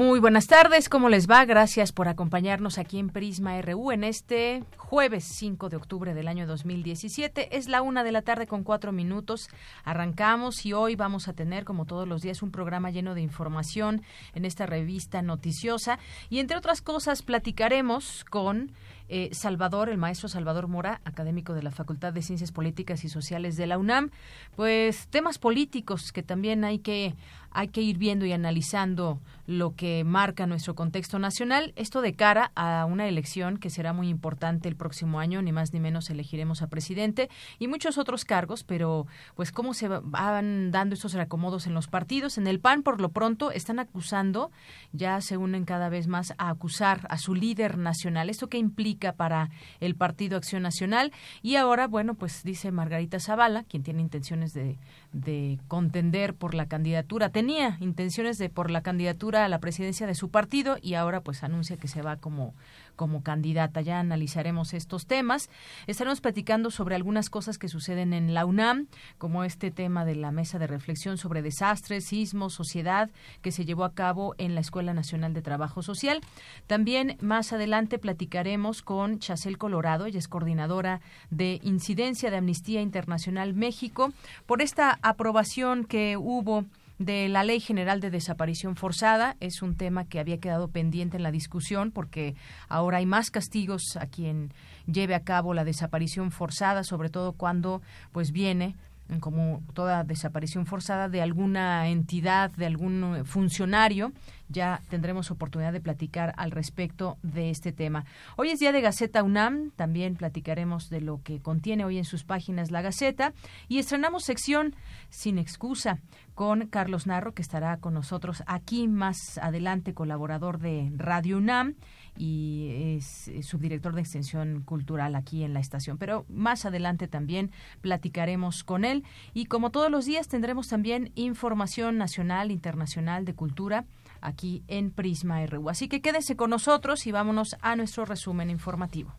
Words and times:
Muy 0.00 0.18
buenas 0.18 0.46
tardes, 0.46 0.88
¿cómo 0.88 1.10
les 1.10 1.28
va? 1.28 1.44
Gracias 1.44 1.92
por 1.92 2.08
acompañarnos 2.08 2.78
aquí 2.78 2.98
en 2.98 3.10
Prisma 3.10 3.60
RU 3.60 3.92
en 3.92 4.02
este 4.02 4.64
jueves 4.78 5.24
5 5.24 5.68
de 5.68 5.76
octubre 5.76 6.14
del 6.14 6.26
año 6.26 6.46
2017. 6.46 7.54
Es 7.54 7.68
la 7.68 7.82
una 7.82 8.02
de 8.02 8.10
la 8.10 8.22
tarde 8.22 8.46
con 8.46 8.64
cuatro 8.64 8.92
minutos. 8.92 9.50
Arrancamos 9.84 10.64
y 10.64 10.72
hoy 10.72 10.96
vamos 10.96 11.28
a 11.28 11.34
tener, 11.34 11.66
como 11.66 11.84
todos 11.84 12.08
los 12.08 12.22
días, 12.22 12.42
un 12.42 12.50
programa 12.50 12.90
lleno 12.90 13.14
de 13.14 13.20
información 13.20 14.00
en 14.34 14.46
esta 14.46 14.64
revista 14.64 15.20
noticiosa. 15.20 15.98
Y 16.30 16.38
entre 16.38 16.56
otras 16.56 16.80
cosas, 16.80 17.20
platicaremos 17.20 18.24
con 18.24 18.72
eh, 19.12 19.28
Salvador, 19.32 19.88
el 19.88 19.98
maestro 19.98 20.28
Salvador 20.28 20.68
Mora, 20.68 21.00
académico 21.04 21.52
de 21.52 21.64
la 21.64 21.72
Facultad 21.72 22.12
de 22.12 22.22
Ciencias 22.22 22.52
Políticas 22.52 23.04
y 23.04 23.08
Sociales 23.08 23.56
de 23.56 23.66
la 23.66 23.76
UNAM, 23.76 24.12
pues 24.54 25.08
temas 25.08 25.38
políticos 25.38 26.12
que 26.12 26.22
también 26.22 26.64
hay 26.64 26.78
que 26.78 27.16
hay 27.52 27.68
que 27.68 27.82
ir 27.82 27.98
viendo 27.98 28.26
y 28.26 28.32
analizando 28.32 29.20
lo 29.46 29.74
que 29.74 30.04
marca 30.04 30.46
nuestro 30.46 30.74
contexto 30.74 31.18
nacional. 31.18 31.72
Esto 31.74 32.02
de 32.02 32.14
cara 32.14 32.52
a 32.54 32.84
una 32.84 33.08
elección 33.08 33.56
que 33.56 33.68
será 33.68 33.92
muy 33.92 34.08
importante 34.08 34.68
el 34.68 34.76
próximo 34.76 35.18
año, 35.18 35.42
ni 35.42 35.50
más 35.50 35.72
ni 35.72 35.80
menos 35.80 36.08
elegiremos 36.08 36.62
a 36.62 36.68
presidente 36.68 37.28
y 37.58 37.66
muchos 37.66 37.98
otros 37.98 38.24
cargos, 38.24 38.62
pero 38.62 39.06
pues 39.34 39.50
cómo 39.50 39.74
se 39.74 39.88
van 39.88 40.70
dando 40.70 40.94
estos 40.94 41.14
reacomodos 41.14 41.66
en 41.66 41.74
los 41.74 41.88
partidos. 41.88 42.38
En 42.38 42.46
el 42.46 42.60
PAN, 42.60 42.82
por 42.82 43.00
lo 43.00 43.08
pronto, 43.08 43.50
están 43.50 43.80
acusando, 43.80 44.52
ya 44.92 45.20
se 45.20 45.36
unen 45.36 45.64
cada 45.64 45.88
vez 45.88 46.06
más 46.06 46.32
a 46.38 46.50
acusar 46.50 47.06
a 47.10 47.18
su 47.18 47.34
líder 47.34 47.76
nacional. 47.76 48.30
¿Esto 48.30 48.48
qué 48.48 48.58
implica 48.58 49.14
para 49.14 49.50
el 49.80 49.96
Partido 49.96 50.36
Acción 50.36 50.62
Nacional? 50.62 51.12
Y 51.42 51.56
ahora, 51.56 51.88
bueno, 51.88 52.14
pues 52.14 52.44
dice 52.44 52.70
Margarita 52.70 53.18
Zavala, 53.18 53.64
quien 53.64 53.82
tiene 53.82 54.00
intenciones 54.00 54.52
de, 54.52 54.78
de 55.12 55.58
contender 55.68 56.34
por 56.34 56.54
la 56.54 56.66
candidatura. 56.66 57.30
Tenía 57.30 57.76
intenciones 57.80 58.38
de 58.38 58.48
por 58.48 58.70
la 58.70 58.82
candidatura 58.82 59.44
a 59.44 59.48
la 59.48 59.58
presidencia 59.58 60.06
de 60.06 60.14
su 60.14 60.30
partido 60.30 60.76
y 60.80 60.94
ahora 60.94 61.20
pues 61.20 61.42
anuncia 61.42 61.76
que 61.76 61.88
se 61.88 62.02
va 62.02 62.16
como 62.16 62.54
como 63.00 63.22
candidata. 63.22 63.80
Ya 63.80 63.98
analizaremos 63.98 64.74
estos 64.74 65.06
temas. 65.06 65.48
Estaremos 65.86 66.20
platicando 66.20 66.70
sobre 66.70 66.96
algunas 66.96 67.30
cosas 67.30 67.56
que 67.56 67.70
suceden 67.70 68.12
en 68.12 68.34
la 68.34 68.44
UNAM, 68.44 68.88
como 69.16 69.42
este 69.42 69.70
tema 69.70 70.04
de 70.04 70.16
la 70.16 70.32
mesa 70.32 70.58
de 70.58 70.66
reflexión 70.66 71.16
sobre 71.16 71.40
desastres, 71.40 72.04
sismos, 72.04 72.52
sociedad, 72.52 73.08
que 73.40 73.52
se 73.52 73.64
llevó 73.64 73.84
a 73.84 73.94
cabo 73.94 74.34
en 74.36 74.54
la 74.54 74.60
Escuela 74.60 74.92
Nacional 74.92 75.32
de 75.32 75.40
Trabajo 75.40 75.80
Social. 75.80 76.20
También 76.66 77.16
más 77.22 77.54
adelante 77.54 77.98
platicaremos 77.98 78.82
con 78.82 79.18
Chacel 79.18 79.56
Colorado, 79.56 80.04
ella 80.04 80.18
es 80.18 80.28
coordinadora 80.28 81.00
de 81.30 81.58
Incidencia 81.62 82.30
de 82.30 82.36
Amnistía 82.36 82.82
Internacional 82.82 83.54
México, 83.54 84.12
por 84.44 84.60
esta 84.60 84.98
aprobación 85.00 85.86
que 85.86 86.18
hubo 86.18 86.66
de 87.00 87.30
la 87.30 87.44
Ley 87.44 87.60
General 87.60 87.98
de 88.00 88.10
Desaparición 88.10 88.76
Forzada. 88.76 89.36
Es 89.40 89.62
un 89.62 89.74
tema 89.74 90.04
que 90.04 90.20
había 90.20 90.38
quedado 90.38 90.68
pendiente 90.68 91.16
en 91.16 91.22
la 91.22 91.32
discusión 91.32 91.90
porque 91.90 92.36
ahora 92.68 92.98
hay 92.98 93.06
más 93.06 93.30
castigos 93.30 93.96
a 93.98 94.06
quien 94.06 94.52
lleve 94.86 95.14
a 95.14 95.24
cabo 95.24 95.54
la 95.54 95.64
desaparición 95.64 96.30
forzada, 96.30 96.84
sobre 96.84 97.08
todo 97.08 97.32
cuando 97.32 97.80
pues 98.12 98.32
viene 98.32 98.76
como 99.18 99.62
toda 99.74 100.04
desaparición 100.04 100.66
forzada 100.66 101.08
de 101.08 101.22
alguna 101.22 101.88
entidad, 101.88 102.50
de 102.52 102.66
algún 102.66 103.24
funcionario. 103.24 104.12
Ya 104.48 104.82
tendremos 104.88 105.30
oportunidad 105.30 105.72
de 105.72 105.80
platicar 105.80 106.34
al 106.36 106.50
respecto 106.50 107.18
de 107.22 107.50
este 107.50 107.72
tema. 107.72 108.04
Hoy 108.36 108.50
es 108.50 108.60
día 108.60 108.72
de 108.72 108.80
Gaceta 108.80 109.22
UNAM, 109.22 109.70
también 109.76 110.16
platicaremos 110.16 110.90
de 110.90 111.00
lo 111.00 111.22
que 111.22 111.40
contiene 111.40 111.84
hoy 111.84 111.98
en 111.98 112.04
sus 112.04 112.24
páginas 112.24 112.70
la 112.70 112.82
Gaceta 112.82 113.32
y 113.68 113.78
estrenamos 113.78 114.24
sección 114.24 114.74
Sin 115.08 115.38
excusa 115.38 115.98
con 116.34 116.66
Carlos 116.66 117.06
Narro, 117.06 117.34
que 117.34 117.42
estará 117.42 117.76
con 117.78 117.94
nosotros 117.94 118.42
aquí 118.46 118.88
más 118.88 119.38
adelante, 119.38 119.94
colaborador 119.94 120.58
de 120.58 120.90
Radio 120.96 121.38
UNAM 121.38 121.74
y 122.20 122.98
es 122.98 123.30
subdirector 123.46 123.94
de 123.94 124.02
extensión 124.02 124.60
cultural 124.60 125.14
aquí 125.14 125.42
en 125.42 125.54
la 125.54 125.60
estación. 125.60 125.96
Pero 125.96 126.26
más 126.28 126.66
adelante 126.66 127.08
también 127.08 127.50
platicaremos 127.80 128.62
con 128.62 128.84
él 128.84 129.04
y 129.32 129.46
como 129.46 129.70
todos 129.70 129.90
los 129.90 130.04
días 130.04 130.28
tendremos 130.28 130.68
también 130.68 131.12
información 131.14 131.96
nacional, 131.96 132.50
internacional 132.50 133.24
de 133.24 133.34
cultura 133.34 133.86
aquí 134.20 134.62
en 134.68 134.90
Prisma 134.90 135.46
RU. 135.46 135.70
Así 135.70 135.88
que 135.88 136.02
quédese 136.02 136.36
con 136.36 136.50
nosotros 136.50 137.06
y 137.06 137.12
vámonos 137.12 137.56
a 137.62 137.74
nuestro 137.74 138.04
resumen 138.04 138.50
informativo. 138.50 139.14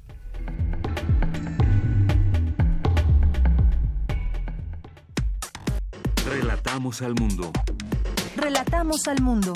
Relatamos 6.29 7.01
al 7.01 7.15
mundo. 7.15 7.51
Relatamos 8.37 9.07
al 9.07 9.21
mundo. 9.23 9.53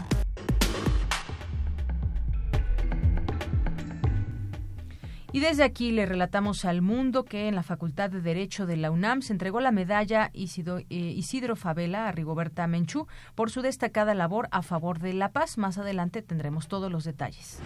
Y 5.35 5.41
desde 5.41 5.65
aquí 5.65 5.91
le 5.91 6.05
relatamos 6.05 6.63
al 6.63 6.81
mundo 6.81 7.25
que 7.25 7.49
en 7.49 7.55
la 7.55 7.61
Facultad 7.61 8.09
de 8.09 8.21
Derecho 8.21 8.65
de 8.65 8.77
la 8.77 8.89
UNAM 8.89 9.21
se 9.21 9.33
entregó 9.33 9.59
la 9.59 9.73
medalla 9.73 10.29
Isidro, 10.31 10.77
eh, 10.77 10.85
Isidro 10.89 11.57
Favela 11.57 12.07
a 12.07 12.13
Rigoberta 12.13 12.65
Menchú 12.67 13.07
por 13.35 13.51
su 13.51 13.61
destacada 13.61 14.13
labor 14.13 14.47
a 14.51 14.61
favor 14.61 14.99
de 14.99 15.11
la 15.11 15.33
paz. 15.33 15.57
Más 15.57 15.77
adelante 15.77 16.21
tendremos 16.21 16.69
todos 16.69 16.89
los 16.89 17.03
detalles. 17.03 17.59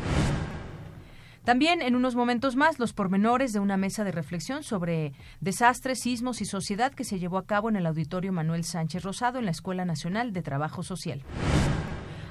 También 1.44 1.84
en 1.84 1.96
unos 1.96 2.16
momentos 2.16 2.56
más 2.56 2.80
los 2.80 2.94
pormenores 2.94 3.54
de 3.54 3.60
una 3.60 3.78
mesa 3.78 4.04
de 4.04 4.14
reflexión 4.14 4.64
sobre 4.64 5.14
desastres, 5.40 6.00
sismos 6.00 6.42
y 6.42 6.46
sociedad 6.46 6.92
que 6.92 7.04
se 7.04 7.20
llevó 7.20 7.38
a 7.38 7.46
cabo 7.46 7.70
en 7.70 7.76
el 7.76 7.86
Auditorio 7.86 8.34
Manuel 8.34 8.64
Sánchez 8.64 9.04
Rosado 9.04 9.38
en 9.38 9.46
la 9.46 9.52
Escuela 9.52 9.86
Nacional 9.86 10.34
de 10.34 10.42
Trabajo 10.42 10.82
Social. 10.82 11.22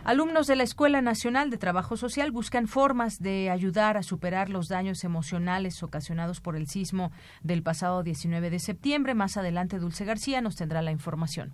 Alumnos 0.09 0.47
de 0.47 0.57
la 0.57 0.63
Escuela 0.63 1.03
Nacional 1.03 1.51
de 1.51 1.59
Trabajo 1.59 1.99
Social 1.99 2.31
buscan 2.31 2.67
formas 2.67 3.19
de 3.21 3.51
ayudar 3.51 3.99
a 3.99 4.03
superar 4.03 4.49
los 4.49 4.69
daños 4.69 5.05
emocionales 5.05 5.83
ocasionados 5.83 6.41
por 6.41 6.57
el 6.57 6.67
sismo 6.67 7.13
del 7.43 7.63
pasado 7.63 8.03
19 8.03 8.49
de 8.49 8.59
septiembre. 8.59 9.13
Más 9.13 9.37
adelante, 9.37 9.79
Dulce 9.79 10.07
García 10.07 10.41
nos 10.41 10.57
tendrá 10.57 10.81
la 10.81 10.93
información. 10.93 11.53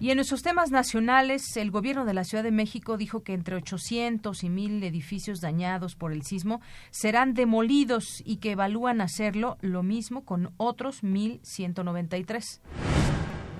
Y 0.00 0.10
en 0.10 0.16
nuestros 0.16 0.42
temas 0.42 0.72
nacionales, 0.72 1.56
el 1.56 1.70
gobierno 1.70 2.04
de 2.04 2.14
la 2.14 2.24
Ciudad 2.24 2.42
de 2.42 2.50
México 2.50 2.96
dijo 2.96 3.22
que 3.22 3.34
entre 3.34 3.54
800 3.54 4.42
y 4.42 4.50
1000 4.50 4.82
edificios 4.82 5.40
dañados 5.40 5.94
por 5.94 6.10
el 6.10 6.24
sismo 6.24 6.60
serán 6.90 7.32
demolidos 7.32 8.24
y 8.26 8.38
que 8.38 8.50
evalúan 8.50 9.00
hacerlo 9.00 9.56
lo 9.60 9.84
mismo 9.84 10.24
con 10.24 10.52
otros 10.56 11.04
1193 11.04 12.60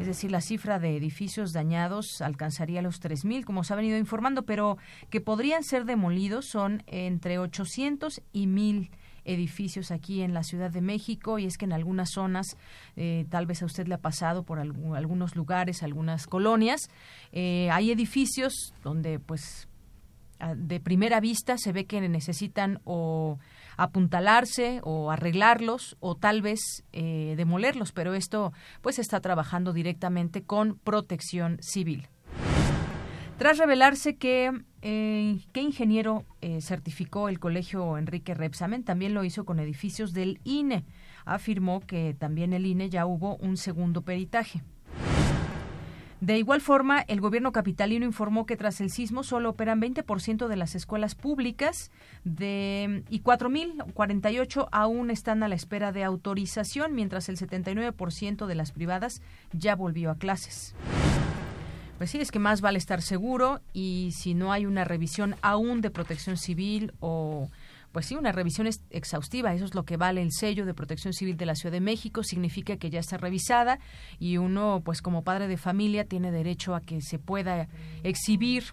es 0.00 0.06
decir, 0.06 0.30
la 0.30 0.40
cifra 0.40 0.78
de 0.78 0.96
edificios 0.96 1.52
dañados 1.52 2.20
alcanzaría 2.20 2.82
los 2.82 3.00
3.000, 3.00 3.44
como 3.44 3.64
se 3.64 3.72
ha 3.72 3.76
venido 3.76 3.96
informando, 3.96 4.44
pero 4.44 4.76
que 5.10 5.20
podrían 5.20 5.62
ser 5.62 5.84
demolidos 5.84 6.46
son 6.46 6.82
entre 6.86 7.38
800 7.38 8.20
y 8.32 8.46
1.000 8.46 8.90
edificios 9.24 9.90
aquí 9.90 10.22
en 10.22 10.34
la 10.34 10.42
Ciudad 10.42 10.70
de 10.70 10.80
México. 10.80 11.38
Y 11.38 11.46
es 11.46 11.56
que 11.56 11.64
en 11.64 11.72
algunas 11.72 12.10
zonas, 12.10 12.56
eh, 12.96 13.24
tal 13.30 13.46
vez 13.46 13.62
a 13.62 13.66
usted 13.66 13.86
le 13.86 13.94
ha 13.94 14.00
pasado 14.00 14.42
por 14.42 14.58
algunos 14.58 15.36
lugares, 15.36 15.82
algunas 15.82 16.26
colonias, 16.26 16.80
eh, 17.32 17.68
hay 17.70 17.90
edificios 17.90 18.74
donde 18.82 19.18
pues 19.18 19.68
de 20.56 20.80
primera 20.80 21.20
vista 21.20 21.56
se 21.56 21.72
ve 21.72 21.86
que 21.86 22.06
necesitan 22.06 22.80
o 22.84 23.38
apuntalarse 23.76 24.80
o 24.82 25.10
arreglarlos 25.10 25.96
o 26.00 26.16
tal 26.16 26.42
vez 26.42 26.84
eh, 26.92 27.34
demolerlos, 27.36 27.92
pero 27.92 28.14
esto 28.14 28.52
pues 28.80 28.98
está 28.98 29.20
trabajando 29.20 29.72
directamente 29.72 30.42
con 30.42 30.78
protección 30.78 31.58
civil. 31.60 32.08
Tras 33.38 33.58
revelarse 33.58 34.16
que 34.16 34.52
eh, 34.82 35.38
qué 35.52 35.60
ingeniero 35.60 36.24
eh, 36.40 36.60
certificó 36.60 37.28
el 37.28 37.40
colegio 37.40 37.98
Enrique 37.98 38.32
Repsamen, 38.32 38.84
también 38.84 39.12
lo 39.12 39.24
hizo 39.24 39.44
con 39.44 39.58
edificios 39.58 40.12
del 40.12 40.40
INE. 40.44 40.84
Afirmó 41.24 41.80
que 41.80 42.14
también 42.14 42.52
el 42.52 42.64
INE 42.64 42.90
ya 42.90 43.06
hubo 43.06 43.36
un 43.36 43.56
segundo 43.56 44.02
peritaje. 44.02 44.62
De 46.24 46.38
igual 46.38 46.62
forma, 46.62 47.02
el 47.02 47.20
gobierno 47.20 47.52
capitalino 47.52 48.06
informó 48.06 48.46
que 48.46 48.56
tras 48.56 48.80
el 48.80 48.88
sismo 48.88 49.24
solo 49.24 49.50
operan 49.50 49.78
20% 49.78 50.48
de 50.48 50.56
las 50.56 50.74
escuelas 50.74 51.14
públicas 51.14 51.90
de, 52.24 53.04
y 53.10 53.20
4.048 53.20 54.68
aún 54.72 55.10
están 55.10 55.42
a 55.42 55.48
la 55.48 55.54
espera 55.54 55.92
de 55.92 56.02
autorización, 56.02 56.94
mientras 56.94 57.28
el 57.28 57.36
79% 57.36 58.46
de 58.46 58.54
las 58.54 58.72
privadas 58.72 59.20
ya 59.52 59.76
volvió 59.76 60.10
a 60.10 60.14
clases. 60.14 60.74
Pues 61.98 62.10
sí, 62.10 62.18
es 62.18 62.32
que 62.32 62.38
más 62.38 62.62
vale 62.62 62.78
estar 62.78 63.02
seguro 63.02 63.60
y 63.74 64.12
si 64.12 64.32
no 64.32 64.50
hay 64.50 64.64
una 64.64 64.84
revisión 64.84 65.36
aún 65.42 65.82
de 65.82 65.90
protección 65.90 66.38
civil 66.38 66.94
o 67.00 67.50
pues 67.94 68.06
sí, 68.06 68.16
una 68.16 68.32
revisión 68.32 68.68
exhaustiva, 68.90 69.54
eso 69.54 69.64
es 69.64 69.76
lo 69.76 69.84
que 69.84 69.96
vale 69.96 70.20
el 70.20 70.32
sello 70.32 70.66
de 70.66 70.74
Protección 70.74 71.12
Civil 71.12 71.36
de 71.36 71.46
la 71.46 71.54
Ciudad 71.54 71.72
de 71.72 71.80
México, 71.80 72.24
significa 72.24 72.76
que 72.76 72.90
ya 72.90 72.98
está 72.98 73.18
revisada 73.18 73.78
y 74.18 74.36
uno, 74.36 74.82
pues 74.84 75.00
como 75.00 75.22
padre 75.22 75.46
de 75.46 75.56
familia, 75.56 76.04
tiene 76.04 76.32
derecho 76.32 76.74
a 76.74 76.80
que 76.80 77.00
se 77.00 77.20
pueda 77.20 77.68
exhibir 78.02 78.64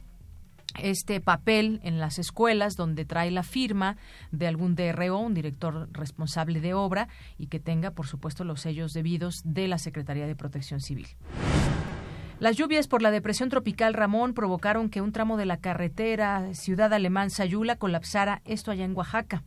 este 0.82 1.22
papel 1.22 1.82
en 1.84 2.00
las 2.00 2.18
escuelas 2.18 2.74
donde 2.76 3.06
trae 3.06 3.30
la 3.30 3.44
firma 3.44 3.96
de 4.32 4.48
algún 4.48 4.74
DRO, 4.74 5.20
un 5.20 5.36
director 5.36 5.88
responsable 5.92 6.60
de 6.60 6.74
obra, 6.74 7.08
y 7.38 7.46
que 7.46 7.60
tenga, 7.60 7.92
por 7.92 8.08
supuesto, 8.08 8.44
los 8.44 8.62
sellos 8.62 8.92
debidos 8.92 9.36
de 9.44 9.68
la 9.68 9.78
Secretaría 9.78 10.26
de 10.26 10.36
Protección 10.36 10.80
Civil. 10.80 11.08
Las 12.42 12.58
lluvias 12.58 12.88
por 12.88 13.04
la 13.04 13.12
depresión 13.12 13.50
tropical 13.50 13.94
Ramón 13.94 14.34
provocaron 14.34 14.90
que 14.90 15.00
un 15.00 15.12
tramo 15.12 15.38
de 15.38 15.46
la 15.46 15.58
carretera 15.58 16.56
Ciudad 16.56 16.92
Alemán 16.92 17.30
Sayula 17.30 17.76
colapsara, 17.76 18.42
esto 18.46 18.72
allá 18.72 18.84
en 18.84 18.98
Oaxaca. 18.98 19.44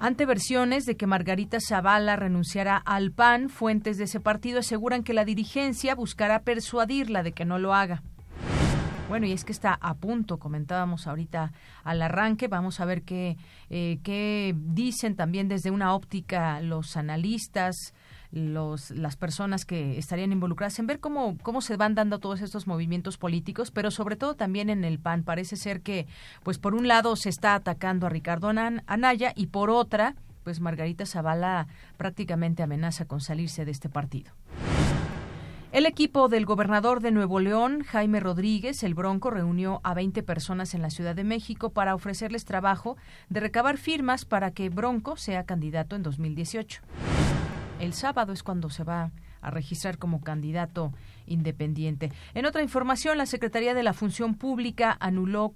Ante 0.00 0.26
versiones 0.26 0.84
de 0.84 0.96
que 0.96 1.06
Margarita 1.06 1.58
Zavala 1.60 2.16
renunciara 2.16 2.76
al 2.76 3.12
PAN, 3.12 3.50
fuentes 3.50 3.98
de 3.98 4.04
ese 4.04 4.18
partido 4.18 4.58
aseguran 4.58 5.04
que 5.04 5.14
la 5.14 5.24
dirigencia 5.24 5.94
buscará 5.94 6.42
persuadirla 6.42 7.22
de 7.22 7.30
que 7.30 7.44
no 7.44 7.60
lo 7.60 7.72
haga. 7.72 8.02
Bueno, 9.08 9.26
y 9.26 9.32
es 9.32 9.44
que 9.44 9.52
está 9.52 9.78
a 9.80 9.94
punto, 9.94 10.38
comentábamos 10.38 11.06
ahorita 11.06 11.52
al 11.84 12.02
arranque, 12.02 12.48
vamos 12.48 12.80
a 12.80 12.84
ver 12.84 13.02
qué, 13.02 13.36
eh, 13.70 14.00
qué 14.02 14.56
dicen 14.56 15.14
también 15.14 15.46
desde 15.46 15.70
una 15.70 15.94
óptica 15.94 16.60
los 16.60 16.96
analistas, 16.96 17.94
los, 18.30 18.90
las 18.90 19.16
personas 19.16 19.64
que 19.64 19.98
estarían 19.98 20.32
involucradas 20.32 20.78
en 20.78 20.86
ver 20.86 21.00
cómo, 21.00 21.36
cómo 21.42 21.60
se 21.60 21.76
van 21.76 21.94
dando 21.94 22.18
todos 22.18 22.40
estos 22.40 22.66
movimientos 22.66 23.16
políticos, 23.16 23.70
pero 23.70 23.90
sobre 23.90 24.16
todo 24.16 24.34
también 24.34 24.70
en 24.70 24.84
el 24.84 24.98
PAN. 24.98 25.24
Parece 25.24 25.56
ser 25.56 25.80
que, 25.80 26.06
pues 26.42 26.58
por 26.58 26.74
un 26.74 26.88
lado 26.88 27.16
se 27.16 27.28
está 27.28 27.54
atacando 27.54 28.06
a 28.06 28.10
Ricardo 28.10 28.48
Anaya 28.48 29.32
y 29.34 29.46
por 29.46 29.70
otra, 29.70 30.14
pues 30.44 30.60
Margarita 30.60 31.06
Zavala 31.06 31.68
prácticamente 31.96 32.62
amenaza 32.62 33.06
con 33.06 33.20
salirse 33.20 33.64
de 33.64 33.70
este 33.70 33.88
partido. 33.88 34.32
El 35.70 35.84
equipo 35.84 36.28
del 36.28 36.46
gobernador 36.46 37.00
de 37.00 37.10
Nuevo 37.10 37.40
León, 37.40 37.84
Jaime 37.84 38.20
Rodríguez, 38.20 38.82
el 38.82 38.94
Bronco, 38.94 39.30
reunió 39.30 39.82
a 39.84 39.92
20 39.92 40.22
personas 40.22 40.72
en 40.72 40.80
la 40.80 40.88
Ciudad 40.88 41.14
de 41.14 41.24
México 41.24 41.70
para 41.70 41.94
ofrecerles 41.94 42.46
trabajo 42.46 42.96
de 43.28 43.40
recabar 43.40 43.76
firmas 43.76 44.24
para 44.24 44.50
que 44.50 44.70
Bronco 44.70 45.18
sea 45.18 45.44
candidato 45.44 45.94
en 45.94 46.02
2018 46.02 46.80
el 47.78 47.92
sábado 47.92 48.32
es 48.32 48.42
cuando 48.42 48.70
se 48.70 48.84
va 48.84 49.10
a 49.40 49.50
registrar 49.50 49.98
como 49.98 50.20
candidato 50.20 50.92
independiente. 51.26 52.10
En 52.34 52.46
otra 52.46 52.62
información, 52.62 53.18
la 53.18 53.26
Secretaría 53.26 53.74
de 53.74 53.82
la 53.82 53.92
Función 53.92 54.34
Pública 54.34 54.96
anuló 55.00 55.52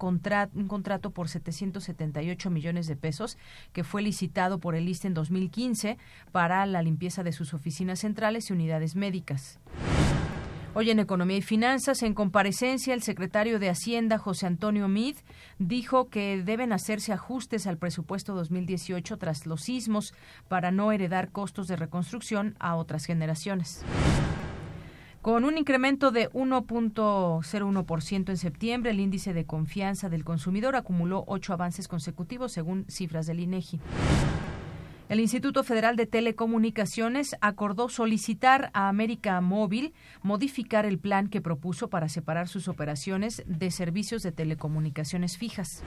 un 0.54 0.68
contrato 0.68 1.10
por 1.10 1.28
778 1.28 2.50
millones 2.50 2.86
de 2.86 2.96
pesos 2.96 3.38
que 3.72 3.84
fue 3.84 4.02
licitado 4.02 4.58
por 4.58 4.74
el 4.74 4.88
ISTE 4.88 5.08
en 5.08 5.14
2015 5.14 5.98
para 6.30 6.64
la 6.66 6.82
limpieza 6.82 7.22
de 7.22 7.32
sus 7.32 7.54
oficinas 7.54 8.00
centrales 8.00 8.50
y 8.50 8.52
unidades 8.52 8.94
médicas. 8.94 9.58
Hoy 10.74 10.88
en 10.88 11.00
Economía 11.00 11.36
y 11.36 11.42
Finanzas, 11.42 12.02
en 12.02 12.14
comparecencia, 12.14 12.94
el 12.94 13.02
secretario 13.02 13.58
de 13.58 13.68
Hacienda, 13.68 14.16
José 14.16 14.46
Antonio 14.46 14.88
Mid, 14.88 15.16
dijo 15.58 16.08
que 16.08 16.42
deben 16.42 16.72
hacerse 16.72 17.12
ajustes 17.12 17.66
al 17.66 17.76
presupuesto 17.76 18.34
2018 18.34 19.18
tras 19.18 19.44
los 19.44 19.60
sismos 19.60 20.14
para 20.48 20.70
no 20.70 20.90
heredar 20.90 21.30
costos 21.30 21.68
de 21.68 21.76
reconstrucción 21.76 22.56
a 22.58 22.76
otras 22.76 23.04
generaciones. 23.04 23.84
Con 25.20 25.44
un 25.44 25.58
incremento 25.58 26.10
de 26.10 26.30
1.01% 26.30 28.30
en 28.30 28.36
septiembre, 28.38 28.92
el 28.92 29.00
índice 29.00 29.34
de 29.34 29.44
confianza 29.44 30.08
del 30.08 30.24
consumidor 30.24 30.74
acumuló 30.74 31.22
ocho 31.26 31.52
avances 31.52 31.86
consecutivos 31.86 32.50
según 32.50 32.86
cifras 32.88 33.26
del 33.26 33.40
INEGI. 33.40 33.78
El 35.12 35.20
Instituto 35.20 35.62
Federal 35.62 35.96
de 35.96 36.06
Telecomunicaciones 36.06 37.36
acordó 37.42 37.90
solicitar 37.90 38.70
a 38.72 38.88
América 38.88 39.38
Móvil 39.42 39.92
modificar 40.22 40.86
el 40.86 40.98
plan 40.98 41.28
que 41.28 41.42
propuso 41.42 41.90
para 41.90 42.08
separar 42.08 42.48
sus 42.48 42.66
operaciones 42.66 43.42
de 43.44 43.70
servicios 43.70 44.22
de 44.22 44.32
telecomunicaciones 44.32 45.36
fijas. 45.36 45.82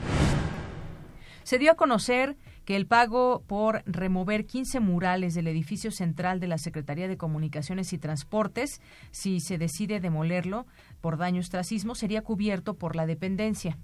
Se 1.41 1.57
dio 1.57 1.71
a 1.71 1.75
conocer 1.75 2.37
que 2.65 2.75
el 2.75 2.85
pago 2.85 3.41
por 3.47 3.81
remover 3.87 4.45
15 4.45 4.79
murales 4.79 5.33
del 5.33 5.47
edificio 5.47 5.89
central 5.89 6.39
de 6.39 6.45
la 6.45 6.59
Secretaría 6.59 7.07
de 7.07 7.17
Comunicaciones 7.17 7.93
y 7.93 7.97
Transportes, 7.97 8.79
si 9.09 9.39
se 9.39 9.57
decide 9.57 9.99
demolerlo 9.99 10.67
por 11.01 11.17
daños 11.17 11.49
tras 11.49 11.73
sería 11.95 12.21
cubierto 12.21 12.75
por 12.75 12.95
la 12.95 13.07
dependencia. 13.07 13.79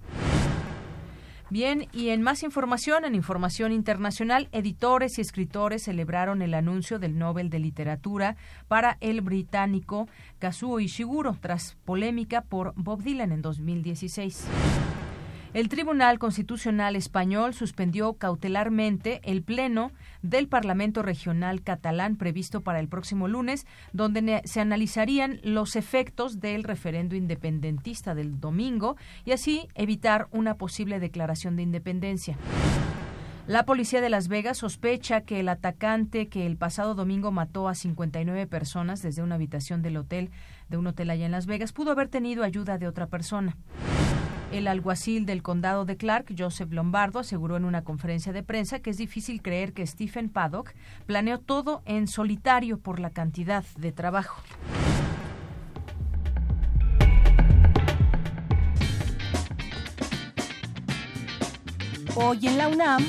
Bien, 1.52 1.90
y 1.92 2.12
en 2.12 2.22
más 2.22 2.44
información, 2.44 3.04
en 3.04 3.14
información 3.14 3.74
internacional, 3.74 4.48
editores 4.54 5.18
y 5.18 5.22
escritores 5.22 5.84
celebraron 5.84 6.42
el 6.42 6.54
anuncio 6.54 6.98
del 6.98 7.20
Nobel 7.20 7.50
de 7.50 7.60
Literatura 7.60 8.38
para 8.70 8.96
el 9.02 9.20
británico 9.20 10.08
Kazuo 10.40 10.80
Ishiguro 10.80 11.36
tras 11.42 11.76
polémica 11.84 12.40
por 12.40 12.72
Bob 12.78 13.04
Dylan 13.04 13.34
en 13.34 13.42
2016. 13.42 14.46
El 15.54 15.68
Tribunal 15.68 16.18
Constitucional 16.18 16.96
Español 16.96 17.54
suspendió 17.54 18.14
cautelarmente 18.14 19.20
el 19.26 19.44
pleno 19.44 19.92
del 20.22 20.48
Parlamento 20.48 21.02
Regional 21.02 21.62
catalán 21.62 22.16
previsto 22.16 22.62
para 22.62 22.80
el 22.80 22.88
próximo 22.88 23.28
lunes, 23.28 23.68
donde 23.92 24.42
se 24.46 24.62
analizarían 24.62 25.42
los 25.44 25.76
efectos 25.76 26.40
del 26.40 26.64
referendo 26.64 27.18
independentista 27.18 28.16
del 28.16 28.40
domingo 28.40 28.96
y 29.26 29.34
así 29.34 29.68
evitar 29.76 30.30
una 30.32 30.56
posible 30.56 31.02
declaración 31.02 31.58
de 31.58 31.64
independencia. 31.64 32.38
La 33.46 33.66
policía 33.66 34.00
de 34.00 34.10
Las 34.10 34.30
Vegas 34.30 34.60
sospecha 34.60 35.22
que 35.22 35.42
el 35.42 35.50
atacante 35.50 36.30
que 36.30 36.46
el 36.46 36.56
pasado 36.56 36.96
domingo 36.96 37.32
mató 37.34 37.68
a 37.68 37.76
59 37.76 38.48
personas 38.48 39.02
desde 39.02 39.22
una 39.22 39.36
habitación 39.36 39.82
del 39.82 39.98
hotel 39.98 40.32
de 40.70 40.78
un 40.78 40.88
hotel 40.88 41.10
allá 41.10 41.26
en 41.26 41.34
Las 41.34 41.46
Vegas 41.46 41.74
pudo 41.74 41.92
haber 41.92 42.08
tenido 42.08 42.46
ayuda 42.46 42.78
de 42.78 42.88
otra 42.88 43.08
persona. 43.08 43.58
El 44.52 44.68
alguacil 44.68 45.26
del 45.26 45.42
condado 45.42 45.86
de 45.86 45.96
Clark, 45.96 46.36
Joseph 46.38 46.74
Lombardo, 46.74 47.20
aseguró 47.20 47.56
en 47.56 47.64
una 47.64 47.84
conferencia 47.84 48.34
de 48.34 48.44
prensa 48.44 48.80
que 48.80 48.90
es 48.90 48.98
difícil 48.98 49.42
creer 49.42 49.72
que 49.72 49.88
Stephen 49.88 50.28
Paddock 50.28 50.74
planeó 51.06 51.40
todo 51.40 51.82
en 51.86 52.08
solitario 52.08 52.78
por 52.78 53.00
la 53.00 53.12
cantidad 53.12 53.64
de 53.78 53.94
trabajo. 53.94 54.42
Hoy 62.16 62.46
en 62.46 62.58
la 62.58 62.68
UNAM, 62.68 63.06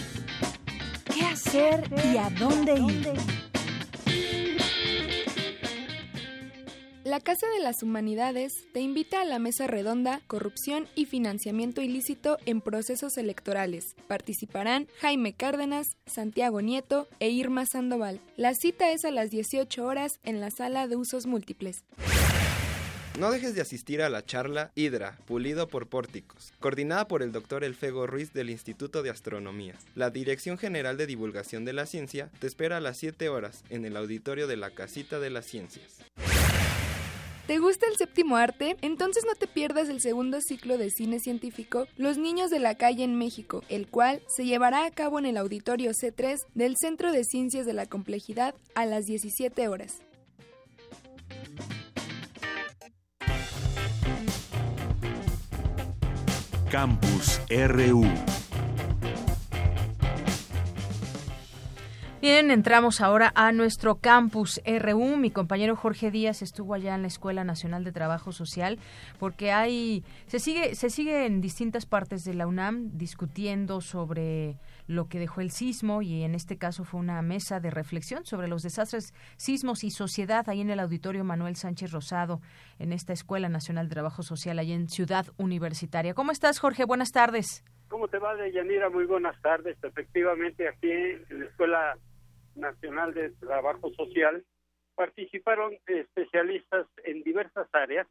¿qué 1.12 1.24
hacer 1.26 1.92
y 2.12 2.18
a 2.18 2.30
dónde 2.30 2.74
ir? 2.78 3.41
La 7.04 7.18
Casa 7.18 7.48
de 7.48 7.58
las 7.58 7.82
Humanidades 7.82 8.52
te 8.72 8.78
invita 8.78 9.22
a 9.22 9.24
la 9.24 9.40
mesa 9.40 9.66
redonda 9.66 10.20
Corrupción 10.28 10.86
y 10.94 11.06
Financiamiento 11.06 11.82
Ilícito 11.82 12.38
en 12.46 12.60
Procesos 12.60 13.16
Electorales. 13.18 13.96
Participarán 14.06 14.86
Jaime 15.00 15.32
Cárdenas, 15.32 15.96
Santiago 16.06 16.60
Nieto 16.60 17.08
e 17.18 17.30
Irma 17.30 17.66
Sandoval. 17.66 18.20
La 18.36 18.54
cita 18.54 18.92
es 18.92 19.04
a 19.04 19.10
las 19.10 19.30
18 19.30 19.84
horas 19.84 20.20
en 20.22 20.40
la 20.40 20.52
sala 20.52 20.86
de 20.86 20.94
usos 20.94 21.26
múltiples. 21.26 21.84
No 23.18 23.32
dejes 23.32 23.56
de 23.56 23.60
asistir 23.60 24.00
a 24.00 24.08
la 24.08 24.24
charla 24.24 24.70
Hidra, 24.76 25.18
pulido 25.26 25.66
por 25.66 25.88
pórticos, 25.88 26.52
coordinada 26.60 27.08
por 27.08 27.22
el 27.22 27.32
doctor 27.32 27.64
Elfego 27.64 28.06
Ruiz 28.06 28.32
del 28.32 28.48
Instituto 28.48 29.02
de 29.02 29.10
Astronomía. 29.10 29.74
La 29.96 30.10
Dirección 30.10 30.56
General 30.56 30.96
de 30.96 31.06
Divulgación 31.06 31.64
de 31.64 31.72
la 31.72 31.86
Ciencia 31.86 32.30
te 32.38 32.46
espera 32.46 32.76
a 32.76 32.80
las 32.80 32.96
7 32.98 33.28
horas 33.28 33.64
en 33.70 33.84
el 33.84 33.96
auditorio 33.96 34.46
de 34.46 34.56
la 34.56 34.70
Casita 34.70 35.18
de 35.18 35.30
las 35.30 35.46
Ciencias. 35.46 35.98
¿Te 37.46 37.58
gusta 37.58 37.86
el 37.88 37.96
séptimo 37.96 38.36
arte? 38.36 38.76
Entonces 38.82 39.24
no 39.26 39.34
te 39.34 39.48
pierdas 39.48 39.88
el 39.88 40.00
segundo 40.00 40.40
ciclo 40.40 40.78
de 40.78 40.90
cine 40.90 41.18
científico 41.18 41.88
Los 41.96 42.16
Niños 42.16 42.50
de 42.50 42.60
la 42.60 42.76
Calle 42.76 43.02
en 43.02 43.16
México, 43.18 43.64
el 43.68 43.88
cual 43.88 44.22
se 44.28 44.44
llevará 44.44 44.86
a 44.86 44.90
cabo 44.92 45.18
en 45.18 45.26
el 45.26 45.36
auditorio 45.36 45.90
C3 45.90 46.38
del 46.54 46.76
Centro 46.76 47.10
de 47.10 47.24
Ciencias 47.24 47.66
de 47.66 47.72
la 47.72 47.86
Complejidad 47.86 48.54
a 48.76 48.86
las 48.86 49.06
17 49.06 49.66
horas. 49.66 49.98
Campus 56.70 57.40
RU 57.50 58.04
Bien, 62.22 62.52
entramos 62.52 63.00
ahora 63.00 63.32
a 63.34 63.50
nuestro 63.50 63.96
campus 63.96 64.60
RU. 64.64 65.16
Mi 65.16 65.32
compañero 65.32 65.74
Jorge 65.74 66.12
Díaz 66.12 66.40
estuvo 66.40 66.72
allá 66.72 66.94
en 66.94 67.02
la 67.02 67.08
Escuela 67.08 67.42
Nacional 67.42 67.82
de 67.82 67.90
Trabajo 67.90 68.30
Social 68.30 68.78
porque 69.18 69.50
hay 69.50 70.04
se 70.28 70.38
sigue 70.38 70.76
se 70.76 70.88
sigue 70.88 71.26
en 71.26 71.40
distintas 71.40 71.84
partes 71.84 72.22
de 72.22 72.34
la 72.34 72.46
UNAM 72.46 72.96
discutiendo 72.96 73.80
sobre 73.80 74.56
lo 74.86 75.08
que 75.08 75.18
dejó 75.18 75.40
el 75.40 75.50
sismo 75.50 76.00
y 76.00 76.22
en 76.22 76.36
este 76.36 76.56
caso 76.58 76.84
fue 76.84 77.00
una 77.00 77.20
mesa 77.22 77.58
de 77.58 77.70
reflexión 77.72 78.24
sobre 78.24 78.46
los 78.46 78.62
desastres, 78.62 79.12
sismos 79.36 79.82
y 79.82 79.90
sociedad 79.90 80.48
ahí 80.48 80.60
en 80.60 80.70
el 80.70 80.78
auditorio 80.78 81.24
Manuel 81.24 81.56
Sánchez 81.56 81.90
Rosado 81.90 82.40
en 82.78 82.92
esta 82.92 83.12
Escuela 83.12 83.48
Nacional 83.48 83.88
de 83.88 83.94
Trabajo 83.94 84.22
Social 84.22 84.60
ahí 84.60 84.70
en 84.70 84.88
Ciudad 84.88 85.26
Universitaria. 85.38 86.14
¿Cómo 86.14 86.30
estás, 86.30 86.60
Jorge? 86.60 86.84
Buenas 86.84 87.10
tardes. 87.10 87.64
¿Cómo 87.88 88.06
te 88.06 88.18
va, 88.18 88.36
Deyanira? 88.36 88.90
Muy 88.90 89.06
buenas 89.06 89.38
tardes. 89.42 89.76
Efectivamente, 89.82 90.68
aquí 90.68 90.88
en 90.88 91.40
la 91.40 91.46
Escuela 91.46 91.98
Nacional 92.54 93.14
de 93.14 93.30
Trabajo 93.30 93.92
Social 93.94 94.44
participaron 94.94 95.76
especialistas 95.86 96.86
en 97.04 97.22
diversas 97.22 97.68
áreas 97.72 98.06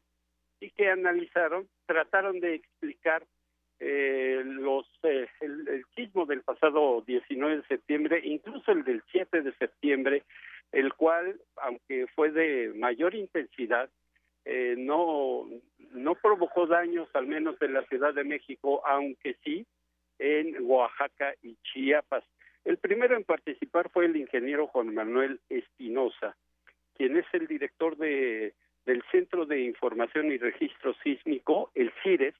y 0.60 0.70
que 0.70 0.90
analizaron, 0.90 1.68
trataron 1.86 2.40
de 2.40 2.54
explicar 2.54 3.24
eh, 3.80 4.42
los 4.44 4.86
eh, 5.02 5.26
el, 5.40 5.68
el, 5.68 6.26
del 6.28 6.42
pasado 6.42 7.02
19 7.06 7.56
de 7.56 7.66
septiembre, 7.66 8.20
incluso 8.24 8.70
el 8.70 8.84
del 8.84 9.02
7 9.10 9.42
de 9.42 9.52
septiembre, 9.54 10.22
el 10.70 10.94
cual, 10.94 11.40
aunque 11.56 12.06
fue 12.14 12.30
de 12.30 12.72
mayor 12.76 13.14
intensidad, 13.14 13.90
eh, 14.44 14.76
no 14.78 15.48
no 15.92 16.14
provocó 16.14 16.66
daños, 16.66 17.08
al 17.14 17.26
menos 17.26 17.60
en 17.60 17.74
la 17.74 17.82
Ciudad 17.86 18.14
de 18.14 18.24
México, 18.24 18.82
aunque 18.86 19.36
sí 19.44 19.66
en 20.18 20.56
Oaxaca 20.60 21.34
y 21.42 21.56
Chiapas. 21.62 22.24
El 22.64 22.78
primero 22.78 23.16
en 23.16 23.24
participar 23.24 23.90
fue 23.90 24.06
el 24.06 24.16
ingeniero 24.16 24.68
Juan 24.68 24.94
Manuel 24.94 25.40
Espinosa, 25.48 26.36
quien 26.94 27.16
es 27.16 27.26
el 27.32 27.46
director 27.46 27.96
de, 27.96 28.54
del 28.86 29.02
Centro 29.10 29.46
de 29.46 29.62
Información 29.62 30.30
y 30.32 30.38
Registro 30.38 30.94
Sísmico, 31.02 31.70
el 31.74 31.92
CIRES, 32.02 32.34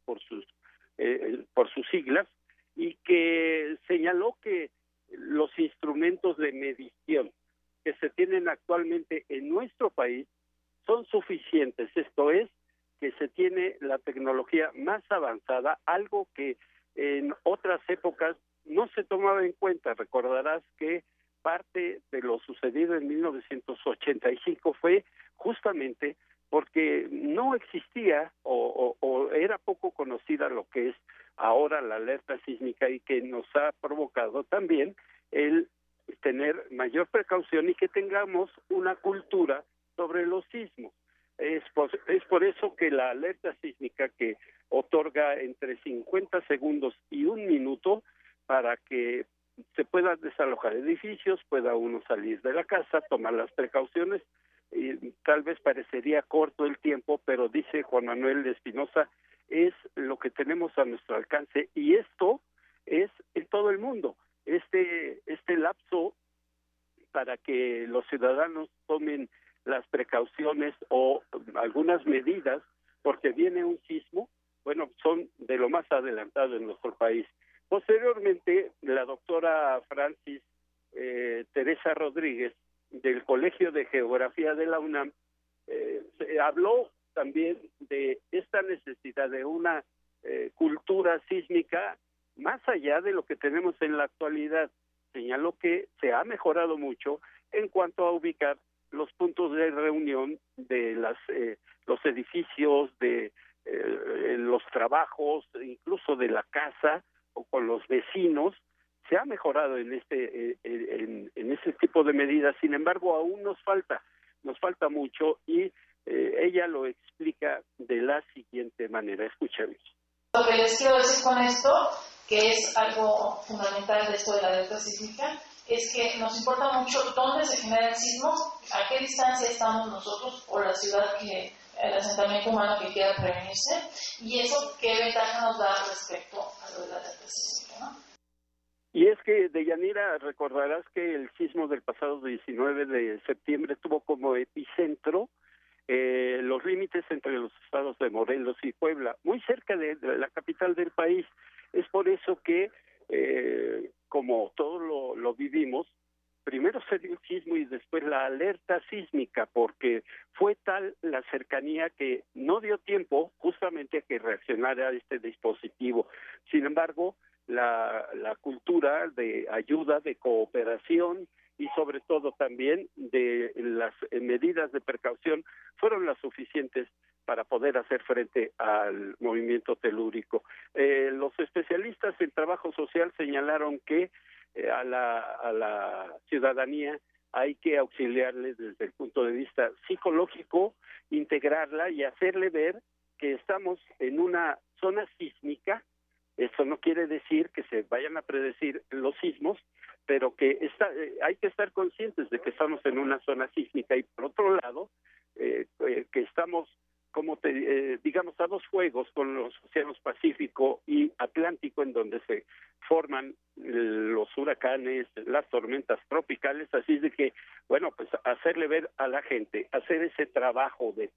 la 219.13 219.23
gente 219.23 219.69
hacer 219.73 220.03
ese 220.03 220.27
trabajo 220.27 220.93
de, 220.97 221.11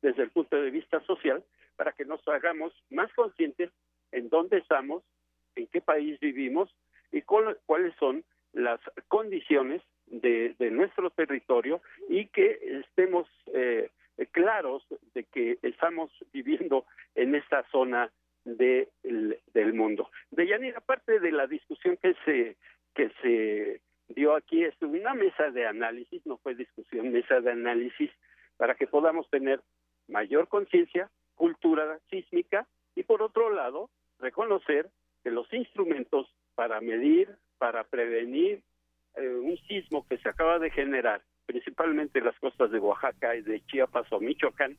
desde 0.00 0.22
el 0.22 0.30
punto 0.30 0.56
de 0.56 0.70
vista 0.70 1.00
social 1.00 1.44
para 1.76 1.92
que 1.92 2.04
nos 2.04 2.26
hagamos 2.28 2.72
más 2.90 3.12
conscientes 3.12 3.70
en 4.12 4.28
dónde 4.28 4.58
estamos, 4.58 5.02
en 5.56 5.66
qué 5.66 5.80
país 5.80 6.18
vivimos 6.20 6.74
y 7.12 7.22
cuál, 7.22 7.58
cuáles 7.66 7.94
son 7.96 8.24
las 8.52 8.80
condiciones 9.08 9.82
de, 10.06 10.54
de, 10.58 10.70
nuestro 10.70 11.10
territorio 11.10 11.82
y 12.08 12.26
que 12.26 12.58
estemos 12.82 13.28
eh, 13.52 13.90
claros 14.32 14.84
de 15.14 15.24
que 15.24 15.58
estamos 15.62 16.10
viviendo 16.32 16.84
en 17.14 17.34
esta 17.34 17.64
zona 17.70 18.10
de, 18.44 18.88
del 19.02 19.74
mundo. 19.74 20.10
De 20.30 20.46
Yanir, 20.46 20.76
aparte 20.76 21.20
de 21.20 21.32
la 21.32 21.46
discusión 21.46 21.96
que 21.96 22.14
se 22.24 22.56
que 22.94 23.10
se 23.22 23.80
dio 24.14 24.34
aquí 24.34 24.64
es 24.64 24.74
una 24.82 25.14
mesa 25.14 25.50
de 25.50 25.66
análisis, 25.66 26.24
no 26.26 26.38
fue 26.38 26.54
discusión, 26.54 27.12
mesa 27.12 27.40
de 27.40 27.52
análisis 27.52 28.10
para 28.56 28.74
que 28.74 28.86
podamos 28.86 29.28
tener 29.30 29.60
mayor 30.08 30.48
conciencia, 30.48 31.10
cultura 31.34 31.98
sísmica 32.10 32.66
y 32.94 33.02
por 33.04 33.22
otro 33.22 33.50
lado 33.50 33.90
reconocer 34.18 34.90
que 35.22 35.30
los 35.30 35.50
instrumentos 35.52 36.26
para 36.54 36.80
medir, 36.80 37.30
para 37.58 37.84
prevenir 37.84 38.62
eh, 39.16 39.28
un 39.28 39.56
sismo 39.68 40.06
que 40.06 40.18
se 40.18 40.28
acaba 40.28 40.58
de 40.58 40.70
generar, 40.70 41.22
principalmente 41.46 42.18
en 42.18 42.26
las 42.26 42.38
costas 42.38 42.70
de 42.70 42.78
Oaxaca 42.78 43.34
y 43.36 43.42
de 43.42 43.64
Chiapas 43.66 44.06
o 44.12 44.20
Michoacán, 44.20 44.76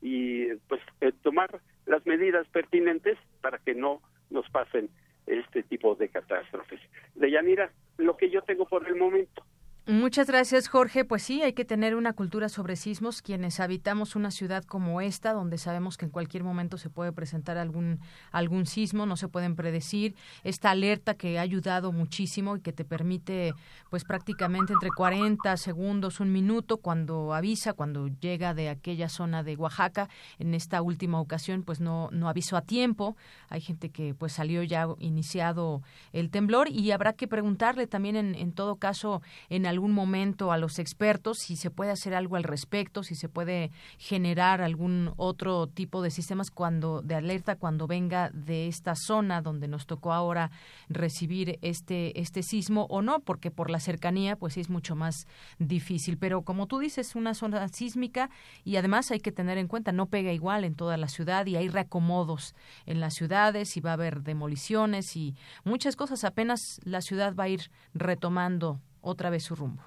y 0.00 0.54
pues 0.68 0.80
eh, 1.00 1.12
tomar 1.22 1.60
las 1.86 2.04
medidas 2.06 2.46
pertinentes 2.48 3.16
para 3.40 3.58
que 3.58 3.74
no 3.74 4.02
nos 4.30 4.48
pasen 4.50 4.90
este 5.26 5.62
tipo 5.62 5.94
de 5.94 6.08
catástrofes. 6.08 6.80
De 7.14 7.30
Yanira, 7.30 7.70
lo 7.98 8.16
que 8.16 8.30
yo 8.30 8.42
tengo 8.42 8.66
por 8.66 8.86
el 8.86 8.96
momento. 8.96 9.44
Muchas 9.84 10.28
gracias, 10.28 10.68
Jorge. 10.68 11.04
Pues 11.04 11.24
sí, 11.24 11.42
hay 11.42 11.54
que 11.54 11.64
tener 11.64 11.96
una 11.96 12.12
cultura 12.12 12.48
sobre 12.48 12.76
sismos. 12.76 13.20
Quienes 13.20 13.58
habitamos 13.58 14.14
una 14.14 14.30
ciudad 14.30 14.62
como 14.62 15.00
esta, 15.00 15.32
donde 15.32 15.58
sabemos 15.58 15.96
que 15.96 16.04
en 16.04 16.12
cualquier 16.12 16.44
momento 16.44 16.78
se 16.78 16.88
puede 16.88 17.10
presentar 17.10 17.58
algún, 17.58 17.98
algún 18.30 18.66
sismo, 18.66 19.06
no 19.06 19.16
se 19.16 19.26
pueden 19.26 19.56
predecir. 19.56 20.14
Esta 20.44 20.70
alerta 20.70 21.14
que 21.14 21.40
ha 21.40 21.42
ayudado 21.42 21.90
muchísimo 21.90 22.56
y 22.56 22.60
que 22.60 22.72
te 22.72 22.84
permite, 22.84 23.54
pues 23.90 24.04
prácticamente 24.04 24.72
entre 24.72 24.90
40 24.90 25.56
segundos, 25.56 26.20
un 26.20 26.30
minuto, 26.30 26.76
cuando 26.76 27.34
avisa, 27.34 27.72
cuando 27.72 28.06
llega 28.06 28.54
de 28.54 28.68
aquella 28.68 29.08
zona 29.08 29.42
de 29.42 29.56
Oaxaca. 29.56 30.08
En 30.38 30.54
esta 30.54 30.80
última 30.80 31.20
ocasión, 31.20 31.64
pues 31.64 31.80
no, 31.80 32.08
no 32.12 32.28
avisó 32.28 32.56
a 32.56 32.62
tiempo. 32.62 33.16
Hay 33.48 33.60
gente 33.60 33.90
que 33.90 34.14
pues 34.14 34.32
salió 34.32 34.62
ya 34.62 34.86
iniciado 35.00 35.82
el 36.12 36.30
temblor 36.30 36.68
y 36.68 36.92
habrá 36.92 37.14
que 37.14 37.26
preguntarle 37.26 37.88
también 37.88 38.14
en, 38.14 38.36
en 38.36 38.52
todo 38.52 38.76
caso 38.76 39.22
en 39.48 39.71
algún 39.72 39.92
momento 39.92 40.52
a 40.52 40.58
los 40.58 40.78
expertos 40.78 41.38
si 41.38 41.56
se 41.56 41.70
puede 41.70 41.90
hacer 41.90 42.14
algo 42.14 42.36
al 42.36 42.44
respecto, 42.44 43.02
si 43.02 43.14
se 43.14 43.28
puede 43.28 43.70
generar 43.98 44.62
algún 44.62 45.12
otro 45.16 45.66
tipo 45.66 46.02
de 46.02 46.10
sistemas 46.10 46.50
cuando 46.50 47.02
de 47.02 47.16
alerta 47.16 47.56
cuando 47.56 47.86
venga 47.86 48.30
de 48.30 48.68
esta 48.68 48.94
zona 48.94 49.42
donde 49.42 49.68
nos 49.68 49.86
tocó 49.86 50.12
ahora 50.12 50.50
recibir 50.88 51.58
este 51.62 52.20
este 52.20 52.42
sismo 52.42 52.86
o 52.90 53.02
no, 53.02 53.20
porque 53.20 53.50
por 53.50 53.70
la 53.70 53.80
cercanía 53.80 54.36
pues 54.36 54.56
es 54.56 54.70
mucho 54.70 54.94
más 54.94 55.26
difícil, 55.58 56.18
pero 56.18 56.42
como 56.42 56.66
tú 56.66 56.78
dices, 56.78 57.16
una 57.16 57.34
zona 57.34 57.66
sísmica 57.68 58.30
y 58.64 58.76
además 58.76 59.10
hay 59.10 59.20
que 59.20 59.32
tener 59.32 59.58
en 59.58 59.68
cuenta 59.68 59.92
no 59.92 60.06
pega 60.06 60.32
igual 60.32 60.64
en 60.64 60.74
toda 60.74 60.96
la 60.96 61.08
ciudad 61.08 61.46
y 61.46 61.56
hay 61.56 61.68
reacomodos 61.68 62.54
en 62.86 63.00
las 63.00 63.14
ciudades 63.14 63.76
y 63.76 63.80
va 63.80 63.90
a 63.90 63.94
haber 63.94 64.22
demoliciones 64.22 65.16
y 65.16 65.34
muchas 65.64 65.96
cosas. 65.96 66.24
Apenas 66.24 66.80
la 66.84 67.00
ciudad 67.00 67.34
va 67.34 67.44
a 67.44 67.48
ir 67.48 67.70
retomando 67.94 68.80
otra 69.02 69.30
vez 69.30 69.42
su 69.42 69.54
rumbo. 69.54 69.82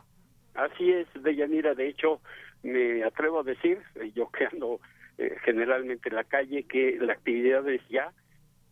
Así 0.53 0.91
es, 0.91 1.07
Deyanira. 1.21 1.73
De 1.73 1.87
hecho, 1.87 2.21
me 2.63 3.03
atrevo 3.03 3.41
a 3.41 3.43
decir, 3.43 3.81
eh, 3.95 4.11
yo 4.15 4.29
que 4.31 4.45
ando 4.45 4.79
eh, 5.17 5.35
generalmente 5.43 6.09
en 6.09 6.15
la 6.15 6.23
calle, 6.23 6.63
que 6.63 6.97
la 6.99 7.13
actividad 7.13 7.67
es 7.69 7.81
ya 7.89 8.11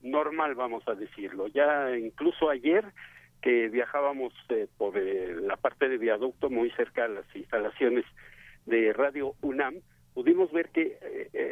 normal, 0.02 0.56
vamos 0.56 0.88
a 0.88 0.96
decirlo. 0.96 1.48
Ya 1.48 1.96
incluso 1.98 2.50
ayer 2.50 2.86
que 3.42 3.68
viajábamos 3.68 4.34
eh, 4.50 4.68
por 4.78 4.96
la 4.96 5.58
parte 5.58 5.90
de 5.90 5.98
viaducto 5.98 6.50
muy 6.50 6.72
cerca 6.72 7.06
a 7.06 7.10
las 7.10 7.36
instalaciones 7.36 8.06
de 8.66 8.94
Radio 8.94 9.36
UNAM, 9.42 9.76
pudimos 10.14 10.52
ver 10.52 10.70
que 10.70 10.98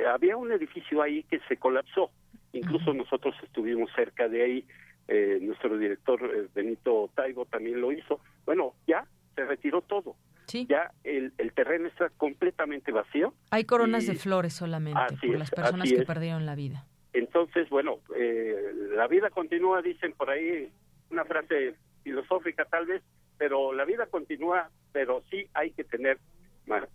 había 0.07 0.37
un 0.37 0.51
edificio 0.51 1.01
ahí 1.01 1.23
que 1.23 1.39
se 1.49 1.57
colapsó. 1.57 2.09
Incluso 2.53 2.93
nosotros 2.93 3.35
estuvimos 3.43 3.91
cerca 3.93 4.29
de 4.29 4.43
ahí 4.43 4.65
eh, 5.13 5.39
nuestro 5.41 5.77
director 5.77 6.21
eh, 6.23 6.47
Benito 6.55 7.09
Taibo 7.13 7.43
también 7.45 7.81
lo 7.81 7.91
hizo. 7.91 8.21
Bueno, 8.45 8.75
ya 8.87 9.05
se 9.35 9.43
retiró 9.43 9.81
todo. 9.81 10.15
Ya 10.47 10.91
el, 11.03 11.33
el, 11.37 11.53
terreno 11.53 11.87
está 11.87 12.09
completamente 12.09 12.91
vacío. 12.91 13.33
Hay 13.51 13.65
coronas 13.65 14.05
de 14.05 14.15
flores 14.15 14.53
solamente 14.53 14.99
por 15.21 15.37
las 15.37 15.51
personas 15.51 15.89
que 15.89 16.03
perdieron 16.03 16.45
la 16.45 16.55
vida. 16.55 16.85
Entonces, 17.13 17.69
bueno, 17.69 17.99
eh, 18.17 18.55
la 18.95 19.07
vida 19.07 19.29
continúa, 19.29 19.81
dicen 19.81 20.13
por 20.13 20.29
ahí 20.29 20.69
una 21.09 21.25
frase 21.25 21.75
filosófica 22.03 22.65
tal 22.65 22.85
vez, 22.85 23.01
pero 23.37 23.73
la 23.73 23.85
vida 23.85 24.07
continúa, 24.07 24.69
pero 24.93 25.23
sí 25.29 25.47
hay 25.53 25.71
que 25.71 25.83
tener 25.83 26.19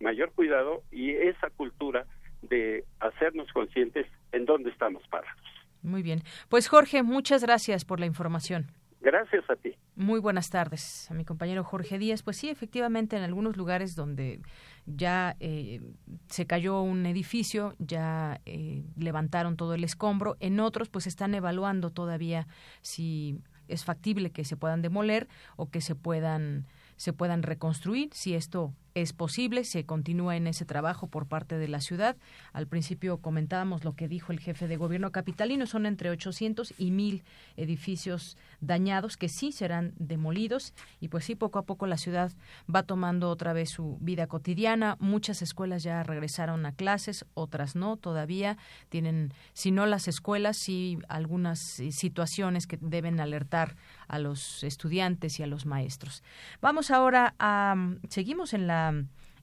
mayor 0.00 0.32
cuidado 0.32 0.82
y 0.90 1.10
esa 1.10 1.50
cultura 1.50 2.06
de 2.42 2.84
hacernos 3.00 3.50
conscientes 3.52 4.06
en 4.32 4.46
dónde 4.46 4.70
estamos 4.70 5.06
parados. 5.08 5.55
Muy 5.86 6.02
bien. 6.02 6.22
Pues 6.48 6.68
Jorge, 6.68 7.02
muchas 7.02 7.42
gracias 7.42 7.84
por 7.84 8.00
la 8.00 8.06
información. 8.06 8.66
Gracias 9.00 9.48
a 9.48 9.54
ti. 9.54 9.72
Muy 9.94 10.18
buenas 10.18 10.50
tardes 10.50 11.08
a 11.10 11.14
mi 11.14 11.24
compañero 11.24 11.62
Jorge 11.62 11.96
Díaz. 11.96 12.22
Pues 12.22 12.36
sí, 12.36 12.50
efectivamente, 12.50 13.16
en 13.16 13.22
algunos 13.22 13.56
lugares 13.56 13.94
donde 13.94 14.40
ya 14.84 15.36
eh, 15.38 15.80
se 16.26 16.46
cayó 16.46 16.80
un 16.80 17.06
edificio, 17.06 17.74
ya 17.78 18.40
eh, 18.46 18.82
levantaron 18.96 19.56
todo 19.56 19.74
el 19.74 19.84
escombro. 19.84 20.36
En 20.40 20.58
otros, 20.58 20.88
pues 20.88 21.06
están 21.06 21.34
evaluando 21.36 21.90
todavía 21.90 22.48
si 22.82 23.38
es 23.68 23.84
factible 23.84 24.32
que 24.32 24.44
se 24.44 24.56
puedan 24.56 24.82
demoler 24.82 25.28
o 25.54 25.70
que 25.70 25.80
se 25.80 25.94
puedan 25.94 26.66
se 26.96 27.12
puedan 27.12 27.44
reconstruir. 27.44 28.08
Si 28.12 28.34
esto 28.34 28.72
es 28.96 29.12
posible, 29.12 29.64
se 29.64 29.84
continúa 29.84 30.36
en 30.36 30.46
ese 30.46 30.64
trabajo 30.64 31.06
por 31.06 31.26
parte 31.26 31.58
de 31.58 31.68
la 31.68 31.82
ciudad. 31.82 32.16
Al 32.54 32.66
principio 32.66 33.18
comentábamos 33.18 33.84
lo 33.84 33.94
que 33.94 34.08
dijo 34.08 34.32
el 34.32 34.40
jefe 34.40 34.68
de 34.68 34.78
gobierno 34.78 35.12
capitalino, 35.12 35.66
son 35.66 35.84
entre 35.84 36.08
800 36.08 36.72
y 36.78 36.90
1000 36.92 37.22
edificios 37.58 38.38
dañados 38.62 39.18
que 39.18 39.28
sí 39.28 39.52
serán 39.52 39.92
demolidos 39.98 40.72
y 40.98 41.08
pues 41.08 41.26
sí, 41.26 41.34
poco 41.34 41.58
a 41.58 41.66
poco 41.66 41.86
la 41.86 41.98
ciudad 41.98 42.32
va 42.74 42.84
tomando 42.84 43.28
otra 43.28 43.52
vez 43.52 43.68
su 43.68 43.98
vida 44.00 44.28
cotidiana. 44.28 44.96
Muchas 44.98 45.42
escuelas 45.42 45.82
ya 45.82 46.02
regresaron 46.02 46.64
a 46.64 46.72
clases, 46.72 47.26
otras 47.34 47.76
no, 47.76 47.98
todavía 47.98 48.56
tienen, 48.88 49.34
si 49.52 49.72
no 49.72 49.84
las 49.84 50.08
escuelas, 50.08 50.56
sí 50.56 50.98
algunas 51.08 51.80
eh, 51.80 51.92
situaciones 51.92 52.66
que 52.66 52.78
deben 52.80 53.20
alertar 53.20 53.76
a 54.08 54.18
los 54.18 54.64
estudiantes 54.64 55.38
y 55.38 55.42
a 55.42 55.46
los 55.46 55.66
maestros. 55.66 56.22
Vamos 56.62 56.90
ahora 56.90 57.34
a, 57.38 57.76
seguimos 58.08 58.54
en 58.54 58.66
la 58.66 58.85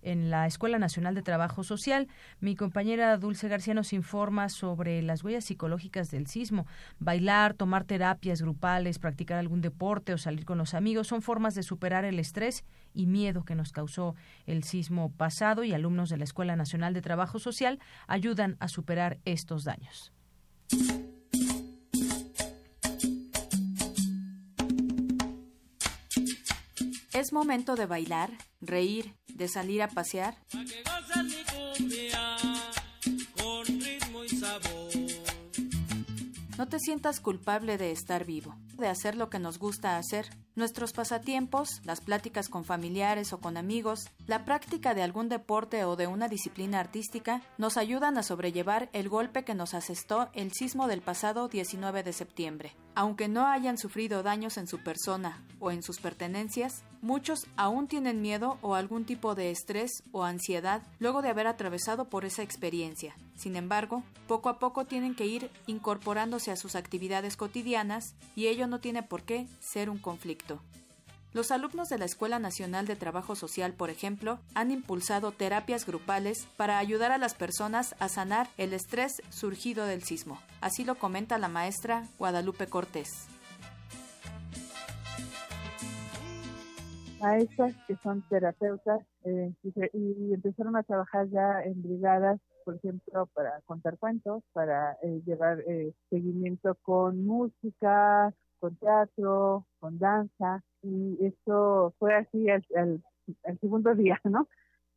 en 0.03 0.29
la 0.29 0.45
Escuela 0.45 0.79
Nacional 0.79 1.15
de 1.15 1.21
Trabajo 1.21 1.63
Social. 1.63 2.07
Mi 2.39 2.55
compañera 2.55 3.17
Dulce 3.17 3.47
García 3.47 3.73
nos 3.73 3.93
informa 3.93 4.49
sobre 4.49 5.01
las 5.01 5.23
huellas 5.23 5.45
psicológicas 5.45 6.11
del 6.11 6.27
sismo. 6.27 6.67
Bailar, 6.99 7.53
tomar 7.53 7.85
terapias 7.85 8.41
grupales, 8.41 8.99
practicar 8.99 9.39
algún 9.39 9.61
deporte 9.61 10.13
o 10.13 10.17
salir 10.17 10.45
con 10.45 10.57
los 10.57 10.73
amigos 10.73 11.07
son 11.07 11.21
formas 11.21 11.55
de 11.55 11.63
superar 11.63 12.05
el 12.05 12.19
estrés 12.19 12.63
y 12.93 13.05
miedo 13.05 13.43
que 13.43 13.55
nos 13.55 13.71
causó 13.71 14.15
el 14.45 14.63
sismo 14.63 15.11
pasado 15.11 15.63
y 15.63 15.73
alumnos 15.73 16.09
de 16.09 16.17
la 16.17 16.23
Escuela 16.25 16.55
Nacional 16.55 16.93
de 16.93 17.01
Trabajo 17.01 17.39
Social 17.39 17.79
ayudan 18.07 18.57
a 18.59 18.67
superar 18.67 19.19
estos 19.25 19.63
daños. 19.63 20.11
Es 27.23 27.31
momento 27.31 27.77
de 27.77 27.85
bailar, 27.85 28.31
reír, 28.59 29.15
de 29.29 29.47
salir 29.47 29.81
a 29.81 29.87
pasear. 29.87 30.35
No 36.57 36.67
te 36.67 36.79
sientas 36.79 37.21
culpable 37.21 37.77
de 37.77 37.91
estar 37.93 38.25
vivo, 38.25 38.57
de 38.77 38.89
hacer 38.89 39.15
lo 39.15 39.29
que 39.29 39.39
nos 39.39 39.57
gusta 39.57 39.97
hacer. 39.97 40.27
Nuestros 40.55 40.91
pasatiempos, 40.91 41.69
las 41.85 42.01
pláticas 42.01 42.49
con 42.49 42.65
familiares 42.65 43.31
o 43.31 43.39
con 43.39 43.55
amigos, 43.55 44.09
la 44.27 44.43
práctica 44.43 44.93
de 44.93 45.03
algún 45.03 45.29
deporte 45.29 45.85
o 45.85 45.95
de 45.95 46.07
una 46.07 46.27
disciplina 46.27 46.81
artística 46.81 47.41
nos 47.57 47.77
ayudan 47.77 48.17
a 48.17 48.23
sobrellevar 48.23 48.89
el 48.91 49.07
golpe 49.07 49.45
que 49.45 49.55
nos 49.55 49.73
asestó 49.73 50.29
el 50.33 50.51
sismo 50.51 50.87
del 50.87 51.01
pasado 51.01 51.47
19 51.47 52.03
de 52.03 52.11
septiembre. 52.11 52.75
Aunque 52.95 53.29
no 53.29 53.47
hayan 53.47 53.77
sufrido 53.77 54.23
daños 54.23 54.57
en 54.57 54.67
su 54.67 54.83
persona 54.83 55.41
o 55.59 55.71
en 55.71 55.81
sus 55.81 56.01
pertenencias, 56.01 56.83
muchos 57.03 57.45
aún 57.57 57.87
tienen 57.87 58.21
miedo 58.21 58.57
o 58.61 58.73
algún 58.73 59.05
tipo 59.05 59.35
de 59.35 59.51
estrés 59.51 60.01
o 60.11 60.23
ansiedad 60.23 60.81
luego 60.97 61.21
de 61.21 61.29
haber 61.29 61.45
atravesado 61.45 62.05
por 62.05 62.25
esa 62.25 62.41
experiencia. 62.41 63.15
Sin 63.35 63.55
embargo, 63.55 64.03
poco 64.27 64.49
a 64.49 64.57
poco 64.57 64.85
tienen 64.85 65.13
que 65.13 65.27
ir 65.27 65.51
incorporándose 65.67 66.49
a 66.49 66.55
sus 66.55 66.75
actividades 66.75 67.37
cotidianas 67.37 68.15
y 68.35 68.47
ello 68.47 68.65
no 68.65 68.79
tiene 68.79 69.03
por 69.03 69.23
qué 69.23 69.47
ser 69.59 69.89
un 69.89 69.99
conflicto. 69.99 70.61
Los 71.33 71.49
alumnos 71.49 71.89
de 71.89 71.97
la 71.97 72.05
Escuela 72.05 72.37
Nacional 72.37 72.85
de 72.85 72.95
Trabajo 72.95 73.35
Social, 73.35 73.73
por 73.73 73.89
ejemplo, 73.89 74.39
han 74.53 74.69
impulsado 74.69 75.31
terapias 75.31 75.85
grupales 75.85 76.47
para 76.57 76.77
ayudar 76.77 77.11
a 77.11 77.17
las 77.17 77.33
personas 77.33 77.95
a 77.99 78.07
sanar 78.07 78.49
el 78.57 78.71
estrés 78.71 79.21
surgido 79.29 79.85
del 79.85 80.03
sismo. 80.03 80.39
Así 80.61 80.85
lo 80.85 80.95
comenta 80.95 81.39
la 81.39 81.47
maestra 81.47 82.07
Guadalupe 82.19 82.67
Cortés. 82.67 83.32
Maestras 87.23 87.73
que 87.87 87.95
son 88.03 88.21
terapeutas 88.29 89.01
eh, 89.23 89.53
y, 89.63 90.33
empezaron 90.33 90.75
a 90.75 90.83
trabajar 90.83 91.27
ya 91.29 91.61
en 91.63 91.81
brigadas, 91.81 92.39
por 92.65 92.75
ejemplo, 92.75 93.27
para 93.33 93.61
contar 93.65 93.97
cuentos, 93.97 94.43
para 94.51 94.97
eh, 95.01 95.21
llevar 95.25 95.61
eh, 95.67 95.93
seguimiento 96.09 96.75
con 96.81 97.25
música, 97.25 98.33
con 98.59 98.75
teatro, 98.75 99.65
con 99.79 99.97
danza, 99.99 100.61
y 100.81 101.17
esto 101.25 101.93
fue 101.97 102.13
así 102.13 102.49
al, 102.49 102.63
al 103.45 103.59
segundo 103.59 103.95
día, 103.95 104.19
¿no? 104.25 104.47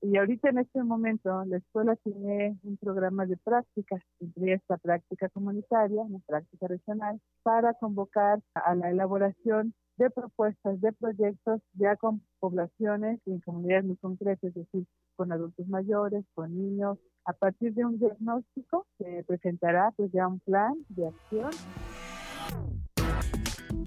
Y 0.03 0.19
ahorita 0.19 0.51
en 0.51 0.59
este 0.59 0.83
momento 0.83 1.45
la 1.47 1.57
escuela 1.57 1.97
tiene 1.97 2.59
un 2.65 2.77
programa 2.77 3.25
de 3.25 3.37
prácticas, 3.37 4.03
entre 4.21 4.55
esta 4.55 4.77
práctica 4.77 5.29
comunitaria, 5.29 6.03
una 6.03 6.19
práctica 6.27 6.67
regional, 6.69 7.21
para 7.43 7.75
convocar 7.75 8.41
a 8.55 8.75
la 8.75 8.91
elaboración 8.91 9.75
de 9.97 10.11
propuestas, 10.11 10.81
de 10.81 10.93
proyectos 10.93 11.61
ya 11.75 11.97
con 11.97 12.23
poblaciones 12.39 13.21
y 13.27 13.33
en 13.33 13.41
comunidades 13.41 13.85
muy 13.85 13.97
concretas, 13.97 14.45
es 14.45 14.55
decir, 14.55 14.87
con 15.17 15.33
adultos 15.33 15.67
mayores, 15.69 16.25
con 16.35 16.55
niños, 16.55 16.99
a 17.25 17.33
partir 17.33 17.75
de 17.75 17.85
un 17.85 17.99
diagnóstico 17.99 18.87
que 18.99 19.25
presentará 19.27 19.93
pues 19.97 20.13
ya 20.13 20.29
un 20.29 20.41
plan 20.41 20.75
de 20.89 21.09
acción. 21.09 21.51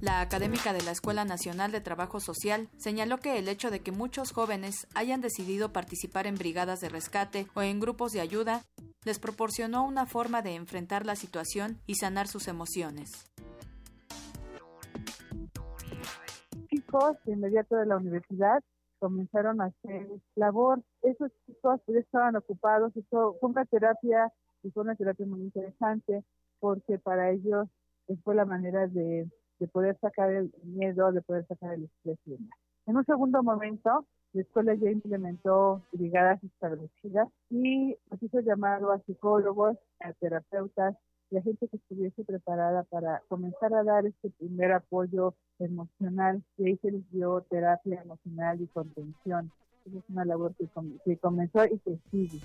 La 0.02 0.22
académica 0.22 0.72
de 0.72 0.82
la 0.82 0.91
Escuela 0.91 1.26
Nacional 1.26 1.74
de 1.74 1.82
Trabajo 1.82 2.22
Social 2.22 2.69
señaló 2.78 3.17
que 3.17 3.38
el 3.38 3.50
hecho 3.50 3.69
de 3.69 3.82
que 3.82 3.91
muchos 3.91 4.32
jóvenes 4.32 4.88
hayan 4.95 5.19
decidido 5.19 5.74
participar 5.74 6.26
en 6.26 6.36
brigadas 6.36 6.80
de 6.80 6.88
rescate 6.88 7.48
o 7.54 7.62
en 7.62 7.82
grupos 7.82 8.13
de 8.13 8.22
ayuda 8.22 8.62
les 9.04 9.19
proporcionó 9.19 9.86
una 9.86 10.06
forma 10.06 10.41
de 10.41 10.56
enfrentar 10.56 11.06
la 11.06 11.15
situación 11.15 11.80
y 11.86 11.95
sanar 11.95 12.28
sus 12.28 12.48
emociones. 12.48 13.30
Chicos 16.91 17.17
de 17.25 17.34
inmediato 17.34 17.75
de 17.75 17.86
la 17.86 17.97
universidad 17.97 18.63
comenzaron 18.99 19.62
a 19.62 19.65
hacer 19.65 20.08
labor. 20.36 20.82
Esos 21.04 21.32
chicos 21.45 21.80
ya 21.88 21.99
estaban 21.99 22.36
ocupados. 22.36 22.95
Eso 22.95 23.38
fue 23.39 23.49
una 23.49 23.65
terapia 23.65 24.32
y 24.63 24.71
fue 24.71 24.84
una 24.84 24.95
terapia 24.95 25.25
muy 25.25 25.41
interesante 25.41 26.23
porque 26.60 26.97
para 26.97 27.32
ellos 27.32 27.67
fue 28.23 28.36
la 28.36 28.45
manera 28.45 28.88
de 28.88 29.30
de 29.60 29.67
poder 29.67 29.97
sacar 29.99 30.32
el 30.32 30.52
miedo, 30.63 31.12
de 31.12 31.21
poder 31.21 31.45
sacar 31.45 31.73
el 31.73 31.84
estrés 31.84 32.17
y 32.25 32.32
demás. 32.32 32.58
En 32.86 32.97
un 32.97 33.06
segundo 33.06 33.43
momento, 33.43 34.06
la 34.34 34.41
escuela 34.41 34.73
ya 34.73 34.89
implementó 34.89 35.84
brigadas 35.91 36.43
establecidas 36.43 37.28
y 37.49 37.95
nos 38.10 38.23
hizo 38.23 38.39
llamado 38.39 38.91
a 38.91 38.99
psicólogos, 38.99 39.78
a 39.99 40.13
terapeutas 40.13 40.95
y 41.32 41.38
a 41.38 41.42
gente 41.42 41.68
que 41.68 41.78
estuviese 41.78 42.24
preparada 42.24 42.84
para 42.84 43.22
comenzar 43.28 43.74
a 43.74 43.84
dar 43.84 44.06
este 44.06 44.30
primer 44.32 44.72
apoyo 44.72 45.36
emocional. 45.60 46.44
Y 46.58 46.65
ahí 46.65 46.78
se 46.78 46.92
les 46.92 47.12
dio 47.12 47.42
terapia 47.50 48.02
emocional 48.02 48.62
y 48.62 48.68
contención. 48.68 49.52
Es 49.86 50.04
una 50.10 50.26
labor 50.26 50.56
que, 50.56 50.68
que 51.06 51.18
comenzó 51.18 51.65
y 51.65 51.80
que 51.80 51.98
sigue. 52.12 52.39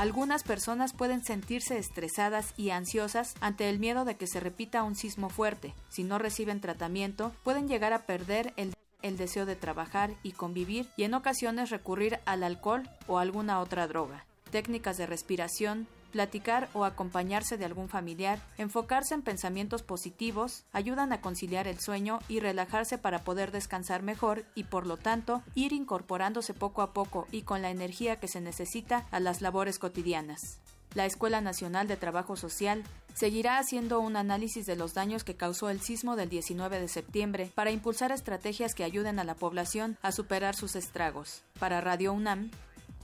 Algunas 0.00 0.44
personas 0.44 0.94
pueden 0.94 1.22
sentirse 1.22 1.76
estresadas 1.76 2.54
y 2.56 2.70
ansiosas 2.70 3.34
ante 3.42 3.68
el 3.68 3.78
miedo 3.78 4.06
de 4.06 4.14
que 4.14 4.26
se 4.26 4.40
repita 4.40 4.82
un 4.82 4.94
sismo 4.94 5.28
fuerte. 5.28 5.74
Si 5.90 6.04
no 6.04 6.18
reciben 6.18 6.62
tratamiento, 6.62 7.32
pueden 7.44 7.68
llegar 7.68 7.92
a 7.92 8.06
perder 8.06 8.54
el, 8.56 8.72
deseo 9.18 9.44
de 9.44 9.56
trabajar 9.56 10.12
y 10.22 10.32
convivir 10.32 10.86
y 10.96 11.02
en 11.04 11.12
ocasiones 11.12 11.68
recurrir 11.68 12.18
al 12.24 12.44
alcohol 12.44 12.88
o 13.08 13.18
alguna 13.18 13.60
otra 13.60 13.86
droga. 13.86 14.24
Técnicas 14.50 14.96
de 14.96 15.04
respiración, 15.04 15.86
platicar 16.10 16.68
o 16.74 16.84
acompañarse 16.84 17.56
de 17.56 17.64
algún 17.64 17.88
familiar, 17.88 18.40
enfocarse 18.58 19.14
en 19.14 19.22
pensamientos 19.22 19.82
positivos, 19.82 20.64
ayudan 20.72 21.12
a 21.12 21.20
conciliar 21.20 21.66
el 21.66 21.80
sueño 21.80 22.18
y 22.28 22.40
relajarse 22.40 22.98
para 22.98 23.24
poder 23.24 23.52
descansar 23.52 24.02
mejor 24.02 24.44
y 24.54 24.64
por 24.64 24.86
lo 24.86 24.96
tanto 24.96 25.42
ir 25.54 25.72
incorporándose 25.72 26.54
poco 26.54 26.82
a 26.82 26.92
poco 26.92 27.26
y 27.30 27.42
con 27.42 27.62
la 27.62 27.70
energía 27.70 28.16
que 28.16 28.28
se 28.28 28.40
necesita 28.40 29.06
a 29.10 29.20
las 29.20 29.40
labores 29.40 29.78
cotidianas. 29.78 30.58
La 30.94 31.06
Escuela 31.06 31.40
Nacional 31.40 31.86
de 31.86 31.96
Trabajo 31.96 32.36
Social 32.36 32.82
seguirá 33.14 33.58
haciendo 33.58 34.00
un 34.00 34.16
análisis 34.16 34.66
de 34.66 34.74
los 34.74 34.92
daños 34.92 35.22
que 35.22 35.36
causó 35.36 35.70
el 35.70 35.80
sismo 35.80 36.16
del 36.16 36.28
19 36.28 36.80
de 36.80 36.88
septiembre 36.88 37.50
para 37.54 37.70
impulsar 37.70 38.10
estrategias 38.10 38.74
que 38.74 38.82
ayuden 38.82 39.20
a 39.20 39.24
la 39.24 39.36
población 39.36 39.98
a 40.02 40.10
superar 40.10 40.56
sus 40.56 40.74
estragos. 40.74 41.42
Para 41.60 41.80
Radio 41.80 42.12
UNAM, 42.12 42.50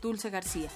Dulce 0.02 0.30
García. 0.30 0.68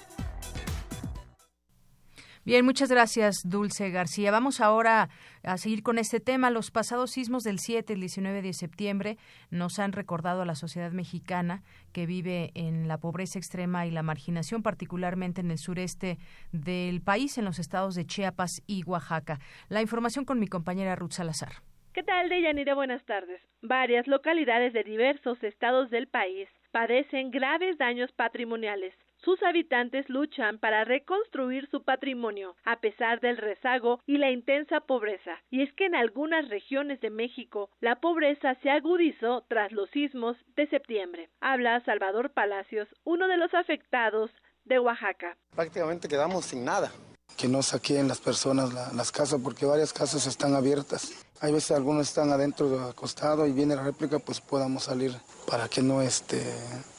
Bien, 2.43 2.65
muchas 2.65 2.89
gracias, 2.89 3.47
Dulce 3.47 3.91
García. 3.91 4.31
Vamos 4.31 4.61
ahora 4.61 5.09
a 5.43 5.57
seguir 5.57 5.83
con 5.83 5.99
este 5.99 6.19
tema. 6.19 6.49
Los 6.49 6.71
pasados 6.71 7.11
sismos 7.11 7.43
del 7.43 7.59
7 7.59 7.93
y 7.93 7.95
el 7.95 7.99
19 7.99 8.41
de 8.41 8.53
septiembre 8.53 9.17
nos 9.51 9.77
han 9.77 9.91
recordado 9.91 10.41
a 10.41 10.45
la 10.45 10.55
sociedad 10.55 10.91
mexicana 10.91 11.61
que 11.93 12.07
vive 12.07 12.49
en 12.55 12.87
la 12.87 12.97
pobreza 12.97 13.37
extrema 13.37 13.85
y 13.85 13.91
la 13.91 14.01
marginación, 14.01 14.63
particularmente 14.63 15.41
en 15.41 15.51
el 15.51 15.59
sureste 15.59 16.17
del 16.51 17.01
país, 17.01 17.37
en 17.37 17.45
los 17.45 17.59
estados 17.59 17.93
de 17.93 18.07
Chiapas 18.07 18.63
y 18.65 18.83
Oaxaca. 18.85 19.37
La 19.69 19.83
información 19.83 20.25
con 20.25 20.39
mi 20.39 20.47
compañera 20.47 20.95
Ruth 20.95 21.11
Salazar. 21.11 21.51
¿Qué 21.93 22.01
tal, 22.01 22.27
Deyanira? 22.29 22.73
Buenas 22.73 23.05
tardes. 23.05 23.39
Varias 23.61 24.07
localidades 24.07 24.73
de 24.73 24.83
diversos 24.83 25.43
estados 25.43 25.91
del 25.91 26.07
país 26.07 26.49
padecen 26.71 27.29
graves 27.29 27.77
daños 27.77 28.11
patrimoniales 28.13 28.95
sus 29.23 29.41
habitantes 29.43 30.09
luchan 30.09 30.57
para 30.57 30.83
reconstruir 30.83 31.69
su 31.69 31.83
patrimonio, 31.83 32.55
a 32.63 32.79
pesar 32.79 33.19
del 33.19 33.37
rezago 33.37 33.99
y 34.05 34.17
la 34.17 34.31
intensa 34.31 34.81
pobreza. 34.81 35.37
Y 35.49 35.61
es 35.61 35.71
que 35.73 35.85
en 35.85 35.95
algunas 35.95 36.49
regiones 36.49 36.99
de 37.01 37.09
México 37.09 37.69
la 37.79 37.99
pobreza 37.99 38.55
se 38.63 38.69
agudizó 38.69 39.43
tras 39.47 39.71
los 39.71 39.89
sismos 39.91 40.37
de 40.55 40.67
septiembre. 40.67 41.29
Habla 41.39 41.83
Salvador 41.85 42.31
Palacios, 42.31 42.87
uno 43.03 43.27
de 43.27 43.37
los 43.37 43.53
afectados 43.53 44.31
de 44.65 44.79
Oaxaca. 44.79 45.37
Prácticamente 45.55 46.07
quedamos 46.07 46.45
sin 46.45 46.65
nada 46.65 46.91
que 47.37 47.47
no 47.47 47.61
saquen 47.61 48.07
las 48.07 48.19
personas 48.19 48.73
las 48.93 49.11
casas 49.11 49.39
porque 49.43 49.65
varias 49.65 49.93
casas 49.93 50.27
están 50.27 50.55
abiertas. 50.55 51.13
Hay 51.41 51.51
veces 51.51 51.71
algunos 51.71 52.07
están 52.07 52.31
adentro 52.31 52.81
acostado 52.81 53.47
y 53.47 53.51
viene 53.51 53.75
la 53.75 53.83
réplica, 53.83 54.19
pues 54.19 54.39
podamos 54.39 54.83
salir 54.83 55.11
para 55.49 55.67
que 55.67 55.81
no 55.81 56.01
este, 56.01 56.39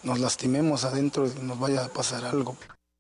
nos 0.03 0.19
lastimemos 0.19 0.85
adentro 0.85 1.27
y 1.27 1.45
nos 1.45 1.61
vaya 1.61 1.85
a 1.85 1.89
pasar 1.89 2.25
algo. 2.25 2.57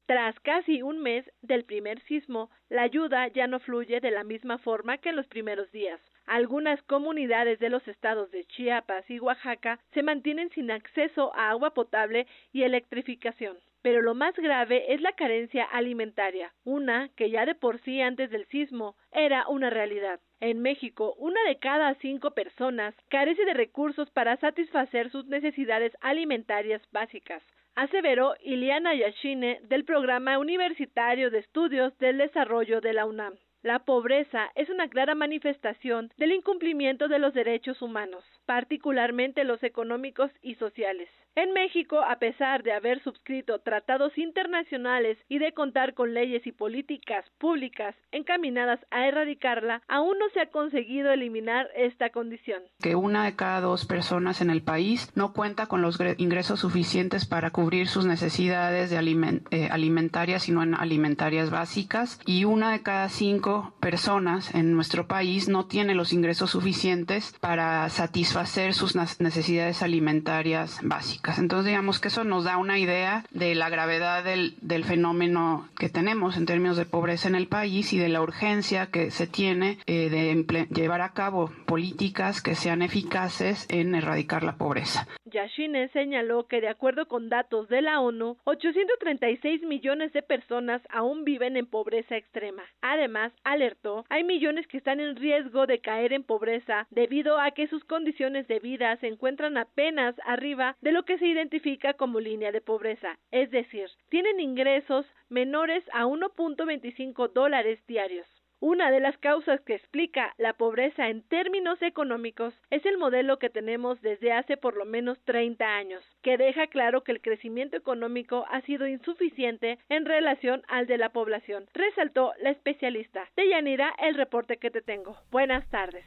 Tras 0.06 0.38
casi 0.40 0.82
un 0.82 1.00
mes 1.00 1.24
del 1.40 1.64
primer 1.64 2.02
sismo, 2.04 2.50
la 2.68 2.82
ayuda 2.82 3.28
ya 3.28 3.46
no 3.46 3.60
fluye 3.60 3.98
de 4.00 4.10
la 4.10 4.24
misma 4.24 4.58
forma 4.58 4.98
que 4.98 5.08
en 5.08 5.16
los 5.16 5.26
primeros 5.26 5.72
días. 5.72 6.00
Algunas 6.26 6.80
comunidades 6.82 7.58
de 7.58 7.70
los 7.70 7.86
estados 7.88 8.30
de 8.30 8.44
Chiapas 8.44 9.08
y 9.08 9.18
Oaxaca 9.18 9.80
se 9.94 10.02
mantienen 10.02 10.50
sin 10.50 10.70
acceso 10.70 11.34
a 11.34 11.50
agua 11.50 11.74
potable 11.74 12.26
y 12.52 12.62
electrificación. 12.62 13.58
Pero 13.82 14.00
lo 14.00 14.14
más 14.14 14.34
grave 14.36 14.94
es 14.94 15.00
la 15.00 15.12
carencia 15.12 15.64
alimentaria, 15.64 16.52
una 16.64 17.08
que 17.16 17.30
ya 17.30 17.44
de 17.44 17.54
por 17.54 17.80
sí 17.82 18.00
antes 18.00 18.30
del 18.30 18.46
sismo 18.46 18.96
era 19.12 19.46
una 19.48 19.70
realidad. 19.70 20.20
En 20.40 20.60
México, 20.60 21.14
una 21.18 21.42
de 21.44 21.58
cada 21.58 21.94
cinco 21.96 22.30
personas 22.30 22.94
carece 23.08 23.44
de 23.44 23.54
recursos 23.54 24.10
para 24.10 24.36
satisfacer 24.38 25.10
sus 25.10 25.26
necesidades 25.26 25.92
alimentarias 26.00 26.82
básicas 26.92 27.42
aseveró 27.74 28.34
Iliana 28.42 28.94
Yashine 28.94 29.60
del 29.62 29.84
Programa 29.84 30.38
Universitario 30.38 31.30
de 31.30 31.38
Estudios 31.38 31.96
del 31.98 32.18
Desarrollo 32.18 32.80
de 32.80 32.92
la 32.92 33.06
UNAM. 33.06 33.34
La 33.62 33.84
pobreza 33.84 34.50
es 34.56 34.68
una 34.70 34.88
clara 34.88 35.14
manifestación 35.14 36.10
del 36.18 36.32
incumplimiento 36.32 37.06
de 37.06 37.20
los 37.20 37.32
derechos 37.32 37.80
humanos, 37.80 38.24
particularmente 38.44 39.44
los 39.44 39.62
económicos 39.62 40.32
y 40.42 40.56
sociales. 40.56 41.08
En 41.34 41.54
México, 41.54 41.98
a 42.02 42.16
pesar 42.16 42.62
de 42.62 42.72
haber 42.72 43.02
suscrito 43.02 43.58
tratados 43.60 44.18
internacionales 44.18 45.16
y 45.30 45.38
de 45.38 45.52
contar 45.52 45.94
con 45.94 46.12
leyes 46.12 46.46
y 46.46 46.52
políticas 46.52 47.24
públicas 47.38 47.94
encaminadas 48.10 48.80
a 48.90 49.06
erradicarla, 49.06 49.80
aún 49.88 50.18
no 50.18 50.28
se 50.34 50.40
ha 50.40 50.50
conseguido 50.50 51.10
eliminar 51.10 51.68
esta 51.74 52.10
condición. 52.10 52.62
Que 52.82 52.96
una 52.96 53.24
de 53.24 53.34
cada 53.34 53.62
dos 53.62 53.86
personas 53.86 54.42
en 54.42 54.50
el 54.50 54.62
país 54.62 55.10
no 55.14 55.32
cuenta 55.32 55.68
con 55.68 55.80
los 55.80 55.98
ingresos 56.18 56.60
suficientes 56.60 57.24
para 57.24 57.50
cubrir 57.50 57.88
sus 57.88 58.04
necesidades 58.04 58.90
de 58.90 59.40
eh, 59.52 59.68
alimentarias, 59.70 60.42
sino 60.42 60.62
en 60.62 60.74
alimentarias 60.74 61.50
básicas, 61.50 62.20
y 62.26 62.44
una 62.44 62.72
de 62.72 62.82
cada 62.82 63.08
cinco 63.08 63.74
personas 63.80 64.54
en 64.54 64.74
nuestro 64.74 65.08
país 65.08 65.48
no 65.48 65.64
tiene 65.64 65.94
los 65.94 66.12
ingresos 66.12 66.50
suficientes 66.50 67.34
para 67.40 67.88
satisfacer 67.88 68.74
sus 68.74 68.94
necesidades 68.94 69.82
alimentarias 69.82 70.80
básicas. 70.82 71.21
Entonces, 71.38 71.66
digamos 71.66 72.00
que 72.00 72.08
eso 72.08 72.24
nos 72.24 72.44
da 72.44 72.56
una 72.56 72.78
idea 72.78 73.24
de 73.30 73.54
la 73.54 73.68
gravedad 73.68 74.24
del, 74.24 74.54
del 74.60 74.84
fenómeno 74.84 75.68
que 75.78 75.88
tenemos 75.88 76.36
en 76.36 76.46
términos 76.46 76.76
de 76.76 76.86
pobreza 76.86 77.28
en 77.28 77.34
el 77.34 77.48
país 77.48 77.92
y 77.92 77.98
de 77.98 78.08
la 78.08 78.22
urgencia 78.22 78.86
que 78.86 79.10
se 79.10 79.26
tiene 79.26 79.78
eh, 79.86 80.10
de 80.10 80.66
llevar 80.74 81.00
a 81.00 81.12
cabo 81.12 81.50
políticas 81.66 82.42
que 82.42 82.54
sean 82.54 82.82
eficaces 82.82 83.66
en 83.70 83.94
erradicar 83.94 84.42
la 84.42 84.56
pobreza. 84.56 85.06
Yashine 85.24 85.88
señaló 85.88 86.46
que 86.46 86.60
de 86.60 86.68
acuerdo 86.68 87.06
con 87.06 87.28
datos 87.28 87.68
de 87.68 87.80
la 87.80 88.00
ONU, 88.00 88.36
836 88.44 89.62
millones 89.62 90.12
de 90.12 90.22
personas 90.22 90.82
aún 90.90 91.24
viven 91.24 91.56
en 91.56 91.66
pobreza 91.66 92.16
extrema. 92.16 92.62
Además, 92.82 93.32
alertó, 93.42 94.04
hay 94.10 94.24
millones 94.24 94.66
que 94.66 94.76
están 94.76 95.00
en 95.00 95.16
riesgo 95.16 95.66
de 95.66 95.78
caer 95.78 96.12
en 96.12 96.22
pobreza 96.22 96.86
debido 96.90 97.38
a 97.38 97.52
que 97.52 97.66
sus 97.68 97.82
condiciones 97.84 98.46
de 98.48 98.58
vida 98.58 98.96
se 98.98 99.08
encuentran 99.08 99.56
apenas 99.56 100.14
arriba 100.26 100.76
de 100.82 100.92
lo 100.92 101.04
que 101.04 101.11
se 101.18 101.26
identifica 101.26 101.94
como 101.94 102.20
línea 102.20 102.52
de 102.52 102.60
pobreza, 102.60 103.18
es 103.30 103.50
decir, 103.50 103.88
tienen 104.08 104.40
ingresos 104.40 105.06
menores 105.28 105.84
a 105.92 106.06
1.25 106.06 107.32
dólares 107.32 107.78
diarios. 107.86 108.26
Una 108.62 108.92
de 108.92 109.00
las 109.00 109.18
causas 109.18 109.60
que 109.62 109.74
explica 109.74 110.34
la 110.38 110.52
pobreza 110.52 111.08
en 111.08 111.22
términos 111.22 111.82
económicos 111.82 112.54
es 112.70 112.86
el 112.86 112.96
modelo 112.96 113.40
que 113.40 113.50
tenemos 113.50 114.00
desde 114.02 114.30
hace 114.32 114.56
por 114.56 114.76
lo 114.76 114.84
menos 114.84 115.18
30 115.24 115.64
años, 115.66 116.04
que 116.22 116.36
deja 116.36 116.68
claro 116.68 117.02
que 117.02 117.10
el 117.10 117.20
crecimiento 117.20 117.76
económico 117.76 118.44
ha 118.48 118.60
sido 118.60 118.86
insuficiente 118.86 119.80
en 119.88 120.04
relación 120.04 120.62
al 120.68 120.86
de 120.86 120.96
la 120.96 121.08
población, 121.08 121.66
resaltó 121.74 122.34
la 122.40 122.50
especialista. 122.50 123.28
Deyanira, 123.34 123.92
el 123.98 124.14
reporte 124.14 124.58
que 124.58 124.70
te 124.70 124.80
tengo. 124.80 125.16
Buenas 125.32 125.68
tardes. 125.68 126.04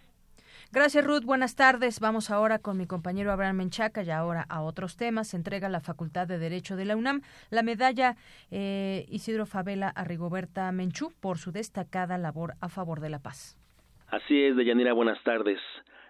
Gracias, 0.75 1.05
Ruth. 1.05 1.23
Buenas 1.23 1.55
tardes. 1.55 2.01
Vamos 2.01 2.29
ahora 2.29 2.59
con 2.59 2.75
mi 2.75 2.85
compañero 2.85 3.31
Abraham 3.31 3.55
Menchaca 3.55 4.03
y 4.03 4.09
ahora 4.09 4.45
a 4.49 4.61
otros 4.61 4.97
temas. 4.97 5.29
Se 5.29 5.37
entrega 5.37 5.69
la 5.69 5.79
Facultad 5.79 6.27
de 6.27 6.37
Derecho 6.37 6.75
de 6.75 6.83
la 6.83 6.97
UNAM 6.97 7.21
la 7.49 7.63
medalla 7.63 8.17
eh, 8.51 9.05
Isidro 9.07 9.45
Favela 9.45 9.87
a 9.87 10.03
Rigoberta 10.03 10.69
Menchú 10.73 11.13
por 11.21 11.37
su 11.37 11.53
destacada 11.53 12.17
labor 12.17 12.55
a 12.59 12.67
favor 12.67 12.99
de 12.99 13.09
la 13.09 13.19
paz. 13.19 13.57
Así 14.07 14.43
es, 14.43 14.57
Deyanira. 14.57 14.91
Buenas 14.91 15.23
tardes. 15.23 15.61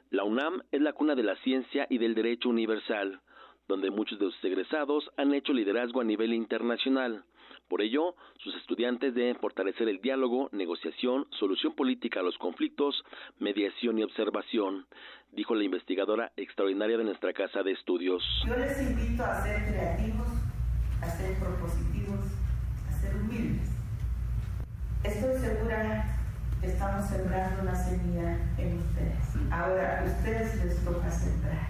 La 0.09 0.23
UNAM 0.23 0.63
es 0.71 0.81
la 0.81 0.93
cuna 0.93 1.13
de 1.13 1.21
la 1.21 1.35
ciencia 1.43 1.85
y 1.87 1.99
del 1.99 2.15
derecho 2.15 2.49
universal, 2.49 3.21
donde 3.67 3.91
muchos 3.91 4.17
de 4.17 4.25
sus 4.31 4.43
egresados 4.43 5.07
han 5.15 5.31
hecho 5.35 5.53
liderazgo 5.53 6.01
a 6.01 6.05
nivel 6.05 6.33
internacional. 6.33 7.23
Por 7.67 7.81
ello, 7.81 8.15
sus 8.37 8.55
estudiantes 8.55 9.15
deben 9.15 9.37
fortalecer 9.37 9.89
el 9.89 9.99
diálogo, 9.99 10.49
negociación, 10.51 11.27
solución 11.31 11.73
política 11.73 12.19
a 12.19 12.23
los 12.23 12.37
conflictos, 12.37 13.03
mediación 13.39 13.97
y 13.97 14.03
observación, 14.03 14.85
dijo 15.31 15.55
la 15.55 15.63
investigadora 15.63 16.31
extraordinaria 16.37 16.97
de 16.97 17.05
nuestra 17.05 17.33
casa 17.33 17.63
de 17.63 17.71
estudios. 17.71 18.23
Yo 18.47 18.55
les 18.55 18.81
invito 18.81 19.23
a 19.23 19.41
ser 19.41 19.65
creativos, 19.65 20.27
a 21.01 21.09
ser 21.09 21.39
propositivos, 21.39 22.25
a 22.87 22.91
ser 23.01 23.15
humildes. 23.15 23.71
Estoy 25.03 25.39
segura 25.39 26.17
que 26.61 26.67
estamos 26.67 27.09
sembrando 27.09 27.63
una 27.63 27.75
semilla 27.75 28.39
en 28.59 28.77
ustedes. 28.77 29.51
Ahora 29.51 30.01
a 30.01 30.05
ustedes 30.05 30.65
les 30.65 30.85
toca 30.85 31.09
sembrar. 31.09 31.69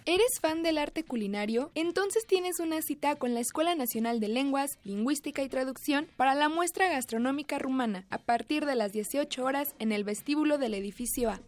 ¿Eres 0.06 0.38
fan 0.40 0.62
del 0.62 0.78
arte 0.78 1.02
culinario? 1.02 1.72
Entonces 1.74 2.24
tienes 2.24 2.60
una 2.60 2.80
cita 2.80 3.16
con 3.16 3.34
la 3.34 3.40
Escuela 3.40 3.74
Nacional 3.74 4.20
de 4.20 4.28
Lenguas, 4.28 4.78
Lingüística 4.84 5.42
y 5.42 5.48
Traducción 5.48 6.06
para 6.16 6.36
la 6.36 6.48
muestra 6.48 6.88
gastronómica 6.88 7.58
rumana 7.58 8.06
a 8.10 8.18
partir 8.18 8.66
de 8.66 8.76
las 8.76 8.92
18 8.92 9.44
horas 9.44 9.74
en 9.80 9.90
el 9.90 10.04
vestíbulo 10.04 10.58
del 10.58 10.74
edificio 10.74 11.30
A. 11.30 11.40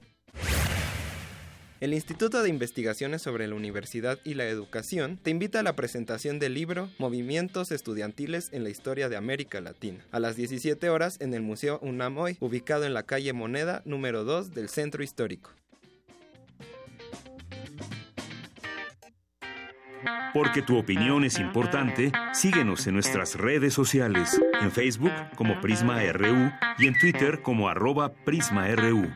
El 1.85 1.93
Instituto 1.93 2.43
de 2.43 2.49
Investigaciones 2.49 3.21
sobre 3.21 3.47
la 3.47 3.57
Universidad 3.57 4.19
y 4.25 4.33
la 4.33 4.45
Educación 4.45 5.19
te 5.23 5.29
invita 5.29 5.61
a 5.61 5.63
la 5.63 5.77
presentación 5.77 6.39
del 6.39 6.55
libro 6.55 6.89
Movimientos 6.97 7.71
Estudiantiles 7.73 8.49
en 8.55 8.65
la 8.65 8.71
Historia 8.71 9.11
de 9.11 9.19
América 9.19 9.61
Latina, 9.61 10.03
a 10.11 10.19
las 10.19 10.35
17 10.35 10.89
horas 10.89 11.21
en 11.21 11.35
el 11.35 11.43
Museo 11.43 11.79
UNAMOY, 11.83 12.39
ubicado 12.41 12.87
en 12.87 12.95
la 12.95 13.03
calle 13.03 13.35
Moneda 13.35 13.83
número 13.85 14.25
2 14.25 14.53
del 14.53 14.71
Centro 14.71 15.05
Histórico. 15.05 15.51
Porque 20.33 20.63
tu 20.63 20.79
opinión 20.79 21.23
es 21.23 21.39
importante, 21.39 22.13
síguenos 22.33 22.87
en 22.87 22.95
nuestras 22.95 23.35
redes 23.35 23.75
sociales, 23.75 24.41
en 24.63 24.73
Facebook 24.73 25.13
como 25.37 25.61
Prisma 25.61 26.03
RU 26.15 26.51
y 26.79 26.87
en 26.87 26.99
Twitter 26.99 27.43
como 27.43 27.69
arroba 27.69 28.15
PrismaRU. 28.25 29.13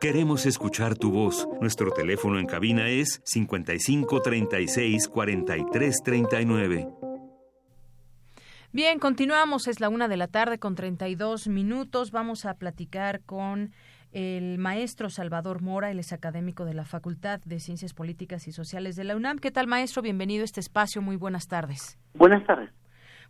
Queremos 0.00 0.44
escuchar 0.44 0.94
tu 0.94 1.10
voz. 1.10 1.48
Nuestro 1.60 1.90
teléfono 1.90 2.38
en 2.38 2.46
cabina 2.46 2.88
es 2.88 3.22
55 3.24 4.20
36 4.20 5.08
43 5.08 6.02
39. 6.04 6.88
Bien, 8.72 8.98
continuamos. 8.98 9.68
Es 9.68 9.80
la 9.80 9.88
una 9.88 10.06
de 10.06 10.18
la 10.18 10.28
tarde 10.28 10.58
con 10.58 10.74
32 10.74 11.48
minutos. 11.48 12.10
Vamos 12.10 12.44
a 12.44 12.54
platicar 12.54 13.22
con 13.22 13.72
el 14.12 14.58
maestro 14.58 15.08
Salvador 15.08 15.62
Mora, 15.62 15.90
él 15.90 15.98
es 15.98 16.12
académico 16.12 16.64
de 16.64 16.74
la 16.74 16.84
Facultad 16.84 17.40
de 17.44 17.60
Ciencias 17.60 17.92
Políticas 17.92 18.48
y 18.48 18.52
Sociales 18.52 18.96
de 18.96 19.04
la 19.04 19.16
UNAM. 19.16 19.38
¿Qué 19.38 19.50
tal, 19.50 19.66
maestro? 19.66 20.02
Bienvenido 20.02 20.42
a 20.42 20.44
este 20.44 20.60
espacio. 20.60 21.02
Muy 21.02 21.16
buenas 21.16 21.48
tardes. 21.48 21.98
Buenas 22.14 22.46
tardes. 22.46 22.70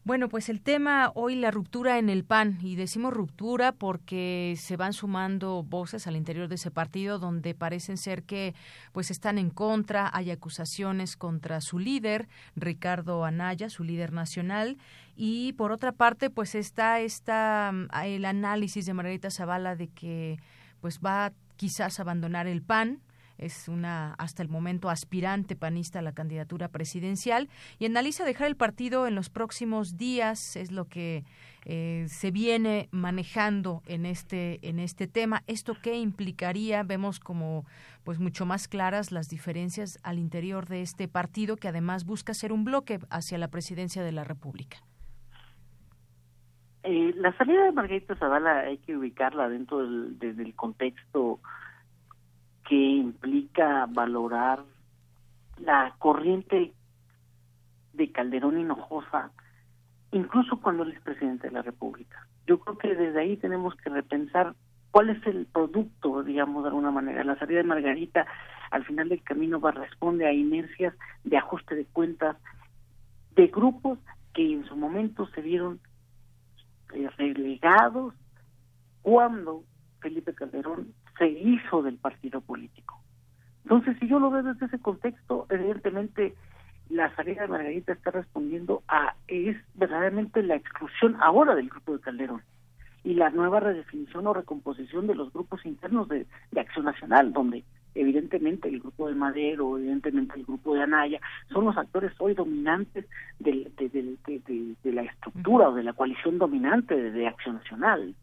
Bueno, 0.06 0.28
pues 0.28 0.48
el 0.48 0.60
tema 0.60 1.10
hoy 1.16 1.34
la 1.34 1.50
ruptura 1.50 1.98
en 1.98 2.08
el 2.08 2.24
PAN 2.24 2.58
y 2.62 2.76
decimos 2.76 3.12
ruptura 3.12 3.72
porque 3.72 4.54
se 4.56 4.76
van 4.76 4.92
sumando 4.92 5.64
voces 5.64 6.06
al 6.06 6.14
interior 6.14 6.46
de 6.46 6.54
ese 6.54 6.70
partido 6.70 7.18
donde 7.18 7.56
parecen 7.56 7.96
ser 7.96 8.22
que 8.22 8.54
pues 8.92 9.10
están 9.10 9.36
en 9.36 9.50
contra, 9.50 10.08
hay 10.14 10.30
acusaciones 10.30 11.16
contra 11.16 11.60
su 11.60 11.80
líder 11.80 12.28
Ricardo 12.54 13.24
Anaya, 13.24 13.68
su 13.68 13.82
líder 13.82 14.12
nacional 14.12 14.78
y 15.16 15.54
por 15.54 15.72
otra 15.72 15.90
parte 15.90 16.30
pues 16.30 16.54
está 16.54 17.00
esta 17.00 17.72
el 18.04 18.26
análisis 18.26 18.86
de 18.86 18.94
Margarita 18.94 19.32
Zavala 19.32 19.74
de 19.74 19.88
que 19.88 20.38
pues 20.80 21.00
va 21.04 21.32
quizás 21.56 21.98
a 21.98 22.02
abandonar 22.02 22.46
el 22.46 22.62
PAN 22.62 23.00
es 23.38 23.68
una 23.68 24.14
hasta 24.14 24.42
el 24.42 24.48
momento 24.48 24.90
aspirante 24.90 25.56
panista 25.56 25.98
a 25.98 26.02
la 26.02 26.12
candidatura 26.12 26.68
presidencial 26.68 27.48
y 27.78 27.86
analiza 27.86 28.24
dejar 28.24 28.48
el 28.48 28.56
partido 28.56 29.06
en 29.06 29.14
los 29.14 29.30
próximos 29.30 29.96
días, 29.96 30.56
es 30.56 30.72
lo 30.72 30.86
que 30.86 31.24
eh, 31.64 32.04
se 32.08 32.30
viene 32.30 32.88
manejando 32.92 33.82
en 33.86 34.06
este 34.06 34.60
en 34.68 34.78
este 34.78 35.08
tema. 35.08 35.42
Esto 35.46 35.74
qué 35.82 35.96
implicaría, 35.96 36.82
vemos 36.82 37.20
como 37.20 37.64
pues 38.04 38.20
mucho 38.20 38.46
más 38.46 38.68
claras 38.68 39.10
las 39.10 39.28
diferencias 39.28 39.98
al 40.04 40.18
interior 40.18 40.66
de 40.66 40.82
este 40.82 41.08
partido 41.08 41.56
que 41.56 41.68
además 41.68 42.04
busca 42.04 42.34
ser 42.34 42.52
un 42.52 42.64
bloque 42.64 43.00
hacia 43.10 43.36
la 43.36 43.48
presidencia 43.48 44.04
de 44.04 44.12
la 44.12 44.24
República. 44.24 44.78
Eh, 46.84 47.12
la 47.16 47.36
salida 47.36 47.64
de 47.64 47.72
Margarita 47.72 48.14
Zavala 48.14 48.60
hay 48.60 48.78
que 48.78 48.96
ubicarla 48.96 49.48
dentro 49.48 49.78
del, 49.78 50.16
del 50.20 50.54
contexto 50.54 51.40
que 52.68 52.74
implica 52.74 53.86
valorar 53.86 54.64
la 55.58 55.94
corriente 55.98 56.72
de 57.92 58.12
Calderón 58.12 58.58
Hinojosa, 58.58 59.30
incluso 60.12 60.60
cuando 60.60 60.82
él 60.82 60.92
es 60.92 61.00
presidente 61.00 61.48
de 61.48 61.54
la 61.54 61.62
República. 61.62 62.26
Yo 62.46 62.58
creo 62.60 62.78
que 62.78 62.94
desde 62.94 63.20
ahí 63.20 63.36
tenemos 63.36 63.74
que 63.76 63.90
repensar 63.90 64.54
cuál 64.90 65.10
es 65.10 65.26
el 65.26 65.46
producto, 65.46 66.22
digamos, 66.22 66.62
de 66.62 66.68
alguna 66.68 66.90
manera. 66.90 67.24
La 67.24 67.38
salida 67.38 67.58
de 67.58 67.64
Margarita 67.64 68.26
al 68.70 68.84
final 68.84 69.08
del 69.08 69.22
camino 69.22 69.60
va 69.60 69.70
a 69.70 69.72
responder 69.72 70.28
a 70.28 70.32
inercias 70.32 70.94
de 71.24 71.36
ajuste 71.36 71.74
de 71.74 71.86
cuentas 71.86 72.36
de 73.34 73.46
grupos 73.48 73.98
que 74.32 74.52
en 74.52 74.64
su 74.66 74.76
momento 74.76 75.26
se 75.28 75.40
vieron 75.40 75.80
eh, 76.94 77.08
relegados 77.16 78.14
cuando 79.02 79.64
Felipe 80.00 80.34
Calderón 80.34 80.92
se 81.18 81.28
hizo 81.28 81.82
del 81.82 81.96
partido 81.96 82.40
político. 82.40 83.00
Entonces, 83.64 83.96
si 83.98 84.06
yo 84.06 84.20
lo 84.20 84.30
veo 84.30 84.42
desde 84.42 84.66
ese 84.66 84.78
contexto, 84.78 85.46
evidentemente 85.50 86.34
la 86.88 87.14
salida 87.16 87.42
de 87.42 87.48
Margarita 87.48 87.92
está 87.92 88.12
respondiendo 88.12 88.82
a 88.86 89.14
es 89.26 89.56
verdaderamente 89.74 90.42
la 90.42 90.54
exclusión 90.54 91.16
ahora 91.20 91.54
del 91.54 91.68
grupo 91.68 91.94
de 91.94 92.00
Calderón 92.00 92.42
y 93.02 93.14
la 93.14 93.30
nueva 93.30 93.60
redefinición 93.60 94.26
o 94.26 94.34
recomposición 94.34 95.06
de 95.06 95.14
los 95.14 95.32
grupos 95.32 95.64
internos 95.64 96.08
de, 96.08 96.26
Acción 96.56 96.86
Nacional, 96.86 97.32
donde 97.32 97.64
evidentemente 97.94 98.68
el 98.68 98.80
grupo 98.80 99.08
de 99.08 99.14
Madero, 99.14 99.78
evidentemente 99.78 100.34
el 100.34 100.44
grupo 100.44 100.74
de 100.74 100.82
Anaya, 100.82 101.20
son 101.52 101.66
los 101.66 101.76
actores 101.76 102.12
hoy 102.18 102.34
dominantes 102.34 103.06
de, 103.38 103.70
de, 103.76 104.92
la 104.92 105.02
estructura 105.02 105.68
o 105.68 105.74
de 105.74 105.84
la 105.84 105.92
coalición 105.92 106.38
dominante 106.38 106.94
de 106.96 107.26
Acción 107.28 107.56
Nacional. 107.56 108.14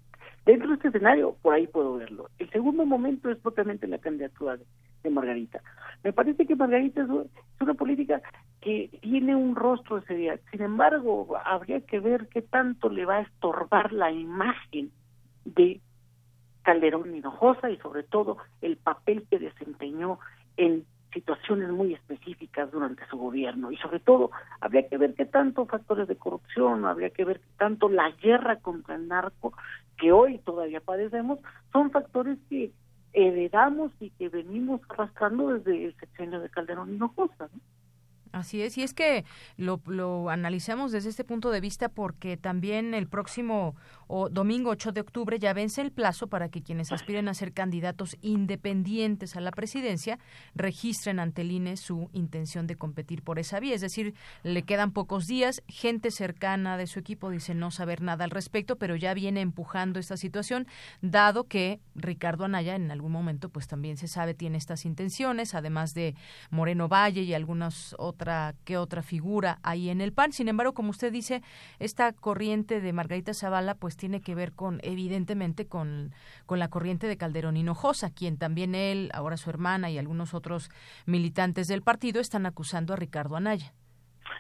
Dentro 0.46 0.70
de 0.70 0.76
este 0.76 0.90
escenario, 0.90 1.38
por 1.42 1.54
ahí 1.54 1.68
puedo 1.68 1.96
verlo. 1.96 2.30
El 2.38 2.50
segundo 2.50 2.86
momento 2.86 3.30
es 3.30 3.38
propiamente 3.38 3.88
la 3.88 3.98
candidatura 3.98 4.58
de, 4.58 5.10
Margarita. 5.10 5.62
Me 6.04 6.14
parece 6.14 6.46
que 6.46 6.56
Margarita 6.56 7.02
es, 7.02 7.10
una 7.60 7.74
política 7.74 8.22
que 8.62 8.90
tiene 9.02 9.36
un 9.36 9.56
rostro 9.56 10.00
de 10.00 10.08
seriedad. 10.08 10.40
Sin 10.52 10.62
embargo, 10.62 11.38
habría 11.44 11.82
que 11.82 12.00
ver 12.00 12.28
qué 12.30 12.42
tanto 12.42 12.90
le 12.90 13.06
va 13.06 13.18
a 13.18 13.22
estorbar 13.22 13.92
la 13.92 14.12
imagen 14.12 14.92
de 15.44 15.82
Calderón 16.64 17.14
Hinojosa 17.14 17.70
y 17.70 17.78
sobre 17.78 18.04
todo 18.04 18.38
el 18.62 18.78
papel 18.78 19.26
que 19.30 19.40
desempeñó 19.40 20.20
en 20.56 20.86
situaciones 21.14 21.70
muy 21.70 21.94
específicas 21.94 22.72
durante 22.72 23.06
su 23.08 23.18
gobierno 23.18 23.72
y 23.72 23.78
sobre 23.78 24.00
todo 24.00 24.32
habría 24.60 24.88
que 24.88 24.98
ver 24.98 25.14
qué 25.14 25.26
tanto 25.26 25.66
factores 25.66 26.08
de 26.08 26.16
corrupción, 26.16 26.86
habría 26.86 27.12
que 27.12 27.26
ver 27.26 27.40
qué 27.40 27.50
tanto 27.58 27.90
la 27.90 28.10
guerra 28.12 28.58
contra 28.58 28.96
el 28.96 29.08
narco 29.08 29.54
que 29.98 30.12
hoy 30.12 30.40
todavía 30.40 30.82
padecemos 30.82 31.40
son 31.72 31.92
factores 31.92 32.38
que 32.50 32.72
heredamos 33.14 33.92
y 34.00 34.10
que 34.12 34.30
venimos 34.30 34.82
arrastrando 34.90 35.54
desde 35.54 35.86
el 35.86 35.96
sexenio 35.96 36.40
de 36.40 36.50
Calderón 36.50 36.94
Hinojosa. 36.94 37.50
¿no? 37.54 37.73
Así 38.34 38.64
es, 38.64 38.80
y 38.80 38.82
es 38.82 38.96
que 38.96 39.26
lo, 39.58 39.80
lo 39.86 40.32
analizamos 40.32 40.92
desde 40.92 41.10
este 41.10 41.24
punto 41.24 41.52
de 41.52 41.62
vista 41.62 41.88
porque 41.88 42.36
también 42.36 42.96
el 42.96 43.08
próximo 43.08 43.76
o 44.08 44.28
domingo 44.28 44.72
8 44.72 44.92
de 44.92 45.02
octubre 45.02 45.38
ya 45.38 45.54
vence 45.54 45.82
el 45.82 45.92
plazo 45.92 46.26
para 46.26 46.50
que 46.50 46.64
quienes 46.64 46.92
aspiren 46.92 47.28
a 47.28 47.36
ser 47.36 47.54
candidatos 47.54 48.18
independientes 48.22 49.36
a 49.36 49.40
la 49.40 49.52
presidencia 49.52 50.18
registren 50.56 51.20
ante 51.20 51.44
el 51.44 51.52
INE 51.52 51.78
su 51.78 52.10
intención 52.12 52.66
de 52.66 52.76
competir 52.76 53.22
por 53.22 53.38
esa 53.38 53.60
vía. 53.60 53.76
Es 53.76 53.82
decir, 53.82 54.16
le 54.42 54.64
quedan 54.64 54.94
pocos 54.94 55.28
días, 55.28 55.62
gente 55.68 56.10
cercana 56.10 56.76
de 56.76 56.88
su 56.88 56.98
equipo 56.98 57.30
dice 57.30 57.54
no 57.54 57.70
saber 57.70 58.02
nada 58.02 58.24
al 58.24 58.32
respecto, 58.32 58.78
pero 58.78 58.96
ya 58.96 59.14
viene 59.14 59.42
empujando 59.42 60.00
esta 60.00 60.18
situación, 60.18 60.66
dado 61.02 61.44
que 61.44 61.80
Ricardo 61.94 62.46
Anaya 62.46 62.76
en 62.76 62.90
algún 62.90 63.12
momento 63.12 63.50
pues 63.50 63.68
también 63.68 63.98
se 63.98 64.08
sabe 64.08 64.34
tiene 64.34 64.58
estas 64.58 64.86
intenciones, 64.86 65.54
además 65.54 65.94
de 65.94 66.16
Moreno 66.50 66.88
Valle 66.88 67.22
y 67.22 67.36
algunas 67.36 67.96
otras 68.00 68.23
que 68.66 68.78
otra 68.78 69.02
figura 69.02 69.60
ahí 69.64 69.90
en 69.90 70.02
el 70.02 70.14
PAN. 70.14 70.32
Sin 70.32 70.48
embargo, 70.48 70.74
como 70.74 70.90
usted 70.90 71.12
dice, 71.12 71.42
esta 71.80 72.14
corriente 72.14 72.82
de 72.82 72.94
Margarita 72.94 73.34
Zavala 73.34 73.76
pues 73.76 73.98
tiene 73.98 74.22
que 74.22 74.36
ver 74.36 74.54
con, 74.54 74.80
evidentemente, 74.84 75.68
con, 75.68 76.12
con 76.46 76.60
la 76.60 76.70
corriente 76.70 77.08
de 77.08 77.18
Calderón 77.18 77.58
Hinojosa, 77.58 78.14
quien 78.14 78.38
también 78.38 78.76
él, 78.76 79.10
ahora 79.14 79.38
su 79.38 79.50
hermana 79.50 79.90
y 79.90 79.98
algunos 79.98 80.34
otros 80.34 80.70
militantes 81.06 81.68
del 81.68 81.82
partido 81.82 82.22
están 82.22 82.46
acusando 82.46 82.94
a 82.94 82.98
Ricardo 82.98 83.36
Anaya. 83.36 83.74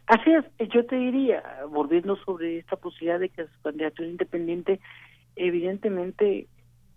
Así 0.07 0.31
es, 0.31 0.69
yo 0.69 0.85
te 0.85 0.95
diría, 0.95 1.43
volviendo 1.69 2.15
sobre 2.17 2.59
esta 2.59 2.75
posibilidad 2.75 3.19
de 3.19 3.29
que 3.29 3.45
su 3.45 3.61
candidatura 3.61 4.07
independiente, 4.07 4.79
evidentemente 5.35 6.47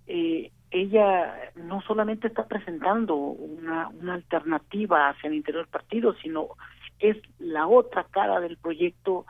eh, 0.07 0.51
ella 0.71 1.53
no 1.55 1.81
solamente 1.83 2.27
está 2.29 2.47
presentando 2.47 3.15
una, 3.15 3.89
una 3.89 4.15
alternativa 4.15 5.09
hacia 5.09 5.29
el 5.29 5.35
interior 5.35 5.65
del 5.65 5.71
partido, 5.71 6.15
sino 6.23 6.49
es 6.99 7.17
la 7.39 7.67
otra 7.67 8.05
cara 8.05 8.41
del 8.41 8.57
proyecto 8.57 9.27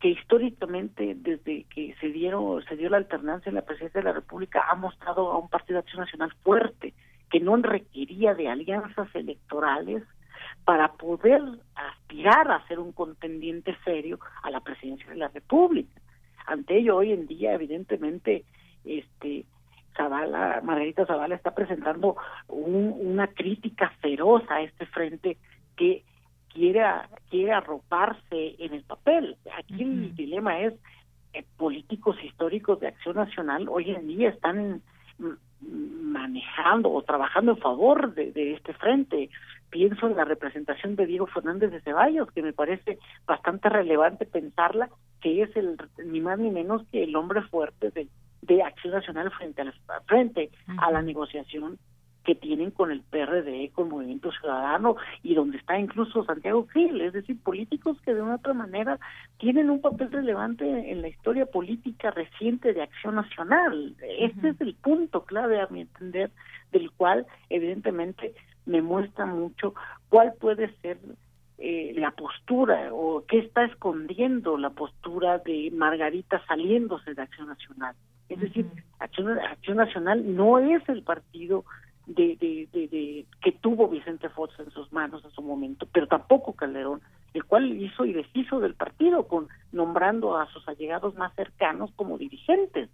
que 0.00 0.08
históricamente 0.08 1.14
desde 1.16 1.64
que 1.64 1.94
se 2.00 2.08
dieron 2.08 2.64
se 2.64 2.76
dio 2.76 2.88
la 2.88 2.98
alternancia 2.98 3.50
en 3.50 3.56
la 3.56 3.62
presidencia 3.62 4.00
de 4.00 4.06
la 4.06 4.12
República 4.12 4.64
ha 4.70 4.74
mostrado 4.76 5.32
a 5.32 5.38
un 5.38 5.48
partido 5.48 5.74
de 5.74 5.80
acción 5.80 6.02
nacional 6.02 6.32
fuerte 6.42 6.94
que 7.30 7.40
no 7.40 7.56
requería 7.56 8.34
de 8.34 8.48
alianzas 8.48 9.08
electorales 9.14 10.04
para 10.64 10.92
poder 10.92 11.42
aspirar 11.74 12.50
a 12.50 12.66
ser 12.68 12.78
un 12.78 12.92
contendiente 12.92 13.76
serio 13.84 14.18
a 14.42 14.50
la 14.50 14.60
presidencia 14.60 15.08
de 15.08 15.16
la 15.16 15.28
República. 15.28 16.00
Ante 16.46 16.78
ello 16.78 16.96
hoy 16.96 17.12
en 17.12 17.26
día 17.26 17.54
evidentemente 17.54 18.44
este 18.84 19.44
Zavala, 19.96 20.60
Margarita 20.62 21.04
Zavala 21.06 21.34
está 21.34 21.54
presentando 21.54 22.16
una 22.46 23.26
crítica 23.26 23.90
feroz 24.00 24.42
a 24.48 24.62
este 24.62 24.86
frente 24.86 25.36
que 25.76 26.04
quiere, 26.58 26.84
quiere 27.30 27.52
arroparse 27.52 28.56
en 28.58 28.74
el 28.74 28.82
papel. 28.82 29.36
Aquí 29.56 29.82
el 29.82 30.14
dilema 30.16 30.60
es, 30.60 30.74
eh, 31.32 31.44
políticos 31.56 32.16
históricos 32.24 32.80
de 32.80 32.88
Acción 32.88 33.16
Nacional 33.16 33.68
hoy 33.68 33.90
en 33.90 34.08
día 34.08 34.30
están 34.30 34.82
manejando 35.60 36.90
o 36.90 37.02
trabajando 37.02 37.52
en 37.52 37.58
favor 37.58 38.14
de, 38.14 38.32
de, 38.32 38.54
este 38.54 38.72
frente. 38.74 39.30
Pienso 39.70 40.08
en 40.08 40.16
la 40.16 40.24
representación 40.24 40.96
de 40.96 41.06
Diego 41.06 41.26
Fernández 41.26 41.70
de 41.70 41.80
Ceballos, 41.82 42.30
que 42.32 42.42
me 42.42 42.52
parece 42.52 42.98
bastante 43.26 43.68
relevante 43.68 44.24
pensarla, 44.24 44.88
que 45.20 45.42
es 45.42 45.54
el 45.56 45.76
ni 46.04 46.20
más 46.20 46.38
ni 46.38 46.50
menos 46.50 46.82
que 46.90 47.04
el 47.04 47.14
hombre 47.14 47.42
fuerte 47.42 47.90
de, 47.90 48.08
de 48.42 48.62
Acción 48.62 48.94
Nacional 48.94 49.30
frente 49.30 49.62
a 49.62 50.00
frente 50.06 50.50
a 50.78 50.90
la 50.90 51.02
negociación 51.02 51.78
que 52.28 52.34
tienen 52.34 52.72
con 52.72 52.90
el 52.90 53.00
PRD, 53.00 53.70
con 53.72 53.88
Movimiento 53.88 54.30
Ciudadano 54.30 54.96
y 55.22 55.34
donde 55.34 55.56
está 55.56 55.78
incluso 55.78 56.26
Santiago 56.26 56.66
Gil, 56.74 57.00
es 57.00 57.14
decir, 57.14 57.42
políticos 57.42 57.96
que 58.04 58.12
de 58.12 58.20
una 58.20 58.34
otra 58.34 58.52
manera 58.52 59.00
tienen 59.38 59.70
un 59.70 59.80
papel 59.80 60.12
relevante 60.12 60.92
en 60.92 61.00
la 61.00 61.08
historia 61.08 61.46
política 61.46 62.10
reciente 62.10 62.74
de 62.74 62.82
Acción 62.82 63.14
Nacional. 63.14 63.96
Este 64.18 64.50
es 64.50 64.60
el 64.60 64.74
punto 64.74 65.24
clave, 65.24 65.58
a 65.58 65.68
mi 65.68 65.80
entender, 65.80 66.30
del 66.70 66.90
cual 66.90 67.26
evidentemente 67.48 68.34
me 68.66 68.82
muestra 68.82 69.24
mucho 69.24 69.72
cuál 70.10 70.34
puede 70.38 70.70
ser 70.82 70.98
eh, 71.56 71.94
la 71.96 72.10
postura 72.10 72.90
o 72.92 73.24
qué 73.26 73.38
está 73.38 73.64
escondiendo 73.64 74.58
la 74.58 74.68
postura 74.68 75.38
de 75.38 75.70
Margarita 75.72 76.44
saliéndose 76.46 77.14
de 77.14 77.22
Acción 77.22 77.48
Nacional. 77.48 77.96
Es 78.28 78.38
decir, 78.38 78.66
Acción, 78.98 79.38
Acción 79.38 79.78
Nacional 79.78 80.36
no 80.36 80.58
es 80.58 80.86
el 80.90 81.02
partido 81.02 81.64
de, 82.08 82.36
de, 82.72 82.88
de, 82.88 83.26
que 83.42 83.52
tuvo 83.52 83.88
Vicente 83.88 84.28
Fox 84.30 84.58
en 84.58 84.70
sus 84.70 84.90
manos 84.92 85.24
en 85.24 85.30
su 85.30 85.42
momento, 85.42 85.86
pero 85.92 86.06
tampoco 86.06 86.54
Calderón, 86.54 87.02
el 87.34 87.44
cual 87.44 87.70
hizo 87.80 88.06
y 88.06 88.14
deshizo 88.14 88.60
del 88.60 88.74
partido 88.74 89.28
con 89.28 89.48
nombrando 89.72 90.36
a 90.36 90.50
sus 90.50 90.66
allegados 90.66 91.14
más 91.16 91.34
cercanos 91.34 91.90
como 91.96 92.16
dirigentes. 92.16 92.88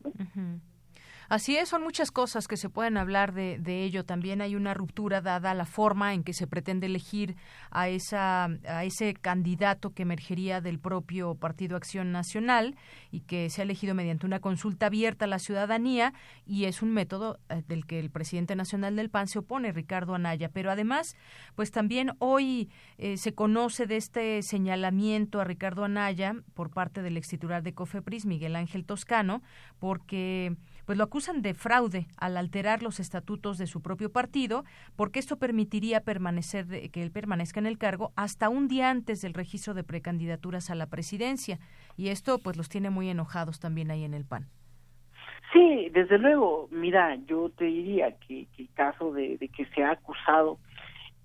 Así 1.28 1.56
es, 1.56 1.68
son 1.68 1.82
muchas 1.82 2.10
cosas 2.10 2.46
que 2.46 2.56
se 2.56 2.68
pueden 2.68 2.96
hablar 2.96 3.32
de, 3.32 3.58
de, 3.58 3.84
ello. 3.84 4.04
También 4.04 4.40
hay 4.40 4.56
una 4.56 4.74
ruptura 4.74 5.20
dada 5.20 5.54
la 5.54 5.64
forma 5.64 6.14
en 6.14 6.22
que 6.22 6.32
se 6.32 6.46
pretende 6.46 6.86
elegir 6.86 7.36
a, 7.70 7.88
esa, 7.88 8.44
a 8.66 8.84
ese 8.84 9.14
candidato 9.14 9.90
que 9.90 10.02
emergería 10.02 10.60
del 10.60 10.78
propio 10.78 11.34
Partido 11.34 11.76
Acción 11.76 12.12
Nacional 12.12 12.76
y 13.10 13.20
que 13.20 13.50
se 13.50 13.62
ha 13.62 13.64
elegido 13.64 13.94
mediante 13.94 14.26
una 14.26 14.40
consulta 14.40 14.86
abierta 14.86 15.24
a 15.24 15.28
la 15.28 15.38
ciudadanía 15.38 16.12
y 16.46 16.64
es 16.64 16.82
un 16.82 16.92
método 16.92 17.38
eh, 17.48 17.62
del 17.66 17.86
que 17.86 17.98
el 17.98 18.10
presidente 18.10 18.56
nacional 18.56 18.96
del 18.96 19.10
PAN 19.10 19.28
se 19.28 19.38
opone, 19.38 19.72
Ricardo 19.72 20.14
Anaya. 20.14 20.50
Pero 20.52 20.70
además, 20.70 21.16
pues 21.54 21.70
también 21.70 22.12
hoy 22.18 22.68
eh, 22.98 23.16
se 23.16 23.34
conoce 23.34 23.86
de 23.86 23.96
este 23.96 24.42
señalamiento 24.42 25.40
a 25.40 25.44
Ricardo 25.44 25.84
Anaya 25.84 26.34
por 26.54 26.70
parte 26.70 27.02
del 27.02 27.16
ex 27.16 27.28
titular 27.28 27.62
de 27.62 27.74
COFEPRIS, 27.74 28.26
Miguel 28.26 28.56
Ángel 28.56 28.84
Toscano, 28.84 29.42
porque 29.78 30.56
pues 30.86 30.98
lo 30.98 31.04
acusan 31.04 31.42
de 31.42 31.54
fraude 31.54 32.06
al 32.16 32.36
alterar 32.36 32.82
los 32.82 33.00
estatutos 33.00 33.58
de 33.58 33.66
su 33.66 33.82
propio 33.82 34.10
partido, 34.10 34.64
porque 34.96 35.18
esto 35.18 35.38
permitiría 35.38 36.00
permanecer 36.00 36.90
que 36.90 37.02
él 37.02 37.10
permanezca 37.10 37.60
en 37.60 37.66
el 37.66 37.78
cargo 37.78 38.12
hasta 38.16 38.48
un 38.48 38.68
día 38.68 38.90
antes 38.90 39.20
del 39.22 39.34
registro 39.34 39.74
de 39.74 39.84
precandidaturas 39.84 40.70
a 40.70 40.74
la 40.74 40.86
presidencia 40.86 41.58
y 41.96 42.08
esto 42.08 42.38
pues 42.38 42.56
los 42.56 42.68
tiene 42.68 42.90
muy 42.90 43.08
enojados 43.08 43.60
también 43.60 43.90
ahí 43.90 44.04
en 44.04 44.14
el 44.14 44.24
PAN. 44.24 44.48
Sí, 45.52 45.88
desde 45.92 46.18
luego, 46.18 46.68
mira, 46.72 47.16
yo 47.26 47.48
te 47.50 47.66
diría 47.66 48.12
que, 48.18 48.48
el 48.58 48.68
caso 48.74 49.12
de, 49.12 49.38
que 49.54 49.64
se 49.66 49.84
ha 49.84 49.92
acusado 49.92 50.58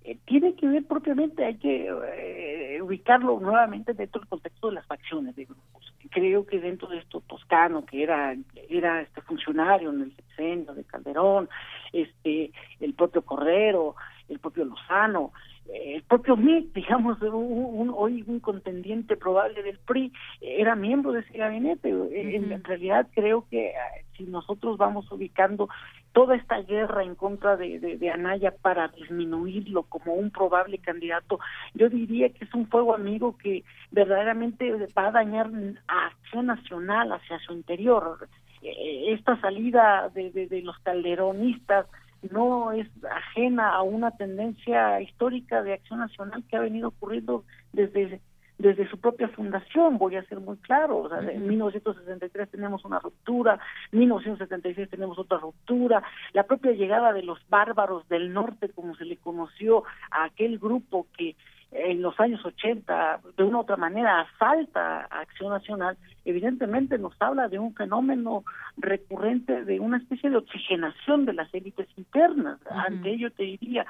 eh, 0.03 0.18
tiene 0.26 0.53
que 0.53 0.68
ver 0.68 0.86
propiamente, 0.86 1.43
hay 1.43 1.57
que 1.57 1.88
eh, 1.88 2.82
ubicarlo 2.82 3.39
nuevamente 3.39 3.93
dentro 3.93 4.22
del 4.22 4.30
contexto 4.30 4.68
de 4.68 4.76
las 4.76 4.86
facciones 4.86 5.36
de 5.36 5.45
grupos. 5.45 5.88
Creo 6.10 6.45
que 6.45 6.60
dentro 6.60 6.88
de 6.88 6.97
esto 6.97 7.22
Toscano, 7.22 7.86
que 7.86 8.04
era 8.04 8.36
era 8.70 9.02
este 9.02 9.22
funcionario 9.22 9.89
en 9.89 10.02
el 10.02 10.16
sexenio 10.16 10.74
de 10.74 10.84
Calderón, 10.84 11.50
este 11.93 12.52
el 12.80 12.93
propio 12.93 13.24
Correro, 13.24 13.95
el 14.30 14.39
propio 14.39 14.66
Lozano, 14.66 15.32
el 15.72 16.04
propio 16.04 16.36
MIT, 16.36 16.74
digamos, 16.74 17.22
un, 17.22 17.91
hoy 17.95 18.24
un 18.28 18.39
contendiente 18.39 19.16
probable 19.18 19.62
del 19.64 19.78
PRI, 19.80 20.12
era 20.41 20.76
miembro 20.76 21.12
de 21.12 21.22
ese 21.22 21.38
gabinete. 21.38 21.89
En 21.89 22.64
realidad 22.64 23.08
creo 23.14 23.45
que 23.50 23.74
ah, 23.76 24.06
si 24.18 24.24
nosotros 24.24 24.78
vamos 24.78 25.12
ubicando 25.12 25.70
toda 26.14 26.36
esta 26.36 26.62
guerra 26.62 27.03
en 27.03 27.16
contra 27.16 27.55
de, 27.55 27.80
de, 27.80 28.10
Anaya 28.10 28.53
para 28.62 28.88
disminuirlo 28.89 29.84
como 29.84 30.14
un 30.14 30.32
probable 30.32 30.78
candidato, 30.80 31.39
yo 31.74 31.89
diría 31.89 32.30
que 32.30 32.45
es 32.45 32.53
un 32.53 32.68
fuego 32.68 32.95
amigo 32.95 33.38
que 33.38 33.64
verdaderamente 33.91 34.72
va 34.97 35.07
a 35.07 35.12
dañar 35.12 35.49
a 35.88 36.07
Acción 36.07 36.47
Nacional 36.47 37.12
hacia 37.12 37.39
su 37.39 37.53
interior. 37.53 38.28
Eh, 38.62 39.14
esta 39.14 39.39
salida 39.39 40.10
de, 40.14 40.32
de 40.32 40.62
los 40.62 40.78
calderonistas 40.80 41.86
no 42.32 42.72
es 42.72 42.88
ajena 43.10 43.70
a 43.70 43.82
una 43.82 44.12
tendencia 44.12 44.99
histórica 45.01 45.64
de 45.64 45.74
acción 45.74 45.99
nacional 45.99 46.43
que 46.49 46.57
ha 46.57 46.62
venido 46.62 46.89
ocurriendo 46.89 47.45
desde 47.72 48.20
desde 48.60 48.88
su 48.89 48.99
propia 48.99 49.30
fundación, 49.30 49.97
voy 49.97 50.18
a 50.18 50.24
ser 50.26 50.41
muy 50.41 50.57
claro, 50.57 50.97
o 50.97 51.10
sea, 51.10 51.20
en 51.20 51.47
1963 51.47 52.51
tenemos 52.51 52.84
una 52.84 52.99
ruptura, 52.99 53.57
en 53.91 53.99
1976 53.99 54.89
tenemos 54.89 55.18
otra 55.18 55.38
ruptura, 55.38 56.03
la 56.34 56.43
propia 56.43 56.74
llegada 56.74 57.14
de 57.14 57.24
los 57.24 57.39
bárbaros 57.49 58.07
del 58.10 58.34
norte, 58.34 58.70
como 58.70 58.95
se 58.95 59.05
le 59.05 59.16
conoció 59.16 59.86
a 60.12 60.26
aquel 60.26 60.60
grupo 60.60 61.07
que 61.18 61.38
en 61.72 62.01
los 62.01 62.20
años 62.20 62.43
80 62.43 63.22
de 63.38 63.43
una 63.43 63.60
u 63.60 63.62
otra 63.62 63.78
manera 63.78 64.22
asalta 64.22 65.07
a 65.10 65.22
Acción 65.22 65.51
Nacional, 65.51 65.97
evidentemente 66.26 66.97
nos 66.97 67.14
habla 67.22 67.47
de 67.47 67.60
un 67.60 67.74
fenómeno 67.76 68.43
recurrente 68.78 69.64
de 69.64 69.80
una 69.80 69.97
especie 69.97 70.30
de 70.30 70.38
oxigenación 70.38 71.26
de 71.26 71.34
las 71.34 71.53
élites 71.53 71.88
internas. 71.95 72.60
Ante 72.70 73.12
ello 73.12 73.32
te 73.32 73.43
diría, 73.43 73.86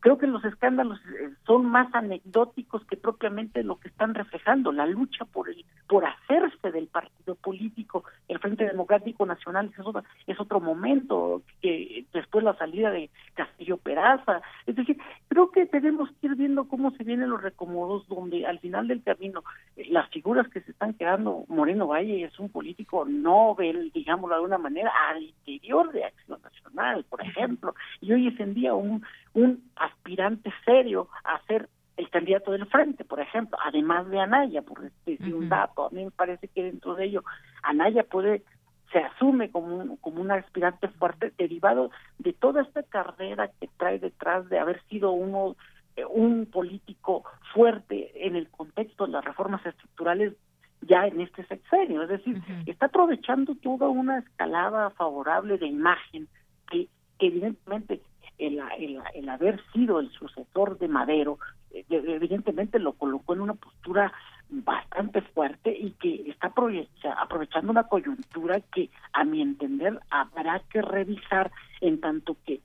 creo 0.00 0.18
que 0.18 0.26
los 0.26 0.44
escándalos 0.44 0.98
eh, 1.00 1.30
son 1.46 1.66
más 1.66 1.94
anecdóticos 1.94 2.84
que 2.86 2.96
propiamente 2.96 3.62
lo 3.62 3.78
que 3.78 3.88
están 3.88 4.14
reflejando 4.14 4.72
la 4.72 4.86
lucha 4.86 5.24
por 5.26 5.48
el 5.48 5.64
por 5.86 6.04
hacerse 6.04 6.70
del 6.70 6.86
partido 6.86 7.34
político 7.34 8.04
el 8.28 8.38
Frente 8.38 8.64
Democrático 8.64 9.26
Nacional 9.26 9.70
es 9.72 9.86
otro, 9.86 10.04
es 10.26 10.40
otro 10.40 10.60
momento 10.60 11.42
que 11.60 12.04
después 12.12 12.44
la 12.44 12.56
salida 12.56 12.90
de 12.90 13.10
Castillo 13.34 13.76
Peraza. 13.76 14.40
Es 14.66 14.76
decir 14.76 14.98
creo 15.28 15.50
que 15.50 15.66
tenemos 15.66 16.10
que 16.20 16.28
ir 16.28 16.36
viendo 16.36 16.68
cómo 16.68 16.90
se 16.92 17.04
vienen 17.04 17.30
los 17.30 17.42
recomodos 17.42 18.06
donde 18.08 18.46
al 18.46 18.58
final 18.60 18.88
del 18.88 19.02
camino 19.02 19.42
eh, 19.76 19.86
las 19.90 20.08
figuras 20.10 20.48
que 20.48 20.60
se 20.60 20.70
están 20.70 20.94
quedando 20.94 21.44
Moreno 21.48 21.88
Valle 21.88 22.24
es 22.24 22.38
un 22.38 22.48
político 22.48 23.04
Nobel 23.04 23.90
digámoslo 23.92 24.34
de 24.34 24.38
alguna 24.38 24.58
manera 24.58 24.92
al 25.08 25.22
interior 25.22 25.92
de 25.92 26.04
Acción 26.04 26.40
Nacional 26.42 27.04
por 27.08 27.20
ejemplo 27.20 27.74
y 28.00 28.12
hoy 28.12 28.28
es 28.28 28.40
en 28.40 28.54
día 28.54 28.74
un 28.74 29.04
un 29.34 29.70
aspirante 29.76 30.52
serio 30.64 31.08
a 31.24 31.40
ser 31.46 31.68
el 31.96 32.08
candidato 32.08 32.52
del 32.52 32.66
frente, 32.66 33.04
por 33.04 33.20
ejemplo, 33.20 33.58
además 33.62 34.08
de 34.08 34.20
Anaya, 34.20 34.62
por 34.62 34.80
decir 35.04 35.34
un 35.34 35.48
dato, 35.48 35.86
a 35.86 35.90
mí 35.90 36.04
me 36.04 36.10
parece 36.10 36.48
que 36.48 36.64
dentro 36.64 36.94
de 36.94 37.04
ello 37.04 37.24
Anaya 37.62 38.04
puede 38.04 38.42
se 38.92 38.98
asume 38.98 39.50
como 39.50 39.76
un, 39.76 39.96
como 39.98 40.20
un 40.20 40.32
aspirante 40.32 40.88
fuerte 40.88 41.32
derivado 41.38 41.90
de 42.18 42.32
toda 42.32 42.62
esta 42.62 42.82
carrera 42.82 43.48
que 43.60 43.68
trae 43.76 43.98
detrás 44.00 44.48
de 44.48 44.58
haber 44.58 44.82
sido 44.88 45.12
uno 45.12 45.56
eh, 45.96 46.04
un 46.04 46.46
político 46.46 47.24
fuerte 47.52 48.26
en 48.26 48.36
el 48.36 48.48
contexto 48.48 49.06
de 49.06 49.12
las 49.12 49.24
reformas 49.24 49.64
estructurales 49.64 50.34
ya 50.82 51.06
en 51.06 51.20
este 51.20 51.44
sexenio, 51.44 52.02
es 52.02 52.08
decir, 52.08 52.40
está 52.64 52.86
aprovechando 52.86 53.54
toda 53.54 53.88
una 53.88 54.20
escalada 54.20 54.88
favorable 54.90 55.58
de 55.58 55.66
imagen 55.66 56.26
que 56.70 56.88
evidentemente 57.18 58.00
el, 58.40 58.60
el, 59.14 59.28
haber 59.28 59.62
sido 59.72 60.00
el 60.00 60.10
sucesor 60.10 60.78
de 60.78 60.88
Madero, 60.88 61.38
eh, 61.70 61.84
evidentemente 61.88 62.78
lo 62.78 62.94
colocó 62.94 63.34
en 63.34 63.42
una 63.42 63.54
postura 63.54 64.12
bastante 64.48 65.22
fuerte 65.22 65.76
y 65.76 65.92
que 65.92 66.30
está 66.30 66.52
aprovechando 67.18 67.70
una 67.70 67.84
coyuntura 67.84 68.60
que, 68.60 68.90
a 69.12 69.24
mi 69.24 69.42
entender, 69.42 70.00
habrá 70.10 70.60
que 70.70 70.82
revisar 70.82 71.52
en 71.80 72.00
tanto 72.00 72.36
que 72.44 72.60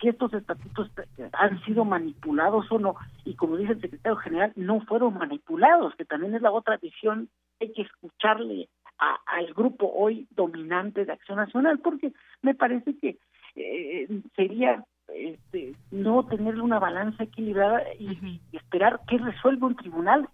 si 0.00 0.08
estos 0.08 0.34
estatutos 0.34 0.90
han 1.32 1.64
sido 1.64 1.86
manipulados 1.86 2.70
o 2.70 2.78
no, 2.78 2.96
y 3.24 3.34
como 3.34 3.56
dice 3.56 3.72
el 3.72 3.80
secretario 3.80 4.16
general, 4.16 4.52
no 4.56 4.80
fueron 4.82 5.14
manipulados, 5.14 5.94
que 5.96 6.04
también 6.04 6.34
es 6.34 6.42
la 6.42 6.52
otra 6.52 6.76
visión, 6.76 7.30
hay 7.60 7.72
que 7.72 7.82
escucharle 7.82 8.68
al 8.98 9.54
grupo 9.54 9.90
hoy 9.94 10.26
dominante 10.30 11.06
de 11.06 11.12
Acción 11.12 11.38
Nacional, 11.38 11.78
porque 11.78 12.12
me 12.42 12.54
parece 12.54 12.98
que 12.98 13.16
eh, 13.56 14.06
sería 14.36 14.84
este, 15.14 15.74
no 15.90 16.24
tener 16.24 16.60
una 16.60 16.78
balanza 16.78 17.24
equilibrada 17.24 17.82
y, 17.98 18.40
esperar 18.52 19.00
que 19.08 19.18
resuelva 19.18 19.66
un 19.66 19.76
tribunal 19.76 20.28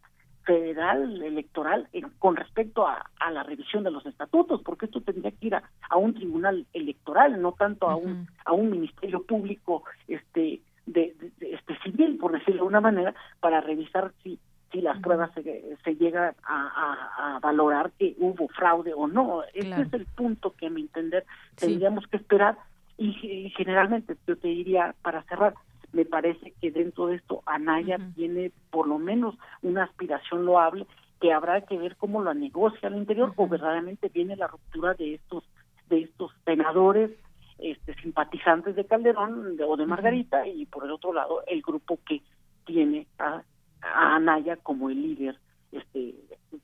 federal 0.44 1.22
electoral 1.22 1.88
con 2.18 2.36
respecto 2.36 2.86
a, 2.86 3.04
la 3.30 3.42
revisión 3.42 3.82
de 3.82 3.90
los 3.90 4.06
estatutos, 4.06 4.62
porque 4.62 4.86
esto 4.86 5.00
tendría 5.00 5.32
que 5.32 5.46
ir 5.48 5.54
a, 5.56 5.96
un 5.96 6.14
tribunal 6.14 6.66
electoral, 6.72 7.40
no 7.42 7.52
tanto 7.52 7.88
a 7.88 7.96
un 7.96 8.28
a 8.44 8.52
un 8.52 8.70
ministerio 8.70 9.24
público 9.24 9.82
este 10.06 10.60
de, 10.86 11.16
este 11.40 11.76
civil, 11.82 12.16
por 12.18 12.32
decirlo 12.32 12.62
de 12.62 12.68
una 12.68 12.80
manera, 12.80 13.14
para 13.40 13.60
revisar 13.60 14.12
si 14.22 14.38
si 14.72 14.80
las 14.80 15.00
pruebas 15.00 15.30
se, 15.34 15.76
se 15.84 15.94
llega 15.96 16.34
a, 16.44 17.38
valorar 17.40 17.92
que 17.98 18.16
hubo 18.18 18.48
fraude 18.48 18.92
o 18.94 19.06
no. 19.06 19.42
Ese 19.54 19.82
es 19.82 19.92
el 19.92 20.06
punto 20.06 20.54
que 20.54 20.66
a 20.66 20.70
mi 20.70 20.82
entender 20.82 21.24
tendríamos 21.54 22.06
que 22.08 22.16
esperar 22.16 22.56
y, 22.98 23.50
generalmente 23.56 24.16
yo 24.26 24.36
te 24.36 24.48
diría 24.48 24.94
para 25.02 25.22
cerrar 25.24 25.54
me 25.92 26.04
parece 26.04 26.52
que 26.60 26.70
dentro 26.70 27.06
de 27.06 27.16
esto 27.16 27.42
Anaya 27.46 27.98
tiene 28.14 28.52
por 28.70 28.86
lo 28.88 28.98
menos 28.98 29.36
una 29.62 29.84
aspiración 29.84 30.44
loable 30.44 30.86
que 31.20 31.32
habrá 31.32 31.62
que 31.62 31.78
ver 31.78 31.96
cómo 31.96 32.20
lo 32.20 32.34
negocia 32.34 32.88
al 32.88 32.96
interior 32.96 33.32
o 33.36 33.48
verdaderamente 33.48 34.08
viene 34.08 34.36
la 34.36 34.48
ruptura 34.48 34.94
de 34.94 35.14
estos 35.14 35.44
de 35.88 36.02
estos 36.02 36.32
senadores 36.44 37.12
este 37.58 37.94
simpatizantes 38.02 38.76
de 38.76 38.84
Calderón 38.84 39.56
o 39.66 39.76
de 39.76 39.86
Margarita 39.86 40.46
y 40.46 40.66
por 40.66 40.84
el 40.84 40.90
otro 40.90 41.12
lado 41.12 41.42
el 41.46 41.62
grupo 41.62 41.98
que 42.06 42.20
tiene 42.66 43.06
a, 43.18 43.42
a 43.80 44.16
Anaya 44.16 44.56
como 44.56 44.90
el 44.90 45.00
líder 45.00 45.38
este 45.76 46.14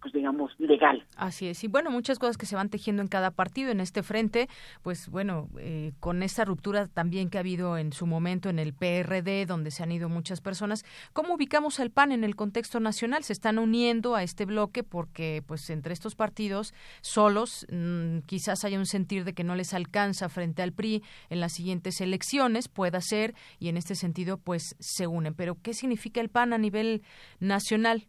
pues 0.00 0.12
digamos 0.12 0.50
legal. 0.58 1.04
Así 1.16 1.46
es. 1.46 1.62
Y 1.64 1.68
bueno 1.68 1.90
muchas 1.90 2.18
cosas 2.18 2.36
que 2.36 2.46
se 2.46 2.56
van 2.56 2.68
tejiendo 2.68 3.02
en 3.02 3.08
cada 3.08 3.30
partido 3.30 3.70
en 3.70 3.80
este 3.80 4.02
frente 4.02 4.48
pues 4.82 5.08
bueno 5.08 5.48
eh, 5.58 5.92
con 6.00 6.22
esta 6.22 6.44
ruptura 6.44 6.88
también 6.88 7.30
que 7.30 7.38
ha 7.38 7.40
habido 7.40 7.78
en 7.78 7.92
su 7.92 8.06
momento 8.06 8.48
en 8.48 8.58
el 8.58 8.74
PRD 8.74 9.46
donde 9.46 9.70
se 9.70 9.82
han 9.82 9.92
ido 9.92 10.08
muchas 10.08 10.40
personas. 10.40 10.84
Cómo 11.12 11.34
ubicamos 11.34 11.80
al 11.80 11.90
PAN 11.90 12.12
en 12.12 12.24
el 12.24 12.36
contexto 12.36 12.80
nacional 12.80 13.22
se 13.24 13.32
están 13.32 13.58
uniendo 13.58 14.14
a 14.14 14.22
este 14.22 14.44
bloque 14.44 14.82
porque 14.82 15.42
pues 15.46 15.68
entre 15.70 15.92
estos 15.92 16.14
partidos 16.14 16.74
solos 17.00 17.66
mm, 17.70 18.18
quizás 18.26 18.64
haya 18.64 18.78
un 18.78 18.86
sentir 18.86 19.24
de 19.24 19.34
que 19.34 19.44
no 19.44 19.54
les 19.54 19.74
alcanza 19.74 20.28
frente 20.28 20.62
al 20.62 20.72
PRI 20.72 21.02
en 21.30 21.40
las 21.40 21.52
siguientes 21.52 22.00
elecciones 22.00 22.68
pueda 22.68 23.00
ser 23.00 23.34
y 23.58 23.68
en 23.68 23.76
este 23.76 23.94
sentido 23.94 24.38
pues 24.38 24.76
se 24.80 25.06
unen. 25.06 25.34
Pero 25.34 25.56
qué 25.62 25.74
significa 25.74 26.20
el 26.20 26.28
PAN 26.28 26.52
a 26.52 26.58
nivel 26.58 27.02
nacional 27.40 28.08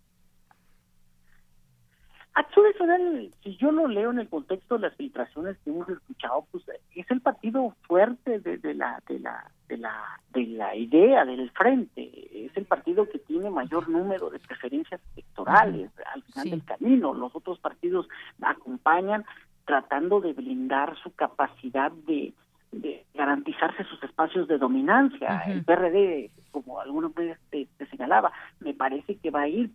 Acción 2.36 2.66
Nacional, 2.66 3.32
si 3.44 3.58
yo 3.58 3.72
lo 3.72 3.88
leo 3.88 4.10
en 4.10 4.20
el 4.20 4.28
contexto 4.28 4.76
de 4.76 4.88
las 4.88 4.96
filtraciones 4.96 5.56
que 5.60 5.70
hemos 5.70 5.88
escuchado, 5.88 6.48
pues 6.52 6.64
es 6.96 7.12
el 7.12 7.22
partido 7.22 7.76
fuerte 7.84 8.40
de, 8.40 8.74
la 8.74 9.02
de 9.08 9.20
la 9.20 9.52
de 9.68 9.78
la 9.78 10.20
de 10.34 10.48
la 10.48 10.76
idea 10.76 11.26
del 11.26 11.52
frente, 11.52 12.46
es 12.46 12.58
el 12.58 12.66
partido 12.66 13.08
que 13.08 13.20
tiene 13.20 13.52
mayor 13.52 13.88
número 13.88 14.32
de 14.32 14.40
preferencias 14.40 15.00
electorales 15.14 15.92
al 16.12 16.24
final 16.24 16.50
del 16.50 16.64
camino. 16.64 17.14
Los 17.14 17.36
otros 17.36 17.60
partidos 17.60 18.08
acompañan 18.42 19.26
tratando 19.66 20.20
de 20.20 20.34
blindar 20.34 20.98
su 21.04 21.14
capacidad 21.14 21.92
de, 21.92 22.34
de 22.72 23.06
garantizarse 23.14 23.84
sus 23.86 24.02
espacios 24.04 24.48
de 24.48 24.58
dominancia. 24.58 25.44
El 25.46 25.64
PRD, 25.64 26.32
como 26.52 26.80
algunos 26.80 27.14
veces 27.14 27.38
te, 27.50 27.68
señalaba, 27.88 28.32
me 28.60 28.74
parece 28.74 29.16
que 29.18 29.30
va 29.30 29.42
a 29.42 29.48
ir 29.48 29.70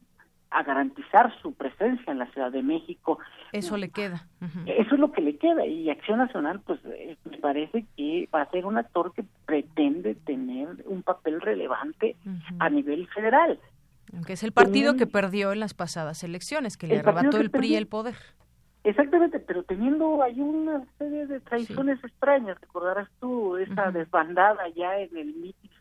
a 0.50 0.62
garantizar 0.62 1.32
su 1.40 1.52
presencia 1.52 2.10
en 2.10 2.18
la 2.18 2.26
Ciudad 2.32 2.50
de 2.50 2.62
México. 2.62 3.18
Eso 3.52 3.76
le 3.76 3.90
queda. 3.90 4.26
Eso 4.66 4.94
es 4.94 5.00
lo 5.00 5.12
que 5.12 5.20
le 5.20 5.36
queda 5.36 5.66
y 5.66 5.90
Acción 5.90 6.18
Nacional, 6.18 6.60
pues 6.60 6.80
eh, 6.86 7.16
me 7.30 7.38
parece 7.38 7.84
que 7.96 8.28
va 8.34 8.42
a 8.42 8.50
ser 8.50 8.66
un 8.66 8.78
actor 8.78 9.12
que 9.12 9.24
pretende 9.46 10.14
tener 10.14 10.68
un 10.86 11.02
papel 11.02 11.40
relevante 11.40 12.16
a 12.58 12.70
nivel 12.70 13.06
federal. 13.08 13.58
Aunque 14.14 14.32
es 14.32 14.42
el 14.42 14.52
partido 14.52 14.96
que 14.96 15.06
perdió 15.06 15.52
en 15.52 15.60
las 15.60 15.74
pasadas 15.74 16.24
elecciones, 16.24 16.76
que 16.76 16.86
le 16.86 16.98
arrebató 16.98 17.38
el 17.38 17.50
PRI 17.50 17.76
el 17.76 17.86
poder. 17.86 18.16
Exactamente, 18.84 19.38
pero 19.40 19.64
teniendo 19.64 20.22
hay 20.22 20.40
una 20.40 20.82
serie 20.98 21.26
de 21.26 21.40
traiciones 21.40 22.02
extrañas, 22.02 22.58
recordarás 22.60 23.08
tú 23.20 23.56
esa 23.56 23.90
desbandada 23.90 24.66
ya 24.74 24.98
en 24.98 25.14
el 25.16 25.34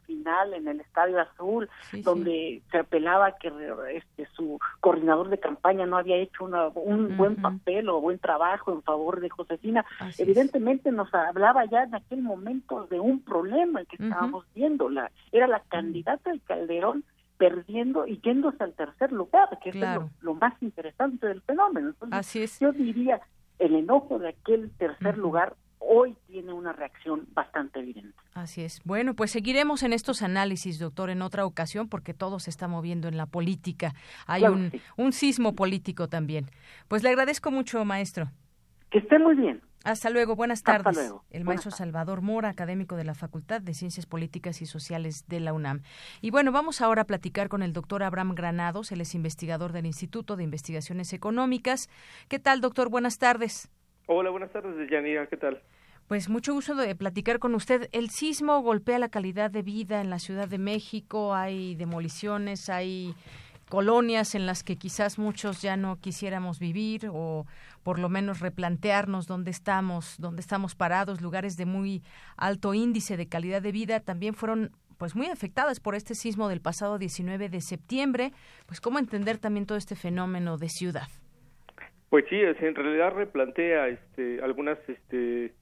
final 0.07 0.53
en 0.53 0.67
el 0.67 0.79
Estadio 0.79 1.19
Azul, 1.19 1.69
donde 2.03 2.63
se 2.71 2.79
apelaba 2.79 3.33
que 3.37 3.51
este 3.93 4.25
su 4.35 4.59
coordinador 4.79 5.29
de 5.29 5.39
campaña 5.39 5.85
no 5.85 5.97
había 5.97 6.15
hecho 6.15 6.45
una, 6.45 6.69
un 6.69 7.15
buen 7.17 7.35
papel 7.35 7.89
o 7.89 8.01
buen 8.01 8.17
trabajo 8.17 8.71
en 8.73 8.81
favor 8.81 9.19
de 9.19 9.29
Josefina. 9.29 9.85
Evidentemente 10.17 10.91
nos 10.91 11.13
hablaba 11.13 11.65
ya 11.65 11.83
en 11.83 11.93
aquel 11.93 12.21
momento 12.21 12.87
de 12.89 12.99
un 12.99 13.21
problema 13.21 13.85
que 13.85 13.97
estábamos 14.01 14.45
viendo, 14.55 14.89
la 14.89 15.11
era 15.31 15.47
la 15.47 15.59
candidata 15.59 16.31
de 16.31 16.39
Calderón 16.39 17.03
perdiendo 17.37 18.07
y 18.07 18.19
yéndose 18.21 18.63
al 18.63 18.73
tercer 18.73 19.11
lugar, 19.11 19.59
que 19.61 19.69
es 19.69 19.75
lo, 20.21 20.33
más 20.33 20.53
interesante 20.61 21.27
del 21.27 21.41
fenómeno. 21.41 21.93
Así 22.11 22.41
es. 22.41 22.59
Yo 22.59 22.71
diría, 22.71 23.21
el 23.59 23.75
enojo 23.75 24.17
de 24.17 24.29
aquel 24.29 24.71
tercer 24.77 25.17
lugar 25.17 25.55
hoy 25.79 26.15
tiene 26.27 26.53
una 26.53 26.73
reacción 26.73 27.27
bastante 27.33 27.79
evidente. 27.79 28.15
Así 28.33 28.63
es. 28.63 28.81
Bueno, 28.83 29.15
pues 29.15 29.31
seguiremos 29.31 29.83
en 29.83 29.93
estos 29.93 30.21
análisis, 30.21 30.79
doctor, 30.79 31.09
en 31.09 31.21
otra 31.21 31.45
ocasión, 31.45 31.89
porque 31.89 32.13
todo 32.13 32.39
se 32.39 32.49
está 32.49 32.67
moviendo 32.67 33.07
en 33.07 33.17
la 33.17 33.25
política. 33.25 33.93
Hay 34.25 34.43
un, 34.43 34.71
un 34.95 35.13
sismo 35.13 35.55
político 35.55 36.07
también. 36.07 36.49
Pues 36.87 37.03
le 37.03 37.09
agradezco 37.09 37.51
mucho, 37.51 37.83
maestro. 37.85 38.29
Que 38.89 38.99
esté 38.99 39.19
muy 39.19 39.35
bien. 39.35 39.61
Hasta 39.87 40.09
luego, 40.09 40.35
buenas 40.35 40.63
tardes. 40.63 41.13
El 41.29 41.45
maestro 41.45 41.71
Salvador 41.71 42.21
Mora, 42.21 42.49
académico 42.49 42.97
de 42.97 43.05
la 43.05 43.13
Facultad 43.13 43.61
de 43.61 43.73
Ciencias 43.73 44.05
Políticas 44.05 44.61
y 44.61 44.65
Sociales 44.65 45.25
de 45.27 45.39
la 45.39 45.53
UNAM. 45.53 45.81
Y 46.19 46.29
bueno, 46.29 46.51
vamos 46.51 46.81
ahora 46.81 47.03
a 47.03 47.05
platicar 47.05 47.47
con 47.47 47.63
el 47.63 47.71
doctor 47.71 48.03
Abraham 48.03 48.35
Granados, 48.35 48.91
él 48.91 48.99
es 48.99 49.15
investigador 49.15 49.71
del 49.71 49.85
Instituto 49.85 50.35
de 50.35 50.43
Investigaciones 50.43 51.13
Económicas. 51.13 51.89
¿Qué 52.27 52.37
tal, 52.37 52.59
doctor? 52.59 52.89
Buenas 52.89 53.17
tardes. 53.17 53.69
Hola, 54.09 54.29
buenas 54.29 54.51
tardes, 54.51 54.89
Yanira, 54.89 55.27
¿qué 55.27 55.35
tal? 55.35 55.61
Pues 56.07 56.29
mucho 56.29 56.53
gusto 56.53 56.75
de 56.75 56.95
platicar 56.95 57.39
con 57.39 57.53
usted. 57.55 57.89
El 57.91 58.09
sismo 58.09 58.61
golpea 58.61 58.99
la 58.99 59.09
calidad 59.09 59.51
de 59.51 59.63
vida 59.63 59.99
en 59.99 60.09
la 60.09 60.19
Ciudad 60.19 60.47
de 60.47 60.57
México, 60.57 61.35
hay 61.35 61.75
demoliciones, 61.75 62.69
hay 62.69 63.13
colonias 63.67 64.33
en 64.33 64.45
las 64.45 64.63
que 64.63 64.77
quizás 64.77 65.19
muchos 65.19 65.61
ya 65.61 65.75
no 65.75 65.97
quisiéramos 65.99 66.57
vivir 66.57 67.09
o 67.11 67.45
por 67.83 67.99
lo 67.99 68.07
menos 68.07 68.39
replantearnos 68.39 69.27
dónde 69.27 69.51
estamos, 69.51 70.15
dónde 70.19 70.39
estamos 70.39 70.73
parados, 70.73 71.19
lugares 71.19 71.57
de 71.57 71.65
muy 71.65 72.01
alto 72.37 72.73
índice 72.73 73.17
de 73.17 73.27
calidad 73.27 73.61
de 73.61 73.73
vida 73.73 73.99
también 73.99 74.35
fueron 74.35 74.71
pues 74.97 75.17
muy 75.17 75.27
afectadas 75.27 75.81
por 75.81 75.95
este 75.95 76.15
sismo 76.15 76.47
del 76.47 76.61
pasado 76.61 76.97
19 76.97 77.49
de 77.49 77.59
septiembre, 77.59 78.31
pues 78.67 78.79
cómo 78.79 78.99
entender 78.99 79.37
también 79.37 79.65
todo 79.65 79.77
este 79.77 79.97
fenómeno 79.97 80.57
de 80.57 80.69
ciudad. 80.69 81.09
Pues 82.09 82.25
sí, 82.29 82.39
en 82.39 82.75
realidad 82.75 83.13
replantea 83.13 83.89
este 83.89 84.41
algunas 84.41 84.77
este 84.87 85.53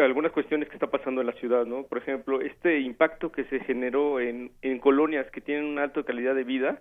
algunas 0.00 0.32
cuestiones 0.32 0.68
que 0.68 0.74
está 0.74 0.88
pasando 0.88 1.20
en 1.20 1.26
la 1.26 1.32
ciudad, 1.34 1.66
¿no? 1.66 1.84
Por 1.84 1.98
ejemplo, 1.98 2.40
este 2.40 2.80
impacto 2.80 3.30
que 3.30 3.44
se 3.44 3.60
generó 3.60 4.20
en, 4.20 4.50
en 4.62 4.78
colonias 4.78 5.30
que 5.30 5.40
tienen 5.40 5.66
una 5.66 5.84
alta 5.84 6.02
calidad 6.02 6.34
de 6.34 6.44
vida, 6.44 6.80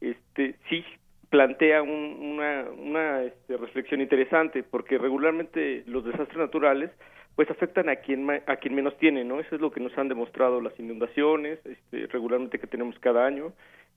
este 0.00 0.56
sí 0.68 0.84
plantea 1.30 1.82
una, 1.82 2.66
una 2.70 3.22
este, 3.22 3.56
reflexión 3.56 4.00
interesante 4.00 4.62
porque 4.62 4.98
regularmente 4.98 5.82
los 5.86 6.04
desastres 6.04 6.38
naturales 6.38 6.90
pues 7.34 7.50
afectan 7.50 7.88
a 7.88 7.96
quien 7.96 8.30
a 8.30 8.56
quien 8.56 8.74
menos 8.76 8.96
tiene 8.98 9.24
no 9.24 9.40
eso 9.40 9.56
es 9.56 9.60
lo 9.60 9.72
que 9.72 9.80
nos 9.80 9.96
han 9.98 10.08
demostrado 10.08 10.60
las 10.60 10.78
inundaciones 10.78 11.58
este, 11.64 12.06
regularmente 12.06 12.60
que 12.60 12.68
tenemos 12.68 12.96
cada 13.00 13.26
año 13.26 13.52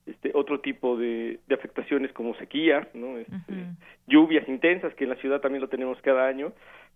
este 0.08 0.32
otro 0.34 0.60
tipo 0.60 0.96
de, 0.96 1.40
de 1.46 1.54
afectaciones 1.54 2.12
como 2.12 2.34
sequías 2.36 2.86
no 2.94 3.18
este, 3.18 3.66
lluvias 4.06 4.48
intensas 4.48 4.94
que 4.94 5.04
en 5.04 5.10
la 5.10 5.16
ciudad 5.16 5.40
también 5.40 5.62
lo 5.62 5.68
tenemos 5.68 6.00
cada 6.02 6.26
año 6.26 6.52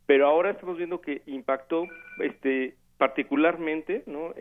pero 0.07 0.27
ahora 0.27 0.51
estamos 0.51 0.77
viendo 0.77 1.01
que 1.01 1.23
impactó 1.27 1.87
este 2.19 2.75
particularmente 2.99 4.03
no 4.07 4.33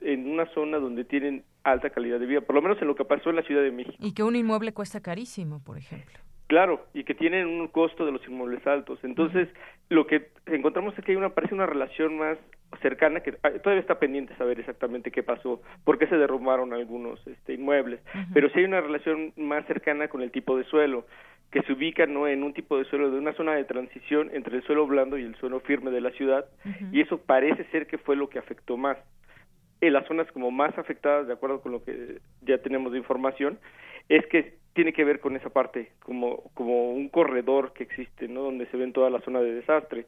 en 0.00 0.28
una 0.28 0.46
zona 0.52 0.78
donde 0.78 1.04
tienen 1.04 1.44
alta 1.64 1.90
calidad 1.90 2.20
de 2.20 2.26
vida, 2.26 2.40
por 2.42 2.54
lo 2.54 2.62
menos 2.62 2.80
en 2.80 2.88
lo 2.88 2.94
que 2.94 3.04
pasó 3.04 3.30
en 3.30 3.36
la 3.36 3.42
Ciudad 3.42 3.62
de 3.62 3.72
México. 3.72 3.96
Y 3.98 4.12
que 4.12 4.22
un 4.22 4.36
inmueble 4.36 4.72
cuesta 4.72 5.00
carísimo, 5.00 5.62
por 5.64 5.78
ejemplo. 5.78 6.18
Claro, 6.46 6.86
y 6.92 7.04
que 7.04 7.14
tienen 7.14 7.46
un 7.46 7.68
costo 7.68 8.04
de 8.04 8.12
los 8.12 8.24
inmuebles 8.28 8.64
altos. 8.66 8.98
Entonces, 9.02 9.48
lo 9.88 10.06
que 10.06 10.28
encontramos 10.46 10.96
es 10.96 11.04
que 11.04 11.12
hay 11.12 11.16
una 11.16 11.30
parece 11.30 11.54
una 11.54 11.66
relación 11.66 12.18
más 12.18 12.38
cercana 12.80 13.20
que 13.20 13.34
ah, 13.42 13.50
todavía 13.62 13.80
está 13.80 13.98
pendiente 13.98 14.34
saber 14.36 14.60
exactamente 14.60 15.10
qué 15.10 15.22
pasó, 15.22 15.62
por 15.84 15.98
qué 15.98 16.06
se 16.06 16.16
derrumbaron 16.16 16.72
algunos 16.72 17.24
este, 17.26 17.54
inmuebles, 17.54 18.00
pero 18.32 18.48
sí 18.50 18.60
hay 18.60 18.64
una 18.64 18.80
relación 18.80 19.32
más 19.36 19.66
cercana 19.66 20.08
con 20.08 20.22
el 20.22 20.30
tipo 20.30 20.56
de 20.56 20.64
suelo 20.64 21.06
que 21.50 21.62
se 21.62 21.72
ubica 21.72 22.06
no 22.06 22.26
en 22.26 22.42
un 22.42 22.52
tipo 22.52 22.76
de 22.76 22.84
suelo 22.86 23.10
de 23.12 23.18
una 23.18 23.32
zona 23.34 23.54
de 23.54 23.64
transición 23.64 24.28
entre 24.32 24.56
el 24.56 24.64
suelo 24.64 24.86
blando 24.88 25.16
y 25.16 25.22
el 25.22 25.36
suelo 25.36 25.60
firme 25.60 25.92
de 25.92 26.00
la 26.00 26.10
ciudad 26.10 26.46
y 26.90 27.00
eso 27.00 27.18
parece 27.18 27.64
ser 27.70 27.86
que 27.86 27.96
fue 27.96 28.16
lo 28.16 28.28
que 28.28 28.40
afectó 28.40 28.76
más. 28.76 28.98
En 29.80 29.92
las 29.92 30.06
zonas 30.06 30.30
como 30.32 30.50
más 30.50 30.76
afectadas, 30.78 31.28
de 31.28 31.32
acuerdo 31.32 31.60
con 31.60 31.70
lo 31.70 31.84
que 31.84 32.18
ya 32.40 32.58
tenemos 32.58 32.90
de 32.90 32.98
información, 32.98 33.58
es 34.08 34.26
que 34.26 34.56
tiene 34.74 34.92
que 34.92 35.04
ver 35.04 35.20
con 35.20 35.36
esa 35.36 35.50
parte, 35.50 35.92
como, 36.00 36.50
como 36.54 36.92
un 36.92 37.08
corredor 37.08 37.72
que 37.72 37.84
existe, 37.84 38.26
¿no? 38.26 38.42
Donde 38.42 38.66
se 38.66 38.76
ven 38.76 38.92
toda 38.92 39.08
la 39.08 39.20
zona 39.20 39.40
de 39.40 39.54
desastre. 39.54 40.06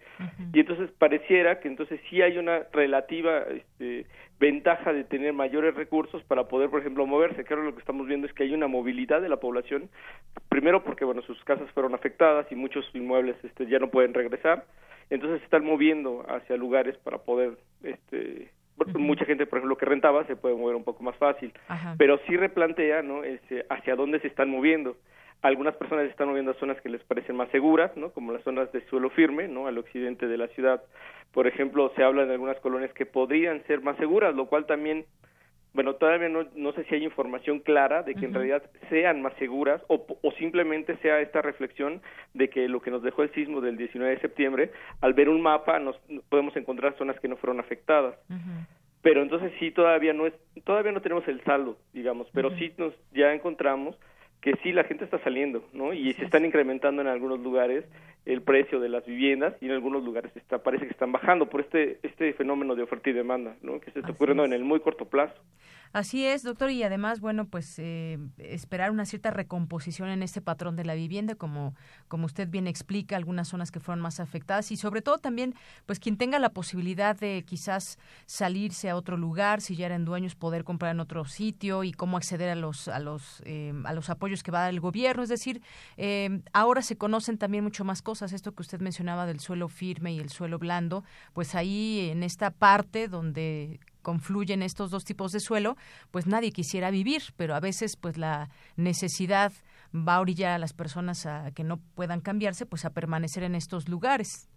Y 0.52 0.60
entonces 0.60 0.90
pareciera 0.98 1.60
que 1.60 1.68
entonces 1.68 2.00
sí 2.10 2.20
hay 2.20 2.36
una 2.36 2.64
relativa 2.72 3.42
este, 3.42 4.06
ventaja 4.40 4.92
de 4.92 5.04
tener 5.04 5.32
mayores 5.32 5.74
recursos 5.74 6.22
para 6.24 6.48
poder, 6.48 6.68
por 6.68 6.80
ejemplo, 6.80 7.06
moverse. 7.06 7.44
Claro, 7.44 7.62
lo 7.62 7.74
que 7.74 7.80
estamos 7.80 8.08
viendo 8.08 8.26
es 8.26 8.32
que 8.32 8.42
hay 8.42 8.52
una 8.52 8.66
movilidad 8.66 9.22
de 9.22 9.28
la 9.28 9.38
población, 9.38 9.88
primero 10.48 10.82
porque, 10.82 11.04
bueno, 11.04 11.22
sus 11.22 11.42
casas 11.44 11.70
fueron 11.70 11.94
afectadas 11.94 12.50
y 12.50 12.56
muchos 12.56 12.84
inmuebles 12.92 13.36
este, 13.44 13.66
ya 13.66 13.78
no 13.78 13.88
pueden 13.88 14.14
regresar, 14.14 14.64
entonces 15.10 15.38
se 15.38 15.44
están 15.44 15.64
moviendo 15.64 16.26
hacia 16.28 16.56
lugares 16.56 16.96
para 16.98 17.18
poder 17.18 17.56
este, 17.84 18.50
mucha 18.98 19.24
gente, 19.24 19.46
por 19.46 19.58
ejemplo, 19.58 19.76
que 19.76 19.86
rentaba 19.86 20.24
se 20.26 20.36
puede 20.36 20.54
mover 20.54 20.76
un 20.76 20.84
poco 20.84 21.02
más 21.02 21.16
fácil, 21.16 21.52
pero 21.98 22.18
sí 22.26 22.36
replantea, 22.36 23.02
¿no? 23.02 23.24
Este, 23.24 23.64
hacia 23.70 23.96
dónde 23.96 24.20
se 24.20 24.28
están 24.28 24.50
moviendo. 24.50 24.96
Algunas 25.42 25.76
personas 25.76 26.04
se 26.04 26.10
están 26.10 26.28
moviendo 26.28 26.52
a 26.52 26.54
zonas 26.54 26.80
que 26.80 26.88
les 26.88 27.02
parecen 27.04 27.36
más 27.36 27.48
seguras, 27.50 27.96
¿no? 27.96 28.10
Como 28.10 28.32
las 28.32 28.42
zonas 28.42 28.70
de 28.72 28.84
suelo 28.86 29.10
firme, 29.10 29.48
¿no? 29.48 29.66
Al 29.66 29.78
occidente 29.78 30.26
de 30.26 30.38
la 30.38 30.48
ciudad. 30.48 30.82
Por 31.32 31.46
ejemplo, 31.46 31.92
se 31.94 32.02
habla 32.02 32.24
de 32.24 32.32
algunas 32.32 32.58
colonias 32.60 32.92
que 32.94 33.06
podrían 33.06 33.62
ser 33.66 33.82
más 33.82 33.96
seguras, 33.98 34.34
lo 34.34 34.46
cual 34.46 34.66
también 34.66 35.04
bueno, 35.76 35.96
todavía 35.96 36.30
no, 36.30 36.46
no 36.54 36.72
sé 36.72 36.84
si 36.84 36.94
hay 36.94 37.04
información 37.04 37.60
clara 37.60 38.02
de 38.02 38.14
que 38.14 38.24
en 38.24 38.32
realidad 38.32 38.62
sean 38.88 39.20
más 39.20 39.34
seguras 39.34 39.82
o, 39.88 40.06
o, 40.22 40.32
simplemente 40.32 40.96
sea 41.02 41.20
esta 41.20 41.42
reflexión 41.42 42.00
de 42.32 42.48
que 42.48 42.66
lo 42.66 42.80
que 42.80 42.90
nos 42.90 43.02
dejó 43.02 43.22
el 43.22 43.32
sismo 43.34 43.60
del 43.60 43.76
19 43.76 44.14
de 44.14 44.20
septiembre, 44.22 44.70
al 45.02 45.12
ver 45.12 45.28
un 45.28 45.42
mapa 45.42 45.78
nos 45.78 45.96
podemos 46.30 46.56
encontrar 46.56 46.96
zonas 46.96 47.20
que 47.20 47.28
no 47.28 47.36
fueron 47.36 47.60
afectadas. 47.60 48.16
Pero 49.02 49.20
entonces 49.20 49.52
sí 49.60 49.70
todavía 49.70 50.14
no 50.14 50.26
es 50.26 50.32
todavía 50.64 50.92
no 50.92 51.02
tenemos 51.02 51.28
el 51.28 51.44
saldo, 51.44 51.76
digamos, 51.92 52.26
pero 52.32 52.50
sí 52.56 52.72
nos 52.78 52.94
ya 53.12 53.34
encontramos 53.34 54.00
que 54.40 54.54
sí 54.62 54.72
la 54.72 54.84
gente 54.84 55.04
está 55.04 55.18
saliendo, 55.18 55.62
¿no? 55.74 55.92
Y 55.92 56.14
se 56.14 56.24
están 56.24 56.46
incrementando 56.46 57.02
en 57.02 57.08
algunos 57.08 57.40
lugares 57.40 57.84
el 58.26 58.42
precio 58.42 58.80
de 58.80 58.88
las 58.88 59.06
viviendas 59.06 59.54
y 59.60 59.66
en 59.66 59.72
algunos 59.72 60.04
lugares 60.04 60.32
está, 60.36 60.58
parece 60.62 60.86
que 60.86 60.92
están 60.92 61.12
bajando 61.12 61.48
por 61.48 61.60
este 61.60 61.98
este 62.02 62.32
fenómeno 62.34 62.74
de 62.74 62.82
oferta 62.82 63.08
y 63.08 63.12
demanda, 63.12 63.56
¿no? 63.62 63.80
Que 63.80 63.90
se 63.92 64.00
está 64.00 64.12
ocurriendo 64.12 64.44
en 64.44 64.52
el 64.52 64.64
muy 64.64 64.80
corto 64.80 65.06
plazo. 65.06 65.34
Así 65.92 66.26
es, 66.26 66.42
doctor, 66.42 66.70
y 66.70 66.82
además, 66.82 67.20
bueno, 67.20 67.46
pues 67.46 67.78
eh, 67.78 68.18
esperar 68.38 68.90
una 68.90 69.06
cierta 69.06 69.30
recomposición 69.30 70.08
en 70.08 70.22
este 70.22 70.40
patrón 70.42 70.76
de 70.76 70.84
la 70.84 70.94
vivienda, 70.94 71.36
como, 71.36 71.74
como 72.08 72.26
usted 72.26 72.48
bien 72.48 72.66
explica, 72.66 73.16
algunas 73.16 73.48
zonas 73.48 73.70
que 73.70 73.80
fueron 73.80 74.02
más 74.02 74.20
afectadas 74.20 74.70
y 74.72 74.76
sobre 74.76 75.00
todo 75.00 75.18
también, 75.18 75.54
pues 75.86 75.98
quien 75.98 76.18
tenga 76.18 76.38
la 76.38 76.50
posibilidad 76.50 77.16
de 77.18 77.44
quizás 77.46 77.98
salirse 78.26 78.90
a 78.90 78.96
otro 78.96 79.16
lugar, 79.16 79.60
si 79.60 79.76
ya 79.76 79.86
eran 79.86 80.04
dueños, 80.04 80.34
poder 80.34 80.64
comprar 80.64 80.92
en 80.92 81.00
otro 81.00 81.24
sitio 81.24 81.84
y 81.84 81.92
cómo 81.92 82.16
acceder 82.16 82.50
a 82.50 82.56
los 82.56 82.88
a 82.88 82.98
los 82.98 83.42
eh, 83.46 83.72
a 83.84 83.94
los 83.94 84.10
apoyos 84.10 84.42
que 84.42 84.50
va 84.50 84.58
a 84.58 84.62
dar 84.62 84.74
el 84.74 84.80
gobierno, 84.80 85.22
es 85.22 85.28
decir, 85.28 85.62
eh, 85.96 86.40
ahora 86.52 86.82
se 86.82 86.98
conocen 86.98 87.38
también 87.38 87.64
mucho 87.64 87.84
más 87.84 88.02
cosas, 88.02 88.15
esto 88.22 88.52
que 88.52 88.62
usted 88.62 88.80
mencionaba 88.80 89.26
del 89.26 89.40
suelo 89.40 89.68
firme 89.68 90.12
y 90.12 90.18
el 90.18 90.30
suelo 90.30 90.58
blando, 90.58 91.04
pues 91.32 91.54
ahí 91.54 92.08
en 92.10 92.22
esta 92.22 92.50
parte 92.50 93.08
donde 93.08 93.80
confluyen 94.02 94.62
estos 94.62 94.90
dos 94.90 95.04
tipos 95.04 95.32
de 95.32 95.40
suelo, 95.40 95.76
pues 96.10 96.26
nadie 96.26 96.52
quisiera 96.52 96.90
vivir, 96.90 97.22
pero 97.36 97.54
a 97.54 97.60
veces 97.60 97.96
pues 97.96 98.16
la 98.16 98.50
necesidad 98.76 99.52
va 99.92 100.16
a 100.16 100.20
orillar 100.20 100.52
a 100.52 100.58
las 100.58 100.72
personas 100.72 101.26
a 101.26 101.50
que 101.50 101.64
no 101.64 101.78
puedan 101.94 102.20
cambiarse, 102.20 102.66
pues 102.66 102.84
a 102.84 102.90
permanecer 102.90 103.42
en 103.42 103.54
estos 103.54 103.88
lugares. 103.88 104.48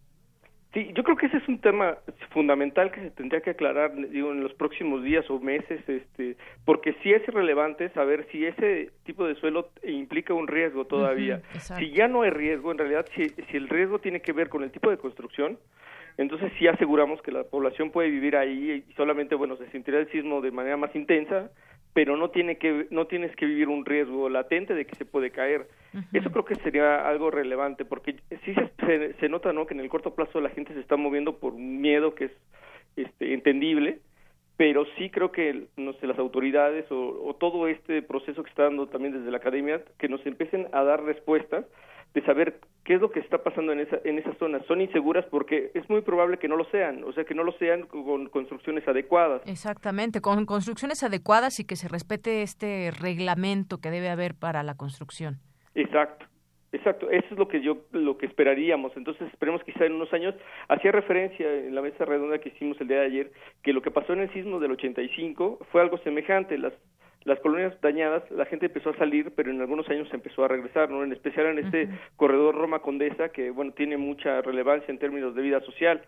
Sí, 0.74 0.92
yo 0.94 1.04
creo 1.04 1.18
que 1.18 1.26
ese 1.26 1.38
es 1.38 1.48
un 1.48 1.60
tema 1.60 1.98
fundamental 2.30 2.92
que 2.92 3.02
se 3.02 3.10
tendría 3.10 3.42
que 3.42 3.50
aclarar, 3.50 3.96
digo, 3.96 4.32
en 4.32 4.44
los 4.44 4.54
próximos 4.54 5.04
días 5.04 5.28
o 5.30 5.40
meses, 5.40 5.82
este, 5.90 6.38
porque 6.64 6.96
sí 7.02 7.12
es 7.12 7.26
relevante 7.26 7.90
saber 7.90 8.28
si 8.32 8.46
ese 8.46 8.92
tipo 9.04 9.26
de 9.26 9.34
suelo 9.36 9.70
implica 9.84 10.36
un 10.36 10.48
riesgo 10.48 10.86
todavía. 10.86 11.42
si 11.60 11.90
ya 11.90 12.08
no 12.08 12.22
hay 12.22 12.30
riesgo, 12.30 12.72
en 12.72 12.78
realidad, 12.78 13.08
si, 13.16 13.30
si 13.30 13.58
el 13.58 13.68
riesgo 13.68 13.98
tiene 13.98 14.22
que 14.22 14.32
ver 14.32 14.50
con 14.50 14.62
el 14.62 14.70
tipo 14.70 14.92
de 14.92 14.98
construcción, 14.98 15.58
entonces 16.20 16.52
sí 16.60 16.68
aseguramos 16.68 17.20
que 17.24 17.32
la 17.32 17.46
población 17.46 17.90
puede 17.90 18.12
vivir 18.12 18.36
ahí 18.36 18.84
y 18.88 18.94
solamente, 18.94 19.34
bueno, 19.34 19.56
se 19.56 19.72
sentirá 19.72 19.98
el 20.00 20.12
sismo 20.12 20.40
de 20.40 20.52
manera 20.52 20.78
más 20.78 20.96
intensa, 20.96 21.50
pero 21.94 22.16
no 22.18 22.30
tiene 22.30 22.58
que 22.58 22.88
no 22.92 23.08
tienes 23.08 23.36
que 23.36 23.46
vivir 23.46 23.68
un 23.68 23.86
riesgo 23.86 24.30
latente 24.30 24.74
de 24.74 24.86
que 24.86 24.96
se 24.96 25.06
puede 25.06 25.32
caer. 25.32 25.68
Eso 26.14 26.32
creo 26.32 26.46
que 26.46 26.56
sería 26.56 27.08
algo 27.08 27.32
relevante 27.32 27.84
porque 27.84 28.16
sí 28.46 28.54
se, 28.86 29.14
se, 29.14 29.30
nota, 29.30 29.54
¿no? 29.54 29.66
Que 29.66 29.74
en 29.74 29.80
el 29.80 29.90
corto 29.90 30.14
plazo 30.14 30.40
la 30.40 30.50
gente 30.50 30.74
se 30.74 30.80
está 30.80 30.98
moviendo 30.98 31.40
por 31.40 31.54
un 31.54 31.82
miedo 31.82 32.14
que 32.14 32.26
es 32.26 32.32
este, 32.96 33.34
entendible, 33.34 34.00
pero 34.56 34.86
sí 34.98 35.10
creo 35.10 35.32
que 35.32 35.68
no 35.78 35.94
sé, 35.94 36.06
las 36.06 36.20
autoridades 36.20 36.90
o, 36.92 37.24
o 37.26 37.36
todo 37.36 37.68
este 37.68 38.02
proceso 38.02 38.44
que 38.44 38.50
está 38.50 38.64
dando 38.64 38.88
también 38.88 39.14
desde 39.14 39.32
la 39.32 39.38
academia 39.38 39.82
que 39.98 40.10
nos 40.10 40.24
empiecen 40.26 40.68
a 40.74 40.84
dar 40.84 41.04
respuestas 41.04 41.66
de 42.14 42.22
saber 42.24 42.60
qué 42.84 42.96
es 42.96 43.02
lo 43.02 43.12
que 43.12 43.20
está 43.20 43.44
pasando 43.44 43.72
en 43.72 43.82
esa 43.82 44.00
en 44.04 44.18
esas 44.18 44.38
zonas. 44.38 44.66
Son 44.66 44.82
inseguras 44.82 45.26
porque 45.26 45.72
es 45.74 45.90
muy 45.90 46.02
probable 46.02 46.38
que 46.38 46.48
no 46.48 46.56
lo 46.56 46.66
sean, 46.66 47.04
o 47.04 47.14
sea, 47.14 47.24
que 47.24 47.36
no 47.36 47.44
lo 47.44 47.52
sean 47.54 47.84
con 47.84 48.28
construcciones 48.30 48.88
adecuadas. 48.88 49.42
Exactamente, 49.46 50.22
con 50.22 50.46
construcciones 50.46 51.04
adecuadas 51.04 51.60
y 51.60 51.66
que 51.66 51.76
se 51.76 51.88
respete 51.88 52.42
este 52.42 52.92
reglamento 52.92 53.78
que 53.80 53.92
debe 53.92 54.10
haber 54.10 54.34
para 54.36 54.64
la 54.64 54.76
construcción. 54.76 55.40
Exacto. 55.76 56.26
Exacto, 56.72 57.10
eso 57.10 57.26
es 57.32 57.38
lo 57.38 57.48
que 57.48 57.62
yo 57.62 57.78
lo 57.92 58.18
que 58.18 58.28
esperaríamos. 58.28 58.96
Entonces, 58.96 59.28
esperemos 59.34 59.64
quizá 59.64 59.86
en 59.86 59.94
unos 59.94 60.14
años. 60.14 60.36
Hacía 60.68 60.92
referencia 60.92 61.52
en 61.52 61.74
la 61.74 61.82
mesa 61.82 62.06
redonda 62.06 62.38
que 62.38 62.50
hicimos 62.50 62.80
el 62.80 62.88
día 62.88 63.00
de 63.00 63.06
ayer 63.08 63.32
que 63.64 63.74
lo 63.74 63.82
que 63.82 63.90
pasó 63.90 64.14
en 64.14 64.20
el 64.20 64.34
sismo 64.34 64.60
del 64.60 64.74
85 64.74 65.60
fue 65.72 65.82
algo 65.82 65.98
semejante. 66.00 66.60
Las 66.60 66.74
las 67.26 67.40
colonias 67.42 67.74
dañadas, 67.82 68.24
la 68.32 68.46
gente 68.46 68.68
empezó 68.68 68.92
a 68.92 68.98
salir, 68.98 69.32
pero 69.36 69.52
en 69.52 69.60
algunos 69.60 69.90
años 69.90 70.08
se 70.10 70.16
empezó 70.16 70.46
a 70.46 70.48
regresar, 70.48 70.90
¿no? 70.90 71.04
En 71.04 71.12
especial 71.12 71.48
en 71.48 71.66
este 71.66 71.90
corredor 72.16 72.56
Roma 72.56 72.80
Condesa, 72.80 73.30
que, 73.30 73.52
bueno, 73.52 73.74
tiene 73.74 73.98
mucha 73.98 74.42
relevancia 74.42 74.92
en 74.92 75.00
términos 75.00 75.36
de 75.36 75.42
vida 75.42 75.60
social. 75.62 76.02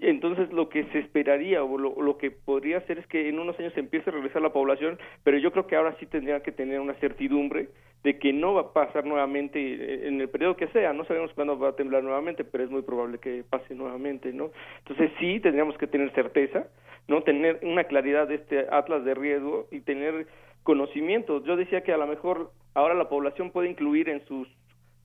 Entonces, 0.00 0.52
lo 0.52 0.68
que 0.68 0.84
se 0.92 1.00
esperaría 1.00 1.64
o 1.64 1.78
lo, 1.78 2.00
lo, 2.00 2.16
que 2.16 2.30
podría 2.30 2.80
ser 2.82 2.98
es 2.98 3.06
que 3.08 3.28
en 3.28 3.38
unos 3.38 3.58
años 3.58 3.72
se 3.74 3.80
empiece 3.80 4.10
a 4.10 4.12
regresar 4.12 4.40
la 4.40 4.52
población, 4.52 4.98
pero 5.24 5.38
yo 5.38 5.50
creo 5.50 5.66
que 5.66 5.76
ahora 5.76 5.96
sí 5.98 6.06
tendría 6.06 6.40
que 6.40 6.52
tener 6.52 6.80
una 6.80 6.94
certidumbre 6.94 7.68
de 8.06 8.20
que 8.20 8.32
no 8.32 8.54
va 8.54 8.60
a 8.60 8.72
pasar 8.72 9.04
nuevamente 9.04 9.58
eh, 9.58 10.06
en 10.06 10.20
el 10.20 10.28
periodo 10.28 10.56
que 10.56 10.68
sea, 10.68 10.92
no 10.92 11.04
sabemos 11.06 11.32
cuándo 11.34 11.58
va 11.58 11.70
a 11.70 11.76
temblar 11.76 12.04
nuevamente, 12.04 12.44
pero 12.44 12.62
es 12.62 12.70
muy 12.70 12.82
probable 12.82 13.18
que 13.18 13.42
pase 13.42 13.74
nuevamente, 13.74 14.32
¿no? 14.32 14.52
Entonces, 14.78 15.10
sí 15.18 15.40
tendríamos 15.40 15.76
que 15.76 15.88
tener 15.88 16.12
certeza 16.12 16.68
no 17.08 17.22
tener 17.22 17.60
una 17.62 17.84
claridad 17.84 18.28
de 18.28 18.36
este 18.36 18.66
atlas 18.70 19.04
de 19.04 19.14
riesgo 19.14 19.66
y 19.72 19.80
tener 19.80 20.26
conocimiento. 20.62 21.44
Yo 21.44 21.56
decía 21.56 21.82
que 21.82 21.92
a 21.92 21.96
lo 21.96 22.06
mejor 22.06 22.52
ahora 22.74 22.94
la 22.94 23.08
población 23.08 23.50
puede 23.50 23.70
incluir 23.70 24.08
en 24.08 24.24
sus 24.26 24.48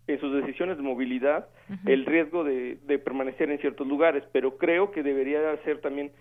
en 0.08 0.20
sus 0.20 0.34
decisiones 0.34 0.78
de 0.78 0.84
movilidad 0.84 1.48
el 1.86 2.06
riesgo 2.06 2.44
de, 2.44 2.78
de 2.84 3.00
permanecer 3.00 3.50
en 3.50 3.60
ciertos 3.60 3.88
lugares, 3.88 4.24
pero 4.32 4.58
creo 4.58 4.92
que 4.92 5.04
debería 5.04 5.56
ser 5.64 5.80
también 5.80 6.12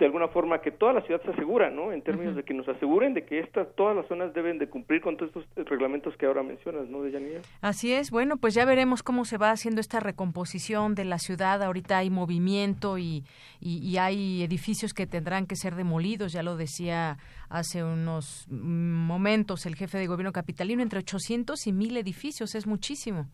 de 0.00 0.06
alguna 0.06 0.28
forma 0.28 0.60
que 0.62 0.70
toda 0.70 0.94
la 0.94 1.02
ciudad 1.02 1.22
se 1.22 1.30
asegura, 1.30 1.70
¿no? 1.70 1.92
En 1.92 2.00
términos 2.00 2.34
de 2.34 2.42
que 2.42 2.54
nos 2.54 2.66
aseguren 2.66 3.12
de 3.12 3.24
que 3.24 3.38
estas 3.38 3.68
todas 3.76 3.94
las 3.94 4.06
zonas 4.06 4.32
deben 4.32 4.58
de 4.58 4.66
cumplir 4.66 5.02
con 5.02 5.18
todos 5.18 5.28
estos 5.28 5.68
reglamentos 5.68 6.16
que 6.16 6.24
ahora 6.24 6.42
mencionas, 6.42 6.88
¿no? 6.88 7.02
De 7.02 7.12
Yanira. 7.12 7.42
Así 7.60 7.92
es. 7.92 8.10
Bueno, 8.10 8.38
pues 8.38 8.54
ya 8.54 8.64
veremos 8.64 9.02
cómo 9.02 9.26
se 9.26 9.36
va 9.36 9.50
haciendo 9.50 9.80
esta 9.80 10.00
recomposición 10.00 10.94
de 10.94 11.04
la 11.04 11.18
ciudad. 11.18 11.62
Ahorita 11.62 11.98
hay 11.98 12.08
movimiento 12.08 12.96
y, 12.96 13.24
y, 13.60 13.98
hay 13.98 14.42
edificios 14.42 14.94
que 14.94 15.06
tendrán 15.06 15.46
que 15.46 15.54
ser 15.54 15.74
demolidos. 15.74 16.32
Ya 16.32 16.42
lo 16.42 16.56
decía 16.56 17.18
hace 17.50 17.84
unos 17.84 18.48
momentos 18.50 19.66
el 19.66 19.76
jefe 19.76 19.98
de 19.98 20.06
gobierno 20.06 20.32
capitalino, 20.32 20.82
entre 20.82 21.00
800 21.00 21.66
y 21.66 21.72
1000 21.72 21.96
edificios. 21.98 22.54
Es 22.54 22.66
muchísimo. 22.66 23.26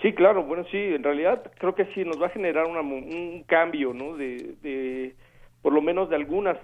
Sí, 0.00 0.12
claro, 0.12 0.42
bueno, 0.42 0.64
sí, 0.72 0.76
en 0.76 1.04
realidad 1.04 1.52
creo 1.60 1.76
que 1.76 1.84
sí 1.94 2.04
nos 2.04 2.20
va 2.20 2.26
a 2.26 2.30
generar 2.30 2.66
una, 2.66 2.80
un 2.80 3.44
cambio, 3.46 3.94
¿no? 3.94 4.16
de, 4.16 4.56
de 4.60 5.14
por 5.62 5.72
lo 5.72 5.80
menos 5.80 6.10
de 6.10 6.16
algunas 6.16 6.58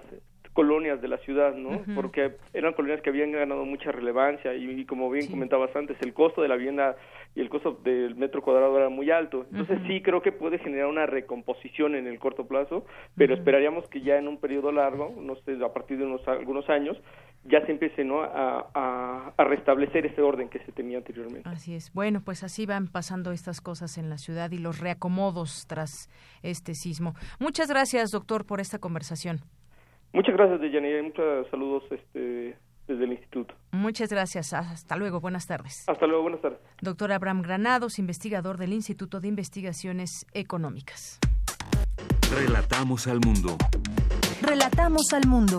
colonias 0.52 1.00
de 1.00 1.06
la 1.06 1.18
ciudad, 1.18 1.54
¿no? 1.54 1.82
Porque 1.94 2.32
eran 2.52 2.72
colonias 2.72 3.00
que 3.00 3.10
habían 3.10 3.30
ganado 3.30 3.64
mucha 3.64 3.92
relevancia 3.92 4.54
y, 4.54 4.84
como 4.86 5.08
bien 5.08 5.28
comentabas 5.28 5.74
antes, 5.76 5.96
el 6.02 6.12
costo 6.12 6.42
de 6.42 6.48
la 6.48 6.56
vivienda 6.56 6.96
y 7.36 7.40
el 7.40 7.48
costo 7.48 7.78
del 7.84 8.16
metro 8.16 8.42
cuadrado 8.42 8.76
era 8.76 8.88
muy 8.88 9.08
alto. 9.12 9.46
Entonces 9.52 9.78
sí 9.86 10.02
creo 10.02 10.20
que 10.20 10.32
puede 10.32 10.58
generar 10.58 10.88
una 10.88 11.06
recomposición 11.06 11.94
en 11.94 12.08
el 12.08 12.18
corto 12.18 12.48
plazo, 12.48 12.84
pero 13.16 13.34
esperaríamos 13.34 13.88
que 13.88 14.00
ya 14.00 14.18
en 14.18 14.26
un 14.26 14.38
periodo 14.38 14.72
largo, 14.72 15.14
no 15.16 15.36
sé, 15.36 15.56
a 15.64 15.72
partir 15.72 15.98
de 15.98 16.06
unos 16.06 16.26
algunos 16.26 16.68
años, 16.68 17.00
ya 17.44 17.64
se 17.64 17.72
empiece 17.72 18.04
¿no? 18.04 18.22
a, 18.22 19.32
a, 19.36 19.44
restablecer 19.44 20.06
ese 20.06 20.20
orden 20.20 20.48
que 20.48 20.58
se 20.60 20.72
tenía 20.72 20.98
anteriormente. 20.98 21.48
Así 21.48 21.74
es. 21.74 21.92
Bueno, 21.92 22.20
pues 22.24 22.42
así 22.42 22.66
van 22.66 22.88
pasando 22.88 23.32
estas 23.32 23.60
cosas 23.60 23.96
en 23.98 24.10
la 24.10 24.18
ciudad 24.18 24.50
y 24.50 24.58
los 24.58 24.80
reacomodos 24.80 25.66
tras 25.66 26.10
este 26.42 26.74
sismo. 26.74 27.14
Muchas 27.38 27.68
gracias, 27.68 28.10
doctor, 28.10 28.46
por 28.46 28.60
esta 28.60 28.78
conversación. 28.78 29.40
Muchas 30.12 30.34
gracias, 30.34 30.60
Deyanira, 30.60 31.00
y 31.00 31.02
muchos 31.02 31.48
saludos 31.50 31.84
este, 31.90 32.56
desde 32.86 33.04
el 33.04 33.12
instituto. 33.12 33.54
Muchas 33.72 34.10
gracias. 34.10 34.52
Hasta 34.52 34.96
luego. 34.96 35.20
Buenas 35.20 35.46
tardes. 35.46 35.84
Hasta 35.86 36.06
luego. 36.06 36.22
Buenas 36.22 36.40
tardes. 36.40 36.58
Doctor 36.80 37.12
Abraham 37.12 37.42
Granados, 37.42 37.98
investigador 37.98 38.56
del 38.56 38.72
Instituto 38.72 39.20
de 39.20 39.28
Investigaciones 39.28 40.26
Económicas. 40.32 41.18
Relatamos 42.34 43.06
al 43.06 43.20
mundo. 43.24 43.56
Relatamos 44.42 45.12
al 45.12 45.26
mundo. 45.26 45.58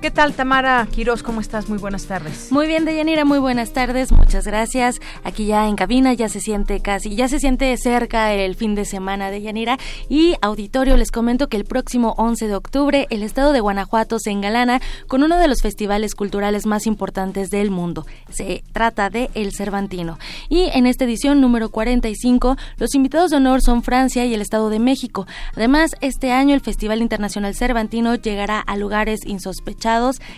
¿Qué 0.00 0.12
tal, 0.12 0.32
Tamara 0.32 0.86
Quiroz? 0.88 1.24
¿Cómo 1.24 1.40
estás? 1.40 1.68
Muy 1.68 1.78
buenas 1.78 2.04
tardes. 2.06 2.52
Muy 2.52 2.68
bien, 2.68 2.84
Deyanira, 2.84 3.24
muy 3.24 3.40
buenas 3.40 3.72
tardes. 3.72 4.12
Muchas 4.12 4.46
gracias. 4.46 5.00
Aquí 5.24 5.46
ya 5.46 5.66
en 5.66 5.74
cabina 5.74 6.12
ya 6.12 6.28
se 6.28 6.38
siente 6.38 6.78
casi, 6.78 7.16
ya 7.16 7.26
se 7.26 7.40
siente 7.40 7.76
cerca 7.76 8.32
el 8.32 8.54
fin 8.54 8.76
de 8.76 8.84
semana 8.84 9.32
de 9.32 9.42
Yanira. 9.42 9.76
Y 10.08 10.36
auditorio, 10.40 10.96
les 10.96 11.10
comento 11.10 11.48
que 11.48 11.56
el 11.56 11.64
próximo 11.64 12.14
11 12.16 12.46
de 12.46 12.54
octubre 12.54 13.06
el 13.10 13.24
estado 13.24 13.52
de 13.52 13.58
Guanajuato 13.58 14.20
se 14.20 14.30
engalana 14.30 14.80
con 15.08 15.24
uno 15.24 15.36
de 15.36 15.48
los 15.48 15.62
festivales 15.62 16.14
culturales 16.14 16.64
más 16.64 16.86
importantes 16.86 17.50
del 17.50 17.72
mundo. 17.72 18.06
Se 18.30 18.62
trata 18.70 19.10
de 19.10 19.30
El 19.34 19.52
Cervantino. 19.52 20.16
Y 20.48 20.66
en 20.74 20.86
esta 20.86 21.06
edición 21.06 21.40
número 21.40 21.70
45, 21.70 22.56
los 22.76 22.94
invitados 22.94 23.32
de 23.32 23.38
honor 23.38 23.62
son 23.62 23.82
Francia 23.82 24.24
y 24.24 24.32
el 24.32 24.42
Estado 24.42 24.70
de 24.70 24.78
México. 24.78 25.26
Además, 25.56 25.96
este 26.00 26.30
año 26.30 26.54
el 26.54 26.60
Festival 26.60 27.02
Internacional 27.02 27.56
Cervantino 27.56 28.14
llegará 28.14 28.60
a 28.60 28.76
lugares 28.76 29.26
insospechados 29.26 29.87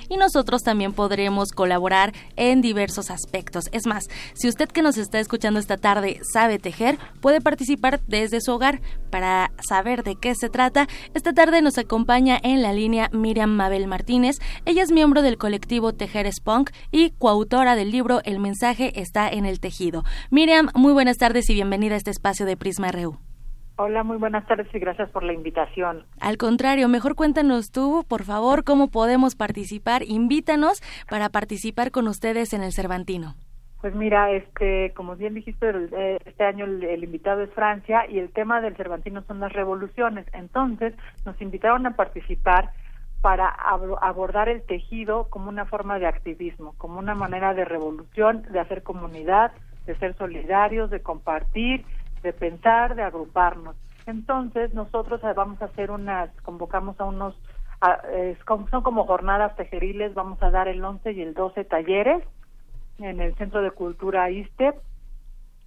y 0.08 0.16
nosotros 0.16 0.62
también 0.62 0.92
podremos 0.92 1.50
colaborar 1.52 2.12
en 2.36 2.60
diversos 2.60 3.10
aspectos. 3.10 3.64
Es 3.72 3.86
más, 3.86 4.04
si 4.34 4.48
usted 4.48 4.68
que 4.68 4.82
nos 4.82 4.96
está 4.96 5.18
escuchando 5.18 5.58
esta 5.58 5.76
tarde 5.76 6.20
sabe 6.32 6.58
tejer, 6.58 6.98
puede 7.20 7.40
participar 7.40 8.00
desde 8.06 8.40
su 8.40 8.52
hogar. 8.52 8.80
Para 9.10 9.50
saber 9.68 10.04
de 10.04 10.14
qué 10.14 10.34
se 10.36 10.48
trata, 10.48 10.86
esta 11.14 11.32
tarde 11.32 11.62
nos 11.62 11.78
acompaña 11.78 12.38
en 12.42 12.62
la 12.62 12.72
línea 12.72 13.10
Miriam 13.12 13.50
Mabel 13.50 13.88
Martínez. 13.88 14.36
Ella 14.64 14.84
es 14.84 14.92
miembro 14.92 15.22
del 15.22 15.36
colectivo 15.36 15.92
Tejer 15.92 16.32
Spunk 16.32 16.70
y 16.92 17.10
coautora 17.10 17.74
del 17.74 17.90
libro 17.90 18.20
El 18.24 18.38
mensaje 18.38 19.00
está 19.00 19.28
en 19.28 19.46
el 19.46 19.58
tejido. 19.58 20.04
Miriam, 20.30 20.70
muy 20.74 20.92
buenas 20.92 21.18
tardes 21.18 21.50
y 21.50 21.54
bienvenida 21.54 21.94
a 21.94 21.98
este 21.98 22.10
espacio 22.10 22.46
de 22.46 22.56
Prisma 22.56 22.92
RU. 22.92 23.29
Hola, 23.82 24.02
muy 24.02 24.18
buenas 24.18 24.46
tardes 24.46 24.66
y 24.74 24.78
gracias 24.78 25.08
por 25.08 25.22
la 25.22 25.32
invitación. 25.32 26.04
Al 26.20 26.36
contrario, 26.36 26.86
mejor 26.86 27.14
cuéntanos 27.14 27.72
tú, 27.72 28.04
por 28.06 28.24
favor, 28.24 28.62
cómo 28.62 28.88
podemos 28.88 29.36
participar. 29.36 30.02
Invítanos 30.02 30.82
para 31.08 31.30
participar 31.30 31.90
con 31.90 32.06
ustedes 32.06 32.52
en 32.52 32.62
el 32.62 32.72
Cervantino. 32.72 33.36
Pues 33.80 33.94
mira, 33.94 34.32
este, 34.32 34.92
como 34.94 35.16
bien 35.16 35.32
dijiste, 35.32 35.70
eh, 35.70 36.18
este 36.26 36.44
año 36.44 36.66
el, 36.66 37.02
invitado 37.02 37.40
es 37.40 37.48
Francia 37.54 38.04
y 38.06 38.18
el 38.18 38.30
tema 38.34 38.60
del 38.60 38.76
Cervantino 38.76 39.22
son 39.22 39.40
las 39.40 39.54
revoluciones. 39.54 40.26
Entonces, 40.34 40.92
nos 41.24 41.40
invitaron 41.40 41.86
a 41.86 41.96
participar 41.96 42.72
para 43.22 43.48
abordar 43.48 44.50
el 44.50 44.60
tejido 44.60 45.28
como 45.30 45.48
una 45.48 45.64
forma 45.64 45.98
de 45.98 46.06
activismo, 46.06 46.74
como 46.76 46.98
una 46.98 47.14
manera 47.14 47.54
de 47.54 47.64
revolución, 47.64 48.42
de 48.52 48.60
hacer 48.60 48.82
comunidad, 48.82 49.52
de 49.86 49.96
ser 49.96 50.14
solidarios, 50.18 50.90
de 50.90 51.00
compartir 51.00 51.86
de 52.22 52.32
pensar, 52.32 52.94
de 52.94 53.02
agruparnos. 53.02 53.76
Entonces, 54.06 54.74
nosotros 54.74 55.22
eh, 55.24 55.32
vamos 55.34 55.60
a 55.62 55.66
hacer 55.66 55.90
unas, 55.90 56.30
convocamos 56.42 57.00
a 57.00 57.04
unos, 57.04 57.34
son 58.46 58.82
como 58.82 59.06
jornadas 59.06 59.56
tejeriles, 59.56 60.14
vamos 60.14 60.42
a 60.42 60.50
dar 60.50 60.68
el 60.68 60.84
11 60.84 61.12
y 61.12 61.22
el 61.22 61.34
12 61.34 61.64
talleres 61.64 62.22
en 62.98 63.20
el 63.20 63.34
Centro 63.36 63.62
de 63.62 63.70
Cultura 63.70 64.30
ISTEP, 64.30 64.76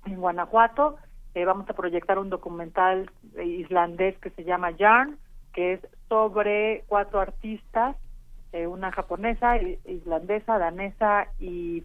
en 0.05 0.19
Guanajuato. 0.19 0.97
Eh, 1.33 1.45
vamos 1.45 1.67
a 1.69 1.73
proyectar 1.73 2.19
un 2.19 2.29
documental 2.29 3.09
islandés 3.43 4.17
que 4.19 4.29
se 4.31 4.43
llama 4.43 4.71
Yarn, 4.71 5.17
que 5.53 5.73
es 5.73 5.79
sobre 6.07 6.83
cuatro 6.87 7.19
artistas, 7.19 7.95
eh, 8.51 8.67
una 8.67 8.91
japonesa, 8.91 9.57
islandesa, 9.57 10.59
danesa 10.59 11.27
y 11.39 11.83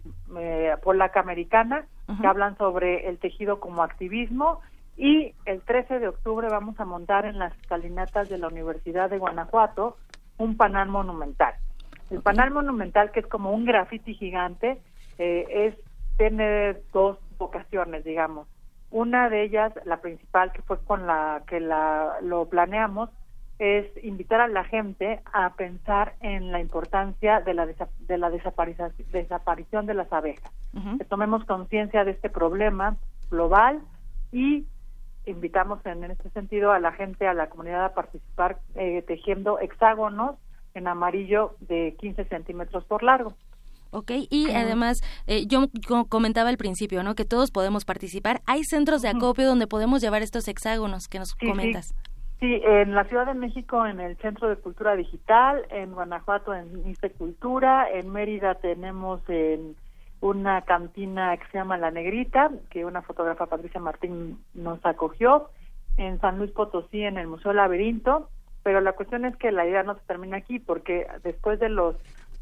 polaca 0.83 1.19
americana, 1.19 1.87
que 2.19 2.27
hablan 2.27 2.57
sobre 2.57 3.07
el 3.07 3.19
tejido 3.19 3.59
como 3.59 3.83
activismo 3.83 4.61
y 4.97 5.33
el 5.45 5.61
13 5.61 5.99
de 5.99 6.07
octubre 6.07 6.47
vamos 6.49 6.79
a 6.79 6.85
montar 6.85 7.25
en 7.25 7.39
las 7.39 7.55
escalinatas 7.59 8.29
de 8.29 8.37
la 8.37 8.47
Universidad 8.47 9.09
de 9.09 9.17
Guanajuato 9.17 9.97
un 10.37 10.57
panal 10.57 10.89
monumental. 10.89 11.53
El 12.09 12.21
panal 12.21 12.51
monumental, 12.51 13.11
que 13.11 13.19
es 13.19 13.27
como 13.27 13.51
un 13.51 13.65
grafiti 13.65 14.15
gigante, 14.15 14.81
eh, 15.19 15.45
es 15.49 15.75
tiene 16.17 16.75
dos 16.91 17.17
vocaciones, 17.37 18.03
digamos. 18.03 18.47
Una 18.91 19.29
de 19.29 19.43
ellas, 19.43 19.71
la 19.85 20.01
principal, 20.01 20.51
que 20.51 20.61
fue 20.63 20.77
con 20.83 21.07
la 21.07 21.43
que 21.47 21.59
la, 21.59 22.17
lo 22.21 22.49
planeamos, 22.49 23.09
es 23.59 23.85
invitar 24.03 24.39
a 24.39 24.47
la 24.47 24.63
gente 24.63 25.19
a 25.33 25.53
pensar 25.53 26.15
en 26.21 26.51
la 26.51 26.61
importancia 26.61 27.41
de 27.41 27.53
la, 27.53 27.65
de 27.65 28.17
la 28.17 28.29
desaparición 28.29 29.85
de 29.85 29.93
las 29.93 30.11
abejas. 30.11 30.51
Que 30.97 31.03
tomemos 31.03 31.43
conciencia 31.43 32.05
de 32.05 32.11
este 32.11 32.29
problema 32.29 32.95
global 33.29 33.81
y 34.31 34.65
invitamos 35.25 35.85
en, 35.85 36.05
este 36.05 36.29
sentido 36.29 36.71
a 36.71 36.79
la 36.79 36.93
gente, 36.93 37.27
a 37.27 37.33
la 37.33 37.49
comunidad 37.49 37.85
a 37.85 37.93
participar 37.93 38.59
eh, 38.75 39.03
tejiendo 39.05 39.59
hexágonos 39.59 40.37
en 40.73 40.87
amarillo 40.87 41.55
de 41.59 41.95
15 41.99 42.25
centímetros 42.25 42.85
por 42.85 43.03
largo. 43.03 43.33
Ok, 43.91 44.11
y 44.29 44.51
además, 44.51 45.01
eh, 45.25 45.47
yo 45.47 45.67
comentaba 46.09 46.49
al 46.49 46.57
principio, 46.57 47.01
¿no? 47.01 47.15
Que 47.15 47.25
todos 47.25 47.49
podemos 47.49 47.85
participar. 47.85 48.41
Hay 48.45 48.63
centros 48.63 49.01
de 49.01 49.09
acopio 49.09 49.47
donde 49.47 49.65
podemos 49.65 50.01
llevar 50.01 50.21
estos 50.21 50.47
hexágonos 50.47 51.07
que 51.07 51.17
nos 51.17 51.33
comentas. 51.33 51.87
Sí, 51.87 52.08
en 52.41 52.95
la 52.95 53.03
Ciudad 53.03 53.25
de 53.25 53.33
México 53.33 53.85
en 53.85 53.99
el 53.99 54.15
Centro 54.17 54.47
de 54.47 54.55
Cultura 54.55 54.95
Digital, 54.95 55.65
en 55.69 55.91
Guanajuato 55.91 56.53
en 56.53 56.87
Inste 56.87 57.11
Cultura, 57.11 57.89
en 57.91 58.11
Mérida 58.11 58.55
tenemos 58.55 59.21
en 59.27 59.75
una 60.21 60.61
cantina 60.61 61.35
que 61.37 61.45
se 61.47 61.57
llama 61.57 61.77
La 61.77 61.91
Negrita, 61.91 62.51
que 62.69 62.85
una 62.85 63.01
fotógrafa 63.01 63.47
Patricia 63.47 63.79
Martín 63.79 64.39
nos 64.53 64.85
acogió, 64.85 65.49
en 65.97 66.19
San 66.21 66.37
Luis 66.37 66.51
Potosí 66.51 67.03
en 67.03 67.17
el 67.17 67.27
Museo 67.27 67.51
Laberinto, 67.51 68.29
pero 68.63 68.79
la 68.79 68.93
cuestión 68.93 69.25
es 69.25 69.35
que 69.35 69.51
la 69.51 69.65
idea 69.65 69.83
no 69.83 69.95
se 69.95 70.05
termina 70.05 70.37
aquí 70.37 70.59
porque 70.59 71.07
después 71.23 71.59
de 71.59 71.69
los 71.69 71.95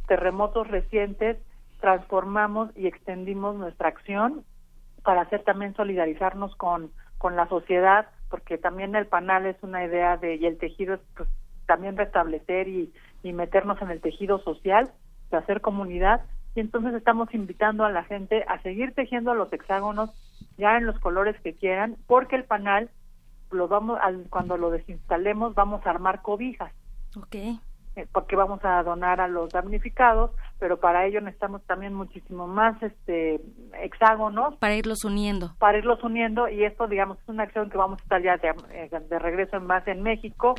terremotos 0.08 0.68
recientes 0.68 1.38
transformamos 1.80 2.70
y 2.76 2.86
extendimos 2.86 3.56
nuestra 3.56 3.90
acción 3.90 4.44
para 5.04 5.22
hacer 5.22 5.44
también 5.44 5.76
solidarizarnos 5.76 6.56
con, 6.56 6.92
con 7.18 7.36
la 7.36 7.48
sociedad 7.48 8.08
porque 8.30 8.58
también 8.58 8.96
el 8.96 9.08
panal 9.08 9.46
es 9.46 9.58
una 9.62 9.84
idea 9.86 10.18
de, 10.18 10.36
y 10.36 10.46
el 10.46 10.58
tejido 10.58 10.96
es 10.96 11.02
pues, 11.16 11.30
también 11.66 11.98
restablecer 11.98 12.68
y, 12.68 12.94
y 13.24 13.34
meternos 13.34 13.82
en 13.82 13.90
el 13.90 14.02
tejido 14.02 14.40
social, 14.40 14.92
de 15.32 15.38
hacer 15.38 15.62
comunidad, 15.62 16.22
y 16.56 16.62
entonces 16.62 16.94
estamos 16.96 17.34
invitando 17.34 17.86
a 17.86 17.92
la 17.92 18.04
gente 18.04 18.44
a 18.48 18.62
seguir 18.62 18.94
tejiendo 18.94 19.36
los 19.36 19.52
hexágonos 19.54 20.10
ya 20.58 20.78
en 20.78 20.86
los 20.86 21.00
colores 21.00 21.40
que 21.42 21.54
quieran, 21.54 21.98
porque 22.08 22.36
el 22.36 22.46
panal 22.46 22.90
lo 23.52 23.68
vamos 23.68 24.00
cuando 24.30 24.58
lo 24.58 24.72
desinstalemos 24.72 25.54
vamos 25.56 25.86
a 25.86 25.90
armar 25.90 26.22
cobijas. 26.22 26.74
Okay. 27.16 27.60
Eh, 27.98 28.06
porque 28.14 28.36
vamos 28.36 28.64
a 28.64 28.84
donar 28.84 29.20
a 29.20 29.28
los 29.28 29.50
damnificados, 29.50 30.30
pero 30.60 30.80
para 30.80 31.08
ello 31.08 31.20
necesitamos 31.20 31.64
también 31.64 31.96
muchísimo 31.96 32.46
más 32.46 32.80
este 32.84 33.42
hexágonos 33.74 34.56
para 34.58 34.76
irlos 34.76 35.04
uniendo. 35.04 35.56
Para 35.58 35.80
irlos 35.80 36.04
uniendo 36.04 36.48
y 36.48 36.64
esto 36.64 36.88
digamos 36.88 37.18
es 37.20 37.28
una 37.28 37.42
acción 37.42 37.72
que 37.72 37.78
vamos 37.80 38.00
a 38.00 38.04
estar 38.04 38.22
ya 38.22 38.38
de, 38.38 38.50
eh, 38.50 39.20
regreso 39.20 39.58
en 39.58 39.68
base 39.68 39.90
en 39.90 40.04
México. 40.04 40.54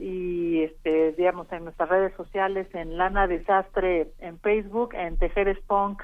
Y 0.00 0.62
este 0.62 1.12
digamos 1.12 1.46
en 1.52 1.62
nuestras 1.62 1.88
redes 1.88 2.16
sociales 2.16 2.66
en 2.74 2.96
Lana 2.96 3.28
Desastre 3.28 4.08
en 4.18 4.40
Facebook, 4.40 4.92
en 4.94 5.16
Tejer 5.18 5.56
Spunk 5.58 6.02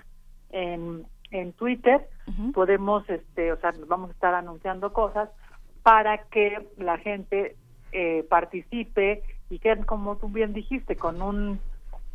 en 0.51 1.09
en 1.33 1.55
Twitter, 1.55 2.09
podemos 2.55 3.03
este, 3.11 3.51
o 3.53 3.61
sea, 3.61 3.73
vamos 3.89 4.11
a 4.11 4.13
estar 4.13 4.33
anunciando 4.33 4.93
cosas 4.93 5.29
para 5.83 6.19
que 6.29 6.69
la 6.79 6.99
gente 6.99 7.57
eh, 7.91 8.25
participe 8.31 9.25
y 9.51 9.59
que 9.59 9.77
como 9.85 10.17
tú 10.17 10.29
bien 10.29 10.53
dijiste 10.53 10.97
con 10.97 11.23
un 11.23 11.61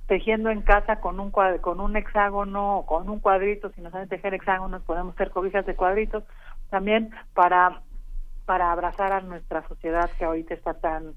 tejiendo 0.08 0.50
en 0.50 0.62
casa 0.62 1.00
con 1.00 1.20
un 1.20 1.32
con 1.32 1.80
un 1.80 1.96
hexágono 1.96 2.80
o 2.80 2.86
con 2.86 3.10
un 3.10 3.20
cuadrito 3.20 3.72
si 3.72 3.82
no 3.82 3.90
saben 3.92 4.10
tejer 4.10 4.34
hexágonos 4.34 4.84
podemos 4.84 5.16
hacer 5.16 5.32
cobijas 5.32 5.66
de 5.66 5.76
cuadritos 5.76 6.24
también 6.70 7.12
para 7.34 7.82
para 8.46 8.72
abrazar 8.72 9.14
a 9.14 9.22
nuestra 9.22 9.66
sociedad 9.68 10.10
que 10.18 10.26
ahorita 10.26 10.54
está 10.54 10.74
tan 10.74 11.14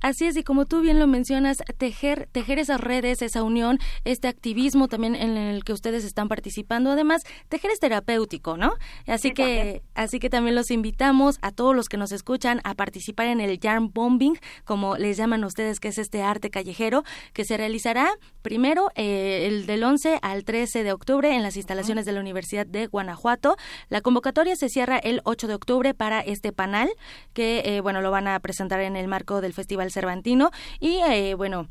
Así 0.00 0.26
es, 0.26 0.36
y 0.36 0.42
como 0.42 0.66
tú 0.66 0.80
bien 0.80 0.98
lo 0.98 1.06
mencionas, 1.06 1.58
tejer, 1.78 2.28
tejer 2.32 2.58
esas 2.58 2.80
redes, 2.80 3.22
esa 3.22 3.42
unión, 3.42 3.78
este 4.04 4.28
activismo 4.28 4.88
también 4.88 5.14
en 5.14 5.36
el 5.36 5.64
que 5.64 5.72
ustedes 5.72 6.04
están 6.04 6.28
participando, 6.28 6.90
además, 6.90 7.22
tejer 7.48 7.70
es 7.70 7.80
terapéutico, 7.80 8.56
¿no? 8.56 8.74
Así 9.06 9.32
que, 9.32 9.82
así 9.94 10.18
que 10.18 10.30
también 10.30 10.54
los 10.54 10.70
invitamos 10.70 11.38
a 11.42 11.52
todos 11.52 11.74
los 11.74 11.88
que 11.88 11.96
nos 11.96 12.12
escuchan 12.12 12.60
a 12.64 12.74
participar 12.74 13.26
en 13.28 13.40
el 13.40 13.58
yarn 13.58 13.90
bombing, 13.92 14.38
como 14.64 14.96
les 14.96 15.16
llaman 15.16 15.44
ustedes, 15.44 15.80
que 15.80 15.88
es 15.88 15.98
este 15.98 16.22
arte 16.22 16.50
callejero, 16.50 17.04
que 17.32 17.44
se 17.44 17.56
realizará 17.56 18.08
primero 18.42 18.90
eh, 18.94 19.46
el 19.46 19.66
del 19.66 19.84
11 19.84 20.18
al 20.22 20.44
13 20.44 20.84
de 20.84 20.92
octubre 20.92 21.34
en 21.34 21.42
las 21.42 21.56
instalaciones 21.56 22.04
de 22.06 22.12
la 22.12 22.20
Universidad 22.20 22.66
de 22.66 22.86
Guanajuato. 22.86 23.56
La 23.88 24.00
convocatoria 24.00 24.56
se 24.56 24.68
cierra 24.68 24.98
el 24.98 25.20
8 25.24 25.48
de 25.48 25.54
octubre 25.54 25.94
para 25.94 26.20
este 26.20 26.52
panel, 26.52 26.88
que, 27.32 27.62
eh, 27.64 27.80
bueno, 27.80 28.00
lo 28.00 28.10
van 28.10 28.28
a 28.28 28.38
presentar 28.40 28.80
en 28.80 28.96
el 28.96 29.08
marco 29.08 29.35
del 29.40 29.52
Festival 29.52 29.90
Cervantino 29.90 30.50
y 30.80 31.00
eh, 31.08 31.34
bueno 31.34 31.66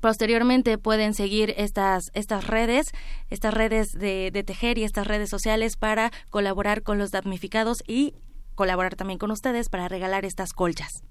posteriormente 0.00 0.78
pueden 0.78 1.14
seguir 1.14 1.54
estas 1.56 2.10
estas 2.14 2.46
redes 2.46 2.92
estas 3.30 3.54
redes 3.54 3.92
de, 3.92 4.30
tejer 4.46 4.78
y 4.78 4.84
estas 4.84 5.06
redes 5.06 5.28
sociales 5.28 5.76
para 5.76 6.10
colaborar 6.30 6.82
con 6.82 6.98
los 6.98 7.10
damnificados 7.10 7.82
y 7.86 8.14
colaborar 8.54 8.94
también 8.94 9.18
con 9.18 9.30
ustedes 9.30 9.68
para 9.68 9.88
regalar 9.88 10.24
estas 10.24 10.52
colchas. 10.52 11.04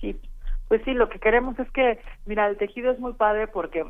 Sí 0.00 0.16
pues 0.68 0.82
sí 0.84 0.92
lo 0.92 1.08
que 1.08 1.18
queremos 1.18 1.58
es 1.58 1.70
que 1.72 1.98
mira 2.26 2.46
el 2.46 2.56
tejido 2.56 2.92
es 2.92 2.98
muy 3.00 3.14
padre 3.14 3.48
porque 3.48 3.84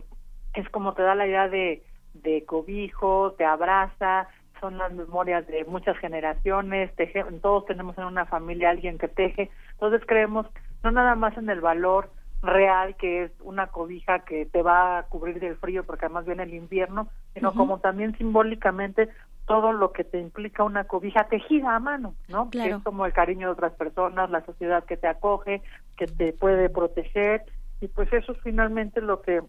es 0.54 0.68
como 0.70 0.94
te 0.94 1.02
da 1.02 1.14
la 1.14 1.26
idea 1.26 1.48
de 1.48 1.82
de 2.14 2.44
cobijo 2.44 3.34
te 3.38 3.44
abraza 3.44 4.28
son 4.60 4.78
las 4.78 4.92
memorias 4.92 5.46
de 5.46 5.64
muchas 5.64 5.96
generaciones, 5.98 6.94
teje, 6.96 7.24
todos 7.42 7.66
tenemos 7.66 7.96
en 7.98 8.04
una 8.04 8.26
familia 8.26 8.70
alguien 8.70 8.98
que 8.98 9.08
teje, 9.08 9.50
entonces 9.72 10.02
creemos 10.06 10.46
no 10.82 10.90
nada 10.90 11.14
más 11.14 11.36
en 11.36 11.50
el 11.50 11.60
valor 11.60 12.10
real 12.42 12.96
que 12.96 13.24
es 13.24 13.32
una 13.40 13.66
cobija 13.66 14.20
que 14.20 14.46
te 14.46 14.62
va 14.62 14.98
a 14.98 15.02
cubrir 15.04 15.40
del 15.40 15.56
frío 15.56 15.84
porque 15.84 16.06
además 16.06 16.24
viene 16.24 16.44
el 16.44 16.54
invierno, 16.54 17.08
sino 17.34 17.52
como 17.52 17.80
también 17.80 18.16
simbólicamente 18.16 19.10
todo 19.46 19.72
lo 19.72 19.92
que 19.92 20.04
te 20.04 20.18
implica 20.18 20.62
una 20.62 20.84
cobija 20.84 21.24
tejida 21.24 21.74
a 21.74 21.80
mano, 21.80 22.14
¿no? 22.28 22.50
Que 22.50 22.68
es 22.68 22.76
como 22.84 23.04
el 23.04 23.12
cariño 23.12 23.48
de 23.48 23.52
otras 23.54 23.72
personas, 23.72 24.30
la 24.30 24.44
sociedad 24.44 24.84
que 24.84 24.96
te 24.96 25.08
acoge, 25.08 25.60
que 25.96 26.06
te 26.06 26.32
puede 26.32 26.70
proteger. 26.70 27.44
Y 27.80 27.88
pues 27.88 28.12
eso 28.12 28.32
es 28.32 28.38
finalmente 28.42 29.00
lo 29.00 29.22
que 29.22 29.42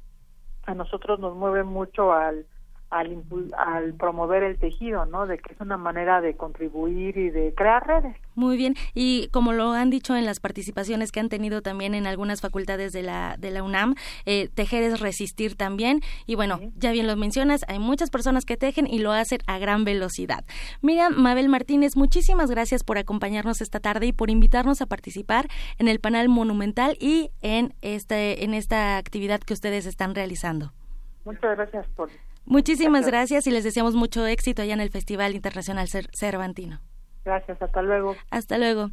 a 0.65 0.73
nosotros 0.73 1.19
nos 1.19 1.35
mueve 1.35 1.63
mucho 1.63 2.13
al 2.13 2.45
al, 2.91 3.23
al 3.57 3.93
promover 3.93 4.43
el 4.43 4.57
tejido, 4.57 5.05
¿no? 5.05 5.25
De 5.25 5.39
que 5.39 5.53
es 5.53 5.61
una 5.61 5.77
manera 5.77 6.21
de 6.21 6.35
contribuir 6.35 7.17
y 7.17 7.29
de 7.29 7.53
crear 7.55 7.87
redes. 7.87 8.15
Muy 8.35 8.57
bien, 8.57 8.75
y 8.93 9.29
como 9.29 9.53
lo 9.53 9.71
han 9.71 9.89
dicho 9.89 10.15
en 10.15 10.25
las 10.25 10.39
participaciones 10.39 11.11
que 11.11 11.19
han 11.19 11.29
tenido 11.29 11.61
también 11.61 11.95
en 11.95 12.05
algunas 12.05 12.41
facultades 12.41 12.91
de 12.93 13.01
la, 13.01 13.35
de 13.39 13.51
la 13.51 13.63
UNAM, 13.63 13.95
eh, 14.25 14.49
tejer 14.53 14.83
es 14.83 14.99
resistir 14.99 15.55
también, 15.55 16.01
y 16.25 16.35
bueno, 16.35 16.59
ya 16.77 16.91
bien 16.91 17.07
lo 17.07 17.15
mencionas, 17.15 17.61
hay 17.67 17.79
muchas 17.79 18.09
personas 18.09 18.45
que 18.45 18.57
tejen 18.57 18.87
y 18.87 18.99
lo 18.99 19.11
hacen 19.11 19.39
a 19.47 19.57
gran 19.57 19.83
velocidad. 19.83 20.43
Miriam 20.81 21.13
Mabel 21.15 21.49
Martínez, 21.49 21.95
muchísimas 21.95 22.51
gracias 22.51 22.83
por 22.83 22.97
acompañarnos 22.97 23.61
esta 23.61 23.79
tarde 23.79 24.07
y 24.07 24.13
por 24.13 24.29
invitarnos 24.29 24.81
a 24.81 24.85
participar 24.85 25.47
en 25.77 25.87
el 25.87 25.99
panel 25.99 26.29
monumental 26.29 26.97
y 26.99 27.31
en, 27.41 27.73
este, 27.81 28.43
en 28.43 28.53
esta 28.53 28.97
actividad 28.97 29.39
que 29.39 29.53
ustedes 29.53 29.85
están 29.85 30.13
realizando. 30.13 30.73
Muchas 31.23 31.55
gracias 31.55 31.85
por 31.95 32.09
Muchísimas 32.45 33.05
gracias 33.05 33.47
y 33.47 33.51
les 33.51 33.63
deseamos 33.63 33.95
mucho 33.95 34.25
éxito 34.25 34.61
allá 34.61 34.73
en 34.73 34.81
el 34.81 34.89
Festival 34.89 35.35
Internacional 35.35 35.87
Cervantino. 36.13 36.81
Gracias, 37.23 37.61
hasta 37.61 37.81
luego. 37.81 38.15
Hasta 38.29 38.57
luego. 38.57 38.89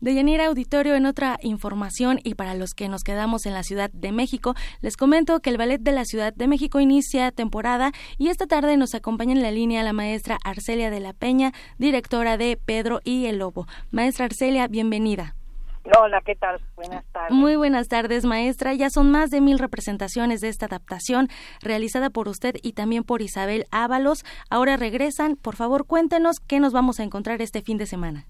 Deyanira 0.00 0.46
Auditorio, 0.46 0.96
en 0.96 1.06
otra 1.06 1.38
información 1.42 2.20
y 2.22 2.34
para 2.34 2.54
los 2.54 2.74
que 2.74 2.88
nos 2.88 3.04
quedamos 3.04 3.46
en 3.46 3.54
la 3.54 3.62
Ciudad 3.62 3.90
de 3.90 4.12
México, 4.12 4.54
les 4.82 4.96
comento 4.96 5.40
que 5.40 5.50
el 5.50 5.56
Ballet 5.56 5.80
de 5.80 5.92
la 5.92 6.04
Ciudad 6.04 6.34
de 6.34 6.46
México 6.46 6.78
inicia 6.78 7.30
temporada 7.30 7.92
y 8.18 8.28
esta 8.28 8.46
tarde 8.46 8.76
nos 8.76 8.94
acompaña 8.94 9.32
en 9.32 9.42
la 9.42 9.50
línea 9.50 9.82
la 9.82 9.92
maestra 9.92 10.38
Arcelia 10.44 10.90
de 10.90 11.00
la 11.00 11.14
Peña, 11.14 11.52
directora 11.78 12.36
de 12.36 12.58
Pedro 12.62 13.00
y 13.02 13.26
el 13.26 13.38
Lobo. 13.38 13.66
Maestra 13.92 14.26
Arcelia, 14.26 14.68
bienvenida. 14.68 15.36
Hola, 15.84 16.22
¿qué 16.24 16.34
tal? 16.34 16.60
Buenas 16.76 17.04
tardes. 17.12 17.30
Muy 17.30 17.56
buenas 17.56 17.88
tardes, 17.88 18.24
maestra. 18.24 18.72
Ya 18.72 18.88
son 18.88 19.10
más 19.10 19.28
de 19.28 19.42
mil 19.42 19.58
representaciones 19.58 20.40
de 20.40 20.48
esta 20.48 20.64
adaptación 20.64 21.28
realizada 21.60 22.08
por 22.08 22.28
usted 22.28 22.54
y 22.62 22.72
también 22.72 23.04
por 23.04 23.20
Isabel 23.20 23.66
Ábalos. 23.70 24.24
Ahora 24.48 24.78
regresan. 24.78 25.36
Por 25.36 25.56
favor, 25.56 25.86
cuéntenos 25.86 26.40
qué 26.40 26.58
nos 26.58 26.72
vamos 26.72 27.00
a 27.00 27.02
encontrar 27.02 27.42
este 27.42 27.60
fin 27.60 27.76
de 27.76 27.84
semana. 27.84 28.24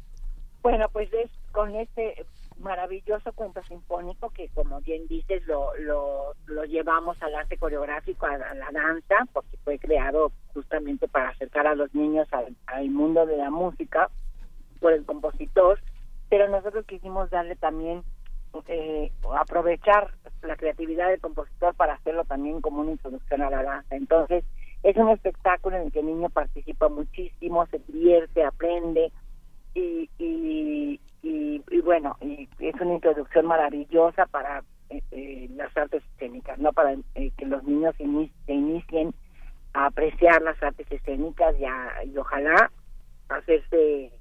Bueno, 0.62 0.88
pues 0.92 1.12
es 1.12 1.30
con 1.52 1.76
este 1.76 2.26
maravilloso 2.58 3.32
cuento 3.34 3.62
sinfónico 3.62 4.30
que, 4.30 4.48
como 4.48 4.80
bien 4.80 5.06
dices, 5.06 5.46
lo, 5.46 5.76
lo, 5.76 6.34
lo 6.46 6.64
llevamos 6.64 7.22
al 7.22 7.36
arte 7.36 7.56
coreográfico, 7.56 8.26
a, 8.26 8.36
la 8.36 8.70
danza, 8.72 9.28
porque 9.32 9.56
fue 9.58 9.78
creado 9.78 10.32
justamente 10.54 11.06
para 11.06 11.28
acercar 11.28 11.68
a 11.68 11.76
los 11.76 11.94
niños 11.94 12.26
al, 12.32 12.56
al 12.66 12.90
mundo 12.90 13.26
de 13.26 13.36
la 13.36 13.50
música 13.50 14.10
por 14.80 14.92
el 14.92 15.04
compositor 15.04 15.78
pero 16.28 16.48
nosotros 16.48 16.84
quisimos 16.86 17.30
darle 17.30 17.56
también, 17.56 18.02
eh, 18.68 19.10
aprovechar 19.36 20.12
la 20.42 20.56
creatividad 20.56 21.08
del 21.08 21.20
compositor 21.20 21.74
para 21.74 21.94
hacerlo 21.94 22.24
también 22.24 22.60
como 22.60 22.80
una 22.80 22.92
introducción 22.92 23.42
a 23.42 23.50
la 23.50 23.62
danza. 23.62 23.96
Entonces, 23.96 24.44
es 24.82 24.96
un 24.96 25.08
espectáculo 25.08 25.76
en 25.76 25.84
el 25.84 25.92
que 25.92 26.00
el 26.00 26.06
niño 26.06 26.28
participa 26.30 26.88
muchísimo, 26.88 27.66
se 27.66 27.78
divierte, 27.88 28.44
aprende 28.44 29.12
y, 29.74 30.10
y, 30.18 31.00
y, 31.22 31.80
bueno, 31.80 32.16
y 32.20 32.48
es 32.58 32.74
una 32.80 32.94
introducción 32.94 33.46
maravillosa 33.46 34.26
para 34.26 34.62
eh, 34.90 35.02
eh, 35.10 35.48
las 35.56 35.74
artes 35.76 36.02
escénicas, 36.12 36.58
no 36.58 36.72
para 36.72 36.94
que 37.14 37.46
los 37.46 37.64
niños 37.64 37.94
se 37.96 38.04
inicien 38.52 39.14
a 39.72 39.86
apreciar 39.86 40.42
las 40.42 40.62
artes 40.62 40.86
escénicas 40.90 41.54
y, 41.58 42.08
y 42.08 42.18
ojalá 42.18 42.70
hacerse 43.28 44.12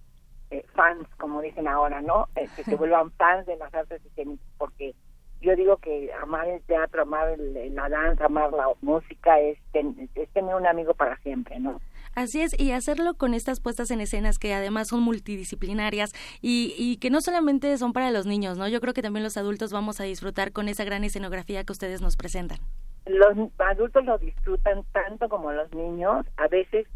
eh, 0.54 0.66
fans, 0.76 1.08
como 1.18 1.42
dicen 1.42 1.68
ahora, 1.68 2.02
¿no? 2.02 2.28
Eh, 2.36 2.48
que 2.56 2.64
se 2.64 2.76
vuelvan 2.76 3.12
fans 3.12 3.48
de 3.48 3.56
las 3.58 3.74
artes 3.74 4.06
escénicas, 4.06 4.46
porque 4.58 4.94
yo 5.42 5.56
digo 5.56 5.78
que 5.78 6.12
amar 6.22 6.48
el 6.48 6.62
teatro, 6.62 7.02
amar 7.02 7.38
la 7.38 7.90
danza, 7.90 8.26
amar 8.26 8.52
la 8.54 8.68
música 8.82 9.40
es, 9.40 9.58
es 9.74 10.30
tener 10.30 10.56
un 10.56 10.68
amigo 10.68 10.94
para 10.94 11.18
siempre, 11.18 11.60
¿no? 11.60 11.82
Así 12.16 12.42
es, 12.42 12.58
y 12.60 12.72
hacerlo 12.72 13.16
con 13.16 13.34
estas 13.34 13.60
puestas 13.60 13.90
en 13.90 14.00
escenas 14.00 14.38
que 14.38 14.54
además 14.54 14.90
son 14.90 15.02
multidisciplinarias 15.02 16.14
y, 16.42 16.76
y, 16.78 16.98
que 16.98 17.10
no 17.10 17.22
solamente 17.22 17.76
son 17.80 17.92
para 17.92 18.12
los 18.12 18.28
niños, 18.28 18.58
¿no? 18.60 18.68
Yo 18.68 18.80
creo 18.80 18.94
que 18.94 19.02
también 19.02 19.24
los 19.24 19.38
adultos 19.38 19.74
vamos 19.74 20.00
a 20.00 20.04
disfrutar 20.04 20.52
con 20.52 20.70
esa 20.70 20.84
gran 20.84 21.04
escenografía 21.04 21.64
que 21.64 21.72
ustedes 21.72 22.02
nos 22.02 22.16
presentan. 22.16 22.60
Los 23.08 23.36
adultos 23.58 24.06
lo 24.06 24.18
disfrutan 24.20 24.84
tanto 24.92 25.28
como 25.28 25.52
los 25.52 25.74
niños. 25.74 26.26
A 26.38 26.48
veces 26.48 26.88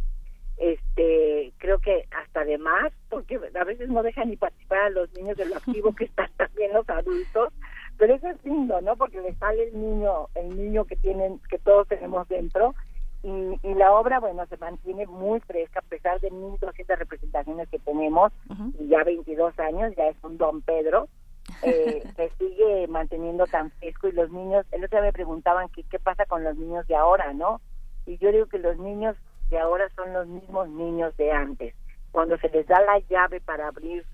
este 0.58 1.53
creo 1.58 1.80
que 1.80 2.05
hasta 2.12 2.43
de 2.43 2.58
más 2.58 2.91
porque 3.10 3.39
a 3.60 3.64
veces 3.64 3.89
no 3.89 4.01
dejan 4.01 4.30
ni 4.30 4.38
participar 4.38 4.80
a 4.80 4.89
los 4.89 5.14
niños 5.14 5.38
de 5.38 5.45
lo 5.45 5.55
activo 5.55 5.93
que 5.93 6.05
están 6.05 6.30
también 6.38 6.74
los 6.74 6.89
adultos 6.89 7.53
pero 7.97 8.16
eso 8.16 8.28
es 8.28 8.43
lindo 8.43 8.82
no 8.82 8.95
porque 8.95 9.22
le 9.22 9.34
sale 9.36 9.68
el 9.68 9.80
niño 9.80 10.30
el 10.36 10.58
niño 10.58 10.86
que 10.86 10.95
tienen 10.95 11.39
que 11.49 11.60
todos 11.60 11.88
tenemos 11.88 12.28
dentro 12.28 12.74
y, 13.22 13.30
y 13.62 13.74
la 13.76 13.93
obra 13.93 14.20
bueno 14.20 14.45
se 14.47 14.58
mantiene 14.58 15.05
muy 15.05 15.39
fresca 15.41 15.80
a 15.80 15.89
pesar 15.89 16.20
de 16.22 16.32
1200 16.32 16.99
representaciones 16.99 17.70
que 17.70 17.80
tenemos 17.80 18.34
y 18.80 18.88
ya 18.88 19.03
22 19.03 19.60
años 19.60 19.93
ya 19.95 20.08
es 20.08 20.18
un 20.24 20.39
Don 20.39 20.62
Pedro 20.64 21.08
eh, 21.62 22.01
se 22.16 22.32
sigue 22.39 22.88
manteniendo 22.88 23.45
tan 23.45 23.70
fresco 23.72 24.08
y 24.08 24.14
los 24.14 24.32
niños 24.32 24.66
el 24.72 24.84
otro 24.84 24.97
día 24.97 25.08
me 25.08 25.14
preguntaban 25.14 25.70
qué 25.70 25.84
qué 25.84 25.99
pasa 25.99 26.26
con 26.26 26.43
los 26.43 26.58
niños 26.58 26.88
de 26.88 26.95
ahora 26.95 27.32
no 27.34 27.62
y 28.08 28.18
yo 28.18 28.32
digo 28.32 28.47
que 28.47 28.58
los 28.58 28.80
niños 28.80 29.16
de 29.50 29.60
ahora 29.60 29.89
son 29.95 30.14
los 30.14 30.28
mismos 30.28 30.70
niños 30.70 31.16
de 31.18 31.32
antes. 31.32 31.74
Cuando 32.12 32.38
se 32.38 32.50
les 32.50 32.68
da 32.68 32.82
la 32.82 33.00
llave 33.10 33.39
para 33.41 33.68
abrir 33.68 34.06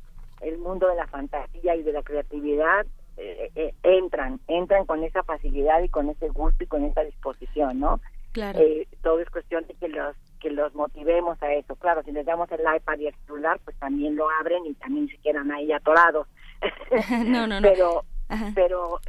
el 0.42 0.58
mundo 0.58 0.88
de 0.88 0.96
la 0.96 1.08
fantasía 1.08 1.76
y 1.76 1.84
de 1.84 1.94
la 1.94 2.04
creatividad, 2.04 2.86
eh, 3.16 3.52
eh, 3.56 3.74
entran, 3.84 4.40
entran 4.48 4.86
con 4.86 5.04
esa 5.04 5.24
facilidad 5.24 5.82
y 5.84 5.90
con 5.90 6.10
ese 6.10 6.30
gusto 6.30 6.64
y 6.64 6.68
con 6.68 6.84
esa 6.84 7.02
disposición, 7.02 7.80
¿no? 7.80 8.02
Claro. 8.32 8.60
Eh, 8.60 8.88
todo 9.04 9.20
es 9.20 9.30
cuestión 9.30 9.66
de 9.68 9.76
que 9.76 9.88
los 9.88 10.16
que 10.40 10.50
los 10.50 10.74
motivemos 10.74 11.42
a 11.42 11.54
eso. 11.54 11.76
Claro, 11.76 12.04
si 12.04 12.12
les 12.12 12.26
damos 12.26 12.52
el 12.52 12.62
iPad 12.62 12.98
y 12.98 13.08
el 13.08 13.16
celular, 13.26 13.60
pues 13.64 13.78
también 13.78 14.16
lo 14.16 14.28
abren 14.42 14.66
y 14.66 14.74
también 14.74 15.08
se 15.08 15.18
quedan 15.20 15.52
ahí 15.52 15.72
atorados. 15.72 16.28
no, 17.28 17.48
no, 17.48 17.62
no. 17.62 17.70
Pero, 17.70 18.04
pero 18.54 19.00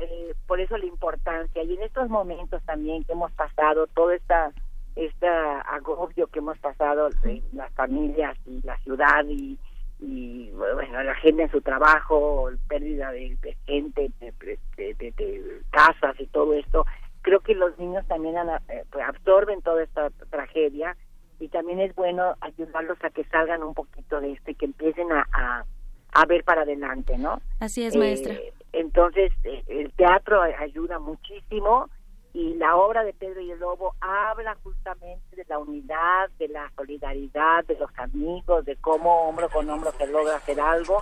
por 0.46 0.60
eso 0.60 0.76
la 0.76 0.84
importancia. 0.84 1.62
Y 1.62 1.74
en 1.74 1.82
estos 1.82 2.08
momentos 2.08 2.62
también 2.64 3.02
que 3.02 3.14
hemos 3.14 3.32
pasado, 3.32 3.88
toda 3.88 4.14
esta 4.14 4.52
este 4.96 5.26
agobio 5.26 6.26
que 6.28 6.38
hemos 6.38 6.58
pasado 6.58 7.10
en 7.24 7.42
las 7.52 7.72
familias 7.74 8.36
y 8.46 8.60
la 8.62 8.78
ciudad 8.78 9.24
y, 9.26 9.58
y 10.00 10.50
bueno 10.50 11.02
la 11.02 11.14
gente 11.16 11.42
en 11.42 11.50
su 11.50 11.60
trabajo 11.60 12.50
pérdida 12.68 13.10
de, 13.10 13.36
gente 13.66 14.10
de, 14.20 15.62
casas 15.70 16.14
y 16.20 16.26
todo 16.26 16.54
esto 16.54 16.84
creo 17.22 17.40
que 17.40 17.54
los 17.54 17.76
niños 17.78 18.06
también 18.06 18.36
eh, 18.68 18.84
pues, 18.90 19.04
absorben 19.04 19.62
toda 19.62 19.82
esta 19.82 20.10
tragedia 20.30 20.96
y 21.40 21.48
también 21.48 21.80
es 21.80 21.94
bueno 21.96 22.34
ayudarlos 22.40 22.98
a 23.02 23.10
que 23.10 23.24
salgan 23.24 23.62
un 23.62 23.74
poquito 23.74 24.20
de 24.20 24.32
esto 24.32 24.52
y 24.52 24.54
que 24.54 24.66
empiecen 24.66 25.10
a, 25.10 25.64
a, 26.12 26.26
ver 26.26 26.44
para 26.44 26.62
adelante 26.62 27.18
no 27.18 27.40
así 27.58 27.84
es 27.84 27.96
maestra. 27.96 28.34
Eh, 28.34 28.52
entonces 28.72 29.32
eh, 29.42 29.64
el 29.66 29.92
teatro 29.92 30.40
ayuda 30.40 31.00
muchísimo 31.00 31.88
y 32.34 32.54
la 32.54 32.74
obra 32.74 33.04
de 33.04 33.12
Pedro 33.12 33.40
y 33.40 33.52
el 33.52 33.60
Lobo 33.60 33.94
habla 34.00 34.56
justamente 34.64 35.36
de 35.36 35.44
la 35.48 35.60
unidad, 35.60 36.28
de 36.36 36.48
la 36.48 36.68
solidaridad, 36.76 37.64
de 37.64 37.78
los 37.78 37.90
amigos, 37.96 38.64
de 38.64 38.74
cómo 38.76 39.28
hombro 39.28 39.48
con 39.48 39.70
hombro 39.70 39.92
se 39.92 40.08
logra 40.08 40.36
hacer 40.36 40.60
algo 40.60 41.00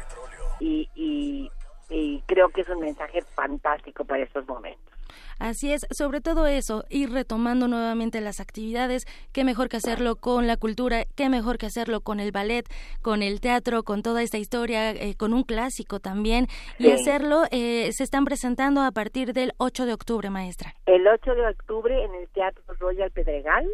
y, 0.60 0.90
y, 0.94 1.50
y 1.88 2.20
creo 2.26 2.50
que 2.50 2.60
es 2.60 2.68
un 2.68 2.80
mensaje 2.80 3.22
fantástico 3.34 4.04
para 4.04 4.22
estos 4.22 4.46
momentos. 4.46 4.92
Así 5.38 5.72
es, 5.72 5.86
sobre 5.90 6.20
todo 6.20 6.46
eso, 6.46 6.84
ir 6.88 7.10
retomando 7.10 7.68
nuevamente 7.68 8.20
las 8.20 8.40
actividades, 8.40 9.06
qué 9.32 9.44
mejor 9.44 9.68
que 9.68 9.76
hacerlo 9.76 10.16
con 10.16 10.46
la 10.46 10.56
cultura, 10.56 11.04
qué 11.16 11.28
mejor 11.28 11.58
que 11.58 11.66
hacerlo 11.66 12.00
con 12.00 12.20
el 12.20 12.32
ballet, 12.32 12.66
con 13.02 13.22
el 13.22 13.40
teatro, 13.40 13.82
con 13.82 14.02
toda 14.02 14.22
esta 14.22 14.38
historia, 14.38 14.90
eh, 14.90 15.14
con 15.16 15.32
un 15.32 15.42
clásico 15.42 16.00
también, 16.00 16.46
y 16.78 16.90
hacerlo, 16.90 17.44
eh, 17.50 17.90
se 17.92 18.04
están 18.04 18.24
presentando 18.24 18.82
a 18.82 18.92
partir 18.92 19.32
del 19.32 19.52
8 19.58 19.86
de 19.86 19.94
octubre, 19.94 20.30
maestra. 20.30 20.74
El 20.86 21.06
8 21.06 21.34
de 21.34 21.46
octubre 21.46 22.04
en 22.04 22.14
el 22.14 22.28
Teatro 22.28 22.62
Royal 22.78 23.10
Pedregal. 23.10 23.66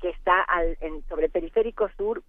que 0.00 0.10
está 0.10 0.42
al, 0.42 0.76
en, 0.82 1.02
sobre 1.08 1.30
Periférico 1.30 1.88
Sur, 1.96 2.22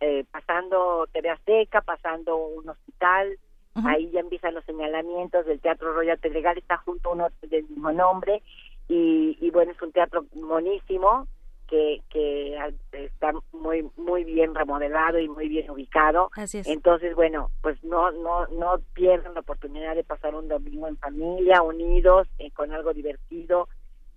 eh, 0.00 0.24
pasando 0.30 1.08
TV 1.12 1.28
Azteca, 1.28 1.80
pasando 1.80 2.36
un 2.36 2.68
hospital, 2.68 3.36
Ahí 3.74 4.10
ya 4.10 4.20
empiezan 4.20 4.54
los 4.54 4.64
señalamientos 4.64 5.46
del 5.46 5.60
Teatro 5.60 5.92
Royal 5.92 6.18
Pedregal, 6.18 6.58
está 6.58 6.78
junto 6.78 7.10
a 7.10 7.12
uno 7.12 7.28
del 7.42 7.62
mismo 7.68 7.92
nombre 7.92 8.42
y, 8.88 9.38
y 9.40 9.50
bueno, 9.50 9.70
es 9.72 9.80
un 9.80 9.92
teatro 9.92 10.26
monísimo 10.34 11.28
que, 11.68 12.02
que 12.10 12.58
está 12.92 13.32
muy 13.52 13.88
muy 13.96 14.24
bien 14.24 14.54
remodelado 14.54 15.20
y 15.20 15.28
muy 15.28 15.48
bien 15.48 15.70
ubicado. 15.70 16.30
Entonces, 16.66 17.14
bueno, 17.14 17.52
pues 17.62 17.82
no 17.84 18.10
no 18.10 18.48
no 18.48 18.80
pierdan 18.92 19.34
la 19.34 19.40
oportunidad 19.40 19.94
de 19.94 20.02
pasar 20.02 20.34
un 20.34 20.48
domingo 20.48 20.88
en 20.88 20.96
familia, 20.96 21.62
unidos, 21.62 22.26
eh, 22.38 22.50
con 22.50 22.72
algo 22.72 22.92
divertido. 22.92 23.68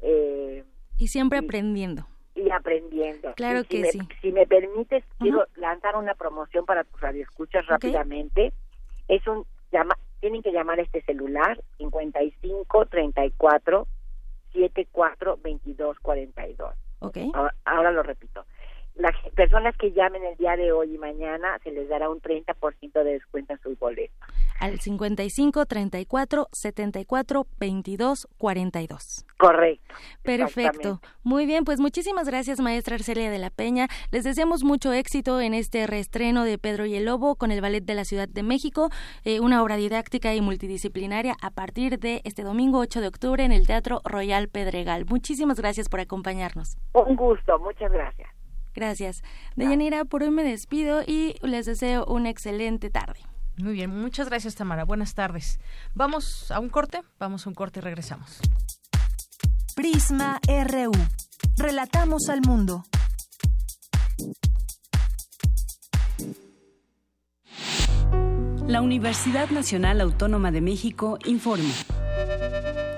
Eh, 0.01 0.63
y 0.97 1.07
siempre 1.07 1.37
aprendiendo. 1.37 2.07
Y 2.33 2.49
aprendiendo. 2.49 3.33
Claro 3.35 3.63
que 3.63 3.85
sí. 3.85 3.99
Si 4.21 4.31
me 4.31 4.47
permites, 4.47 5.03
quiero 5.19 5.45
lanzar 5.55 5.95
una 5.95 6.15
promoción 6.15 6.65
para 6.65 6.83
tus 6.83 6.99
radioescuchas 6.99 7.67
rápidamente 7.67 8.51
es 9.07 9.25
un 9.27 9.45
llama, 9.71 9.95
tienen 10.19 10.41
que 10.41 10.51
llamar 10.51 10.79
este 10.79 11.01
celular 11.03 11.61
55 11.77 12.85
34 12.85 13.87
742242. 14.53 16.75
Ok. 16.99 17.17
Ahora, 17.33 17.53
ahora 17.65 17.91
lo 17.91 18.03
repito. 18.03 18.45
Las 18.95 19.15
personas 19.35 19.75
que 19.77 19.91
llamen 19.91 20.23
el 20.23 20.37
día 20.37 20.55
de 20.55 20.71
hoy 20.71 20.93
y 20.93 20.97
mañana 20.97 21.57
se 21.63 21.71
les 21.71 21.89
dará 21.89 22.09
un 22.09 22.21
30% 22.21 23.03
de 23.03 23.13
descuento 23.13 23.53
en 23.53 23.59
sus 23.61 23.77
boletos. 23.79 24.15
Al 24.59 24.79
55 24.79 25.65
34 25.65 26.47
74 26.51 27.47
22 27.59 28.27
42. 28.37 29.25
Correcto. 29.37 29.95
Perfecto. 30.21 31.01
Muy 31.23 31.45
bien, 31.45 31.65
pues 31.65 31.79
muchísimas 31.79 32.27
gracias, 32.27 32.59
maestra 32.59 32.95
Arcelia 32.95 33.31
de 33.31 33.39
la 33.39 33.49
Peña. 33.49 33.87
Les 34.11 34.23
deseamos 34.23 34.63
mucho 34.63 34.93
éxito 34.93 35.41
en 35.41 35.53
este 35.53 35.87
reestreno 35.87 36.43
de 36.43 36.57
Pedro 36.57 36.85
y 36.85 36.95
el 36.95 37.05
Lobo 37.05 37.35
con 37.35 37.51
el 37.51 37.61
Ballet 37.61 37.83
de 37.83 37.95
la 37.95 38.05
Ciudad 38.05 38.29
de 38.29 38.43
México, 38.43 38.89
eh, 39.25 39.39
una 39.39 39.63
obra 39.63 39.75
didáctica 39.75 40.33
y 40.33 40.41
multidisciplinaria 40.41 41.35
a 41.41 41.49
partir 41.49 41.99
de 41.99 42.21
este 42.23 42.43
domingo 42.43 42.79
8 42.79 43.01
de 43.01 43.07
octubre 43.07 43.43
en 43.43 43.51
el 43.51 43.67
Teatro 43.67 44.01
Royal 44.05 44.49
Pedregal. 44.49 45.05
Muchísimas 45.05 45.59
gracias 45.59 45.89
por 45.89 45.99
acompañarnos. 45.99 46.77
Un 46.93 47.15
gusto, 47.15 47.59
muchas 47.59 47.91
gracias. 47.91 48.32
Gracias. 48.73 49.23
Deyanira, 49.55 50.05
por 50.05 50.23
hoy 50.23 50.31
me 50.31 50.43
despido 50.43 51.01
y 51.05 51.35
les 51.41 51.65
deseo 51.65 52.05
una 52.05 52.29
excelente 52.29 52.89
tarde. 52.89 53.19
Muy 53.57 53.73
bien, 53.73 53.89
muchas 53.89 54.29
gracias 54.29 54.55
Tamara. 54.55 54.83
Buenas 54.83 55.13
tardes. 55.13 55.59
Vamos 55.93 56.51
a 56.51 56.59
un 56.59 56.69
corte, 56.69 57.01
vamos 57.19 57.45
a 57.45 57.49
un 57.49 57.55
corte 57.55 57.79
y 57.79 57.83
regresamos. 57.83 58.39
Prisma 59.75 60.39
RU. 60.47 60.91
Relatamos 61.57 62.29
al 62.29 62.41
mundo. 62.41 62.83
La 68.67 68.81
Universidad 68.81 69.49
Nacional 69.49 70.01
Autónoma 70.01 70.49
de 70.51 70.61
México 70.61 71.19
informa. 71.25 71.73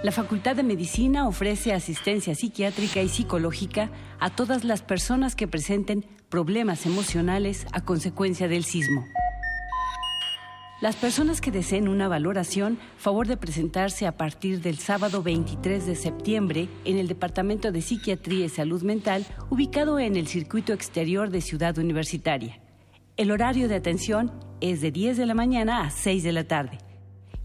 La 0.06 0.12
Facultad 0.12 0.56
de 0.56 0.62
Medicina 0.62 1.28
ofrece 1.28 1.74
asistencia 1.74 2.36
psiquiátrica 2.36 3.02
y 3.02 3.10
psicológica 3.10 3.90
a 4.20 4.30
todas 4.30 4.64
las 4.64 4.84
personas 4.84 5.36
que 5.36 5.48
presenten 5.48 6.06
problemas 6.30 6.86
emocionales 6.86 7.66
a 7.72 7.82
consecuencia 7.82 8.48
del 8.48 8.66
sismo. 8.66 9.08
Las 10.80 10.96
personas 10.96 11.42
que 11.42 11.50
deseen 11.50 11.88
una 11.88 12.08
valoración, 12.08 12.78
favor 12.98 13.26
de 13.26 13.36
presentarse 13.36 14.06
a 14.06 14.16
partir 14.16 14.62
del 14.62 14.78
sábado 14.78 15.24
23 15.24 15.88
de 15.88 15.96
septiembre 15.96 16.70
en 16.84 17.00
el 17.00 17.08
Departamento 17.08 17.72
de 17.72 17.82
Psiquiatría 17.82 18.46
y 18.46 18.50
Salud 18.50 18.84
Mental, 18.84 19.26
ubicado 19.50 19.98
en 19.98 20.18
el 20.18 20.28
circuito 20.28 20.72
exterior 20.72 21.32
de 21.32 21.42
Ciudad 21.42 21.80
Universitaria. 21.80 22.62
El 23.18 23.32
horario 23.32 23.68
de 23.68 23.74
atención 23.74 24.32
es 24.62 24.82
de 24.82 24.92
10 24.92 25.18
de 25.18 25.26
la 25.26 25.34
mañana 25.34 25.84
a 25.84 25.90
6 25.90 26.22
de 26.22 26.32
la 26.32 26.44
tarde. 26.44 26.78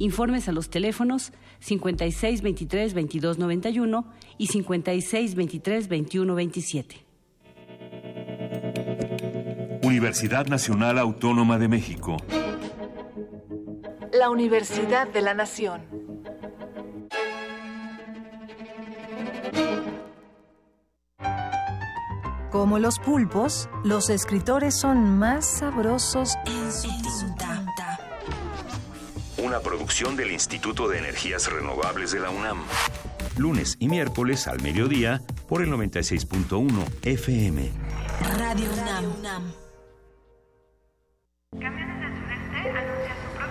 Informes 0.01 0.49
a 0.49 0.53
los 0.53 0.71
teléfonos 0.71 1.31
56 1.59 2.41
23 2.41 2.95
22 2.95 3.39
91 3.39 4.07
y 4.39 4.47
56 4.47 5.35
23 5.35 5.89
21 5.89 6.35
27. 6.35 7.05
Universidad 9.83 10.47
Nacional 10.47 10.99
Autónoma 10.99 11.59
de 11.59 11.69
México. 11.69 12.17
La 14.11 14.31
Universidad 14.31 15.07
de 15.07 15.21
la 15.21 15.35
Nación. 15.35 15.83
Como 22.51 22.79
los 22.79 22.99
pulpos, 22.99 23.69
los 23.85 24.09
escritores 24.09 24.75
son 24.81 25.19
más 25.19 25.47
sabrosos 25.47 26.37
en 26.47 26.73
su 26.73 26.89
tinta. 26.89 27.50
Una 29.43 29.61
producción 29.61 30.17
del 30.17 30.33
Instituto 30.33 30.87
de 30.89 30.99
Energías 30.99 31.51
Renovables 31.51 32.13
de 32.13 32.21
la 32.21 32.31
UNAM. 32.31 32.63
Lunes 33.39 33.77
y 33.79 33.89
miércoles 33.89 34.47
al 34.47 34.61
mediodía 34.61 35.23
por 35.49 35.63
el 35.63 35.71
96.1 35.71 36.85
FM. 37.03 37.71
Radio 38.39 38.67
UNAM. 39.19 39.53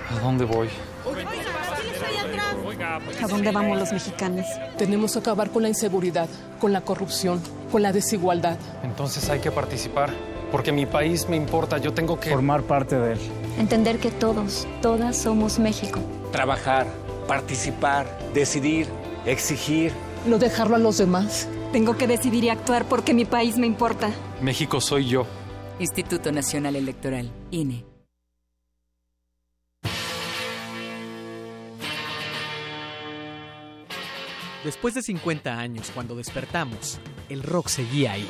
¿A 0.10 0.20
dónde 0.22 0.46
voy? 0.46 0.70
¿A 3.24 3.28
dónde 3.28 3.52
vamos 3.52 3.80
los 3.80 3.92
mexicanos? 3.92 4.46
Tenemos 4.78 5.14
que 5.14 5.20
acabar 5.20 5.50
con 5.50 5.64
la 5.64 5.70
inseguridad, 5.70 6.30
con 6.60 6.72
la 6.72 6.82
corrupción, 6.82 7.42
con 7.72 7.82
la 7.82 7.92
desigualdad. 7.92 8.60
Entonces 8.84 9.28
hay 9.30 9.40
que 9.40 9.52
participar, 9.52 10.12
porque 10.52 10.72
mi 10.72 10.86
país 10.86 11.28
me 11.30 11.36
importa, 11.36 11.78
yo 11.78 11.94
tengo 11.94 12.20
que... 12.20 12.30
Formar 12.30 12.64
parte 12.64 12.98
de 12.98 13.14
él. 13.14 13.20
Entender 13.58 14.00
que 14.00 14.12
todos, 14.12 14.68
todas 14.82 15.18
somos 15.18 15.60
México. 15.60 16.00
Trabajar, 16.32 16.88
participar, 17.28 18.08
decidir, 18.34 18.88
exigir. 19.26 19.92
No 20.26 20.38
dejarlo 20.38 20.76
a 20.76 20.80
los 20.80 20.98
demás. 20.98 21.48
Tengo 21.72 21.98
que 21.98 22.08
decidir 22.08 22.44
y 22.46 22.50
actuar 22.50 22.86
porque 22.86 23.14
mi 23.14 23.26
país 23.26 23.58
me 23.58 23.68
importa. 23.68 24.10
México 24.42 24.82
soy 24.82 25.08
yo. 25.08 25.26
Instituto 25.80 26.32
Nacional 26.32 26.76
Electoral, 26.76 27.32
INE. 27.52 27.86
Después 34.64 34.94
de 34.94 35.02
50 35.02 35.58
años, 35.58 35.90
cuando 35.94 36.16
despertamos, 36.16 37.00
el 37.30 37.44
rock 37.44 37.70
seguía 37.70 38.12
ahí. 38.12 38.30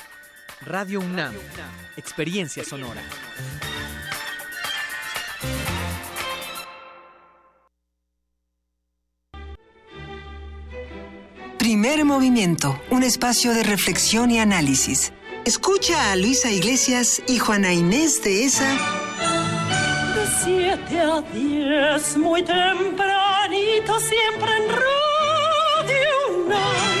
Radio 0.65 0.99
UNAM, 0.99 1.33
Experiencia 1.97 2.63
Sonora. 2.63 3.01
Primer 11.57 12.05
movimiento, 12.05 12.79
un 12.91 13.01
espacio 13.01 13.55
de 13.55 13.63
reflexión 13.63 14.29
y 14.29 14.39
análisis. 14.39 15.11
Escucha 15.45 16.11
a 16.11 16.15
Luisa 16.15 16.51
Iglesias 16.51 17.23
y 17.27 17.39
Juana 17.39 17.73
Inés 17.73 18.21
de 18.23 18.45
esa. 18.45 18.71
De 20.13 20.27
7 20.43 20.99
a 20.99 21.21
10, 21.21 22.17
muy 22.17 22.43
tempranito, 22.43 23.99
siempre 23.99 24.51
en 24.57 24.69
Radio 24.69 26.45
UNAM. 26.45 27.00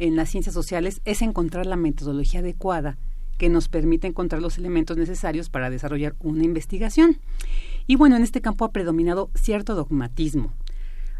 en 0.00 0.16
las 0.16 0.28
ciencias 0.28 0.54
sociales 0.54 1.00
es 1.04 1.22
encontrar 1.22 1.66
la 1.66 1.76
metodología 1.76 2.40
adecuada 2.40 2.98
que 3.38 3.48
nos 3.48 3.68
permite 3.68 4.08
encontrar 4.08 4.42
los 4.42 4.58
elementos 4.58 4.96
necesarios 4.96 5.50
para 5.50 5.70
desarrollar 5.70 6.16
una 6.18 6.42
investigación. 6.42 7.18
Y 7.86 7.94
bueno, 7.94 8.16
en 8.16 8.24
este 8.24 8.40
campo 8.40 8.64
ha 8.64 8.72
predominado 8.72 9.30
cierto 9.36 9.76
dogmatismo, 9.76 10.52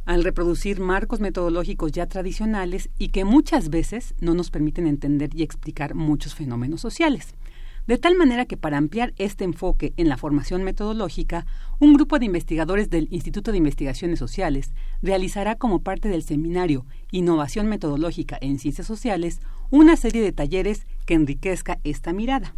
al 0.07 0.25
reproducir 0.25 0.81
marcos 0.81 1.21
metodológicos 1.21 1.93
ya 1.93 2.07
tradicionales 2.07 2.91
y 2.99 3.11
que 3.11 3.25
muchas 3.25 3.71
veces 3.71 4.17
no 4.21 4.35
nos 4.35 4.51
permiten 4.51 4.89
entender 4.89 5.31
y 5.37 5.45
explicar 5.45 5.95
muchos 5.95 6.35
fenómenos 6.35 6.81
sociales. 6.81 7.37
De 7.87 7.99
tal 7.99 8.15
manera 8.17 8.47
que 8.47 8.57
para 8.57 8.79
ampliar 8.79 9.13
este 9.19 9.45
enfoque 9.45 9.93
en 9.99 10.09
la 10.09 10.17
formación 10.17 10.65
metodológica, 10.65 11.47
un 11.81 11.93
grupo 11.93 12.19
de 12.19 12.25
investigadores 12.25 12.89
del 12.89 13.09
Instituto 13.11 13.53
de 13.53 13.59
Investigaciones 13.59 14.19
Sociales 14.19 14.73
realizará 15.03 15.57
como 15.57 15.83
parte 15.83 16.09
del 16.09 16.23
seminario 16.23 16.87
Innovación 17.11 17.67
Metodológica 17.67 18.39
en 18.41 18.59
Ciencias 18.59 18.87
Sociales 18.87 19.41
una 19.71 19.97
serie 19.97 20.23
de 20.23 20.33
talleres 20.33 20.87
que 21.05 21.13
enriquezca 21.13 21.79
esta 21.85 22.15
mirada. 22.15 22.57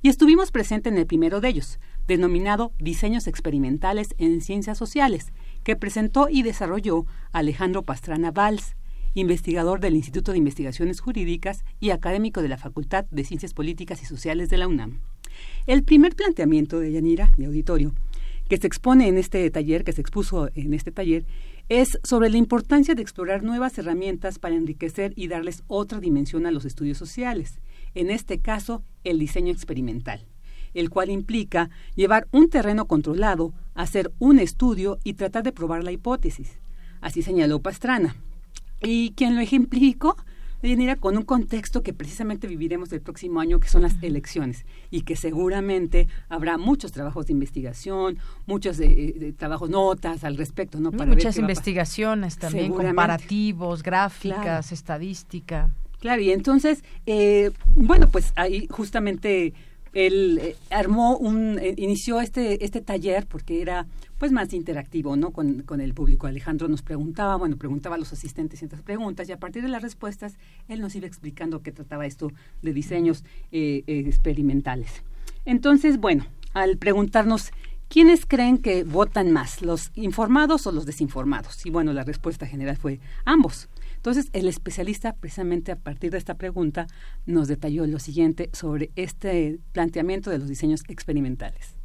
Y 0.00 0.08
estuvimos 0.08 0.50
presentes 0.50 0.90
en 0.90 0.98
el 0.98 1.06
primero 1.06 1.42
de 1.42 1.48
ellos, 1.48 1.78
denominado 2.08 2.72
Diseños 2.78 3.26
Experimentales 3.26 4.14
en 4.16 4.40
Ciencias 4.40 4.78
Sociales, 4.78 5.32
que 5.64 5.76
presentó 5.76 6.28
y 6.30 6.42
desarrolló 6.42 7.04
Alejandro 7.30 7.82
Pastrana 7.82 8.30
Valls, 8.30 8.74
investigador 9.14 9.80
del 9.80 9.96
Instituto 9.96 10.32
de 10.32 10.38
Investigaciones 10.38 11.00
Jurídicas 11.00 11.64
y 11.80 11.90
académico 11.90 12.42
de 12.42 12.48
la 12.48 12.58
Facultad 12.58 13.04
de 13.10 13.24
Ciencias 13.24 13.54
Políticas 13.54 14.02
y 14.02 14.06
Sociales 14.06 14.48
de 14.48 14.58
la 14.58 14.68
UNAM. 14.68 15.00
El 15.66 15.82
primer 15.82 16.14
planteamiento 16.14 16.80
de 16.80 16.92
Yanira, 16.92 17.30
de 17.36 17.46
auditorio, 17.46 17.92
que 18.48 18.56
se 18.56 18.66
expone 18.66 19.08
en 19.08 19.18
este 19.18 19.48
taller, 19.50 19.84
que 19.84 19.92
se 19.92 20.00
expuso 20.00 20.50
en 20.54 20.74
este 20.74 20.92
taller, 20.92 21.24
es 21.68 21.98
sobre 22.02 22.28
la 22.28 22.36
importancia 22.36 22.94
de 22.94 23.02
explorar 23.02 23.42
nuevas 23.42 23.78
herramientas 23.78 24.38
para 24.38 24.56
enriquecer 24.56 25.12
y 25.16 25.28
darles 25.28 25.62
otra 25.68 26.00
dimensión 26.00 26.46
a 26.46 26.50
los 26.50 26.64
estudios 26.64 26.98
sociales, 26.98 27.60
en 27.94 28.10
este 28.10 28.40
caso 28.40 28.82
el 29.04 29.18
diseño 29.18 29.52
experimental 29.52 30.26
el 30.74 30.90
cual 30.90 31.10
implica 31.10 31.70
llevar 31.94 32.28
un 32.30 32.48
terreno 32.48 32.86
controlado, 32.86 33.52
hacer 33.74 34.12
un 34.18 34.38
estudio 34.38 34.98
y 35.04 35.14
tratar 35.14 35.42
de 35.42 35.52
probar 35.52 35.84
la 35.84 35.92
hipótesis. 35.92 36.58
Así 37.00 37.22
señaló 37.22 37.60
Pastrana. 37.60 38.16
Y 38.82 39.12
quien 39.12 39.34
lo 39.34 39.40
ejemplificó 39.40 40.16
venir 40.62 40.96
con 40.98 41.16
un 41.16 41.24
contexto 41.24 41.82
que 41.82 41.92
precisamente 41.92 42.46
viviremos 42.46 42.92
el 42.92 43.00
próximo 43.00 43.40
año, 43.40 43.58
que 43.58 43.68
son 43.68 43.82
las 43.82 44.00
elecciones, 44.02 44.64
y 44.90 45.02
que 45.02 45.16
seguramente 45.16 46.06
habrá 46.28 46.56
muchos 46.56 46.92
trabajos 46.92 47.26
de 47.26 47.32
investigación, 47.32 48.18
muchos 48.46 48.76
de, 48.78 49.34
trabajos, 49.36 49.68
notas 49.68 50.24
al 50.24 50.36
respecto, 50.36 50.78
¿no? 50.78 50.92
Para 50.92 51.10
Muchas 51.10 51.36
investigaciones 51.36 52.38
también, 52.38 52.72
comparativos, 52.72 53.82
gráficas, 53.82 54.70
estadística. 54.72 55.68
Claro, 55.98 56.22
y 56.22 56.30
entonces, 56.30 56.82
eh, 57.06 57.50
bueno, 57.76 58.08
pues 58.08 58.32
ahí 58.36 58.66
justamente 58.70 59.52
él 59.92 60.40
eh, 60.42 60.56
armó 60.70 61.16
un, 61.16 61.58
eh, 61.58 61.74
inició 61.76 62.20
este, 62.20 62.64
este 62.64 62.80
taller 62.80 63.26
porque 63.26 63.60
era 63.60 63.86
pues 64.22 64.30
más 64.30 64.52
interactivo, 64.52 65.16
¿no? 65.16 65.32
Con, 65.32 65.80
el 65.80 65.94
público. 65.94 66.28
Alejandro 66.28 66.68
nos 66.68 66.80
preguntaba, 66.80 67.34
bueno, 67.34 67.56
preguntaba 67.56 67.96
a 67.96 67.98
los 67.98 68.12
asistentes 68.12 68.60
ciertas 68.60 68.80
preguntas 68.80 69.28
y 69.28 69.32
a 69.32 69.40
partir 69.40 69.64
de 69.64 69.68
las 69.68 69.82
respuestas 69.82 70.36
él 70.68 70.80
nos 70.80 70.94
iba 70.94 71.08
explicando 71.08 71.60
qué 71.60 71.72
trataba 71.72 72.06
esto 72.06 72.30
de 72.62 72.72
diseños 72.72 73.24
eh, 73.50 73.82
experimentales. 73.84 75.02
Entonces, 75.44 75.98
bueno, 75.98 76.24
al 76.54 76.78
preguntarnos 76.78 77.50
¿Quiénes 77.88 78.24
creen 78.24 78.58
que 78.58 78.84
votan 78.84 79.32
más, 79.32 79.60
los 79.60 79.90
informados 79.96 80.66
o 80.66 80.72
los 80.72 80.86
desinformados? 80.86 81.66
Y 81.66 81.70
bueno, 81.70 81.92
la 81.92 82.04
respuesta 82.04 82.46
general 82.46 82.76
fue 82.76 83.00
ambos. 83.26 83.68
Entonces, 83.96 84.30
el 84.32 84.48
especialista, 84.48 85.14
precisamente 85.14 85.72
a 85.72 85.76
partir 85.76 86.12
de 86.12 86.18
esta 86.18 86.36
pregunta, 86.36 86.86
nos 87.26 87.48
detalló 87.48 87.86
lo 87.86 87.98
siguiente 87.98 88.48
sobre 88.54 88.92
este 88.96 89.58
planteamiento 89.72 90.30
de 90.30 90.38
los 90.38 90.48
diseños 90.48 90.84
experimentales. 90.88 91.81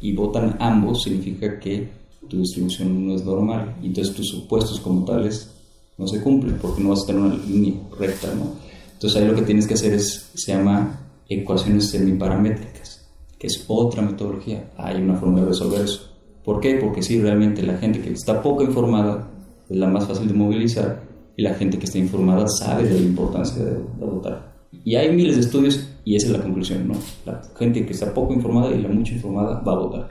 Y 0.00 0.12
votan 0.12 0.56
ambos 0.60 1.02
significa 1.02 1.58
que 1.58 1.88
tu 2.28 2.38
distribución 2.38 3.06
no 3.06 3.14
es 3.14 3.24
normal, 3.24 3.76
y 3.82 3.86
entonces 3.86 4.14
tus 4.14 4.28
supuestos 4.28 4.80
como 4.80 5.04
tales 5.04 5.50
no 5.98 6.06
se 6.08 6.20
cumplen, 6.20 6.58
porque 6.60 6.82
no 6.82 6.90
vas 6.90 7.04
a 7.04 7.06
tener 7.06 7.22
una 7.22 7.36
línea 7.36 7.74
recta, 7.98 8.28
¿no? 8.34 8.52
Entonces 8.92 9.20
ahí 9.20 9.28
lo 9.28 9.34
que 9.34 9.42
tienes 9.42 9.66
que 9.66 9.74
hacer 9.74 9.92
es, 9.92 10.30
se 10.34 10.52
llama 10.52 11.00
ecuaciones 11.28 11.90
semiparamétricas, 11.90 13.06
que 13.38 13.46
es 13.46 13.64
otra 13.68 14.02
metodología. 14.02 14.70
Hay 14.76 15.02
una 15.02 15.16
forma 15.16 15.40
de 15.40 15.46
resolver 15.46 15.82
eso. 15.82 16.10
¿Por 16.44 16.60
qué? 16.60 16.76
Porque 16.76 17.02
si 17.02 17.20
realmente 17.20 17.62
la 17.62 17.78
gente 17.78 18.00
que 18.00 18.12
está 18.12 18.42
poco 18.42 18.62
informada 18.62 19.30
es 19.68 19.76
la 19.76 19.88
más 19.88 20.06
fácil 20.06 20.28
de 20.28 20.34
movilizar 20.34 21.02
y 21.36 21.42
la 21.42 21.54
gente 21.54 21.78
que 21.78 21.86
está 21.86 21.98
informada 21.98 22.46
sabe 22.48 22.84
de 22.84 23.00
la 23.00 23.06
importancia 23.06 23.64
de, 23.64 23.78
votar. 23.98 24.53
Y 24.84 24.96
hay 24.96 25.14
miles 25.14 25.36
de 25.36 25.42
estudios 25.42 25.88
y 26.04 26.16
esa 26.16 26.26
es 26.26 26.32
la 26.32 26.42
conclusión, 26.42 26.86
¿no? 26.86 26.94
La 27.24 27.42
gente 27.58 27.84
que 27.86 27.92
está 27.92 28.12
poco 28.12 28.34
informada 28.34 28.70
y 28.70 28.82
la 28.82 28.88
mucho 28.88 29.14
informada 29.14 29.60
va 29.60 29.72
a 29.72 29.78
votar. 29.78 30.08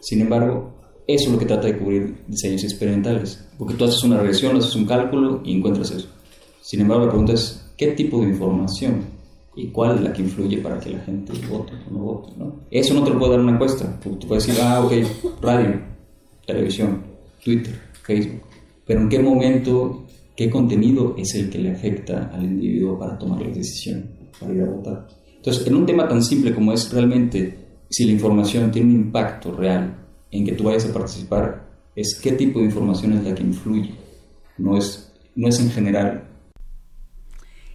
Sin 0.00 0.20
embargo, 0.20 0.72
eso 1.06 1.26
es 1.26 1.32
lo 1.32 1.38
que 1.38 1.46
trata 1.46 1.68
de 1.68 1.78
cubrir 1.78 2.16
diseños 2.26 2.64
experimentales, 2.64 3.46
porque 3.56 3.74
tú 3.74 3.84
haces 3.84 4.02
una 4.02 4.18
regresión, 4.18 4.56
haces 4.56 4.74
un 4.74 4.86
cálculo 4.86 5.40
y 5.44 5.56
encuentras 5.56 5.92
eso. 5.92 6.08
Sin 6.60 6.80
embargo, 6.80 7.04
la 7.04 7.10
pregunta 7.10 7.34
es, 7.34 7.64
¿qué 7.76 7.88
tipo 7.88 8.20
de 8.20 8.30
información 8.30 9.04
y 9.54 9.68
cuál 9.68 9.96
es 9.96 10.02
la 10.02 10.12
que 10.12 10.22
influye 10.22 10.58
para 10.58 10.80
que 10.80 10.90
la 10.90 11.00
gente 11.00 11.32
vote 11.48 11.72
o 11.88 11.92
no 11.92 11.98
vote? 12.00 12.32
¿no? 12.36 12.56
Eso 12.70 12.94
no 12.94 13.04
te 13.04 13.10
lo 13.10 13.18
puede 13.18 13.32
dar 13.32 13.40
una 13.40 13.52
encuesta. 13.52 14.00
Tú 14.00 14.18
puedes 14.26 14.46
decir, 14.46 14.60
ah, 14.64 14.84
ok, 14.84 14.92
radio, 15.40 15.80
televisión, 16.44 17.02
Twitter, 17.44 17.78
Facebook 18.02 18.42
pero 18.84 19.00
en 19.00 19.08
qué 19.08 19.18
momento, 19.20 20.01
qué 20.36 20.50
contenido 20.50 21.14
es 21.16 21.34
el 21.34 21.50
que 21.50 21.58
le 21.58 21.72
afecta 21.72 22.30
al 22.32 22.44
individuo 22.44 22.98
para 22.98 23.18
tomar 23.18 23.40
la 23.40 23.48
decisión, 23.48 24.10
para 24.38 24.54
ir 24.54 24.62
a 24.62 24.70
votar. 24.70 25.06
Entonces, 25.36 25.66
en 25.66 25.74
un 25.74 25.86
tema 25.86 26.08
tan 26.08 26.22
simple 26.22 26.54
como 26.54 26.72
es 26.72 26.92
realmente 26.92 27.58
si 27.88 28.04
la 28.04 28.12
información 28.12 28.70
tiene 28.70 28.94
un 28.94 29.00
impacto 29.00 29.52
real 29.52 29.94
en 30.30 30.46
que 30.46 30.52
tú 30.52 30.64
vayas 30.64 30.86
a 30.86 30.92
participar, 30.92 31.68
es 31.94 32.18
qué 32.22 32.32
tipo 32.32 32.58
de 32.58 32.66
información 32.66 33.12
es 33.12 33.24
la 33.24 33.34
que 33.34 33.42
influye, 33.42 33.94
no 34.58 34.76
es, 34.76 35.12
no 35.34 35.48
es 35.48 35.60
en 35.60 35.70
general. 35.70 36.28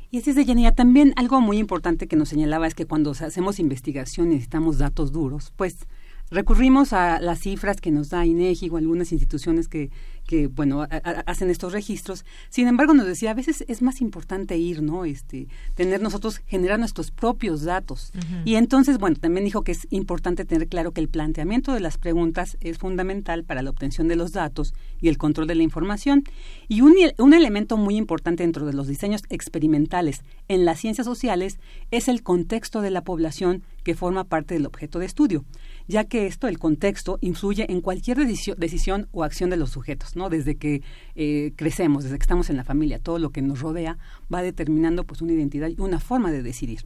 Y 0.10 0.20
así 0.20 0.32
es, 0.32 0.36
Deyanira. 0.36 0.74
También 0.74 1.14
algo 1.18 1.42
muy 1.42 1.58
importante 1.58 2.08
que 2.08 2.16
nos 2.16 2.30
señalaba 2.30 2.66
es 2.66 2.74
que 2.74 2.86
cuando 2.86 3.12
hacemos 3.12 3.60
investigación 3.60 4.30
necesitamos 4.30 4.78
datos 4.78 5.12
duros, 5.12 5.54
pues 5.58 5.86
recurrimos 6.32 6.94
a 6.94 7.20
las 7.20 7.40
cifras 7.40 7.82
que 7.82 7.92
nos 7.92 8.10
da 8.10 8.26
INEGI 8.26 8.70
o 8.70 8.78
algunas 8.78 9.12
instituciones 9.12 9.68
que 9.68 9.92
que 10.28 10.48
bueno 10.48 10.86
hacen 11.26 11.50
estos 11.50 11.74
registros. 11.74 12.26
Sin 12.50 12.68
embargo 12.68 12.94
nos 12.94 13.08
decía 13.08 13.32
a 13.32 13.34
veces 13.34 13.66
es 13.68 13.82
más 13.82 14.02
importante 14.02 14.58
ir 14.58 14.84
no 14.84 15.06
este 15.06 15.48
tener 15.74 16.02
nosotros 16.02 16.42
generar 16.46 16.78
nuestros 16.78 17.10
propios 17.10 17.64
datos. 17.64 18.12
Y 18.46 18.56
entonces 18.56 19.00
bueno 19.00 19.16
también 19.20 19.46
dijo 19.46 19.64
que 19.64 19.72
es 19.72 19.88
importante 19.90 20.46
tener 20.46 20.68
claro 20.68 20.92
que 20.92 21.02
el 21.02 21.08
planteamiento 21.08 21.74
de 21.74 21.80
las 21.80 21.98
preguntas 21.98 22.58
es 22.62 22.78
fundamental 22.78 23.44
para 23.44 23.64
la 23.64 23.70
obtención 23.70 24.08
de 24.08 24.18
los 24.18 24.34
datos 24.34 24.74
y 25.02 25.08
el 25.08 25.18
control 25.18 25.48
de 25.48 25.56
la 25.56 25.64
información. 25.64 26.24
Y 26.68 26.82
un, 26.82 26.94
un 27.18 27.34
elemento 27.34 27.78
muy 27.78 27.96
importante 27.96 28.44
dentro 28.44 28.66
de 28.66 28.74
los 28.74 28.88
diseños 28.88 29.24
experimentales 29.30 30.24
en 30.48 30.66
las 30.66 30.80
ciencias 30.80 31.06
sociales 31.06 31.60
es 31.90 32.10
el 32.10 32.22
contexto 32.22 32.82
de 32.82 32.92
la 32.92 33.04
población 33.04 33.64
que 33.84 33.96
forma 33.96 34.26
parte 34.26 34.54
del 34.54 34.66
objeto 34.66 35.00
de 35.00 35.06
estudio 35.06 35.46
ya 35.88 36.04
que 36.04 36.28
esto, 36.28 36.48
el 36.48 36.60
contexto, 36.60 37.18
influye 37.22 37.66
en 37.72 37.82
cualquier 37.82 38.18
decisión, 38.18 39.08
o 39.12 39.24
acción 39.24 39.50
de 39.50 39.58
los 39.58 39.72
sujetos, 39.72 40.16
¿no? 40.16 40.30
Desde 40.30 40.56
que 40.58 40.82
eh, 41.16 41.54
crecemos, 41.56 42.04
desde 42.04 42.18
que 42.18 42.24
estamos 42.24 42.50
en 42.50 42.58
la 42.58 42.64
familia, 42.64 43.00
todo 43.00 43.20
lo 43.20 43.32
que 43.32 43.42
nos 43.42 43.62
rodea 43.62 43.98
va 44.34 44.42
determinando 44.42 45.04
pues 45.06 45.22
una 45.22 45.34
identidad 45.34 45.70
y 45.70 45.80
una 45.80 46.00
forma 46.00 46.32
de 46.32 46.44
decidir. 46.44 46.82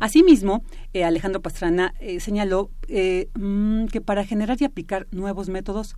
Asimismo, 0.00 0.64
eh, 0.92 1.04
Alejandro 1.04 1.42
Pastrana 1.42 1.94
eh, 2.00 2.20
señaló 2.20 2.70
mm, 3.34 3.86
que 3.86 4.00
para 4.00 4.24
generar 4.24 4.56
y 4.60 4.64
aplicar 4.64 5.06
nuevos 5.10 5.48
métodos 5.48 5.96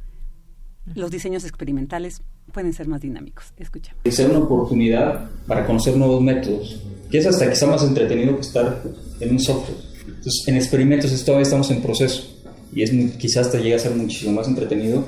los 0.94 1.10
diseños 1.10 1.44
experimentales 1.44 2.22
pueden 2.52 2.72
ser 2.72 2.88
más 2.88 3.00
dinámicos. 3.00 3.52
Escucha. 3.56 3.94
Sea 4.08 4.28
una 4.28 4.38
oportunidad 4.38 5.28
para 5.46 5.66
conocer 5.66 5.96
nuevos 5.96 6.22
métodos, 6.22 6.80
que 7.10 7.18
es 7.18 7.26
hasta 7.26 7.48
quizá 7.50 7.66
más 7.66 7.82
entretenido 7.82 8.34
que 8.36 8.40
estar 8.40 8.82
en 9.20 9.30
un 9.30 9.38
software. 9.38 9.76
Entonces, 10.06 10.44
en 10.46 10.56
experimentos 10.56 11.24
todavía 11.24 11.42
estamos 11.42 11.70
en 11.70 11.82
proceso 11.82 12.37
y 12.72 12.82
es 12.82 12.90
quizás 13.18 13.46
hasta 13.46 13.58
llega 13.58 13.76
a 13.76 13.78
ser 13.78 13.94
muchísimo 13.94 14.32
más 14.32 14.48
entretenido 14.48 15.04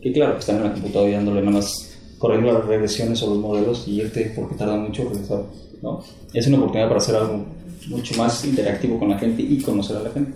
que 0.00 0.12
claro, 0.12 0.34
que 0.34 0.40
estar 0.40 0.56
en 0.56 0.64
la 0.64 0.72
computadora 0.72 1.10
y 1.10 1.14
dándole 1.14 1.40
nada 1.40 1.52
más 1.52 1.96
corriendo 2.18 2.52
las 2.52 2.64
regresiones 2.66 3.22
o 3.22 3.30
los 3.30 3.38
modelos 3.38 3.84
y 3.86 4.00
irte 4.02 4.32
porque 4.36 4.54
tarda 4.54 4.76
mucho 4.76 5.04
regresar, 5.08 5.44
¿no? 5.82 6.04
Es 6.32 6.46
una 6.46 6.58
oportunidad 6.58 6.88
para 6.88 7.00
hacer 7.00 7.16
algo 7.16 7.46
mucho 7.88 8.14
más 8.16 8.44
interactivo 8.44 8.98
con 8.98 9.08
la 9.08 9.18
gente 9.18 9.42
y 9.42 9.60
conocer 9.60 9.96
a 9.96 10.02
la 10.02 10.10
gente. 10.10 10.32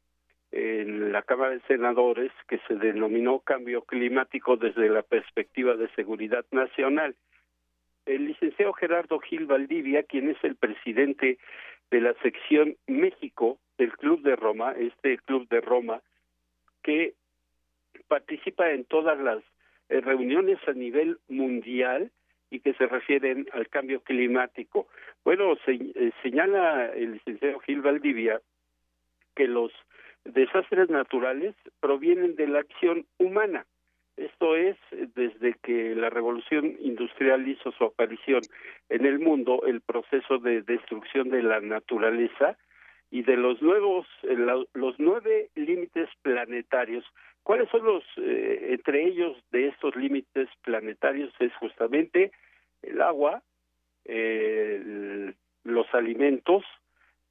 en 0.52 1.12
la 1.12 1.24
Cámara 1.24 1.52
de 1.52 1.62
Senadores 1.62 2.32
que 2.48 2.60
se 2.68 2.76
denominó 2.76 3.40
Cambio 3.40 3.82
Climático 3.82 4.56
desde 4.56 4.88
la 4.90 5.02
perspectiva 5.02 5.76
de 5.76 5.90
seguridad 5.96 6.46
nacional. 6.52 7.16
El 8.06 8.26
licenciado 8.26 8.74
Gerardo 8.74 9.20
Gil 9.20 9.46
Valdivia, 9.46 10.04
quien 10.04 10.30
es 10.30 10.38
el 10.44 10.56
presidente 10.56 11.40
de 11.90 12.02
la 12.02 12.14
sección 12.22 12.76
México 12.86 13.58
del 13.78 13.94
Club 13.98 14.22
de 14.22 14.36
Roma, 14.36 14.74
este 14.74 15.18
Club 15.20 15.48
de 15.48 15.62
Roma, 15.62 16.02
que 16.84 17.14
participa 18.08 18.70
en 18.72 18.86
todas 18.86 19.18
las 19.20 19.44
eh, 19.90 20.02
reuniones 20.02 20.60
a 20.68 20.74
nivel 20.74 21.18
mundial 21.30 22.12
y 22.54 22.60
que 22.60 22.74
se 22.74 22.86
refieren 22.86 23.48
al 23.52 23.68
cambio 23.68 24.02
climático. 24.02 24.88
Bueno, 25.26 25.56
se, 25.66 25.74
eh, 25.74 26.12
señala 26.22 26.86
el 26.94 27.14
licenciado 27.14 27.60
Gil 27.60 27.82
Valdivia 27.82 28.42
que 29.36 29.48
los 29.48 29.72
desastres 30.24 30.90
naturales 30.90 31.56
provienen 31.80 32.36
de 32.36 32.48
la 32.48 32.60
acción 32.60 33.06
humana. 33.18 33.66
Esto 34.18 34.56
es, 34.56 34.78
desde 35.16 35.56
que 35.64 35.96
la 35.96 36.12
revolución 36.12 36.78
industrial 36.80 37.48
hizo 37.48 37.72
su 37.72 37.86
aparición 37.86 38.42
en 38.90 39.08
el 39.08 39.18
mundo, 39.18 39.64
el 39.66 39.82
proceso 39.82 40.38
de 40.38 40.62
destrucción 40.62 41.30
de 41.30 41.42
la 41.42 41.60
naturaleza 41.60 42.56
y 43.10 43.24
de 43.24 43.36
los 43.36 43.62
nuevos, 43.64 44.06
eh, 44.22 44.38
los 44.74 44.96
nueve 45.00 45.50
límites 45.56 46.10
planetarios. 46.22 47.04
¿Cuáles 47.42 47.68
son 47.70 47.84
los, 47.84 48.04
eh, 48.18 48.68
entre 48.70 49.04
ellos, 49.06 49.36
de 49.52 49.68
estos 49.68 49.96
límites 49.96 50.48
planetarios? 50.64 51.34
Es 51.40 51.54
justamente 51.56 52.32
el 52.84 53.02
agua, 53.02 53.42
los 55.64 55.94
alimentos, 55.94 56.64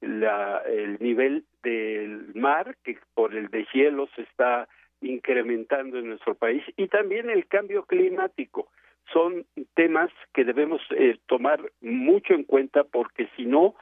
la, 0.01 0.61
el 0.67 0.97
nivel 0.99 1.45
del 1.63 2.33
mar, 2.35 2.75
que 2.83 2.97
por 3.13 3.35
el 3.35 3.47
deshielo 3.49 4.07
se 4.15 4.23
está 4.23 4.67
incrementando 5.01 5.99
en 5.99 6.09
nuestro 6.09 6.35
país, 6.35 6.63
y 6.77 6.87
también 6.87 7.29
el 7.29 7.47
cambio 7.47 7.83
climático. 7.83 8.69
Son 9.11 9.45
temas 9.75 10.09
que 10.33 10.45
debemos 10.45 10.81
eh, 10.91 11.17
tomar 11.27 11.59
mucho 11.81 12.33
en 12.33 12.43
cuenta 12.43 12.83
porque 12.83 13.27
si 13.35 13.45
no, 13.45 13.75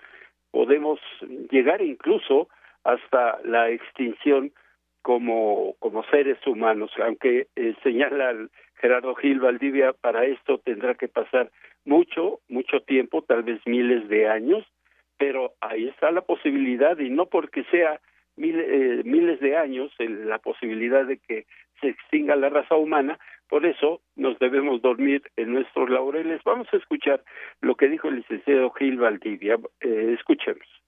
podemos 0.52 0.99
llegar 1.49 1.81
incluso 1.81 2.49
hasta 2.84 3.39
la 3.43 3.69
extinción 3.69 4.52
como, 5.02 5.76
como 5.80 6.03
seres 6.06 6.38
humanos, 6.45 6.91
aunque 7.03 7.48
eh, 7.56 7.76
señala 7.84 8.35
Gerardo 8.82 9.14
Gil 9.16 9.40
Valdivia, 9.40 9.94
para 9.94 10.26
esto 10.26 10.58
tendrá 10.58 10.95
que 10.95 11.08
pasar 11.08 11.52
mucho, 11.86 12.40
mucho 12.49 12.82
tiempo, 12.82 13.22
tal 13.22 13.44
vez 13.44 13.62
miles 13.66 14.10
de 14.10 14.28
años, 14.28 14.66
pero 15.18 15.53
ahí 15.62 15.88
está 15.88 16.12
la 16.12 16.22
posibilidad, 16.22 16.98
y 16.98 17.10
no 17.10 17.28
porque 17.28 17.64
sea 17.66 18.02
eh, 18.38 19.02
miles 19.06 19.40
de 19.40 19.56
años 19.56 19.91
la 19.99 20.40
posibilidad 20.40 21.06
de 21.06 21.18
que 21.18 21.45
se 21.80 21.90
extinga 21.90 22.36
la 22.36 22.49
raza 22.49 22.76
humana, 22.76 23.20
por 23.48 23.66
eso 23.66 24.02
nos 24.16 24.40
debemos 24.40 24.82
dormir 24.82 25.22
en 25.36 25.53
nuestros 25.53 25.90
laureles. 25.90 26.41
Vamos 26.44 26.68
a 26.72 26.78
escuchar 26.78 27.24
lo 27.60 27.76
que 27.76 27.88
dijo 27.88 28.08
el 28.08 28.18
licenciado 28.18 28.72
Gil 28.72 28.98
Valdivia. 28.98 29.60
Eh, 29.80 30.16
escuchemos 30.18 30.81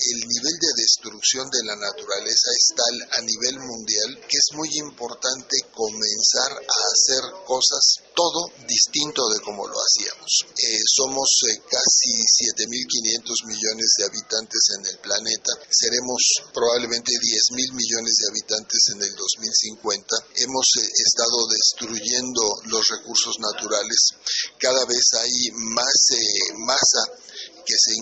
el 0.00 0.20
nivel 0.26 0.56
de 0.58 0.82
destrucción 0.82 1.50
de 1.50 1.64
la 1.64 1.76
naturaleza 1.76 2.48
es 2.56 2.72
tal 2.74 2.96
a 3.18 3.20
nivel 3.22 3.60
mundial 3.60 4.20
que 4.28 4.38
es 4.38 4.48
muy 4.54 4.68
importante 4.78 5.56
comenzar 5.74 6.52
a 6.52 6.78
hacer 6.92 7.22
cosas 7.46 8.00
todo 8.14 8.52
distinto 8.66 9.28
de 9.28 9.40
como 9.40 9.66
lo 9.66 9.76
hacíamos. 9.80 10.44
Eh, 10.56 10.80
somos 10.84 11.28
eh, 11.48 11.62
casi 11.68 12.12
7.500 12.56 13.46
millones 13.46 13.94
de 13.98 14.04
habitantes 14.04 14.62
en 14.76 14.86
el 14.86 14.98
planeta, 14.98 15.52
seremos 15.68 16.20
probablemente 16.52 17.12
10.000 17.12 17.72
millones 17.72 18.14
de 18.20 18.28
habitantes 18.28 18.82
en 18.94 19.02
el 19.02 19.14
2050. 19.14 20.16
Hemos 20.36 20.66
eh, 20.78 20.88
estado 21.06 21.48
destruyendo 21.48 22.42
los 22.66 22.88
recursos 22.88 23.36
naturales, 23.40 24.14
cada 24.58 24.84
vez 24.84 25.04
hay 25.14 25.50
más 25.54 26.10
masa 26.58 27.02
que 27.70 27.78
se 27.78 27.94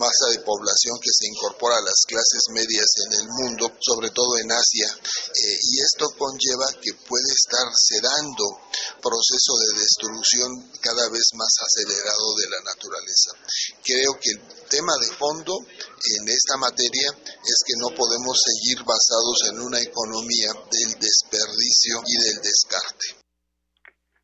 masa 0.00 0.32
de 0.32 0.40
población 0.40 0.96
que 0.96 1.12
se 1.12 1.28
incorpora 1.28 1.76
a 1.76 1.84
las 1.84 2.08
clases 2.08 2.48
medias 2.56 2.88
en 3.04 3.20
el 3.20 3.26
mundo, 3.28 3.68
sobre 3.76 4.08
todo 4.16 4.40
en 4.40 4.48
Asia, 4.48 4.88
eh, 4.88 5.58
y 5.60 5.76
esto 5.84 6.08
conlleva 6.16 6.64
que 6.80 6.96
puede 7.04 7.28
estar 7.28 7.68
dando 8.00 8.64
proceso 8.96 9.52
de 9.60 9.76
destrucción 9.76 10.48
cada 10.80 11.04
vez 11.12 11.36
más 11.36 11.52
acelerado 11.60 12.32
de 12.40 12.48
la 12.48 12.60
naturaleza. 12.64 13.36
Creo 13.84 14.16
que 14.16 14.32
el 14.32 14.40
tema 14.72 14.96
de 15.04 15.12
fondo 15.12 15.52
en 16.16 16.24
esta 16.32 16.56
materia 16.56 17.12
es 17.44 17.58
que 17.66 17.76
no 17.76 17.92
podemos 17.92 18.40
seguir 18.40 18.80
basados 18.88 19.52
en 19.52 19.60
una 19.60 19.80
economía 19.84 20.48
del 20.72 20.96
desperdicio 20.96 22.00
y 22.08 22.16
del 22.24 22.40
descarte. 22.40 23.20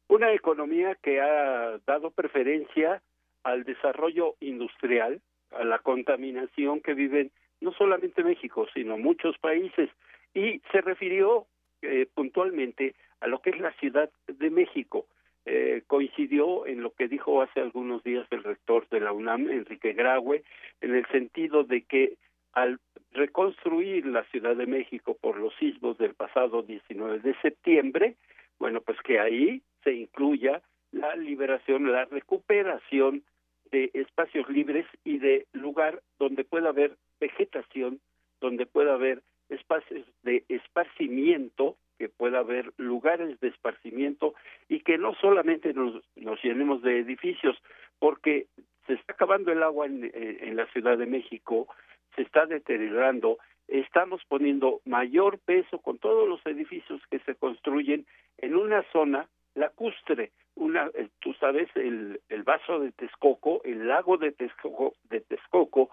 Una 0.08 0.32
economía 0.32 0.96
que 1.02 1.20
ha 1.20 1.76
dado 1.84 2.10
preferencia 2.14 3.02
al 3.46 3.62
desarrollo 3.62 4.34
industrial, 4.40 5.20
a 5.52 5.62
la 5.62 5.78
contaminación 5.78 6.80
que 6.80 6.94
viven 6.94 7.30
no 7.60 7.72
solamente 7.72 8.24
México, 8.24 8.66
sino 8.74 8.98
muchos 8.98 9.38
países, 9.38 9.88
y 10.34 10.60
se 10.72 10.80
refirió 10.80 11.46
eh, 11.82 12.08
puntualmente 12.12 12.96
a 13.20 13.28
lo 13.28 13.40
que 13.40 13.50
es 13.50 13.60
la 13.60 13.72
Ciudad 13.74 14.10
de 14.26 14.50
México. 14.50 15.06
Eh, 15.44 15.84
coincidió 15.86 16.66
en 16.66 16.82
lo 16.82 16.90
que 16.90 17.06
dijo 17.06 17.40
hace 17.40 17.60
algunos 17.60 18.02
días 18.02 18.26
el 18.32 18.42
rector 18.42 18.88
de 18.88 18.98
la 18.98 19.12
UNAM, 19.12 19.48
Enrique 19.48 19.92
Graue, 19.92 20.42
en 20.80 20.96
el 20.96 21.06
sentido 21.06 21.62
de 21.62 21.82
que 21.82 22.16
al 22.52 22.80
reconstruir 23.12 24.06
la 24.06 24.24
Ciudad 24.24 24.56
de 24.56 24.66
México 24.66 25.16
por 25.20 25.38
los 25.38 25.54
sismos 25.54 25.98
del 25.98 26.14
pasado 26.14 26.62
19 26.62 27.20
de 27.20 27.34
septiembre, 27.42 28.16
bueno, 28.58 28.80
pues 28.80 28.98
que 29.02 29.20
ahí 29.20 29.62
se 29.84 29.92
incluya 29.92 30.62
la 30.90 31.14
liberación, 31.14 31.92
la 31.92 32.06
recuperación 32.06 33.22
de 33.70 33.90
espacios 33.94 34.48
libres 34.48 34.86
y 35.04 35.18
de 35.18 35.46
lugar 35.52 36.02
donde 36.18 36.44
pueda 36.44 36.70
haber 36.70 36.96
vegetación, 37.20 38.00
donde 38.40 38.66
pueda 38.66 38.94
haber 38.94 39.22
espacios 39.48 40.06
de 40.22 40.44
esparcimiento, 40.48 41.76
que 41.98 42.08
pueda 42.08 42.40
haber 42.40 42.72
lugares 42.76 43.40
de 43.40 43.48
esparcimiento 43.48 44.34
y 44.68 44.80
que 44.80 44.98
no 44.98 45.14
solamente 45.14 45.72
nos, 45.72 46.02
llenemos 46.42 46.82
de 46.82 46.98
edificios, 46.98 47.56
porque 47.98 48.46
se 48.86 48.94
está 48.94 49.14
acabando 49.14 49.50
el 49.50 49.62
agua 49.62 49.86
en, 49.86 50.10
en 50.14 50.56
la 50.56 50.66
Ciudad 50.72 50.98
de 50.98 51.06
México, 51.06 51.66
se 52.14 52.22
está 52.22 52.46
deteriorando, 52.46 53.38
estamos 53.68 54.22
poniendo 54.28 54.80
mayor 54.84 55.38
peso 55.38 55.78
con 55.78 55.98
todos 55.98 56.28
los 56.28 56.44
edificios 56.46 57.00
que 57.10 57.18
se 57.20 57.34
construyen 57.34 58.06
en 58.38 58.56
una 58.56 58.82
zona 58.92 59.28
lacustre, 59.56 60.32
una, 60.54 60.90
tú 61.20 61.34
sabes, 61.34 61.68
el, 61.74 62.20
el 62.28 62.42
vaso 62.44 62.78
de 62.78 62.92
Texcoco, 62.92 63.62
el 63.64 63.88
lago 63.88 64.16
de 64.16 64.32
Texcoco, 64.32 64.94
de 65.10 65.20
Texcoco 65.20 65.90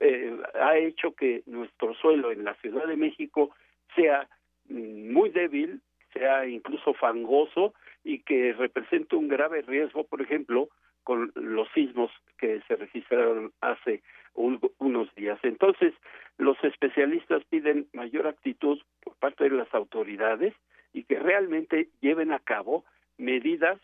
eh, 0.00 0.36
ha 0.54 0.76
hecho 0.76 1.14
que 1.14 1.42
nuestro 1.46 1.94
suelo 1.94 2.30
en 2.30 2.44
la 2.44 2.54
Ciudad 2.56 2.86
de 2.86 2.96
México 2.96 3.54
sea 3.94 4.28
mm, 4.68 5.12
muy 5.12 5.30
débil, 5.30 5.80
sea 6.12 6.46
incluso 6.46 6.94
fangoso 6.94 7.74
y 8.04 8.20
que 8.20 8.52
represente 8.52 9.16
un 9.16 9.28
grave 9.28 9.62
riesgo, 9.62 10.04
por 10.04 10.20
ejemplo, 10.20 10.68
con 11.02 11.32
los 11.34 11.68
sismos 11.72 12.10
que 12.38 12.60
se 12.68 12.76
registraron 12.76 13.52
hace 13.60 14.02
unos 14.34 15.14
días. 15.14 15.38
Entonces, 15.44 15.94
los 16.36 16.62
especialistas 16.64 17.42
piden 17.44 17.86
mayor 17.92 18.26
actitud 18.26 18.78
por 19.02 19.14
parte 19.16 19.44
de 19.44 19.56
las 19.56 19.72
autoridades 19.72 20.52
y 20.92 21.04
que 21.04 21.18
realmente 21.18 21.88
lleven 22.00 22.32
a 22.32 22.38
cabo 22.40 22.84
medidas 23.18 23.78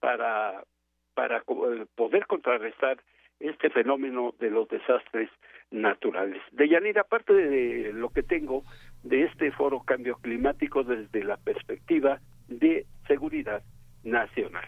para, 0.00 0.64
para 1.14 1.38
eh, 1.38 1.86
poder 1.94 2.26
contrarrestar 2.26 2.98
este 3.40 3.70
fenómeno 3.70 4.34
de 4.38 4.50
los 4.50 4.68
desastres 4.68 5.30
naturales. 5.70 6.40
De 6.52 6.68
Yanira, 6.68 7.02
aparte 7.02 7.32
de 7.32 7.92
lo 7.92 8.10
que 8.10 8.22
tengo 8.22 8.62
de 9.02 9.24
este 9.24 9.52
foro 9.52 9.80
cambio 9.80 10.16
climático 10.16 10.84
desde 10.84 11.22
la 11.24 11.36
perspectiva 11.36 12.20
de 12.48 12.86
seguridad 13.06 13.62
nacional. 14.04 14.64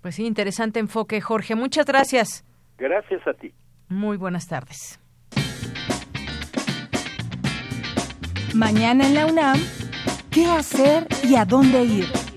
Pues 0.00 0.16
sí, 0.16 0.26
interesante 0.26 0.80
enfoque, 0.80 1.20
Jorge. 1.20 1.54
Muchas 1.54 1.86
gracias. 1.86 2.44
Gracias 2.76 3.26
a 3.26 3.34
ti. 3.34 3.52
Muy 3.88 4.16
buenas 4.16 4.48
tardes. 4.48 4.98
Mañana 8.54 9.06
en 9.06 9.14
la 9.14 9.26
UNAM, 9.26 9.58
¿qué 10.30 10.44
hacer 10.46 11.06
y 11.24 11.36
a 11.36 11.44
dónde 11.44 11.84
ir? 11.84 12.31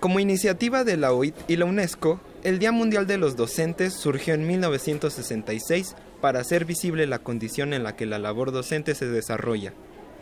Como 0.00 0.18
iniciativa 0.20 0.84
de 0.84 0.96
la 0.96 1.12
OIT 1.12 1.34
y 1.46 1.56
la 1.56 1.66
UNESCO, 1.66 2.20
el 2.42 2.58
Día 2.58 2.72
Mundial 2.72 3.06
de 3.06 3.18
los 3.18 3.36
Docentes 3.36 3.92
surgió 3.92 4.32
en 4.32 4.46
1966 4.46 5.94
para 6.22 6.40
hacer 6.40 6.64
visible 6.64 7.06
la 7.06 7.18
condición 7.18 7.74
en 7.74 7.82
la 7.82 7.96
que 7.96 8.06
la 8.06 8.18
labor 8.18 8.50
docente 8.50 8.94
se 8.94 9.06
desarrolla. 9.06 9.74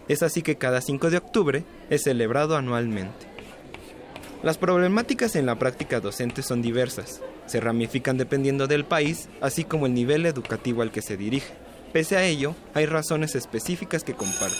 Es 0.09 0.25
así 0.25 0.43
que 0.43 0.57
cada 0.57 0.81
5 0.81 1.11
de 1.11 1.19
octubre 1.19 1.65
es 1.91 2.03
celebrado 2.03 2.57
anualmente. 2.57 3.32
Las 4.43 4.59
problemáticas 4.59 5.37
en 5.37 5.47
la 5.47 5.57
práctica 5.57 6.01
docente 6.01 6.43
son 6.43 6.63
diversas, 6.63 7.21
se 7.47 7.61
ramifican 7.61 8.19
dependiendo 8.19 8.67
del 8.67 8.85
país, 8.85 9.29
así 9.41 9.63
como 9.63 9.87
el 9.87 9.95
nivel 9.95 10.27
educativo 10.27 10.83
al 10.83 10.91
que 10.91 11.01
se 11.01 11.17
dirige. 11.17 11.55
Pese 11.93 12.17
a 12.17 12.25
ello, 12.25 12.57
hay 12.75 12.87
razones 12.87 13.37
específicas 13.37 14.03
que 14.03 14.15
comparten. 14.15 14.59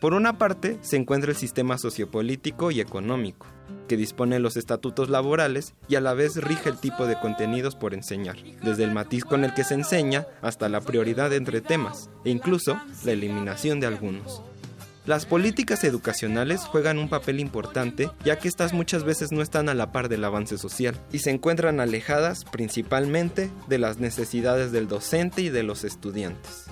Por 0.00 0.14
una 0.14 0.38
parte, 0.38 0.78
se 0.80 0.96
encuentra 0.96 1.32
el 1.32 1.36
sistema 1.36 1.76
sociopolítico 1.76 2.70
y 2.70 2.80
económico, 2.80 3.46
que 3.88 3.98
dispone 3.98 4.38
los 4.38 4.56
estatutos 4.56 5.10
laborales 5.10 5.74
y 5.86 5.96
a 5.96 6.00
la 6.00 6.14
vez 6.14 6.36
rige 6.36 6.70
el 6.70 6.78
tipo 6.78 7.06
de 7.06 7.18
contenidos 7.20 7.74
por 7.74 7.92
enseñar, 7.92 8.36
desde 8.62 8.84
el 8.84 8.92
matiz 8.92 9.24
con 9.24 9.44
el 9.44 9.52
que 9.52 9.64
se 9.64 9.74
enseña 9.74 10.26
hasta 10.40 10.70
la 10.70 10.80
prioridad 10.80 11.34
entre 11.34 11.60
temas, 11.60 12.08
e 12.24 12.30
incluso 12.30 12.80
la 13.04 13.12
eliminación 13.12 13.80
de 13.80 13.88
algunos. 13.88 14.40
Las 15.08 15.24
políticas 15.24 15.84
educacionales 15.84 16.66
juegan 16.66 16.98
un 16.98 17.08
papel 17.08 17.40
importante 17.40 18.10
ya 18.26 18.38
que 18.38 18.46
estas 18.46 18.74
muchas 18.74 19.04
veces 19.04 19.32
no 19.32 19.40
están 19.40 19.70
a 19.70 19.74
la 19.74 19.90
par 19.90 20.10
del 20.10 20.22
avance 20.22 20.58
social 20.58 21.00
y 21.10 21.20
se 21.20 21.30
encuentran 21.30 21.80
alejadas 21.80 22.44
principalmente 22.44 23.50
de 23.68 23.78
las 23.78 23.96
necesidades 24.00 24.70
del 24.70 24.86
docente 24.86 25.40
y 25.40 25.48
de 25.48 25.62
los 25.62 25.84
estudiantes. 25.84 26.66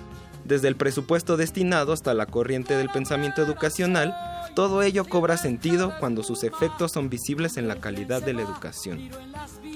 Desde 0.44 0.68
el 0.68 0.76
presupuesto 0.76 1.38
destinado 1.38 1.94
hasta 1.94 2.12
la 2.12 2.26
corriente 2.26 2.76
del 2.76 2.90
pensamiento 2.90 3.40
educacional, 3.40 4.14
todo 4.54 4.82
ello 4.82 5.06
cobra 5.06 5.38
sentido 5.38 5.94
cuando 5.98 6.22
sus 6.22 6.44
efectos 6.44 6.92
son 6.92 7.08
visibles 7.08 7.56
en 7.56 7.68
la 7.68 7.76
calidad 7.76 8.22
de 8.22 8.34
la 8.34 8.42
educación. 8.42 9.08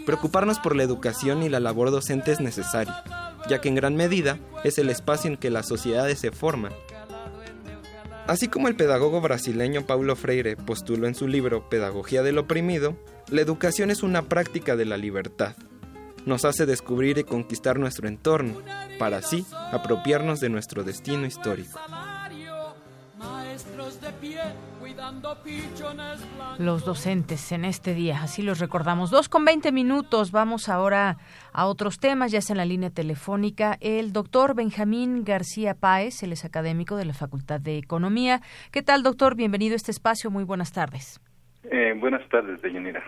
Preocuparnos 0.05 0.59
por 0.59 0.77
la 0.77 0.83
educación 0.83 1.43
y 1.43 1.49
la 1.49 1.61
labor 1.61 1.91
docente 1.91 2.31
es 2.31 2.41
necesario, 2.41 2.93
ya 3.49 3.63
que 3.63 3.71
en 3.71 3.77
gran 3.77 3.97
medida 3.97 4.39
es 4.65 4.77
el 4.77 4.91
espacio 4.91 5.31
en 5.31 5.39
que 5.39 5.49
las 5.49 5.67
sociedades 5.67 6.19
se 6.19 6.31
forman 6.31 6.75
Así 8.27 8.49
como 8.49 8.69
el 8.69 8.77
pedagogo 8.77 9.21
brasileño 9.21 9.87
Paulo 9.87 10.15
Freire 10.15 10.57
postuló 10.57 11.07
en 11.09 11.15
su 11.15 11.27
libro 11.27 11.69
Pedagogía 11.69 12.23
del 12.23 12.39
Oprimido, 12.39 12.97
la 13.29 13.41
educación 13.41 13.91
es 13.91 14.03
una 14.03 14.23
práctica 14.23 14.77
de 14.77 14.85
la 14.85 14.97
libertad. 14.97 15.57
Nos 16.27 16.45
hace 16.45 16.67
descubrir 16.67 17.19
y 17.19 17.25
conquistar 17.25 17.79
nuestro 17.79 18.07
entorno, 18.07 18.61
para 18.99 19.19
así 19.19 19.47
apropiarnos 19.73 20.39
de 20.41 20.51
nuestro 20.51 20.85
destino 20.85 21.27
histórico. 21.27 21.81
Los 26.59 26.85
docentes 26.85 27.53
en 27.53 27.65
este 27.65 27.95
día, 27.95 28.23
así 28.23 28.43
los 28.43 28.59
recordamos. 28.59 29.11
Dos 29.11 29.29
con 29.29 29.45
veinte 29.45 29.73
minutos. 29.73 30.31
Vamos 30.33 30.69
ahora 30.69 31.19
a 31.53 31.67
otros 31.67 31.99
temas. 31.99 32.33
Ya 32.33 32.39
está 32.39 32.53
en 32.53 32.59
la 32.59 32.65
línea 32.65 32.91
telefónica 32.91 33.77
el 33.81 34.13
doctor 34.13 34.55
Benjamín 34.55 35.25
García 35.25 35.75
Páez, 35.75 36.23
él 36.23 36.33
es 36.33 36.45
académico 36.45 36.97
de 36.97 37.05
la 37.05 37.15
Facultad 37.15 37.61
de 37.61 37.79
Economía. 37.79 38.41
¿Qué 38.71 38.83
tal, 38.83 39.03
doctor? 39.03 39.35
Bienvenido 39.35 39.75
a 39.75 39.77
este 39.77 39.91
espacio. 39.91 40.31
Muy 40.31 40.45
buenas 40.45 40.73
tardes. 40.73 41.21
Eh, 41.65 41.95
buenas 41.99 42.27
tardes, 42.29 42.61
Deyanira. 42.63 43.03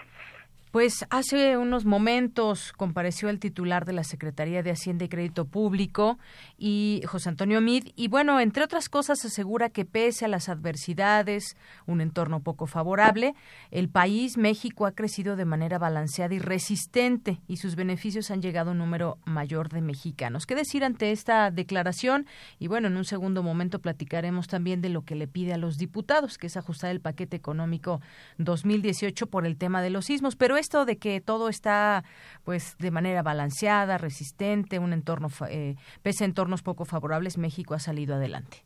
Pues 0.72 1.04
hace 1.10 1.58
unos 1.58 1.84
momentos 1.84 2.72
compareció 2.72 3.28
el 3.28 3.38
titular 3.38 3.84
de 3.84 3.92
la 3.92 4.04
Secretaría 4.04 4.62
de 4.62 4.70
Hacienda 4.70 5.04
y 5.04 5.10
Crédito 5.10 5.44
Público 5.44 6.18
y 6.56 7.02
José 7.04 7.28
Antonio 7.28 7.60
Mid 7.60 7.88
y 7.94 8.08
bueno, 8.08 8.40
entre 8.40 8.64
otras 8.64 8.88
cosas 8.88 9.22
asegura 9.22 9.68
que 9.68 9.84
pese 9.84 10.24
a 10.24 10.28
las 10.28 10.48
adversidades, 10.48 11.58
un 11.84 12.00
entorno 12.00 12.40
poco 12.40 12.66
favorable, 12.66 13.34
el 13.70 13.90
país 13.90 14.38
México 14.38 14.86
ha 14.86 14.92
crecido 14.92 15.36
de 15.36 15.44
manera 15.44 15.78
balanceada 15.78 16.34
y 16.34 16.38
resistente 16.38 17.42
y 17.46 17.58
sus 17.58 17.76
beneficios 17.76 18.30
han 18.30 18.40
llegado 18.40 18.70
a 18.70 18.72
un 18.72 18.78
número 18.78 19.18
mayor 19.26 19.68
de 19.68 19.82
mexicanos. 19.82 20.46
¿Qué 20.46 20.54
decir 20.54 20.84
ante 20.84 21.12
esta 21.12 21.50
declaración? 21.50 22.24
Y 22.58 22.68
bueno, 22.68 22.88
en 22.88 22.96
un 22.96 23.04
segundo 23.04 23.42
momento 23.42 23.78
platicaremos 23.78 24.48
también 24.48 24.80
de 24.80 24.88
lo 24.88 25.04
que 25.04 25.16
le 25.16 25.28
pide 25.28 25.52
a 25.52 25.58
los 25.58 25.76
diputados, 25.76 26.38
que 26.38 26.46
es 26.46 26.56
ajustar 26.56 26.92
el 26.92 27.02
paquete 27.02 27.36
económico 27.36 28.00
2018 28.38 29.26
por 29.26 29.44
el 29.44 29.58
tema 29.58 29.82
de 29.82 29.90
los 29.90 30.06
sismos, 30.06 30.34
pero 30.34 30.61
esto 30.62 30.84
de 30.84 30.96
que 30.96 31.20
todo 31.20 31.48
está 31.48 32.04
pues 32.44 32.76
de 32.78 32.90
manera 32.90 33.22
balanceada, 33.22 33.98
resistente, 33.98 34.78
un 34.78 34.92
entorno 34.92 35.28
eh, 35.50 35.74
pese 36.02 36.24
a 36.24 36.28
entornos 36.28 36.62
poco 36.62 36.84
favorables, 36.84 37.36
México 37.36 37.74
ha 37.74 37.80
salido 37.80 38.14
adelante. 38.14 38.58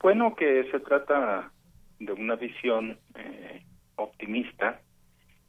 Bueno, 0.00 0.36
que 0.36 0.68
se 0.70 0.78
trata 0.80 1.50
de 1.98 2.12
una 2.12 2.36
visión 2.36 2.98
eh, 3.14 3.64
optimista 3.96 4.80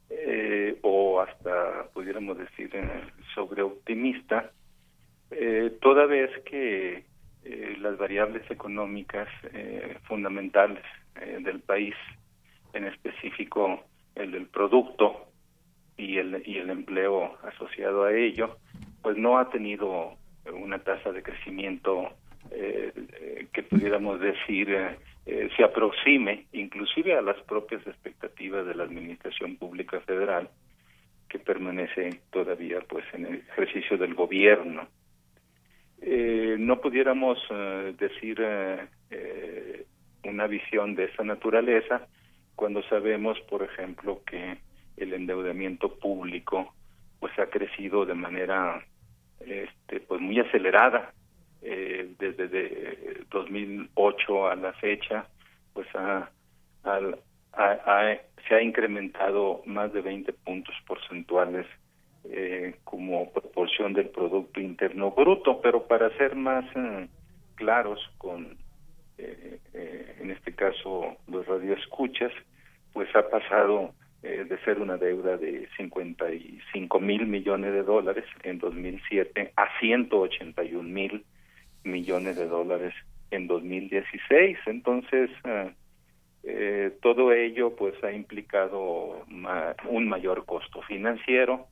eh, 0.08 0.78
o 0.82 1.20
hasta 1.20 1.88
pudiéramos 1.92 2.38
decir 2.38 2.70
eh, 2.72 3.04
sobreoptimista, 3.34 4.50
eh, 5.30 5.76
toda 5.82 6.06
vez 6.06 6.30
que 6.44 7.04
eh, 7.44 7.76
las 7.80 7.98
variables 7.98 8.50
económicas 8.50 9.28
fundamentales 10.08 10.84
del 11.44 11.60
país, 11.60 11.94
en 12.72 12.84
específico 12.84 13.84
el 14.18 14.46
producto 14.46 15.28
y 15.96 16.18
el, 16.18 16.42
y 16.46 16.58
el 16.58 16.70
empleo 16.70 17.36
asociado 17.42 18.04
a 18.04 18.12
ello, 18.12 18.56
pues 19.02 19.16
no 19.16 19.38
ha 19.38 19.50
tenido 19.50 20.14
una 20.52 20.78
tasa 20.78 21.12
de 21.12 21.22
crecimiento 21.22 22.10
eh, 22.50 22.92
eh, 23.20 23.46
que 23.52 23.62
pudiéramos 23.62 24.20
decir 24.20 24.70
eh, 25.26 25.48
se 25.54 25.64
aproxime 25.64 26.46
inclusive 26.52 27.14
a 27.14 27.20
las 27.20 27.36
propias 27.42 27.86
expectativas 27.86 28.66
de 28.66 28.74
la 28.74 28.84
administración 28.84 29.56
pública 29.56 30.00
federal 30.00 30.48
que 31.28 31.38
permanece 31.38 32.20
todavía 32.30 32.80
pues 32.88 33.04
en 33.12 33.26
el 33.26 33.34
ejercicio 33.50 33.98
del 33.98 34.14
gobierno. 34.14 34.88
Eh, 36.00 36.56
no 36.58 36.80
pudiéramos 36.80 37.38
decir 37.98 38.40
una 40.24 40.46
visión 40.46 40.94
de 40.94 41.04
esa 41.04 41.24
naturaleza 41.24 42.06
cuando 42.58 42.82
sabemos 42.88 43.38
por 43.48 43.62
ejemplo 43.62 44.20
que 44.26 44.58
el 44.96 45.12
endeudamiento 45.14 45.94
público 45.98 46.74
pues 47.20 47.32
ha 47.38 47.46
crecido 47.46 48.04
de 48.04 48.14
manera 48.14 48.84
este 49.40 50.00
pues 50.00 50.20
muy 50.20 50.40
acelerada 50.40 51.12
eh, 51.62 52.14
desde 52.18 52.48
de 52.48 53.24
2008 53.30 54.48
a 54.48 54.56
la 54.56 54.72
fecha, 54.74 55.26
pues 55.72 55.86
ha, 55.94 56.30
ha- 56.84 57.00
ha- 57.52 58.18
se 58.48 58.54
ha 58.54 58.62
incrementado 58.62 59.62
más 59.66 59.92
de 59.92 60.00
20 60.00 60.32
puntos 60.32 60.74
porcentuales 60.86 61.66
eh, 62.24 62.74
como 62.84 63.30
proporción 63.32 63.92
del 63.92 64.08
Producto 64.10 64.60
Interno 64.60 65.12
Bruto, 65.12 65.60
pero 65.60 65.86
para 65.86 66.10
ser 66.16 66.34
más 66.34 66.64
eh, 66.76 67.08
claros 67.56 68.00
con, 68.18 68.56
eh, 69.18 69.58
eh, 69.74 70.16
en 70.20 70.30
este 70.30 70.54
caso, 70.54 71.16
los 71.26 71.46
radioescuchas, 71.46 72.32
pues 72.92 73.14
ha 73.14 73.28
pasado 73.28 73.92
eh, 74.20 74.44
de 74.48 74.58
ser 74.64 74.80
una 74.80 74.96
deuda 74.96 75.36
de 75.36 75.68
55 75.76 76.98
mil 76.98 77.26
millones 77.28 77.72
de 77.72 77.84
dólares 77.84 78.24
en 78.42 78.58
2007 78.58 79.52
a 79.54 79.68
181 79.78 80.82
mil 80.82 81.24
millones 81.84 82.36
de 82.36 82.48
dólares 82.48 82.94
en 83.30 83.46
2016. 83.46 84.58
Entonces, 84.66 85.30
eh, 85.44 85.72
eh, 86.42 86.98
todo 87.00 87.32
ello 87.32 87.76
pues 87.76 87.94
ha 88.02 88.10
implicado 88.10 89.24
un 89.88 90.08
mayor 90.08 90.44
costo 90.46 90.82
financiero 90.82 91.68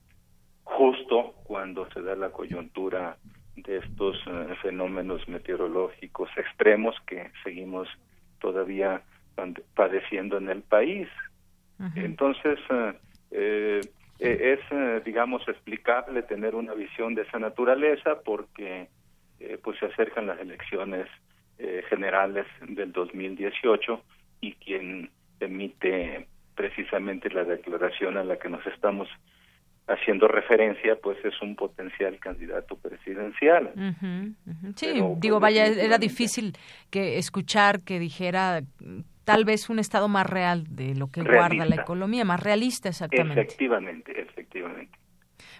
justo 0.63 1.33
cuando 1.43 1.89
se 1.91 2.01
da 2.01 2.15
la 2.15 2.29
coyuntura 2.29 3.17
de 3.57 3.77
estos 3.77 4.17
eh, 4.27 4.55
fenómenos 4.61 5.27
meteorológicos 5.27 6.29
extremos 6.37 6.95
que 7.05 7.31
seguimos 7.43 7.87
todavía 8.39 9.01
padeciendo 9.75 10.37
en 10.37 10.49
el 10.49 10.61
país. 10.63 11.07
Entonces, 11.95 12.57
eh, 12.71 12.93
eh, 13.31 13.81
eh, 14.19 14.57
es, 14.57 14.59
eh, 14.71 15.01
digamos, 15.05 15.47
explicable 15.47 16.23
tener 16.23 16.55
una 16.55 16.73
visión 16.73 17.13
de 17.13 17.21
esa 17.23 17.37
naturaleza 17.39 18.21
porque 18.23 18.89
pues 19.61 19.77
se 19.77 19.85
acercan 19.85 20.25
las 20.25 20.39
elecciones 20.39 21.07
eh, 21.59 21.83
generales 21.89 22.47
del 22.67 22.91
2018 22.91 24.01
y 24.41 24.53
quien 24.53 25.11
emite 25.39 26.27
precisamente 26.55 27.29
la 27.29 27.43
declaración 27.43 28.17
a 28.17 28.23
la 28.23 28.37
que 28.37 28.49
nos 28.49 28.65
estamos 28.65 29.07
haciendo 29.87 30.27
referencia, 30.27 30.97
pues 31.01 31.17
es 31.23 31.41
un 31.41 31.55
potencial 31.55 32.19
candidato 32.19 32.75
presidencial. 32.75 33.71
Sí, 34.75 34.87
Pero, 34.93 35.07
pues, 35.09 35.19
digo, 35.21 35.39
vaya, 35.39 35.65
era 35.65 35.97
difícil 35.97 36.53
que 36.89 37.17
escuchar 37.17 37.81
que 37.81 37.99
dijera 37.99 38.61
tal 39.23 39.45
vez 39.45 39.69
un 39.69 39.79
estado 39.79 40.07
más 40.07 40.25
real 40.25 40.65
de 40.69 40.95
lo 40.95 41.07
que 41.07 41.21
Realista. 41.21 41.55
guarda 41.55 41.75
la 41.75 41.81
economía, 41.81 42.25
más 42.25 42.41
realista 42.41 42.89
exactamente. 42.89 43.41
Efectivamente, 43.41 44.21
efectivamente. 44.21 44.96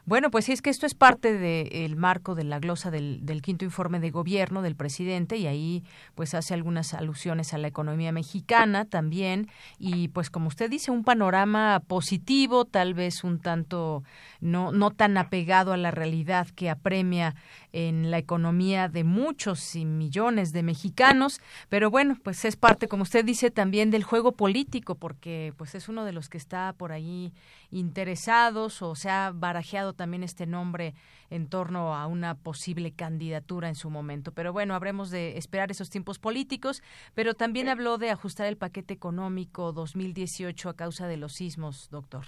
Bueno, 0.07 0.31
pues 0.31 0.47
es 0.47 0.61
que 0.61 0.69
esto 0.69 0.85
es 0.85 0.95
parte 0.95 1.37
del 1.37 1.97
marco 1.97 2.33
de 2.33 2.45
la 2.45 2.59
glosa 2.59 2.91
del, 2.91 3.25
del 3.25 3.41
quinto 3.41 3.65
informe 3.65 3.99
de 3.99 4.09
gobierno 4.09 4.61
del 4.61 4.77
presidente 4.77 5.35
y 5.35 5.47
ahí 5.47 5.83
pues 6.15 6.33
hace 6.33 6.53
algunas 6.53 6.93
alusiones 6.93 7.53
a 7.53 7.57
la 7.57 7.67
economía 7.67 8.13
mexicana 8.13 8.85
también. 8.85 9.49
Y 9.79 10.07
pues 10.07 10.29
como 10.29 10.47
usted 10.47 10.69
dice, 10.69 10.91
un 10.91 11.03
panorama 11.03 11.81
positivo, 11.85 12.63
tal 12.63 12.93
vez 12.93 13.25
un 13.25 13.39
tanto 13.39 14.05
no, 14.39 14.71
no 14.71 14.91
tan 14.91 15.17
apegado 15.17 15.73
a 15.73 15.77
la 15.77 15.91
realidad 15.91 16.47
que 16.55 16.69
apremia 16.69 17.35
en 17.73 18.09
la 18.09 18.17
economía 18.17 18.87
de 18.87 19.03
muchos 19.03 19.75
y 19.75 19.83
millones 19.83 20.53
de 20.53 20.63
mexicanos, 20.63 21.41
pero 21.67 21.91
bueno, 21.91 22.17
pues 22.23 22.45
es 22.45 22.55
parte, 22.55 22.87
como 22.87 23.03
usted 23.03 23.25
dice, 23.25 23.51
también 23.51 23.91
del 23.91 24.03
juego 24.03 24.31
político, 24.31 24.95
porque 24.95 25.53
pues 25.57 25.75
es 25.75 25.89
uno 25.89 26.05
de 26.05 26.13
los 26.13 26.29
que 26.29 26.37
está 26.37 26.73
por 26.77 26.93
ahí 26.93 27.33
interesados 27.71 28.81
o 28.81 28.95
se 28.95 29.09
ha 29.09 29.31
barajeado 29.33 29.93
también 29.93 30.23
este 30.23 30.45
nombre 30.45 30.93
en 31.29 31.47
torno 31.47 31.95
a 31.95 32.07
una 32.07 32.35
posible 32.35 32.93
candidatura 32.93 33.67
en 33.67 33.75
su 33.75 33.89
momento. 33.89 34.31
Pero 34.31 34.53
bueno, 34.53 34.75
habremos 34.75 35.09
de 35.09 35.37
esperar 35.37 35.71
esos 35.71 35.89
tiempos 35.89 36.19
políticos, 36.19 36.81
pero 37.13 37.33
también 37.33 37.69
habló 37.69 37.97
de 37.97 38.11
ajustar 38.11 38.47
el 38.47 38.57
paquete 38.57 38.93
económico 38.93 39.71
2018 39.73 40.69
a 40.69 40.75
causa 40.75 41.07
de 41.07 41.17
los 41.17 41.33
sismos, 41.33 41.89
doctor. 41.89 42.25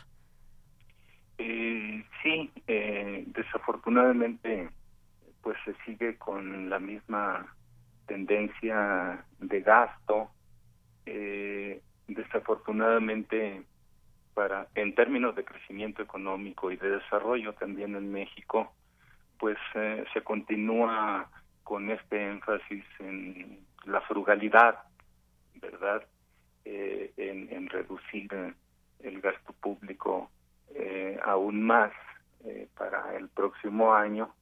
Eh, 1.38 2.04
sí, 2.22 2.52
eh, 2.68 3.24
desafortunadamente, 3.28 4.70
pues 5.42 5.58
se 5.64 5.74
sigue 5.86 6.18
con 6.18 6.70
la 6.70 6.80
misma 6.80 7.56
tendencia 8.08 9.24
de 9.40 9.62
gasto. 9.62 10.30
Eh, 11.06 11.82
desafortunadamente, 12.08 13.64
para 14.40 14.70
en 14.74 14.96
términos 14.96 15.36
de 15.36 15.44
crecimiento 15.44 16.02
económico 16.02 16.72
y 16.72 16.78
de 16.78 16.92
desarrollo 16.92 17.52
también 17.56 17.94
en 17.98 18.10
México, 18.10 18.72
pues 19.38 19.58
eh, 19.76 20.06
se 20.14 20.22
continúa 20.22 21.30
con 21.66 21.92
este 21.92 22.30
énfasis 22.30 22.86
en 23.00 23.60
la 23.84 24.00
frugalidad, 24.00 24.80
¿verdad? 25.56 26.06
Eh, 26.64 27.12
en, 27.18 27.68
reducir 27.68 28.34
eh, 28.34 28.54
el 29.02 29.20
gasto 29.20 29.52
público 29.60 30.32
eh, 30.74 31.20
aún 31.22 31.62
más 31.64 31.92
eh, 32.46 32.70
para 32.78 33.18
el 33.18 33.28
próximo 33.28 33.94
año, 33.94 34.34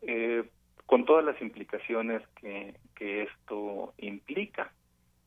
eh, 0.00 0.48
con 0.86 1.04
todas 1.04 1.24
las 1.24 1.42
implicaciones 1.42 2.22
que, 2.36 2.76
esto 3.00 3.94
implica. 3.98 4.70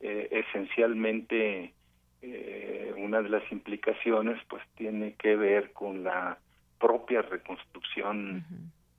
Esencialmente, 0.00 1.74
eh, 2.22 2.94
una 2.96 3.20
de 3.20 3.28
las 3.28 3.50
implicaciones 3.52 4.40
pues 4.48 4.62
tiene 4.76 5.14
que 5.14 5.36
ver 5.36 5.72
con 5.72 6.04
la 6.04 6.38
propia 6.78 7.22
reconstrucción 7.22 8.44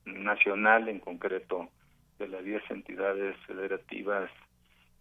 nacional, 0.05 0.89
en 0.89 0.99
concreto 0.99 1.69
de 2.19 2.27
las 2.27 2.43
10 2.43 2.63
entidades 2.71 3.35
federativas 3.47 4.29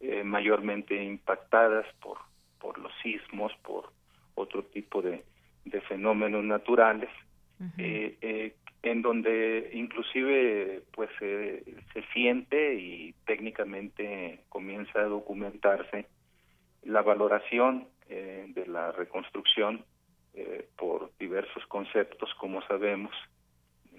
eh, 0.00 0.24
mayormente 0.24 1.02
impactadas 1.02 1.86
por, 2.00 2.18
por 2.60 2.78
los 2.78 2.92
sismos, 3.02 3.52
por 3.62 3.90
otro 4.34 4.64
tipo 4.64 5.02
de, 5.02 5.24
de 5.64 5.80
fenómenos 5.82 6.44
naturales, 6.44 7.10
eh, 7.78 8.16
eh, 8.20 8.56
en 8.82 9.02
donde 9.02 9.70
inclusive 9.74 10.82
pues 10.92 11.08
se 11.20 11.62
se 11.92 12.02
siente 12.12 12.74
y 12.74 13.14
técnicamente 13.24 14.40
comienza 14.48 14.98
a 14.98 15.04
documentarse 15.04 16.06
la 16.82 17.02
valoración 17.02 17.86
eh, 18.12 18.44
de 18.48 18.66
la 18.66 18.92
reconstrucción 18.92 19.84
eh, 20.34 20.68
por 20.76 21.10
diversos 21.18 21.64
conceptos, 21.66 22.28
como 22.38 22.60
sabemos, 22.62 23.10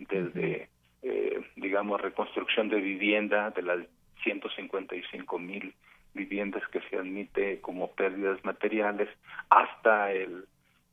desde, 0.10 0.70
eh, 1.02 1.42
digamos, 1.56 2.00
reconstrucción 2.00 2.70
de 2.70 2.80
vivienda, 2.80 3.50
de 3.50 3.64
las 3.64 3.80
155 4.24 5.40
mil 5.40 5.74
viviendas 6.14 6.62
que 6.68 6.82
se 6.90 6.98
admite 6.98 7.60
como 7.62 7.92
pérdidas 7.92 8.44
materiales, 8.46 9.10
hasta 9.50 10.12
el 10.12 10.46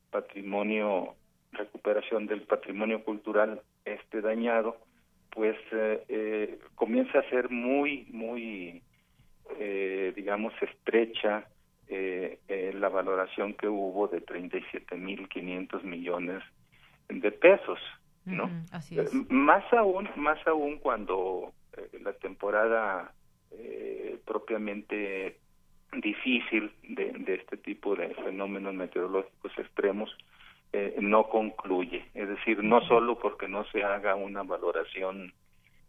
patrimonio, 0.09 1.13
recuperación 1.51 2.25
del 2.25 2.41
patrimonio 2.41 3.03
cultural 3.03 3.61
este 3.85 4.21
dañado, 4.21 4.77
pues 5.29 5.57
eh, 5.71 6.03
eh, 6.09 6.59
comienza 6.73 7.19
a 7.19 7.29
ser 7.29 7.49
muy, 7.49 8.07
muy, 8.09 8.81
eh, 9.59 10.11
digamos, 10.15 10.53
estrecha 10.61 11.45
eh, 11.93 12.39
eh, 12.47 12.71
la 12.73 12.89
valoración 12.89 13.53
que 13.53 13.67
hubo 13.67 14.07
de 14.07 14.25
37.500 14.25 15.83
millones 15.83 16.41
de 17.09 17.31
pesos, 17.31 17.79
¿no? 18.25 18.45
Ujú, 18.45 18.53
así 18.71 18.97
es. 18.97 19.13
Eh, 19.13 19.25
Más 19.29 19.63
aún, 19.73 20.09
más 20.15 20.39
aún 20.47 20.77
cuando 20.79 21.51
eh, 21.75 21.99
la 22.01 22.13
temporada 22.13 23.13
eh, 23.51 24.17
propiamente 24.25 25.37
difícil 26.01 26.71
de, 26.83 27.11
de 27.11 27.35
este 27.35 27.57
tipo 27.57 27.95
de 27.95 28.15
fenómenos 28.15 28.73
meteorológicos 28.73 29.51
extremos, 29.57 30.15
no 31.01 31.27
concluye. 31.27 32.05
Es 32.13 32.29
decir, 32.29 32.63
no 32.63 32.79
solo 32.87 33.19
porque 33.19 33.49
no 33.49 33.65
se 33.65 33.83
haga 33.83 34.15
una 34.15 34.41
valoración 34.43 35.33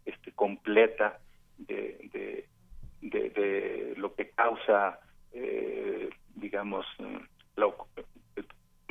este, 0.03 0.33
completa 0.33 1.19
de, 1.57 2.45
de, 3.01 3.29
de, 3.29 3.93
lo 3.95 4.13
que 4.13 4.31
causa, 4.31 4.99
eh, 5.33 6.09
digamos, 6.35 6.85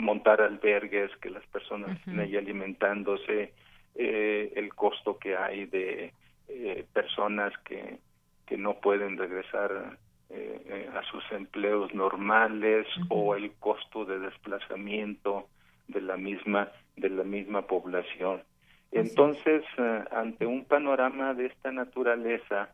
montar 0.03 0.41
albergues, 0.41 1.11
que 1.17 1.31
las 1.31 1.47
personas 1.47 1.97
estén 1.99 2.21
ahí 2.21 2.37
alimentándose, 2.37 3.53
eh, 3.95 4.53
el 4.57 4.75
costo 4.75 5.19
que 5.19 5.37
hay 5.37 5.67
de 5.67 6.13
eh, 6.49 6.85
personas 6.93 7.53
que, 7.65 7.99
que 8.47 8.57
no 8.57 8.81
pueden 8.81 9.17
regresar 9.17 9.99
eh, 10.31 10.91
a 10.95 11.03
sus 11.05 11.23
empleos 11.31 11.95
normales 11.95 12.87
o 13.11 13.35
el 13.35 13.53
costo 13.53 14.05
de 14.05 14.19
desplazamiento 14.19 15.49
de 15.89 16.01
la 16.01 16.17
misma 16.17 16.71
de 16.97 17.11
la 17.11 17.25
misma 17.25 17.63
población. 17.63 18.43
Entonces, 18.91 19.65
ante 20.11 20.45
un 20.45 20.67
panorama 20.67 21.33
de 21.33 21.47
esta 21.47 21.73
naturaleza, 21.73 22.69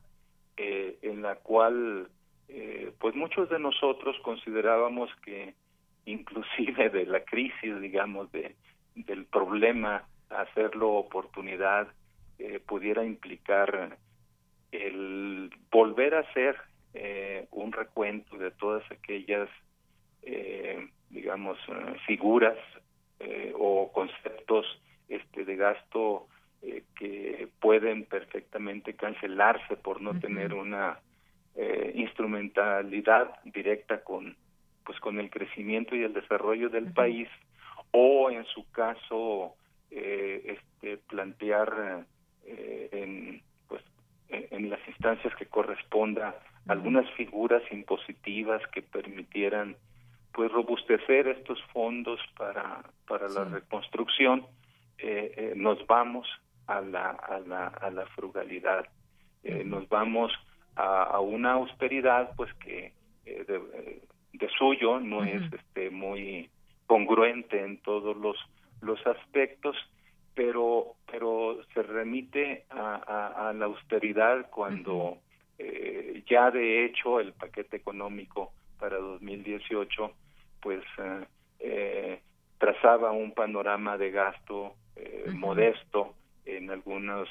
en 0.56 1.22
la 1.22 1.36
cual, 1.36 2.08
pues 2.98 3.14
muchos 3.14 3.48
de 3.50 3.58
nosotros 3.58 4.16
considerábamos 4.22 5.10
que 5.24 5.54
inclusive 6.08 6.88
de 6.90 7.06
la 7.06 7.20
crisis, 7.20 7.80
digamos, 7.80 8.32
de, 8.32 8.56
del 8.94 9.26
problema, 9.26 10.04
hacerlo 10.30 10.92
oportunidad, 10.92 11.88
eh, 12.38 12.60
pudiera 12.66 13.04
implicar 13.04 13.98
el 14.72 15.50
volver 15.70 16.14
a 16.14 16.20
hacer 16.20 16.56
eh, 16.94 17.46
un 17.50 17.72
recuento 17.72 18.36
de 18.38 18.50
todas 18.50 18.82
aquellas, 18.90 19.48
eh, 20.22 20.88
digamos, 21.10 21.58
figuras 22.06 22.56
o 23.60 23.90
conceptos 23.92 24.64
este, 25.08 25.44
de 25.44 25.56
gasto 25.56 26.28
que 26.96 27.48
pueden 27.60 28.04
perfectamente 28.04 28.94
cancelarse 28.94 29.76
por 29.76 30.00
no 30.00 30.20
tener 30.20 30.54
una 30.54 31.00
instrumentalidad 31.94 33.42
directa 33.44 34.04
con 34.04 34.36
pues 34.88 35.00
con 35.00 35.18
el 35.18 35.28
crecimiento 35.28 35.94
y 35.94 36.02
el 36.02 36.14
desarrollo 36.14 36.70
del 36.70 36.90
país 36.92 37.28
o 37.90 38.30
en 38.30 38.46
su 38.46 38.70
caso 38.70 39.54
eh, 39.90 40.56
este 40.56 40.96
plantear 40.96 42.06
eh, 42.46 42.88
en 42.92 43.42
pues 43.68 43.82
en, 44.30 44.70
las 44.70 44.80
instancias 44.88 45.34
que 45.36 45.44
corresponda 45.44 46.34
algunas 46.68 47.10
figuras 47.12 47.62
impositivas 47.70 48.66
que 48.68 48.80
permitieran 48.80 49.76
pues 50.32 50.50
robustecer 50.50 51.28
estos 51.28 51.62
fondos 51.72 52.18
para 52.38 52.82
para 53.06 53.28
la 53.28 53.44
reconstrucción 53.44 54.46
eh, 54.96 55.34
eh, 55.36 55.52
nos 55.54 55.86
vamos 55.86 56.26
a 56.66 56.80
la 56.80 57.10
a 57.10 57.40
la, 57.40 57.66
a 57.66 57.90
la 57.90 58.06
frugalidad 58.06 58.86
nos 59.64 59.88
vamos 59.88 60.32
a, 60.78 61.02
a, 61.02 61.20
una 61.20 61.52
austeridad 61.52 62.34
pues 62.36 62.52
que 62.54 62.92
de, 63.24 64.02
de 64.32 64.48
suyo, 64.56 65.00
no 65.00 65.24
es 65.24 65.42
este 65.52 65.90
muy 65.90 66.48
congruente 66.86 67.62
en 67.62 67.78
todos 67.78 68.16
los 68.16 68.36
los 68.80 69.04
aspectos, 69.06 69.76
pero 70.34 70.94
pero 71.10 71.58
se 71.74 71.82
remite 71.82 72.64
a, 72.70 73.48
a, 73.48 73.52
la 73.52 73.66
austeridad 73.66 74.48
cuando 74.50 75.18
eh, 75.58 76.22
ya 76.28 76.50
de 76.50 76.84
hecho 76.84 77.20
el 77.20 77.32
paquete 77.32 77.76
económico 77.76 78.52
para 78.78 78.98
2018 78.98 80.12
pues 80.60 80.84
eh, 80.98 81.24
eh, 81.60 82.20
trazaba 82.58 83.12
un 83.12 83.32
panorama 83.32 83.96
de 83.96 84.10
gasto 84.10 84.74
modesto 85.32 86.14
en 86.44 86.70
algunos 86.70 87.28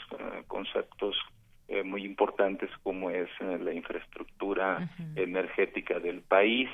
conceptos 0.48 1.18
muy 1.84 2.06
importantes 2.06 2.70
como 2.84 3.10
es 3.10 3.30
la 3.40 3.74
infraestructura 3.74 4.90
energética 5.16 6.00
del 6.00 6.22
país, 6.22 6.70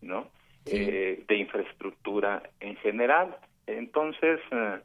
¿no? 0.00 0.28
Eh, 0.66 1.24
de 1.26 1.36
infraestructura 1.36 2.42
en 2.60 2.76
general. 2.76 3.36
Entonces, 3.66 4.40
eh, 4.50 4.80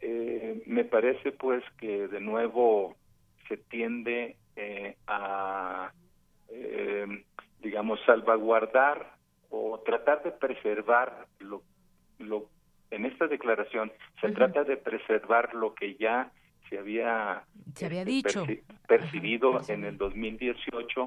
eh, 0.00 0.62
me 0.66 0.84
parece 0.84 1.30
pues 1.30 1.62
que 1.78 2.08
de 2.08 2.20
nuevo 2.20 2.96
se 3.48 3.56
tiende 3.56 4.36
a, 5.06 5.92
digamos, 7.60 8.00
salvaguardar 8.04 9.14
o 9.50 9.80
tratar 9.86 10.22
de 10.24 10.32
preservar 10.32 11.26
lo, 11.38 11.62
lo 12.18 12.48
en 12.90 13.06
esta 13.06 13.26
declaración 13.26 13.90
se 14.20 14.30
trata 14.30 14.64
de 14.64 14.76
preservar 14.76 15.54
lo 15.54 15.74
que 15.74 15.94
ya 15.94 16.30
se 16.72 16.78
había, 16.78 17.44
se 17.74 17.84
había 17.84 18.00
este, 18.00 18.10
dicho. 18.10 18.46
percibido 18.88 19.60
en 19.68 19.84
el 19.84 19.98
2018 19.98 21.06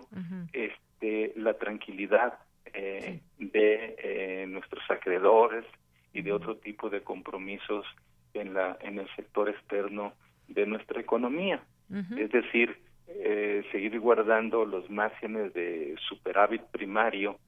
este 0.54 1.34
la 1.38 1.56
tranquilidad 1.56 2.38
eh, 2.72 3.20
de 3.40 3.96
eh, 3.98 4.46
nuestros 4.48 4.84
acreedores 4.92 5.66
y 6.14 6.22
de 6.22 6.32
otro 6.32 6.58
tipo 6.58 6.92
de 6.92 7.02
compromisos 7.02 7.84
en 8.36 8.54
la 8.54 8.78
en 8.82 9.00
el 9.00 9.08
sector 9.16 9.50
externo 9.50 10.14
de 10.48 10.68
nuestra 10.68 11.02
economía. 11.02 11.64
Es 12.16 12.32
decir 12.32 12.78
eh, 13.08 13.64
seguir 13.72 14.00
guardando 14.00 14.66
los 14.66 14.88
márgenes 14.92 15.52
de 15.54 15.96
superávit 16.08 16.62
primario 16.66 17.40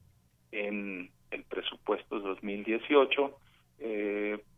en 0.50 1.08
el 1.30 1.44
presupuesto 1.44 2.18
2018 2.18 3.38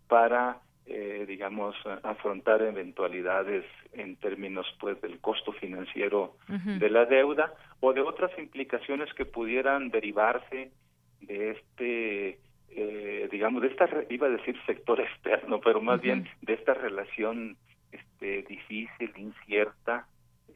para 0.08 0.60
eh, 0.92 1.24
digamos, 1.24 1.76
afrontar 2.02 2.62
eventualidades 2.62 3.64
en 3.92 4.16
términos 4.16 4.66
pues 4.80 5.00
del 5.00 5.20
costo 5.20 5.52
financiero 5.52 6.34
de 6.48 6.90
la 6.90 7.04
deuda 7.04 7.54
o 7.78 7.92
de 7.92 8.00
otras 8.00 8.36
implicaciones 8.38 9.12
que 9.14 9.24
pudieran 9.24 9.90
derivarse 9.90 10.72
de 11.20 11.50
este 11.50 12.38
eh, 12.70 13.28
digamos 13.30 13.62
de 13.62 13.68
esta 13.68 13.88
iba 14.08 14.26
a 14.26 14.30
decir 14.30 14.56
sector 14.66 15.00
externo 15.00 15.60
pero 15.60 15.80
más 15.80 16.00
bien 16.00 16.28
de 16.42 16.54
esta 16.54 16.74
relación 16.74 17.56
este 17.92 18.42
difícil 18.42 19.12
incierta 19.16 20.08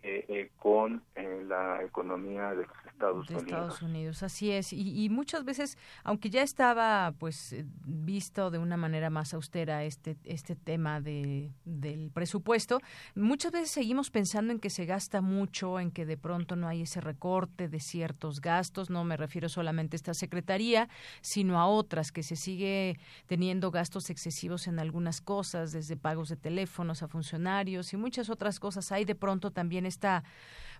eh, 0.06 0.26
eh, 0.28 0.51
con 0.59 1.02
eh, 1.14 1.43
la 1.48 1.82
economía 1.82 2.51
de 2.51 2.66
los 2.66 2.86
Estados 2.86 3.26
de 3.26 3.36
Unidos. 3.36 3.47
Estados 3.47 3.82
Unidos, 3.82 4.22
así 4.22 4.51
es. 4.51 4.74
Y, 4.74 5.09
muchas 5.09 5.47
veces, 5.47 5.78
aunque 6.02 6.28
ya 6.28 6.43
estaba 6.43 7.14
pues 7.18 7.56
visto 7.86 8.51
de 8.51 8.59
una 8.59 8.76
manera 8.76 9.09
más 9.09 9.32
austera 9.32 9.82
este 9.85 10.18
este 10.24 10.56
tema 10.56 11.01
de, 11.01 11.52
del 11.64 12.10
presupuesto, 12.10 12.81
muchas 13.14 13.52
veces 13.52 13.70
seguimos 13.70 14.10
pensando 14.10 14.52
en 14.52 14.59
que 14.59 14.68
se 14.68 14.85
gasta 14.85 15.22
mucho, 15.22 15.81
en 15.81 15.90
que 15.90 16.05
de 16.05 16.18
pronto 16.18 16.55
no 16.55 16.68
hay 16.68 16.82
ese 16.82 17.01
recorte 17.01 17.70
de 17.70 17.81
ciertos 17.81 18.43
gastos. 18.43 18.90
No 18.90 19.05
me 19.05 19.16
refiero 19.16 19.48
solamente 19.48 19.94
a 19.94 19.97
esta 19.97 20.12
secretaría, 20.12 20.90
sino 21.22 21.59
a 21.59 21.66
otras 21.66 22.12
que 22.12 22.22
se 22.22 22.36
sigue 22.36 22.98
teniendo 23.26 23.70
gastos 23.70 24.10
excesivos 24.10 24.66
en 24.66 24.78
algunas 24.78 25.22
cosas, 25.22 25.72
desde 25.72 25.97
pagos 25.97 26.28
de 26.28 26.36
teléfonos 26.36 27.02
a 27.02 27.09
funcionarios 27.09 27.94
y 27.94 27.97
muchas 27.97 28.28
otras 28.28 28.60
cosas. 28.60 28.93
Hay 28.93 29.06
de 29.06 29.14
pronto 29.14 29.51
también 29.51 29.86
esta 29.94 30.22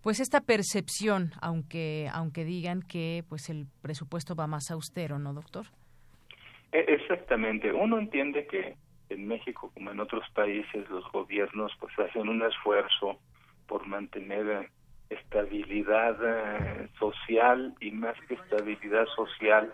pues 0.03 0.20
esta 0.20 0.43
percepción, 0.43 1.31
aunque 1.41 2.09
aunque 2.12 2.45
digan 2.45 2.82
que 2.82 3.24
pues 3.28 3.49
el 3.49 3.66
presupuesto 3.81 4.35
va 4.35 4.47
más 4.47 4.70
austero, 4.70 5.19
¿no, 5.19 5.32
doctor? 5.32 5.66
E, 6.73 6.81
exactamente. 6.89 7.73
Uno 7.73 7.99
entiende 7.99 8.47
que 8.47 8.77
en 9.09 9.27
México 9.27 9.70
como 9.73 9.91
en 9.93 10.01
otros 10.01 10.28
países 10.35 10.89
los 10.91 11.11
gobiernos 11.11 11.73
pues 11.81 11.99
hacen 11.99 12.28
un 12.28 12.43
esfuerzo 12.43 13.19
por 13.66 13.86
mantener 13.86 14.69
estabilidad 15.09 16.16
eh, 16.23 16.89
social 16.99 17.74
y 17.81 17.91
más 17.91 18.16
que 18.27 18.35
estabilidad 18.35 19.07
social, 19.15 19.73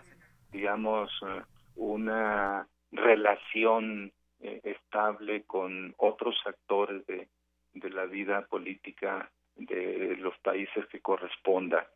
digamos, 0.51 1.09
eh, 1.27 1.41
una 1.75 2.67
relación 2.91 4.11
eh, 4.41 4.59
estable 4.63 5.43
con 5.43 5.93
otros 5.97 6.35
actores 6.45 7.05
de, 7.07 7.27
de 7.73 7.89
la 7.89 8.05
vida 8.05 8.45
política 8.47 9.29
de 9.55 10.15
los 10.17 10.37
países 10.39 10.85
que 10.87 10.99
corresponda. 10.99 11.87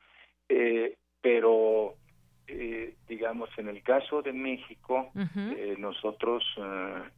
Eh, 0.47 0.97
pero, 1.22 1.95
eh, 2.47 2.95
digamos, 3.07 3.49
en 3.57 3.69
el 3.69 3.81
caso 3.81 4.22
de 4.22 4.34
México, 4.34 5.11
eh, 5.15 5.76
nosotros 5.80 6.43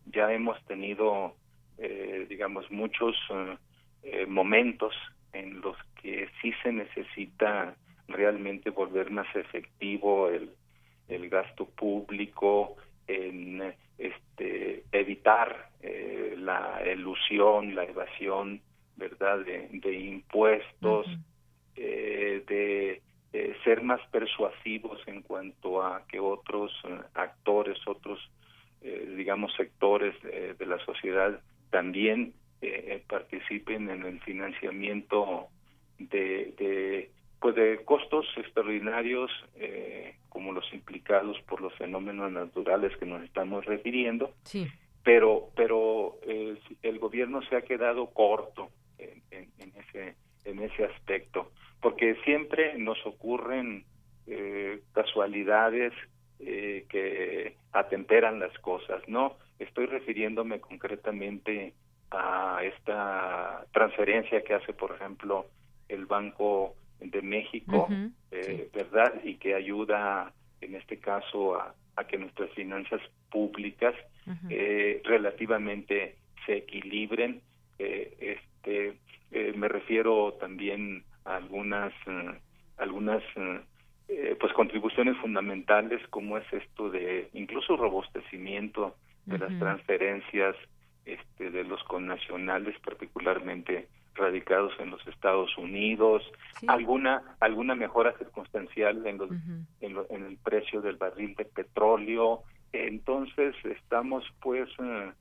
ya 0.05 0.31
hemos 0.31 0.63
tenido, 0.65 1.35
digamos, 2.29 2.69
muchos 2.71 3.15
momentos 4.27 4.93
en 5.33 5.59
los 5.61 5.75
que 6.01 6.29
sí 6.41 6.53
se 6.63 6.71
necesita 6.71 7.75
realmente 8.07 8.69
volver 8.69 9.11
más 9.11 9.27
efectivo 9.35 10.29
el, 10.29 10.51
el 11.09 11.29
gasto 11.29 11.65
público, 11.65 12.77
en 13.07 13.73
este, 13.97 14.83
evitar 14.91 15.67
la 16.37 16.81
ilusión, 16.85 17.75
la 17.75 17.83
evasión 17.83 18.61
¿verdad?, 18.95 19.39
de, 19.39 19.93
impuestos, 19.93 21.07
eh, 21.75 22.43
de 22.47 23.01
ser 23.63 23.81
más 23.81 23.99
persuasivos 24.11 24.99
en 25.07 25.21
cuanto 25.21 25.83
a 25.83 26.05
que 26.07 26.19
otros 26.19 26.71
eh, 26.85 26.97
actores, 27.13 27.77
otros 27.85 28.19
eh, 28.81 29.13
digamos, 29.17 29.53
sectores 29.55 30.15
eh, 30.23 30.55
de 30.57 30.65
la 30.65 30.79
sociedad 30.85 31.39
también 31.69 32.33
participen 33.07 33.87
en 33.89 34.03
el 34.03 34.19
financiamiento 34.21 35.47
de, 35.99 36.55
de 36.57 37.11
pues 37.39 37.53
de 37.53 37.81
costos 37.85 38.25
extraordinarios 38.35 39.29
como 40.47 40.59
los 40.59 40.73
implicados 40.73 41.37
por 41.41 41.61
los 41.61 41.73
fenómenos 41.75 42.31
naturales 42.31 42.95
que 42.97 43.05
nos 43.05 43.21
estamos 43.23 43.65
refiriendo 43.65 44.31
sí. 44.43 44.67
pero 45.03 45.49
pero 45.55 46.17
el 46.23 46.99
gobierno 46.99 47.41
se 47.49 47.57
ha 47.57 47.61
quedado 47.63 48.07
corto 48.07 48.69
en, 48.97 49.21
en, 49.31 49.73
ese 49.75 50.15
en 50.45 50.59
ese 50.59 50.85
aspecto 50.85 51.51
porque 51.81 52.15
siempre 52.23 52.77
nos 52.77 52.97
ocurren 53.05 53.85
casualidades 54.93 55.93
eh, 56.39 56.85
que 56.89 57.55
atemperan 57.71 58.39
las 58.39 58.55
cosas, 58.59 59.01
¿no? 59.07 59.37
Estoy 59.57 59.87
refiriéndome 59.87 60.59
concretamente 60.59 61.73
a 62.11 62.59
esta 62.63 63.65
transferencia 63.73 64.43
que 64.43 64.53
hace, 64.53 64.73
por 64.73 64.91
ejemplo, 64.91 65.47
el 65.89 66.05
Banco 66.05 66.75
de 66.99 67.23
México, 67.23 67.87
eh, 68.45 68.69
¿verdad? 68.73 69.13
Y 69.23 69.35
que 69.35 69.55
ayuda, 69.55 70.33
en 70.61 70.75
este 70.75 70.97
caso, 70.97 71.55
a, 71.55 71.73
que 72.07 72.17
nuestras 72.17 72.51
finanzas 72.51 73.01
públicas 73.31 73.95
eh, 74.49 75.01
relativamente 75.03 76.15
se 76.45 76.57
equilibren. 76.57 77.41
este, 77.79 78.97
me 79.55 79.67
refiero 79.67 80.33
también 80.39 81.03
a 81.25 81.37
algunas, 81.37 81.91
algunas 82.77 83.23
eh, 84.09 84.37
pues 84.39 84.53
contribuciones 84.53 85.17
fundamentales 85.17 86.01
como 86.07 86.37
es 86.37 86.45
esto 86.53 86.89
de 86.89 87.29
incluso 87.33 87.75
robustecimiento 87.75 88.95
de 89.25 89.37
las 89.37 89.59
transferencias 89.59 90.55
este, 91.03 91.51
de 91.51 91.65
los 91.65 91.83
connacionales 91.83 92.79
particularmente 92.79 93.89
radicados 94.17 94.73
en 94.79 94.91
los 94.91 95.05
Estados 95.07 95.57
Unidos 95.57 96.23
alguna 96.67 97.23
alguna 97.39 97.75
mejora 97.75 98.17
circunstancial 98.17 99.05
en, 99.05 99.17
los, 99.17 99.29
en, 99.81 100.25
el 100.25 100.37
precio 100.37 100.81
del 100.81 100.97
barril 100.97 101.35
de 101.35 101.45
petróleo. 101.45 102.43
Entonces 102.73 103.55
estamos 103.63 104.23
pues 104.41 104.69
eh, 104.79 105.11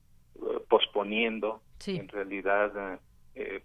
posponiendo 0.68 1.62
en 1.86 2.08
realidad 2.08 2.72
eh, 2.94 2.98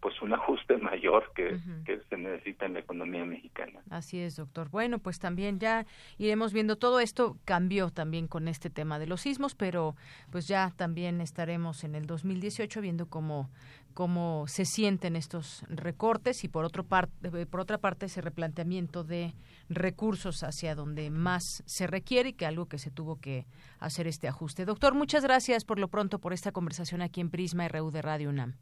pues 0.01 0.19
un 0.21 0.33
ajuste 0.33 0.77
mayor 0.77 1.31
que, 1.35 1.59
que, 1.85 2.01
se 2.09 2.17
necesita 2.17 2.65
en 2.65 2.73
la 2.73 2.79
economía 2.79 3.23
mexicana. 3.23 3.81
Así 3.89 4.19
es, 4.19 4.35
doctor. 4.35 4.69
Bueno, 4.69 4.97
pues 4.97 5.19
también 5.19 5.59
ya 5.59 5.85
iremos 6.17 6.53
viendo 6.53 6.75
todo 6.75 6.99
esto 6.99 7.37
cambió 7.45 7.91
también 7.91 8.27
con 8.27 8.47
este 8.47 8.69
tema 8.69 8.97
de 8.97 9.05
los 9.05 9.21
sismos, 9.21 9.53
pero 9.53 9.95
pues 10.31 10.47
ya 10.47 10.73
también 10.75 11.21
estaremos 11.21 11.83
en 11.83 11.95
el 11.95 12.07
2018 12.07 12.81
viendo 12.81 13.05
cómo 13.07 13.49
cómo 13.93 14.45
se 14.47 14.63
sienten 14.65 15.17
estos 15.17 15.63
recortes 15.67 16.45
y 16.45 16.47
por 16.47 16.63
otro 16.63 16.85
parte 16.85 17.11
eh, 17.23 17.45
por 17.45 17.59
otra 17.59 17.77
parte 17.77 18.05
ese 18.05 18.21
replanteamiento 18.21 19.03
de 19.03 19.33
recursos 19.69 20.43
hacia 20.43 20.75
donde 20.75 21.09
más 21.09 21.61
se 21.65 21.87
requiere 21.87 22.29
y 22.29 22.33
que 22.33 22.45
algo 22.45 22.67
que 22.67 22.77
se 22.77 22.89
tuvo 22.89 23.19
que 23.19 23.45
hacer 23.79 24.07
este 24.07 24.27
ajuste. 24.27 24.65
Doctor, 24.65 24.95
muchas 24.95 25.23
gracias 25.23 25.65
por 25.65 25.77
lo 25.77 25.89
pronto 25.89 26.19
por 26.19 26.33
esta 26.33 26.51
conversación 26.51 27.01
aquí 27.01 27.21
en 27.21 27.29
Prisma 27.29 27.67
RU 27.67 27.91
de 27.91 28.01
Radio 28.01 28.29
UNAM. 28.29 28.55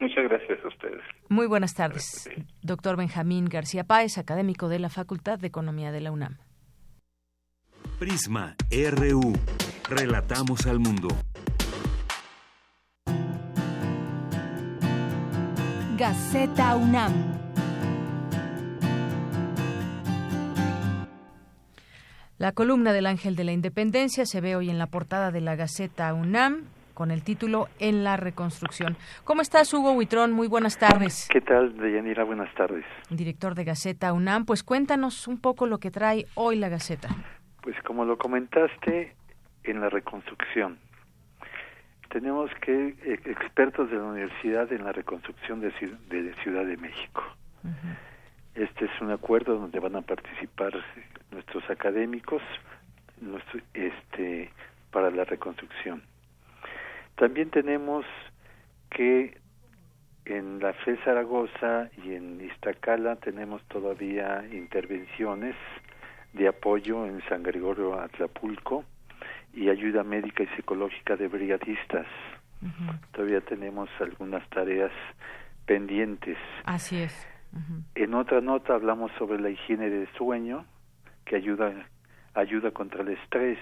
Muchas 0.00 0.24
gracias 0.24 0.58
a 0.64 0.68
ustedes. 0.68 1.02
Muy 1.28 1.46
buenas 1.46 1.74
tardes. 1.74 2.28
Doctor 2.62 2.96
Benjamín 2.96 3.44
García 3.44 3.84
Páez, 3.84 4.16
académico 4.16 4.68
de 4.68 4.78
la 4.78 4.88
Facultad 4.88 5.38
de 5.38 5.48
Economía 5.48 5.92
de 5.92 6.00
la 6.00 6.10
UNAM. 6.10 6.38
Prisma 7.98 8.56
RU. 8.70 9.34
Relatamos 9.90 10.66
al 10.66 10.78
mundo. 10.80 11.08
Gaceta 15.98 16.76
UNAM. 16.76 17.12
La 22.38 22.52
columna 22.52 22.94
del 22.94 23.04
Ángel 23.04 23.36
de 23.36 23.44
la 23.44 23.52
Independencia 23.52 24.24
se 24.24 24.40
ve 24.40 24.56
hoy 24.56 24.70
en 24.70 24.78
la 24.78 24.86
portada 24.86 25.30
de 25.30 25.42
la 25.42 25.56
Gaceta 25.56 26.14
UNAM 26.14 26.64
con 26.94 27.10
el 27.10 27.22
título 27.22 27.68
En 27.78 28.04
la 28.04 28.16
reconstrucción. 28.16 28.96
¿Cómo 29.24 29.42
estás, 29.42 29.72
Hugo 29.72 29.92
Huitrón? 29.92 30.32
Muy 30.32 30.48
buenas 30.48 30.78
tardes. 30.78 31.28
¿Qué 31.30 31.40
tal, 31.40 31.76
Deyanira? 31.76 32.24
Buenas 32.24 32.54
tardes. 32.54 32.84
Director 33.08 33.54
de 33.54 33.64
Gaceta 33.64 34.12
UNAM, 34.12 34.44
pues 34.44 34.62
cuéntanos 34.62 35.28
un 35.28 35.40
poco 35.40 35.66
lo 35.66 35.78
que 35.78 35.90
trae 35.90 36.26
hoy 36.34 36.56
la 36.56 36.68
Gaceta. 36.68 37.08
Pues 37.62 37.76
como 37.82 38.04
lo 38.04 38.16
comentaste, 38.16 39.14
en 39.64 39.80
la 39.80 39.88
reconstrucción. 39.88 40.78
Tenemos 42.08 42.50
que 42.60 42.88
eh, 43.04 43.20
expertos 43.26 43.90
de 43.90 43.96
la 43.96 44.04
universidad 44.04 44.72
en 44.72 44.84
la 44.84 44.92
reconstrucción 44.92 45.60
de, 45.60 45.70
de 46.08 46.34
Ciudad 46.42 46.64
de 46.64 46.76
México. 46.76 47.22
Este 48.54 48.86
es 48.86 48.90
un 49.00 49.10
acuerdo 49.10 49.58
donde 49.58 49.78
van 49.78 49.96
a 49.96 50.02
participar 50.02 50.72
nuestros 51.30 51.68
académicos 51.70 52.42
este, 53.74 54.50
para 54.90 55.10
la 55.10 55.24
reconstrucción. 55.24 56.02
También 57.20 57.50
tenemos 57.50 58.06
que 58.88 59.38
en 60.24 60.58
la 60.58 60.72
FE 60.72 60.96
Zaragoza 61.04 61.90
y 62.02 62.14
en 62.14 62.40
Iztacala 62.40 63.16
tenemos 63.16 63.62
todavía 63.64 64.42
intervenciones 64.50 65.54
de 66.32 66.48
apoyo 66.48 67.04
en 67.04 67.20
San 67.28 67.42
Gregorio 67.42 68.00
Atlapulco 68.00 68.86
y 69.52 69.68
ayuda 69.68 70.02
médica 70.02 70.44
y 70.44 70.46
psicológica 70.56 71.14
de 71.16 71.28
brigadistas. 71.28 72.06
Todavía 73.12 73.42
tenemos 73.42 73.90
algunas 74.00 74.48
tareas 74.48 74.92
pendientes. 75.66 76.38
Así 76.64 77.02
es. 77.02 77.28
En 77.96 78.14
otra 78.14 78.40
nota 78.40 78.72
hablamos 78.72 79.12
sobre 79.18 79.38
la 79.38 79.50
higiene 79.50 79.90
del 79.90 80.08
sueño, 80.16 80.64
que 81.26 81.36
ayuda 81.36 81.70
ayuda 82.32 82.70
contra 82.70 83.02
el 83.02 83.08
estrés, 83.08 83.58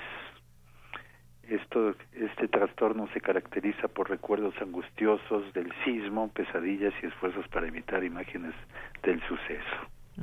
esto, 1.48 1.94
este 2.12 2.48
trastorno 2.48 3.08
se 3.12 3.20
caracteriza 3.20 3.88
por 3.88 4.10
recuerdos 4.10 4.54
angustiosos 4.60 5.52
del 5.54 5.72
sismo, 5.84 6.28
pesadillas 6.28 6.92
y 7.02 7.06
esfuerzos 7.06 7.46
para 7.48 7.66
evitar 7.66 8.04
imágenes 8.04 8.54
del 9.02 9.20
suceso. 9.26 9.76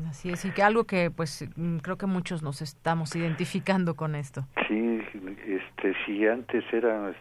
Así 0.10 0.30
es, 0.30 0.44
y 0.44 0.52
que 0.52 0.62
algo 0.62 0.84
que 0.84 1.10
pues 1.10 1.48
mm, 1.56 1.78
creo 1.78 1.98
que 1.98 2.06
muchos 2.06 2.44
nos 2.44 2.62
estamos 2.62 3.16
identificando 3.16 3.96
con 3.96 4.16
esto. 4.16 4.46
Sí, 4.68 5.02
este, 5.48 5.96
si 6.06 6.28
antes 6.28 6.66
era, 6.74 7.14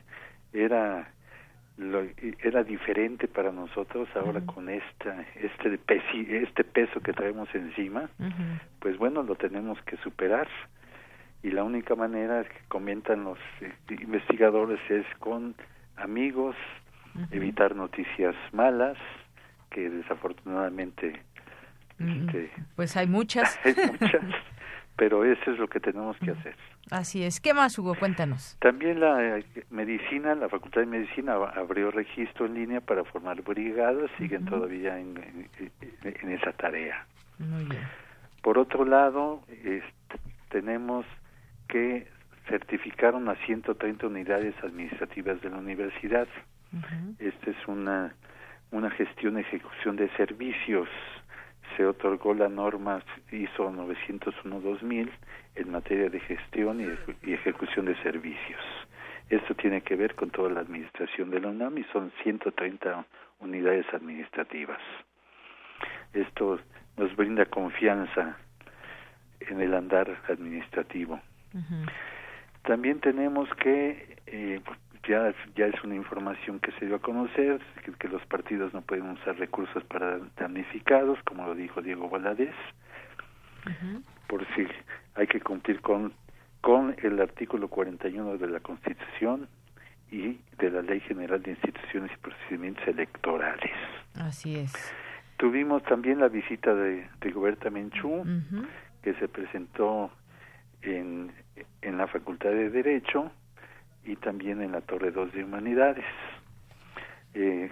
era, 0.53 1.09
era 2.43 2.65
diferente 2.65 3.29
para 3.29 3.53
nosotros, 3.53 4.09
ahora 4.17 4.41
con 4.41 4.69
esta, 4.69 5.25
este, 5.37 5.79
este 6.43 6.65
peso 6.65 7.01
que 7.01 7.13
traemos 7.13 7.49
encima, 7.55 8.11
pues 8.81 8.99
bueno, 8.99 9.23
lo 9.23 9.37
tenemos 9.37 9.81
que 9.83 9.97
superar 9.99 10.49
y 11.45 11.51
la 11.51 11.62
única 11.62 11.95
manera 11.95 12.43
que 12.43 12.59
comentan 12.69 13.23
los 13.23 13.39
eh, 13.61 13.71
investigadores 13.91 14.81
es 14.89 15.05
con 15.19 15.55
amigos, 15.97 16.57
evitar 17.31 17.77
noticias 17.77 18.35
malas, 18.53 18.97
que 19.71 19.91
desafortunadamente 19.91 21.23
este, 21.99 22.51
pues 22.75 22.97
hay 22.97 23.07
muchas. 23.07 23.61
hay 23.65 23.75
muchas, 23.75 24.23
pero 24.97 25.23
eso 25.25 25.51
es 25.53 25.59
lo 25.59 25.69
que 25.69 25.81
tenemos 25.81 26.16
que 26.19 26.31
hacer. 26.31 26.57
Así 26.91 27.23
es. 27.23 27.41
¿Qué 27.41 27.53
más, 27.53 27.79
Hugo? 27.79 27.95
Cuéntanos. 27.95 28.57
También 28.61 29.01
la 29.01 29.39
eh, 29.39 29.45
medicina, 29.71 30.35
la 30.35 30.49
Facultad 30.49 30.81
de 30.81 30.87
Medicina 30.87 31.35
abrió 31.35 31.91
registro 31.91 32.47
en 32.47 32.55
línea 32.55 32.81
para 32.81 33.05
formar 33.05 33.43
brigadas, 33.43 34.11
siguen 34.16 34.47
todavía 34.47 34.99
en, 34.99 35.49
en, 36.03 36.31
esa 36.33 36.53
tarea. 36.53 37.07
Muy 37.39 37.65
bien. 37.65 37.83
Por 38.43 38.57
otro 38.57 38.87
lado, 38.87 39.43
este, 39.49 40.19
tenemos 40.49 41.05
que 41.69 42.07
certificaron 42.49 43.28
a 43.28 43.36
130 43.47 44.07
unidades 44.07 44.55
administrativas 44.62 45.41
de 45.41 45.51
la 45.51 45.59
universidad. 45.59 46.28
Esta 47.19 47.51
es 47.51 47.69
una, 47.69 48.15
una 48.70 48.91
gestión 48.91 49.39
ejecución 49.39 49.97
de 49.97 50.09
servicios. 50.16 50.89
Se 51.77 51.86
otorgó 51.86 52.35
la 52.35 52.49
norma 52.49 53.03
ISO 53.31 53.70
901-2000 53.70 55.11
en 55.55 55.70
materia 55.70 56.11
de 56.11 56.20
gestión 56.20 56.81
y, 56.81 57.32
ejecución 57.32 57.86
de 57.86 57.97
servicios. 58.03 58.61
Esto 59.31 59.55
tiene 59.55 59.81
que 59.81 59.97
ver 59.97 60.15
con 60.15 60.31
toda 60.31 60.51
la 60.51 60.61
administración 60.61 61.31
de 61.31 61.41
la 61.41 61.49
UNAM 61.49 61.78
y 61.78 61.85
son 61.85 62.12
130 62.23 63.07
unidades 63.41 63.86
administrativas. 63.95 64.81
Esto 66.12 66.61
nos 66.97 67.15
brinda 67.16 67.47
confianza 67.47 68.36
en 69.41 69.61
el 69.61 69.74
andar 69.74 70.23
administrativo. 70.28 71.20
También 72.63 73.01
tenemos 73.01 73.49
que, 73.61 74.19
eh, 74.27 74.61
ya, 75.09 75.35
ya 75.55 75.67
es 75.67 75.85
una 75.85 75.95
información 75.95 76.61
que 76.61 76.73
se 76.73 76.87
dio 76.87 76.97
a 76.97 77.01
conocer, 77.01 77.61
que, 77.99 78.09
los 78.09 78.25
partidos 78.27 78.73
no 78.73 78.83
pueden 78.83 79.11
usar 79.11 79.37
recursos 79.39 79.85
para 79.85 80.19
damnificados, 80.37 81.19
como 81.25 81.47
lo 81.47 81.55
dijo 81.55 81.83
Diego 81.83 82.09
Valadez, 82.09 82.55
por 84.29 84.47
si 84.55 84.67
hay 85.15 85.27
que 85.27 85.41
cumplir 85.41 85.81
con, 85.81 86.13
con 86.61 86.97
el 87.03 87.21
artículo 87.21 87.69
41 87.69 88.39
de 88.39 88.49
la 88.49 88.61
Constitución, 88.61 89.49
y 90.15 90.39
de 90.59 90.71
la 90.71 90.83
Ley 90.83 91.01
General 91.01 91.43
de 91.43 91.51
Instituciones 91.51 92.11
y 92.13 92.17
Procedimientos 92.19 92.87
Electorales. 92.87 93.73
Así 94.15 94.57
es. 94.57 94.73
Tuvimos 95.37 95.83
también 95.83 96.21
la 96.21 96.29
visita 96.29 96.75
de 96.75 97.09
Rigoberta 97.21 97.69
Menchú, 97.71 98.25
que 99.03 99.15
se 99.15 99.29
presentó 99.29 100.11
en, 100.85 101.32
en 101.82 101.98
la 101.98 102.06
Facultad 102.06 102.51
de 102.51 102.70
Derecho 102.70 103.31
y 104.05 104.16
también 104.16 104.62
en 104.62 104.73
la 104.73 104.81
Torre 104.81 105.11
2 105.11 105.32
de 105.32 105.44
Humanidades. 105.44 106.05
Eh, 107.35 107.70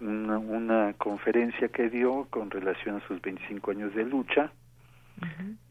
una, 0.00 0.38
una 0.38 0.92
conferencia 0.94 1.68
que 1.68 1.88
dio 1.88 2.26
con 2.30 2.50
relación 2.50 2.96
a 2.96 3.06
sus 3.06 3.20
25 3.20 3.70
años 3.70 3.94
de 3.94 4.04
lucha 4.04 4.52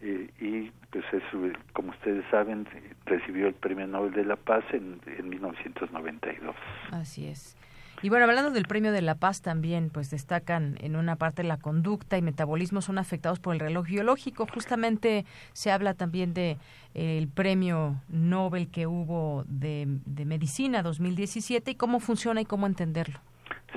eh, 0.02 0.30
y 0.40 0.72
pues 0.91 1.06
eso, 1.11 1.60
como 1.73 1.90
ustedes 1.91 2.23
saben, 2.30 2.68
recibió 3.06 3.48
el 3.48 3.53
Premio 3.53 3.88
Nobel 3.88 4.14
de 4.14 4.26
la 4.26 4.36
Paz 4.36 4.64
en, 4.72 4.99
en 5.06 5.30
1992. 5.30 6.56
Así 6.91 7.27
es. 7.27 7.59
Y 8.02 8.10
bueno, 8.10 8.26
hablando 8.26 8.52
del 8.52 8.66
Premio 8.66 8.92
de 8.94 9.02
la 9.02 9.16
Paz 9.16 9.42
también, 9.42 9.90
pues 9.90 10.10
destacan 10.10 10.78
en 10.80 10.96
una 10.96 11.18
parte 11.18 11.44
la 11.44 11.58
conducta 11.58 12.18
y 12.18 12.22
metabolismo 12.22 12.82
son 12.82 12.98
afectados 12.98 13.40
por 13.40 13.54
el 13.54 13.60
reloj 13.60 13.88
biológico. 13.88 14.48
Justamente 14.48 15.26
se 15.52 15.72
habla 15.72 15.94
también 15.94 16.34
de 16.34 16.58
eh, 16.94 17.18
el 17.18 17.28
Premio 17.28 17.96
Nobel 18.08 18.70
que 18.72 18.88
hubo 18.88 19.44
de, 19.48 19.86
de 20.06 20.26
Medicina 20.26 20.82
2017 20.82 21.72
y 21.72 21.76
cómo 21.76 22.00
funciona 22.00 22.40
y 22.40 22.46
cómo 22.46 22.68
entenderlo. 22.68 23.20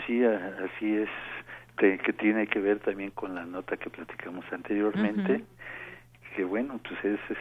Sí, 0.06 0.24
así 0.24 0.96
es, 0.96 1.08
que 1.76 2.12
tiene 2.12 2.46
que 2.46 2.60
ver 2.60 2.78
también 2.78 3.10
con 3.10 3.34
la 3.34 3.44
nota 3.44 3.76
que 3.76 3.90
platicamos 3.90 4.44
anteriormente, 4.52 5.44
que 6.36 6.44
bueno, 6.44 6.80
pues 6.82 7.04
es, 7.04 7.20
es, 7.28 7.38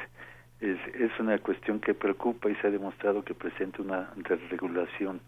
es 0.62 1.20
una 1.20 1.38
cuestión 1.40 1.80
que 1.80 1.94
preocupa 1.96 2.50
y 2.50 2.56
se 2.58 2.68
ha 2.68 2.70
demostrado 2.70 3.24
que 3.24 3.34
presenta 3.34 3.82
una 3.82 4.10
desregulación. 4.16 5.20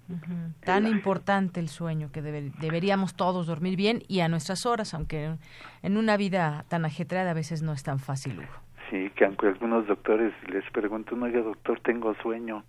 Tan 0.64 0.88
importante 0.88 1.60
el 1.60 1.70
sueño 1.70 2.12
que 2.12 2.22
debe- 2.22 2.52
deberíamos 2.60 3.16
todos 3.16 3.48
dormir 3.48 3.76
bien 3.76 4.04
y 4.08 4.20
a 4.20 4.28
nuestras 4.30 4.66
horas, 4.68 4.94
aunque 4.94 5.36
en 5.82 5.98
una 5.98 6.18
vida 6.18 6.66
tan 6.70 6.86
ajetreada 6.86 7.32
a 7.32 7.34
veces 7.34 7.64
no 7.64 7.74
es 7.74 7.82
tan 7.84 7.98
fácil, 8.00 8.40
Hugo. 8.40 8.48
Sí, 8.92 9.10
que 9.16 9.26
aunque 9.26 9.48
algunos 9.48 9.88
doctores 9.88 10.34
les 10.50 10.64
preguntan, 10.72 11.24
oiga 11.24 11.42
doctor, 11.42 11.80
tengo 11.80 12.14
sueño, 12.22 12.64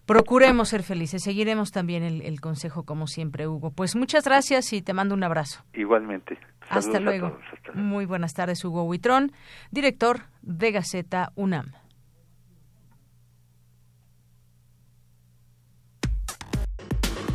Procuremos 0.06 0.70
ser 0.70 0.82
felices. 0.82 1.22
Seguiremos 1.22 1.70
también 1.70 2.02
el, 2.02 2.22
el 2.22 2.40
consejo, 2.40 2.84
como 2.84 3.06
siempre, 3.06 3.46
Hugo. 3.46 3.70
Pues 3.70 3.94
muchas 3.94 4.24
gracias 4.24 4.72
y 4.72 4.82
te 4.82 4.94
mando 4.94 5.14
un 5.14 5.22
abrazo. 5.22 5.62
Igualmente. 5.74 6.38
Hasta 6.68 7.00
luego. 7.00 7.38
Muy 7.74 8.06
buenas 8.06 8.34
tardes, 8.34 8.64
Hugo 8.64 8.84
Huitrón, 8.84 9.32
director 9.70 10.20
de 10.42 10.72
Gaceta 10.72 11.32
UNAM. 11.34 11.72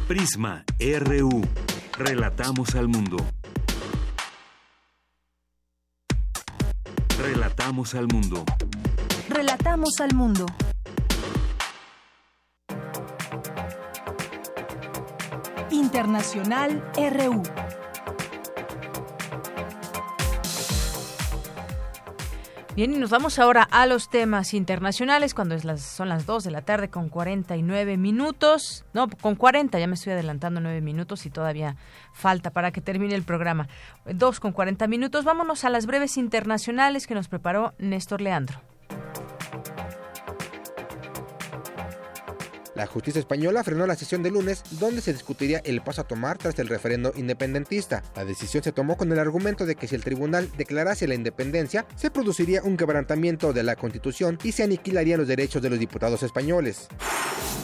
Prisma 0.08 0.66
RU. 0.80 1.42
Relatamos 1.98 2.76
al 2.76 2.90
mundo. 2.90 3.18
Relatamos 7.18 7.96
al 7.96 8.08
mundo. 8.08 8.44
Relatamos 9.30 9.92
al 10.02 10.14
mundo. 10.14 10.46
Internacional 15.72 16.84
RU. 16.98 17.44
Bien, 22.76 22.92
y 22.92 22.98
nos 22.98 23.12
vamos 23.12 23.38
ahora 23.38 23.68
a 23.70 23.86
los 23.86 24.10
temas 24.10 24.56
internacionales 24.56 25.36
cuando 25.36 25.54
es 25.54 25.64
las, 25.64 25.80
son 25.84 26.10
las 26.10 26.26
2 26.26 26.44
de 26.44 26.50
la 26.50 26.64
tarde 26.64 26.90
con 26.90 27.08
49 27.08 27.98
minutos. 27.98 28.84
No, 28.94 29.08
con 29.22 29.36
40, 29.36 29.78
ya 29.78 29.86
me 29.86 29.94
estoy 29.94 30.14
adelantando 30.14 30.60
9 30.60 30.82
minutos 30.82 31.28
y 31.28 31.30
todavía 31.30 31.76
falta 32.14 32.50
para 32.50 32.72
que 32.72 32.82
termine 32.82 33.14
el 33.14 33.22
programa. 33.22 33.68
2 34.06 34.40
con 34.40 34.54
40 34.54 34.88
minutos. 34.88 35.24
Vámonos 35.24 35.66
a 35.66 35.70
las 35.70 35.86
breves 35.86 36.18
internacionales 36.18 37.06
que 37.06 37.14
nos 37.14 37.28
preparó 37.28 37.76
Néstor 37.78 38.22
Leandro. 38.22 38.60
La 42.76 42.88
justicia 42.88 43.20
española 43.20 43.64
frenó 43.64 43.86
la 43.86 43.96
sesión 43.96 44.24
de 44.24 44.32
lunes 44.32 44.64
donde 44.72 45.02
se 45.02 45.14
discutiría 45.14 45.60
el 45.64 45.82
paso 45.82 46.02
a 46.02 46.08
tomar 46.08 46.40
tras 46.40 46.58
el 46.58 46.68
referendo 46.68 47.14
independentista. 47.16 48.02
La 48.16 48.26
decisión 48.26 48.64
se 48.64 48.72
tomó 48.72 48.98
con 48.98 49.12
el 49.12 49.20
argumento 49.20 49.68
de 49.68 49.76
que 49.76 49.88
si 49.88 49.94
el 49.94 50.04
tribunal 50.04 50.50
declarase 50.58 51.08
la 51.08 51.14
independencia, 51.14 51.86
se 51.96 52.10
produciría 52.10 52.64
un 52.64 52.76
quebrantamiento 52.76 53.54
de 53.54 53.62
la 53.62 53.76
constitución 53.76 54.40
y 54.44 54.54
se 54.54 54.64
aniquilarían 54.64 55.20
los 55.20 55.28
derechos 55.28 55.62
de 55.62 55.70
los 55.70 55.78
diputados 55.78 56.24
españoles. 56.24 56.88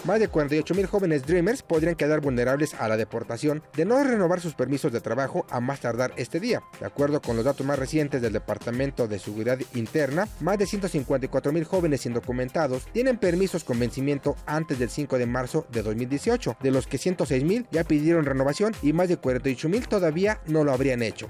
Más 0.05 0.19
de 0.19 0.31
48.000 0.31 0.85
jóvenes 0.85 1.23
Dreamers 1.25 1.61
podrían 1.61 1.95
quedar 1.95 2.21
vulnerables 2.21 2.73
a 2.73 2.87
la 2.87 2.95
deportación 2.95 3.63
de 3.75 3.85
no 3.85 4.01
renovar 4.01 4.39
sus 4.39 4.53
permisos 4.53 4.93
de 4.93 5.01
trabajo 5.01 5.45
a 5.49 5.59
más 5.59 5.81
tardar 5.81 6.13
este 6.15 6.39
día. 6.39 6.63
De 6.79 6.85
acuerdo 6.85 7.21
con 7.21 7.35
los 7.35 7.45
datos 7.45 7.65
más 7.65 7.77
recientes 7.77 8.21
del 8.21 8.33
Departamento 8.33 9.07
de 9.07 9.19
Seguridad 9.19 9.59
Interna, 9.73 10.27
más 10.39 10.57
de 10.57 10.65
154.000 10.65 11.63
jóvenes 11.65 12.05
indocumentados 12.05 12.85
tienen 12.93 13.17
permisos 13.17 13.63
con 13.63 13.79
vencimiento 13.79 14.35
antes 14.45 14.79
del 14.79 14.89
5 14.99 15.17
de 15.17 15.25
marzo 15.25 15.65
de 15.71 15.81
2018, 15.81 16.57
de 16.61 16.71
los 16.71 16.85
que 16.85 16.97
106.000 16.97 17.67
ya 17.71 17.85
pidieron 17.85 18.25
renovación 18.25 18.73
y 18.81 18.91
más 18.91 19.07
de 19.07 19.19
48.000 19.19 19.87
todavía 19.87 20.41
no 20.45 20.65
lo 20.65 20.73
habrían 20.73 21.01
hecho. 21.01 21.29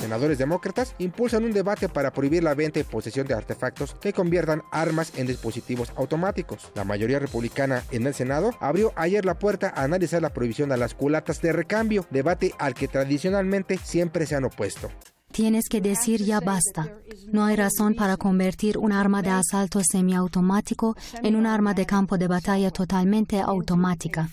Senadores 0.00 0.38
demócratas 0.38 0.94
impulsan 0.98 1.44
un 1.44 1.52
debate 1.52 1.88
para 1.88 2.12
prohibir 2.12 2.44
la 2.44 2.54
venta 2.54 2.78
y 2.78 2.84
posesión 2.84 3.26
de 3.26 3.34
artefactos 3.34 3.96
que 4.00 4.12
conviertan 4.12 4.62
armas 4.70 5.12
en 5.16 5.26
dispositivos 5.26 5.92
automáticos. 5.96 6.70
La 6.74 6.84
mayoría 6.84 7.18
republicana 7.18 7.82
en 7.90 8.06
el 8.06 8.14
Senado 8.14 8.54
abrió 8.60 8.92
ayer 8.94 9.24
la 9.24 9.38
puerta 9.38 9.72
a 9.74 9.82
analizar 9.82 10.22
la 10.22 10.32
prohibición 10.32 10.70
a 10.70 10.76
las 10.76 10.94
culatas 10.94 11.42
de 11.42 11.52
recambio, 11.52 12.06
debate 12.10 12.52
al 12.58 12.74
que 12.74 12.88
tradicionalmente 12.88 13.78
siempre 13.78 14.26
se 14.26 14.36
han 14.36 14.44
opuesto. 14.44 14.90
Tienes 15.32 15.68
que 15.70 15.80
decir 15.80 16.22
ya 16.22 16.40
basta. 16.40 16.90
No 17.28 17.44
hay 17.44 17.56
razón 17.56 17.94
para 17.94 18.18
convertir 18.18 18.76
un 18.76 18.92
arma 18.92 19.22
de 19.22 19.30
asalto 19.30 19.80
semiautomático 19.82 20.94
en 21.22 21.36
un 21.36 21.46
arma 21.46 21.72
de 21.72 21.86
campo 21.86 22.18
de 22.18 22.28
batalla 22.28 22.70
totalmente 22.70 23.40
automática. 23.40 24.28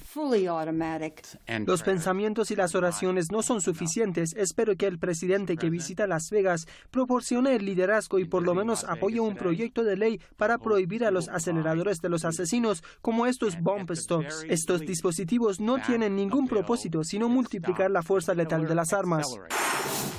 Los 1.66 1.84
pensamientos 1.84 2.52
y 2.52 2.56
las 2.56 2.76
oraciones 2.76 3.28
no 3.32 3.42
son 3.42 3.62
suficientes. 3.62 4.34
Espero 4.36 4.76
que 4.76 4.88
el 4.88 5.00
presidente 5.00 5.56
que 5.56 5.70
visita 5.70 6.06
Las 6.06 6.30
Vegas 6.32 6.68
proporcione 6.92 7.56
el 7.56 7.64
liderazgo 7.64 8.20
y 8.20 8.26
por 8.26 8.44
lo 8.44 8.54
menos 8.54 8.84
apoye 8.84 9.22
un 9.22 9.36
proyecto 9.36 9.84
de 9.84 9.96
ley 9.96 10.20
para 10.36 10.58
prohibir 10.58 11.06
a 11.06 11.12
los 11.12 11.30
aceleradores 11.30 12.00
de 12.00 12.10
los 12.10 12.26
asesinos 12.26 12.84
como 13.02 13.26
estos 13.26 13.60
bomb 13.62 13.90
stocks. 13.94 14.46
Estos 14.50 14.82
dispositivos 14.82 15.62
no 15.62 15.78
tienen 15.82 16.18
ningún 16.18 16.48
propósito 16.48 17.04
sino 17.04 17.30
multiplicar 17.30 17.90
la 17.90 18.04
fuerza 18.04 18.34
letal 18.34 18.68
de 18.68 18.76
las 18.76 18.92
armas. 18.92 19.26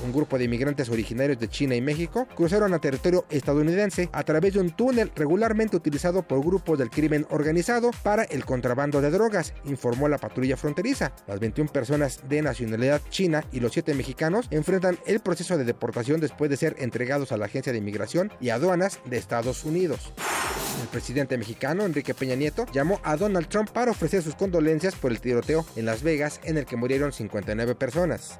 Un 0.02 0.12
grupo 0.12 0.38
de 0.38 0.44
inmigrantes 0.44 0.69
originarios 0.88 1.38
de 1.38 1.48
China 1.48 1.74
y 1.74 1.80
México 1.80 2.26
cruzaron 2.36 2.72
a 2.74 2.80
territorio 2.80 3.24
estadounidense 3.30 4.08
a 4.12 4.22
través 4.22 4.54
de 4.54 4.60
un 4.60 4.70
túnel 4.70 5.10
regularmente 5.14 5.76
utilizado 5.76 6.22
por 6.22 6.44
grupos 6.44 6.78
del 6.78 6.90
crimen 6.90 7.26
organizado 7.30 7.90
para 8.02 8.24
el 8.24 8.44
contrabando 8.44 9.00
de 9.00 9.10
drogas, 9.10 9.52
informó 9.64 10.08
la 10.08 10.18
patrulla 10.18 10.56
fronteriza. 10.56 11.12
Las 11.26 11.40
21 11.40 11.72
personas 11.72 12.20
de 12.28 12.42
nacionalidad 12.42 13.00
china 13.10 13.44
y 13.52 13.60
los 13.60 13.72
7 13.72 13.94
mexicanos 13.94 14.46
enfrentan 14.50 14.98
el 15.06 15.20
proceso 15.20 15.58
de 15.58 15.64
deportación 15.64 16.20
después 16.20 16.50
de 16.50 16.56
ser 16.56 16.76
entregados 16.78 17.32
a 17.32 17.36
la 17.36 17.46
Agencia 17.46 17.72
de 17.72 17.78
Inmigración 17.78 18.32
y 18.40 18.50
Aduanas 18.50 19.00
de 19.04 19.16
Estados 19.16 19.64
Unidos. 19.64 20.12
El 20.80 20.88
presidente 20.88 21.36
mexicano 21.36 21.84
Enrique 21.84 22.14
Peña 22.14 22.36
Nieto 22.36 22.66
llamó 22.72 23.00
a 23.02 23.16
Donald 23.16 23.48
Trump 23.48 23.70
para 23.70 23.90
ofrecer 23.90 24.22
sus 24.22 24.34
condolencias 24.34 24.94
por 24.94 25.10
el 25.10 25.20
tiroteo 25.20 25.66
en 25.76 25.84
Las 25.84 26.02
Vegas 26.02 26.40
en 26.44 26.56
el 26.56 26.66
que 26.66 26.76
murieron 26.76 27.12
59 27.12 27.74
personas. 27.74 28.38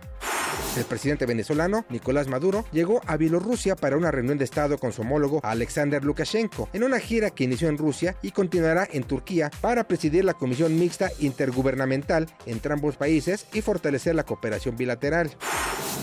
El 0.77 0.85
presidente 0.85 1.27
venezolano 1.27 1.85
Nicolás 1.89 2.28
Maduro 2.28 2.64
llegó 2.72 3.01
a 3.06 3.16
Bielorrusia 3.16 3.77
para 3.77 3.97
una 3.97 4.10
reunión 4.10 4.39
de 4.39 4.44
Estado 4.44 4.78
con 4.78 4.93
su 4.93 5.02
homólogo 5.02 5.40
Alexander 5.43 6.05
Lukashenko 6.05 6.68
en 6.72 6.85
una 6.85 7.01
gira 7.01 7.31
que 7.31 7.44
inició 7.44 7.68
en 7.68 7.78
Rusia 7.78 8.16
y 8.22 8.31
continuará 8.31 8.86
en 8.90 9.05
Turquía 9.05 9.51
para 9.60 9.85
presidir 9.85 10.24
la 10.24 10.35
Comisión 10.35 10.78
Mixta 10.78 11.10
Intergubernamental 11.18 12.27
entre 12.47 12.72
ambos 12.72 12.97
países 12.97 13.47
y 13.52 13.60
fortalecer 13.62 14.14
la 14.14 14.24
cooperación 14.24 14.77
bilateral. 14.77 15.31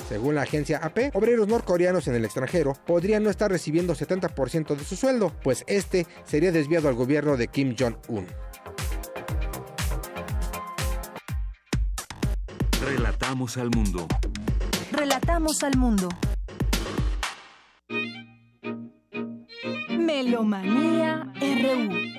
Según 0.09 0.35
la 0.35 0.43
agencia 0.43 0.77
AP, 0.77 1.15
obreros 1.15 1.47
norcoreanos 1.47 2.07
en 2.07 2.15
el 2.15 2.25
extranjero 2.25 2.73
podrían 2.85 3.23
no 3.23 3.29
estar 3.29 3.51
recibiendo 3.51 3.95
70% 3.95 4.75
de 4.75 4.83
su 4.83 4.95
sueldo, 4.95 5.33
pues 5.43 5.63
este 5.67 6.07
sería 6.25 6.51
desviado 6.51 6.87
al 6.87 6.95
gobierno 6.95 7.35
de 7.35 7.47
Kim 7.47 7.75
Jong-un. 7.77 8.27
Relatamos 12.81 13.57
al 13.57 13.69
mundo. 13.71 14.07
Relatamos 14.91 15.63
al 15.63 15.77
mundo. 15.77 16.09
Melomanía 19.89 21.31
RU. 21.39 22.16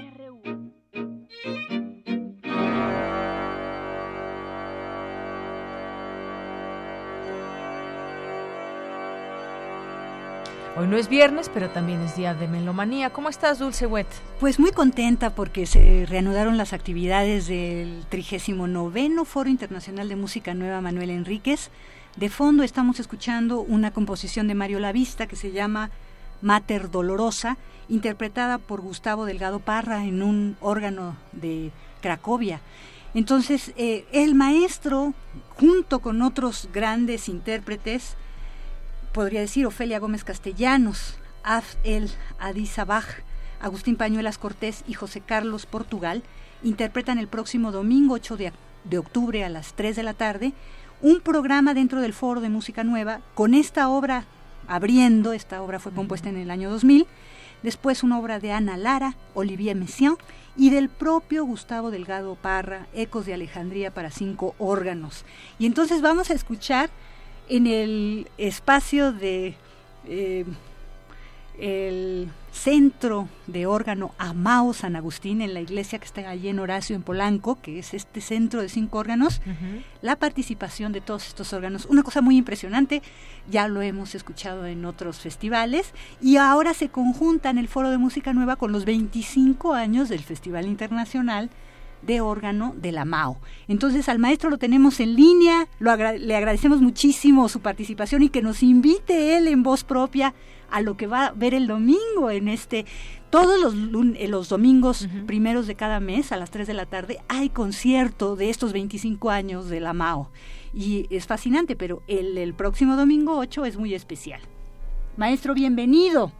Hoy 10.78 10.86
no 10.86 10.96
es 10.96 11.08
viernes, 11.08 11.50
pero 11.52 11.70
también 11.70 12.00
es 12.02 12.14
día 12.14 12.34
de 12.34 12.46
melomanía. 12.46 13.10
¿Cómo 13.10 13.28
estás, 13.28 13.58
Dulce 13.58 13.84
Wet? 13.84 14.06
Pues 14.38 14.60
muy 14.60 14.70
contenta 14.70 15.34
porque 15.34 15.66
se 15.66 16.06
reanudaron 16.06 16.56
las 16.56 16.72
actividades 16.72 17.48
del 17.48 18.06
39 18.08 19.10
Foro 19.24 19.50
Internacional 19.50 20.08
de 20.08 20.14
Música 20.14 20.54
Nueva 20.54 20.80
Manuel 20.80 21.10
Enríquez. 21.10 21.70
De 22.14 22.28
fondo 22.28 22.62
estamos 22.62 23.00
escuchando 23.00 23.60
una 23.60 23.90
composición 23.90 24.46
de 24.46 24.54
Mario 24.54 24.78
Lavista 24.78 25.26
que 25.26 25.34
se 25.34 25.50
llama 25.50 25.90
Mater 26.42 26.92
Dolorosa, 26.92 27.56
interpretada 27.88 28.58
por 28.58 28.80
Gustavo 28.80 29.24
Delgado 29.24 29.58
Parra 29.58 30.04
en 30.04 30.22
un 30.22 30.56
órgano 30.60 31.16
de 31.32 31.72
Cracovia. 32.00 32.60
Entonces, 33.14 33.72
eh, 33.76 34.06
el 34.12 34.36
maestro, 34.36 35.12
junto 35.56 35.98
con 35.98 36.22
otros 36.22 36.68
grandes 36.72 37.28
intérpretes, 37.28 38.16
podría 39.18 39.40
decir 39.40 39.66
Ofelia 39.66 39.98
Gómez 39.98 40.22
Castellanos, 40.22 41.18
Af 41.42 41.74
El 41.82 42.08
Adizabaj, 42.38 43.04
Agustín 43.60 43.96
Pañuelas 43.96 44.38
Cortés 44.38 44.84
y 44.86 44.94
José 44.94 45.22
Carlos 45.22 45.66
Portugal 45.66 46.22
interpretan 46.62 47.18
el 47.18 47.26
próximo 47.26 47.72
domingo 47.72 48.14
8 48.14 48.36
de, 48.36 48.52
de, 48.84 48.98
octubre 48.98 49.42
a 49.42 49.48
las 49.48 49.72
3 49.72 49.96
de 49.96 50.02
la 50.04 50.14
tarde 50.14 50.52
un 51.02 51.20
programa 51.20 51.74
dentro 51.74 52.00
del 52.00 52.12
Foro 52.12 52.40
de 52.40 52.48
Música 52.48 52.84
Nueva 52.84 53.20
con 53.34 53.54
esta 53.54 53.88
obra 53.88 54.24
abriendo, 54.68 55.32
esta 55.32 55.62
obra 55.62 55.80
fue 55.80 55.90
compuesta 55.90 56.28
en 56.28 56.36
el 56.36 56.52
año 56.52 56.70
2000, 56.70 57.08
después 57.64 58.04
una 58.04 58.20
obra 58.20 58.38
de 58.38 58.52
Ana 58.52 58.76
Lara, 58.76 59.16
Olivier 59.34 59.74
Messiaen 59.74 60.14
y 60.56 60.70
del 60.70 60.88
propio 60.88 61.44
Gustavo 61.44 61.90
Delgado 61.90 62.36
Parra, 62.36 62.86
Ecos 62.94 63.26
de 63.26 63.34
Alejandría 63.34 63.92
para 63.92 64.12
cinco 64.12 64.54
órganos. 64.60 65.24
Y 65.58 65.66
entonces 65.66 66.02
vamos 66.02 66.30
a 66.30 66.34
escuchar 66.34 66.88
en 67.48 67.66
el 67.66 68.28
espacio 68.38 69.12
de 69.12 69.54
eh, 70.06 70.44
el 71.58 72.28
centro 72.52 73.28
de 73.46 73.66
órgano 73.66 74.14
Amao 74.18 74.72
San 74.72 74.96
Agustín 74.96 75.42
en 75.42 75.54
la 75.54 75.60
iglesia 75.60 75.98
que 75.98 76.04
está 76.04 76.28
allí 76.28 76.48
en 76.48 76.58
Horacio 76.58 76.94
en 76.96 77.02
Polanco, 77.02 77.60
que 77.60 77.78
es 77.78 77.94
este 77.94 78.20
centro 78.20 78.62
de 78.62 78.68
cinco 78.68 78.98
órganos, 78.98 79.40
uh 79.44 79.50
-huh. 79.50 79.82
la 80.02 80.16
participación 80.16 80.92
de 80.92 81.00
todos 81.00 81.26
estos 81.26 81.52
órganos, 81.52 81.86
una 81.86 82.02
cosa 82.02 82.20
muy 82.20 82.36
impresionante, 82.36 83.02
ya 83.50 83.68
lo 83.68 83.82
hemos 83.82 84.14
escuchado 84.14 84.66
en 84.66 84.84
otros 84.84 85.18
festivales 85.18 85.92
y 86.20 86.36
ahora 86.36 86.74
se 86.74 86.88
conjunta 86.88 87.50
en 87.50 87.58
el 87.58 87.68
Foro 87.68 87.90
de 87.90 87.98
Música 87.98 88.32
Nueva 88.32 88.56
con 88.56 88.72
los 88.72 88.84
25 88.84 89.74
años 89.74 90.08
del 90.08 90.20
Festival 90.20 90.66
Internacional 90.66 91.50
de 92.02 92.20
órgano 92.20 92.74
de 92.76 92.92
la 92.92 93.04
MAO. 93.04 93.38
Entonces 93.66 94.08
al 94.08 94.18
maestro 94.18 94.50
lo 94.50 94.58
tenemos 94.58 95.00
en 95.00 95.14
línea, 95.16 95.68
lo 95.78 95.90
agra 95.90 96.12
le 96.12 96.36
agradecemos 96.36 96.80
muchísimo 96.80 97.48
su 97.48 97.60
participación 97.60 98.22
y 98.22 98.28
que 98.28 98.42
nos 98.42 98.62
invite 98.62 99.36
él 99.36 99.48
en 99.48 99.62
voz 99.62 99.84
propia 99.84 100.34
a 100.70 100.80
lo 100.80 100.96
que 100.96 101.06
va 101.06 101.26
a 101.26 101.32
ver 101.32 101.54
el 101.54 101.66
domingo 101.66 102.30
en 102.30 102.48
este 102.48 102.84
todos 103.30 103.60
los, 103.60 103.74
los 103.74 104.48
domingos 104.48 105.02
uh 105.02 105.06
-huh. 105.06 105.26
primeros 105.26 105.66
de 105.66 105.74
cada 105.74 106.00
mes 106.00 106.32
a 106.32 106.36
las 106.36 106.50
3 106.50 106.66
de 106.66 106.74
la 106.74 106.86
tarde 106.86 107.18
hay 107.28 107.48
concierto 107.50 108.36
de 108.36 108.48
estos 108.50 108.72
25 108.72 109.30
años 109.30 109.68
de 109.68 109.80
la 109.80 109.92
MAO 109.92 110.30
y 110.74 111.06
es 111.10 111.26
fascinante, 111.26 111.76
pero 111.76 112.02
el, 112.06 112.36
el 112.38 112.54
próximo 112.54 112.96
domingo 112.96 113.38
8 113.38 113.64
es 113.64 113.76
muy 113.76 113.94
especial. 113.94 114.40
Maestro, 115.16 115.54
bienvenido. 115.54 116.32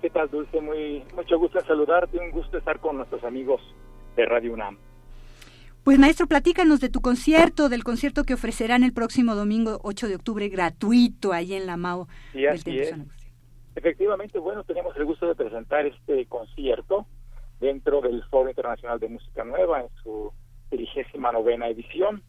¿Qué 0.00 0.10
tal, 0.10 0.30
Dulce? 0.30 0.60
Muy, 0.60 1.02
mucho 1.14 1.38
gusto 1.38 1.58
saludarte, 1.66 2.18
un 2.18 2.30
gusto 2.30 2.56
estar 2.58 2.78
con 2.78 2.96
nuestros 2.96 3.22
amigos 3.24 3.60
de 4.18 4.26
Radio 4.26 4.52
UNAM. 4.52 4.76
Pues 5.84 5.98
maestro, 5.98 6.26
platícanos 6.26 6.80
de 6.80 6.90
tu 6.90 7.00
concierto, 7.00 7.68
del 7.68 7.84
concierto 7.84 8.24
que 8.24 8.34
ofrecerán 8.34 8.82
el 8.82 8.92
próximo 8.92 9.34
domingo 9.36 9.78
8 9.84 10.08
de 10.08 10.16
octubre 10.16 10.48
gratuito 10.48 11.32
ahí 11.32 11.54
en 11.54 11.66
la 11.66 11.76
MAO. 11.76 12.08
Sí, 12.32 12.44
así 12.44 12.78
es. 12.78 12.94
Efectivamente, 13.76 14.40
bueno, 14.40 14.64
tenemos 14.64 14.94
el 14.96 15.04
gusto 15.04 15.28
de 15.28 15.36
presentar 15.36 15.86
este 15.86 16.26
concierto 16.26 17.06
dentro 17.60 18.00
del 18.00 18.22
Foro 18.24 18.50
Internacional 18.50 18.98
de 18.98 19.08
Música 19.08 19.44
Nueva 19.44 19.82
en 19.82 19.88
su 20.02 20.32
trigésima 20.68 21.30
novena 21.30 21.68
edición. 21.68 22.22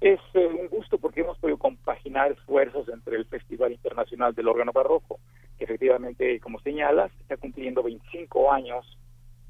Es 0.00 0.20
eh, 0.34 0.46
un 0.46 0.68
gusto 0.68 0.98
porque 0.98 1.20
hemos 1.20 1.38
podido 1.38 1.56
compaginar 1.56 2.32
esfuerzos 2.32 2.88
entre 2.88 3.16
el 3.16 3.26
Festival 3.26 3.72
Internacional 3.72 4.34
del 4.34 4.48
Órgano 4.48 4.72
Barroco, 4.72 5.20
que 5.56 5.64
efectivamente, 5.64 6.40
como 6.40 6.60
señalas, 6.60 7.12
está 7.20 7.36
cumpliendo 7.36 7.82
25 7.84 8.52
años 8.52 8.98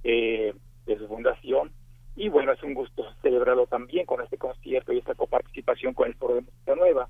eh, 0.04 0.52
de 0.88 0.98
su 0.98 1.06
fundación, 1.06 1.70
y 2.16 2.28
bueno, 2.28 2.52
es 2.52 2.62
un 2.64 2.74
gusto 2.74 3.04
celebrarlo 3.22 3.66
también 3.66 4.04
con 4.04 4.20
este 4.20 4.38
concierto 4.38 4.92
y 4.92 4.98
esta 4.98 5.14
coparticipación 5.14 5.94
con 5.94 6.08
el 6.08 6.14
Foro 6.14 6.34
de 6.34 6.40
Música 6.40 6.74
Nueva. 6.74 7.08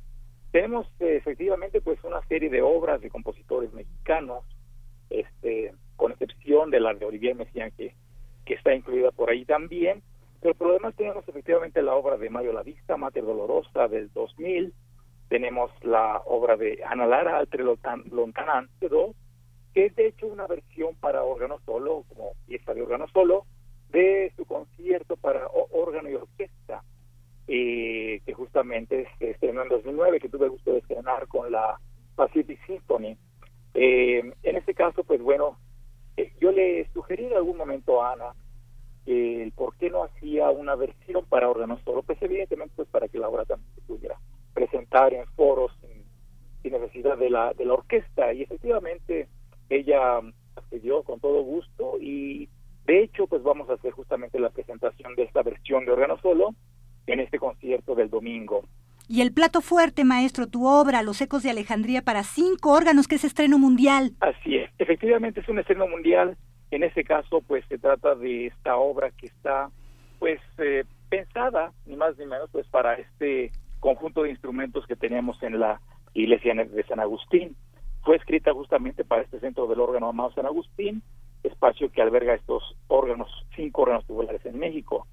Tenemos 0.52 0.86
eh, 1.00 1.16
efectivamente 1.16 1.80
pues 1.80 1.98
una 2.04 2.20
serie 2.26 2.50
de 2.50 2.60
obras 2.60 3.00
de 3.00 3.08
compositores 3.08 3.72
mexicanos, 3.72 4.44
este, 5.08 5.72
con 5.96 6.12
excepción 6.12 6.70
de 6.70 6.80
la 6.80 6.92
de 6.92 7.06
Olivier 7.06 7.34
Messiaen 7.34 7.72
que, 7.76 7.94
que 8.44 8.54
está 8.54 8.74
incluida 8.74 9.10
por 9.10 9.30
ahí 9.30 9.44
también, 9.46 10.02
pero 10.40 10.54
por 10.54 10.68
lo 10.68 10.74
demás 10.74 10.94
tenemos 10.94 11.26
efectivamente 11.26 11.80
la 11.82 11.94
obra 11.94 12.16
de 12.18 12.30
Mario 12.30 12.52
Lavista, 12.52 12.96
Mater 12.96 13.24
Dolorosa 13.24 13.88
del 13.88 14.12
2000, 14.12 14.74
tenemos 15.28 15.70
la 15.82 16.22
obra 16.26 16.56
de 16.56 16.82
Ana 16.84 17.06
Lara, 17.06 17.38
Altre 17.38 17.64
Lontanán, 17.64 18.68
que 19.72 19.86
es 19.86 19.96
de 19.96 20.08
hecho 20.08 20.26
una 20.26 20.46
versión 20.46 20.94
para 20.96 21.22
órgano 21.22 21.60
solo, 21.64 22.04
como 22.08 22.32
pieza 22.46 22.74
de 22.74 22.82
órgano 22.82 23.06
solo, 23.12 23.46
de 23.90 24.32
su 24.36 24.44
concierto 24.44 25.16
para 25.16 25.48
órgano 25.72 26.08
y 26.08 26.14
orquesta, 26.14 26.82
eh, 27.46 28.20
que 28.26 28.32
justamente 28.34 29.08
se 29.18 29.30
estrenó 29.30 29.62
en 29.62 29.68
2009, 29.68 30.20
que 30.20 30.28
tuve 30.28 30.46
el 30.46 30.52
gusto 30.52 30.72
de 30.72 30.78
estrenar 30.78 31.26
con 31.28 31.50
la 31.50 31.78
Pacific 32.14 32.58
Symphony. 32.66 33.16
Eh, 33.74 34.32
en 34.42 34.56
este 34.56 34.74
caso, 34.74 35.04
pues 35.04 35.22
bueno, 35.22 35.58
eh, 36.16 36.32
yo 36.40 36.52
le 36.52 36.88
sugerí 36.92 37.26
en 37.26 37.34
algún 37.34 37.56
momento 37.56 38.02
a 38.02 38.12
Ana 38.12 38.34
eh, 39.06 39.50
por 39.54 39.76
qué 39.76 39.88
no 39.88 40.04
hacía 40.04 40.50
una 40.50 40.74
versión 40.74 41.24
para 41.26 41.48
órgano 41.48 41.78
solo, 41.84 42.02
pues 42.02 42.20
evidentemente 42.20 42.74
pues 42.76 42.88
para 42.88 43.08
que 43.08 43.18
la 43.18 43.28
obra 43.28 43.44
también 43.44 43.72
se 43.74 43.80
pudiera 43.82 44.18
presentar 44.52 45.14
en 45.14 45.26
foros 45.28 45.72
sin, 45.80 46.04
sin 46.62 46.72
necesidad 46.72 47.16
de 47.16 47.30
la, 47.30 47.54
de 47.54 47.64
la 47.64 47.74
orquesta, 47.74 48.32
y 48.34 48.42
efectivamente 48.42 49.28
ella 49.70 50.20
accedió 50.56 51.02
con 51.04 51.20
todo 51.20 51.42
gusto 51.42 51.98
y 52.00 52.48
de 52.88 53.02
hecho, 53.02 53.26
pues 53.26 53.42
vamos 53.42 53.68
a 53.68 53.74
hacer 53.74 53.92
justamente 53.92 54.40
la 54.40 54.48
presentación 54.48 55.14
de 55.14 55.24
esta 55.24 55.42
versión 55.42 55.84
de 55.84 55.92
órgano 55.92 56.18
solo 56.22 56.54
en 57.06 57.20
este 57.20 57.38
concierto 57.38 57.94
del 57.94 58.08
domingo. 58.08 58.64
Y 59.18 59.20
el 59.20 59.32
plato 59.32 59.62
fuerte, 59.62 60.04
maestro, 60.04 60.46
tu 60.46 60.68
obra, 60.68 61.02
Los 61.02 61.20
Ecos 61.20 61.42
de 61.42 61.50
Alejandría 61.50 62.02
para 62.02 62.22
cinco 62.22 62.70
órganos, 62.70 63.08
que 63.08 63.16
es 63.16 63.24
estreno 63.24 63.58
mundial. 63.58 64.12
Así 64.20 64.54
es, 64.54 64.70
efectivamente 64.78 65.40
es 65.40 65.48
un 65.48 65.58
estreno 65.58 65.88
mundial. 65.88 66.36
En 66.70 66.84
este 66.84 67.02
caso, 67.02 67.40
pues 67.40 67.64
se 67.68 67.78
trata 67.78 68.14
de 68.14 68.46
esta 68.46 68.76
obra 68.76 69.10
que 69.10 69.26
está, 69.26 69.70
pues, 70.20 70.38
eh, 70.58 70.84
pensada, 71.08 71.72
ni 71.84 71.96
más 71.96 72.16
ni 72.16 72.26
menos, 72.26 72.48
pues 72.52 72.68
para 72.68 72.94
este 72.94 73.50
conjunto 73.80 74.22
de 74.22 74.30
instrumentos 74.30 74.86
que 74.86 74.94
tenemos 74.94 75.42
en 75.42 75.58
la 75.58 75.80
iglesia 76.14 76.54
de 76.54 76.84
San 76.84 77.00
Agustín. 77.00 77.56
Fue 78.04 78.14
escrita 78.14 78.52
justamente 78.52 79.02
para 79.02 79.22
este 79.22 79.40
centro 79.40 79.66
del 79.66 79.80
órgano 79.80 80.10
amado 80.10 80.30
San 80.30 80.46
Agustín, 80.46 81.02
espacio 81.42 81.90
que 81.90 82.02
alberga 82.02 82.34
estos 82.34 82.62
órganos, 82.86 83.28
cinco 83.56 83.82
órganos 83.82 84.06
tubulares 84.06 84.46
en 84.46 84.60
México. 84.60 85.08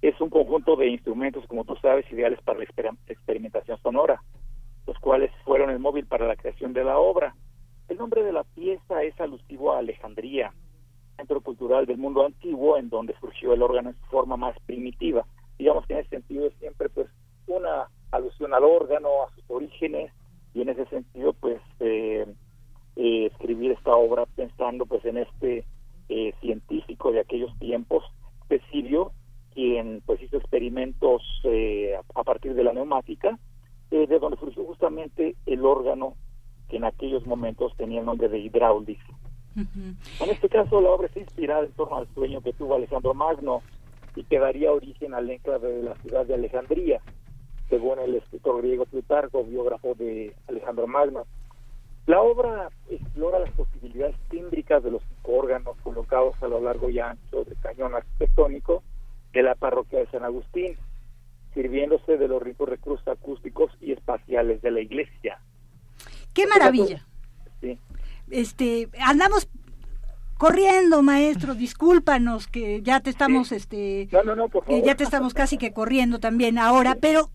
Es 0.00 0.20
un 0.20 0.30
conjunto 0.30 0.76
de 0.76 0.88
instrumentos, 0.88 1.46
como 1.46 1.64
tú 1.64 1.74
sabes, 1.76 2.10
ideales 2.12 2.40
para 2.42 2.58
la 2.58 2.64
experimentación 3.08 3.78
sonora, 3.82 4.22
los 4.86 4.98
cuales 4.98 5.30
fueron 5.44 5.70
el 5.70 5.80
móvil 5.80 6.06
para 6.06 6.26
la 6.26 6.36
creación 6.36 6.72
de 6.72 6.84
la 6.84 6.98
obra. 6.98 7.34
El 7.88 7.98
nombre 7.98 8.22
de 8.22 8.32
la 8.32 8.44
pieza 8.44 9.02
es 9.02 9.18
alusivo 9.20 9.72
a 9.72 9.78
Alejandría, 9.78 10.52
centro 11.16 11.40
cultural 11.40 11.86
del 11.86 11.98
mundo 11.98 12.24
antiguo 12.24 12.78
en 12.78 12.88
donde 12.88 13.14
surgió 13.18 13.52
el 13.52 13.62
órgano 13.62 13.90
en 13.90 13.96
su 13.96 14.06
forma 14.06 14.36
más 14.36 14.56
primitiva. 14.66 15.26
Digamos 15.58 15.84
que 15.86 15.94
en 15.94 16.00
ese 16.00 16.10
sentido 16.10 16.46
es 16.46 16.54
siempre 16.60 16.88
pues 16.88 17.08
una 17.48 17.88
alusión 18.12 18.54
al 18.54 18.64
órgano, 18.64 19.08
a 19.24 19.34
sus 19.34 19.44
orígenes, 19.48 20.12
y 20.54 20.62
en 20.62 20.68
ese 20.68 20.86
sentido 20.86 21.32
pues 21.32 21.60
eh, 21.80 22.26
eh, 22.96 23.26
escribir 23.26 23.72
esta 23.72 23.94
obra 23.94 24.26
pensando 24.36 24.86
pues 24.86 25.04
en 25.04 25.18
este 25.18 25.64
eh, 26.08 26.34
científico 26.40 27.10
de 27.10 27.20
aquellos 27.20 27.56
tiempos, 27.58 28.04
Pesidio, 28.48 29.12
quien 29.58 30.02
pues 30.06 30.22
hizo 30.22 30.36
experimentos 30.36 31.20
a 32.14 32.22
partir 32.22 32.54
de 32.54 32.62
la 32.62 32.72
neumática, 32.72 33.40
de 33.90 34.06
donde 34.20 34.38
surgió 34.38 34.64
justamente 34.64 35.34
el 35.46 35.66
órgano 35.66 36.14
que 36.68 36.76
en 36.76 36.84
aquellos 36.84 37.26
momentos 37.26 37.76
tenía 37.76 37.98
el 37.98 38.06
nombre 38.06 38.28
de 38.28 38.38
hidráulica. 38.38 39.02
En 39.56 40.30
este 40.30 40.48
caso, 40.48 40.80
la 40.80 40.90
obra 40.90 41.08
está 41.08 41.18
inspirada 41.18 41.64
en 41.64 41.72
torno 41.72 41.96
al 41.96 42.06
sueño 42.14 42.40
que 42.40 42.52
tuvo 42.52 42.76
Alejandro 42.76 43.14
Magno 43.14 43.62
y 44.14 44.22
que 44.22 44.38
daría 44.38 44.70
origen 44.70 45.12
al 45.12 45.28
enclave 45.28 45.72
de 45.72 45.82
la 45.82 45.96
ciudad 45.96 46.24
de 46.24 46.34
Alejandría, 46.34 47.00
según 47.68 47.98
el 47.98 48.14
escritor 48.14 48.62
griego 48.62 48.84
Plutarco, 48.84 49.42
biógrafo 49.42 49.96
de 49.96 50.36
Alejandro 50.46 50.86
Magno. 50.86 51.26
La 52.06 52.22
obra 52.22 52.70
explora 52.88 53.40
las 53.40 53.50
posibilidades 53.50 54.14
tímbricas 54.30 54.84
de 54.84 54.92
los 54.92 55.02
cinco 55.02 55.32
órganos 55.32 55.76
colocados 55.82 56.40
a 56.44 56.46
lo 56.46 56.60
largo 56.60 56.88
y 56.90 57.00
ancho 57.00 57.42
del 57.42 57.58
cañón 57.60 57.96
arquitectónico 57.96 58.84
de 59.32 59.42
la 59.42 59.54
parroquia 59.54 60.00
de 60.00 60.06
San 60.06 60.24
Agustín, 60.24 60.76
sirviéndose 61.54 62.16
de 62.16 62.28
los 62.28 62.42
ricos 62.42 62.68
recursos 62.68 63.06
acústicos 63.08 63.70
y 63.80 63.92
espaciales 63.92 64.62
de 64.62 64.70
la 64.70 64.80
iglesia. 64.80 65.40
¡Qué 66.34 66.46
maravilla! 66.46 67.06
Sí. 67.60 67.78
Este, 68.30 68.88
andamos 69.00 69.48
corriendo, 70.38 71.02
maestro, 71.02 71.54
discúlpanos 71.54 72.46
que 72.46 72.80
ya 72.82 73.00
te 73.00 73.10
estamos, 73.10 73.50
este, 73.52 74.06
ya 74.06 74.94
te 74.94 75.04
estamos 75.04 75.34
casi 75.34 75.58
que 75.58 75.72
corriendo 75.72 76.20
también 76.20 76.58
ahora, 76.58 76.96
pero 77.00 77.30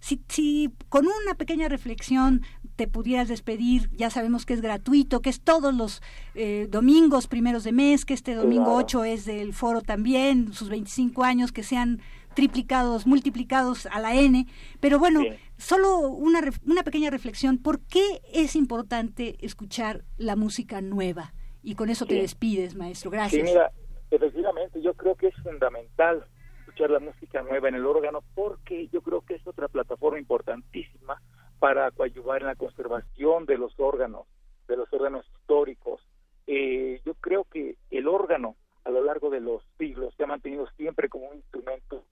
si, 0.00 0.22
si 0.28 0.70
con 0.88 1.06
una 1.06 1.34
pequeña 1.36 1.68
reflexión 1.68 2.42
te 2.76 2.88
pudieras 2.88 3.28
despedir, 3.28 3.90
ya 3.92 4.10
sabemos 4.10 4.46
que 4.46 4.54
es 4.54 4.60
gratuito, 4.60 5.20
que 5.20 5.30
es 5.30 5.40
todos 5.40 5.74
los 5.74 6.02
eh, 6.34 6.66
domingos 6.70 7.26
primeros 7.26 7.64
de 7.64 7.72
mes, 7.72 8.04
que 8.04 8.14
este 8.14 8.34
domingo 8.34 8.74
8 8.74 9.04
es 9.04 9.24
del 9.24 9.52
foro 9.52 9.82
también, 9.82 10.52
sus 10.52 10.68
25 10.68 11.24
años, 11.24 11.52
que 11.52 11.62
sean 11.62 12.00
triplicados, 12.34 13.06
multiplicados 13.06 13.86
a 13.86 14.00
la 14.00 14.14
N, 14.14 14.46
pero 14.80 14.98
bueno, 14.98 15.20
solo 15.58 15.98
una, 15.98 16.40
una 16.66 16.82
pequeña 16.82 17.10
reflexión, 17.10 17.58
¿por 17.58 17.80
qué 17.80 18.22
es 18.32 18.56
importante 18.56 19.36
escuchar 19.44 20.04
la 20.16 20.34
música 20.34 20.80
nueva? 20.80 21.34
Y 21.62 21.74
con 21.74 21.90
eso 21.90 22.06
te 22.06 22.14
despides, 22.14 22.74
maestro. 22.74 23.10
Gracias. 23.10 23.46
Sí, 23.46 23.52
mira, 23.52 23.70
efectivamente, 24.10 24.82
yo 24.82 24.94
creo 24.94 25.14
que 25.14 25.28
es 25.28 25.36
fundamental 25.42 26.24
la 26.90 27.00
música 27.00 27.42
nueva 27.42 27.68
en 27.68 27.74
el 27.74 27.86
órgano 27.86 28.20
porque 28.34 28.88
yo 28.88 29.00
creo 29.02 29.22
que 29.22 29.34
es 29.34 29.46
otra 29.46 29.68
plataforma 29.68 30.18
importantísima 30.18 31.20
para 31.58 31.90
coadyuvar 31.90 32.40
en 32.40 32.48
la 32.48 32.56
conservación 32.56 33.46
de 33.46 33.58
los 33.58 33.78
órganos, 33.78 34.26
de 34.68 34.76
los 34.76 34.92
órganos 34.92 35.26
históricos. 35.38 36.00
Eh, 36.46 37.00
yo 37.04 37.14
creo 37.14 37.44
que 37.44 37.76
el 37.90 38.08
órgano 38.08 38.56
a 38.84 38.90
lo 38.90 39.04
largo 39.04 39.30
de 39.30 39.40
los 39.40 39.62
siglos 39.78 40.12
se 40.16 40.24
ha 40.24 40.26
mantenido 40.26 40.66
siempre 40.76 41.08
como 41.08 41.28
un 41.28 41.36
instrumento 41.36 42.04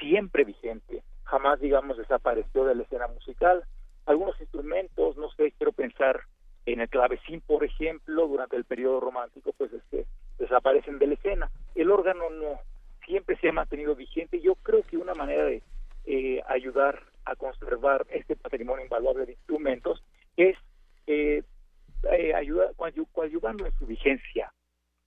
siempre 0.00 0.44
vigente, 0.44 1.02
jamás 1.24 1.60
digamos 1.60 1.96
desapareció 1.96 2.64
de 2.64 2.74
la 2.74 2.82
escena 2.82 3.08
musical. 3.08 3.64
Algunos 4.06 4.40
instrumentos, 4.40 5.16
no 5.16 5.30
sé, 5.32 5.52
quiero 5.58 5.72
pensar 5.72 6.20
en 6.66 6.80
el 6.80 6.88
clavecín, 6.88 7.40
por 7.40 7.64
ejemplo, 7.64 8.26
durante 8.26 8.56
el 8.56 8.64
periodo 8.64 9.00
romántico, 9.00 9.52
pues 9.56 9.72
es 9.72 9.82
que 9.90 10.06
desaparecen 10.38 10.98
de 10.98 11.08
la 11.08 11.14
escena. 11.14 11.50
El 11.74 11.90
órgano 11.90 12.30
no, 12.30 12.58
siempre 13.08 13.36
se 13.38 13.48
ha 13.48 13.52
mantenido 13.52 13.96
vigente. 13.96 14.40
Yo 14.40 14.54
creo 14.56 14.82
que 14.82 14.96
una 14.96 15.14
manera 15.14 15.44
de 15.44 15.62
eh, 16.04 16.42
ayudar 16.46 17.02
a 17.24 17.34
conservar 17.34 18.06
este 18.10 18.36
patrimonio 18.36 18.84
invaluable 18.84 19.26
de 19.26 19.32
instrumentos 19.32 20.04
es 20.36 20.56
eh, 21.06 21.42
eh, 22.12 22.34
ayudar, 22.34 22.74
coadyuvando 23.12 23.66
en 23.66 23.72
su 23.72 23.86
vigencia. 23.86 24.52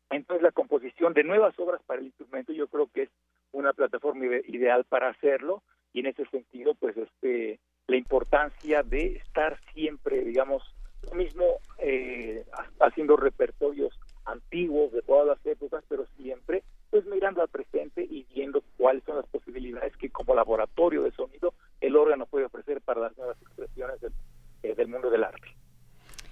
Entonces 0.10 0.44
la 0.44 0.52
composición 0.52 1.14
de 1.14 1.24
nuevas 1.24 1.58
obras 1.58 1.82
para 1.86 2.02
el 2.02 2.08
instrumento 2.08 2.52
yo 2.52 2.68
creo 2.68 2.88
que 2.94 3.04
es 3.04 3.10
una 3.54 3.72
plataforma 3.72 4.26
ideal 4.48 4.84
para 4.84 5.10
hacerlo 5.10 5.64
y 5.94 6.02
en 6.02 6.08
ese 6.08 6.26
sentido 6.26 6.74
pues 6.76 6.98
este 6.98 7.60
la 7.88 7.98
importancia 7.98 8.84
de 8.84 9.18
estar 9.18 9.60
siempre 9.74 10.24
digamos 10.24 10.64
lo 11.10 11.16
mismo 11.16 11.46
eh, 11.80 12.46
haciendo 12.80 13.16
repertorios 13.16 13.98
antiguos 14.26 14.92
de 14.92 15.02
todas 15.02 15.28
las 15.28 15.46
épocas, 15.46 15.84
pero 15.88 16.06
siempre 16.18 16.64
pues 16.92 17.06
mirando 17.06 17.42
al 17.42 17.48
presente 17.48 18.04
y 18.04 18.28
viendo 18.36 18.62
cuáles 18.78 19.04
son 19.06 19.16
las 19.16 19.26
posibilidades 19.28 19.96
que 19.98 20.10
como 20.10 20.36
laboratorio 20.36 21.04
de 21.04 21.12
sonido 21.12 21.54
el 21.80 21.96
órgano 21.96 22.26
puede 22.28 22.46
ofrecer 22.46 22.82
para 22.82 23.02
las 23.02 23.18
nuevas 23.18 23.38
expresiones 23.42 24.00
del, 24.02 24.14
eh, 24.62 24.76
del 24.76 24.90
mundo 24.90 25.10
del 25.10 25.24
arte. 25.24 25.48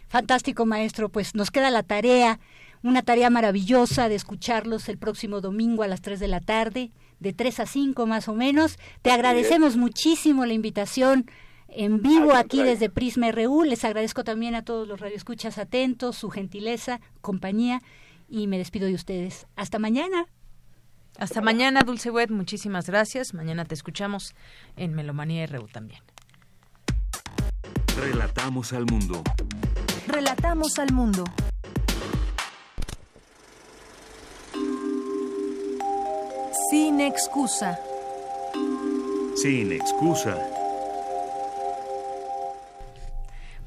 Fantástico, 0.09 0.65
maestro. 0.65 1.09
Pues 1.09 1.33
nos 1.33 1.49
queda 1.49 1.71
la 1.71 1.83
tarea, 1.83 2.39
una 2.83 3.03
tarea 3.03 3.29
maravillosa 3.29 4.09
de 4.09 4.15
escucharlos 4.15 4.89
el 4.89 4.97
próximo 4.97 5.39
domingo 5.39 5.83
a 5.83 5.87
las 5.87 6.01
3 6.01 6.19
de 6.19 6.27
la 6.27 6.41
tarde, 6.41 6.91
de 7.19 7.33
3 7.33 7.61
a 7.61 7.65
5 7.65 8.05
más 8.05 8.27
o 8.27 8.33
menos. 8.33 8.77
Te 9.01 9.11
agradecemos 9.11 9.77
muchísimo 9.77 10.45
la 10.45 10.53
invitación 10.53 11.25
en 11.69 12.01
vivo 12.01 12.33
aquí 12.33 12.63
desde 12.63 12.89
Prisma 12.89 13.31
RU. 13.31 13.63
Les 13.63 13.85
agradezco 13.85 14.23
también 14.23 14.55
a 14.55 14.65
todos 14.65 14.87
los 14.87 14.99
radioescuchas 14.99 15.57
atentos, 15.57 16.17
su 16.17 16.29
gentileza, 16.29 16.99
compañía 17.21 17.81
y 18.27 18.47
me 18.47 18.57
despido 18.57 18.87
de 18.87 18.95
ustedes. 18.95 19.47
Hasta 19.55 19.79
mañana. 19.79 20.27
Hasta 21.19 21.41
mañana, 21.41 21.81
Dulce 21.81 22.09
Wet. 22.11 22.29
Muchísimas 22.29 22.87
gracias. 22.87 23.33
Mañana 23.33 23.65
te 23.65 23.75
escuchamos 23.75 24.35
en 24.77 24.93
Melomanía 24.93 25.45
RU 25.47 25.67
también. 25.67 26.01
Relatamos 27.97 28.71
al 28.71 28.85
mundo. 28.85 29.21
Relatamos 30.07 30.79
al 30.79 30.93
mundo. 30.93 31.25
Sin 36.71 37.01
excusa. 37.01 37.77
Sin 39.35 39.73
excusa. 39.73 40.58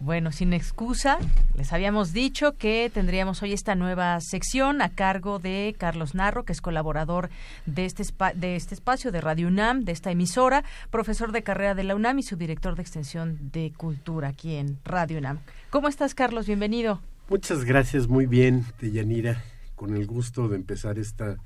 Bueno, 0.04 0.32
sin 0.32 0.52
excusa, 0.52 1.18
les 1.54 1.72
habíamos 1.72 2.12
dicho 2.12 2.56
que 2.58 2.90
tendríamos 2.92 3.40
hoy 3.40 3.52
esta 3.52 3.76
nueva 3.76 4.20
sección 4.20 4.82
a 4.82 4.88
cargo 4.88 5.38
de 5.38 5.76
Carlos 5.78 6.16
Narro, 6.16 6.44
que 6.44 6.52
es 6.52 6.60
colaborador 6.60 7.30
de 7.66 7.84
este, 7.84 8.02
de 8.34 8.56
este 8.56 8.74
espacio 8.74 9.12
de 9.12 9.20
Radio 9.20 9.46
UNAM, 9.46 9.84
de 9.84 9.92
esta 9.92 10.10
emisora, 10.10 10.64
profesor 10.90 11.30
de 11.30 11.44
carrera 11.44 11.76
de 11.76 11.84
la 11.84 11.94
UNAM 11.94 12.18
y 12.18 12.24
subdirector 12.24 12.74
de 12.74 12.82
extensión 12.82 13.52
de 13.52 13.72
cultura 13.76 14.30
aquí 14.30 14.56
en 14.56 14.80
Radio 14.84 15.18
UNAM. 15.18 15.38
¿Cómo 15.70 15.86
estás, 15.86 16.16
Carlos? 16.16 16.48
Bienvenido. 16.48 17.00
Muchas 17.28 17.64
gracias, 17.64 18.08
muy 18.08 18.26
bien, 18.26 18.64
Deyanira, 18.80 19.44
con 19.76 19.94
el 19.94 20.08
gusto 20.08 20.48
de 20.48 20.56
empezar 20.56 20.98
esta 20.98 21.36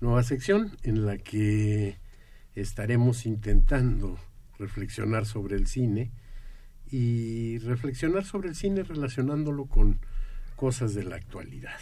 nueva 0.00 0.22
sección 0.22 0.76
en 0.84 1.06
la 1.06 1.18
que 1.18 1.98
estaremos 2.54 3.26
intentando 3.26 4.16
reflexionar 4.60 5.26
sobre 5.26 5.56
el 5.56 5.66
cine 5.66 6.12
y 6.90 7.58
reflexionar 7.58 8.24
sobre 8.24 8.48
el 8.48 8.54
cine 8.54 8.82
relacionándolo 8.82 9.66
con 9.66 9.98
cosas 10.56 10.94
de 10.94 11.04
la 11.04 11.16
actualidad. 11.16 11.76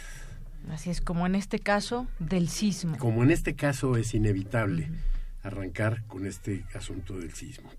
Así 0.69 0.89
es, 0.89 1.01
como 1.01 1.25
en 1.25 1.35
este 1.35 1.59
caso 1.59 2.07
del 2.19 2.49
sismo. 2.49 2.97
Como 2.97 3.23
en 3.23 3.31
este 3.31 3.55
caso 3.55 3.95
es 3.97 4.13
inevitable 4.13 4.89
arrancar 5.43 6.03
con 6.07 6.25
este 6.25 6.65
asunto 6.73 7.17
del 7.19 7.33
sismo, 7.33 7.69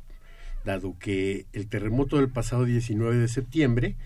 dado 0.65 0.97
que 0.98 1.47
el 1.53 1.66
terremoto 1.66 2.16
del 2.16 2.28
pasado 2.28 2.65
19 2.65 3.16
de 3.16 3.28
septiembre, 3.28 3.97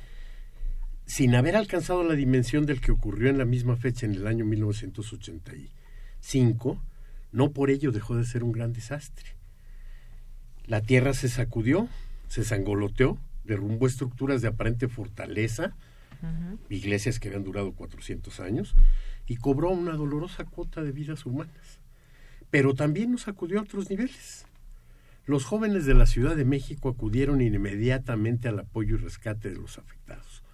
sin 1.04 1.34
haber 1.34 1.56
alcanzado 1.56 2.04
la 2.04 2.14
dimensión 2.14 2.64
del 2.64 2.80
que 2.80 2.92
ocurrió 2.92 3.28
en 3.28 3.36
la 3.36 3.44
misma 3.44 3.76
fecha 3.76 4.06
en 4.06 4.14
el 4.14 4.26
año 4.26 4.46
1985, 4.46 6.80
no 7.32 7.50
por 7.50 7.70
ello 7.70 7.92
dejó 7.92 8.16
de 8.16 8.24
ser 8.24 8.42
un 8.42 8.52
gran 8.52 8.72
desastre. 8.72 9.26
La 10.64 10.80
tierra 10.80 11.12
se 11.14 11.28
sacudió, 11.28 11.88
se 12.30 12.44
sangoloteó, 12.44 13.18
derrumbó 13.42 13.88
estructuras 13.88 14.40
de 14.40 14.46
aparente 14.46 14.86
fortaleza, 14.86 15.74
iglesias 16.68 17.18
que 17.18 17.26
habían 17.26 17.42
durado 17.42 17.72
400 17.72 18.38
años, 18.38 18.76
y 19.26 19.36
cobró 19.36 19.70
una 19.70 19.94
dolorosa 19.94 20.44
cuota 20.44 20.80
de 20.84 20.92
vidas 20.92 21.26
humanas. 21.26 21.80
Pero 22.48 22.74
también 22.74 23.10
nos 23.10 23.22
sacudió 23.22 23.58
a 23.58 23.62
otros 23.62 23.90
niveles. 23.90 24.46
Los 25.26 25.44
jóvenes 25.44 25.86
de 25.86 25.94
la 25.94 26.06
Ciudad 26.06 26.36
de 26.36 26.44
México 26.44 26.88
acudieron 26.88 27.40
inmediatamente 27.40 28.46
al 28.48 28.60
apoyo 28.60 28.94
y 28.94 28.98
rescate 28.98 29.50
de 29.50 29.56
los 29.56 29.78
afectados. 29.78 30.44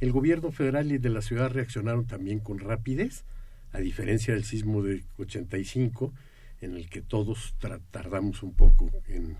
El 0.00 0.12
gobierno 0.12 0.52
federal 0.52 0.92
y 0.92 0.98
de 0.98 1.08
la 1.08 1.22
ciudad 1.22 1.50
reaccionaron 1.50 2.06
también 2.06 2.40
con 2.40 2.58
rapidez, 2.58 3.24
a 3.72 3.78
diferencia 3.78 4.34
del 4.34 4.44
sismo 4.44 4.82
de 4.82 5.02
85, 5.16 6.12
en 6.60 6.76
el 6.76 6.90
que 6.90 7.00
todos 7.00 7.54
tardamos 7.90 8.42
un 8.42 8.52
poco 8.52 8.90
en, 9.08 9.38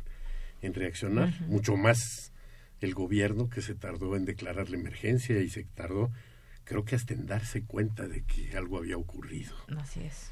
reaccionar, 0.75 1.33
mucho 1.43 1.77
más 1.77 2.33
el 2.81 2.95
gobierno 2.95 3.49
que 3.49 3.63
se 3.63 3.75
tardó 3.75 4.17
en 4.17 4.25
declarar 4.25 4.71
la 4.71 4.77
emergencia 4.77 5.41
y 5.41 5.49
se 5.49 5.65
tardó, 5.65 6.13
creo 6.65 6.85
que 6.85 6.97
hasta 6.97 7.15
en 7.15 7.27
darse 7.27 7.63
cuenta 7.65 8.09
de 8.09 8.23
que 8.25 8.57
algo 8.57 8.79
había 8.79 8.97
ocurrido. 8.97 9.55
Así 9.79 10.01
es. 10.01 10.31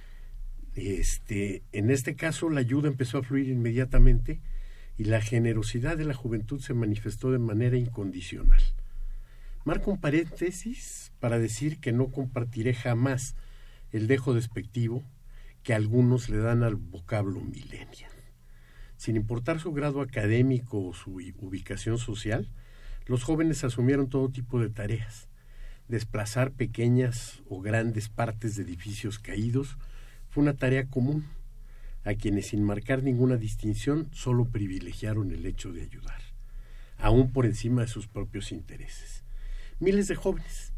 Este, 0.74 1.62
en 1.72 1.90
este 1.90 2.16
caso 2.16 2.50
la 2.50 2.60
ayuda 2.60 2.88
empezó 2.88 3.18
a 3.18 3.22
fluir 3.22 3.48
inmediatamente 3.48 4.40
y 4.98 5.04
la 5.04 5.20
generosidad 5.20 5.96
de 5.96 6.04
la 6.04 6.14
juventud 6.14 6.60
se 6.60 6.74
manifestó 6.74 7.30
de 7.30 7.38
manera 7.38 7.76
incondicional. 7.76 8.62
Marco 9.64 9.92
un 9.92 10.00
paréntesis 10.00 11.12
para 11.20 11.38
decir 11.38 11.80
que 11.80 11.92
no 11.92 12.08
compartiré 12.08 12.74
jamás 12.74 13.34
el 13.92 14.06
dejo 14.08 14.34
despectivo 14.34 15.02
que 15.62 15.72
algunos 15.72 16.28
le 16.28 16.38
dan 16.38 16.62
al 16.62 16.74
vocablo 16.74 17.40
millennial. 17.40 18.13
Sin 19.04 19.16
importar 19.16 19.60
su 19.60 19.70
grado 19.74 20.00
académico 20.00 20.82
o 20.82 20.94
su 20.94 21.20
ubicación 21.36 21.98
social, 21.98 22.48
los 23.04 23.22
jóvenes 23.22 23.62
asumieron 23.62 24.08
todo 24.08 24.30
tipo 24.30 24.58
de 24.58 24.70
tareas. 24.70 25.28
Desplazar 25.88 26.52
pequeñas 26.52 27.42
o 27.46 27.60
grandes 27.60 28.08
partes 28.08 28.56
de 28.56 28.62
edificios 28.62 29.18
caídos, 29.18 29.76
fue 30.30 30.42
una 30.42 30.54
tarea 30.54 30.86
común 30.86 31.26
a 32.02 32.14
quienes 32.14 32.46
sin 32.46 32.64
marcar 32.64 33.02
ninguna 33.02 33.36
distinción 33.36 34.08
solo 34.10 34.46
privilegiaron 34.46 35.32
el 35.32 35.44
hecho 35.44 35.70
de 35.70 35.82
ayudar, 35.82 36.22
aún 36.96 37.30
por 37.30 37.44
encima 37.44 37.82
de 37.82 37.88
sus 37.88 38.06
propios 38.06 38.52
intereses. 38.52 39.22
Miles 39.80 40.08
de 40.08 40.14
jóvenes, 40.14 40.72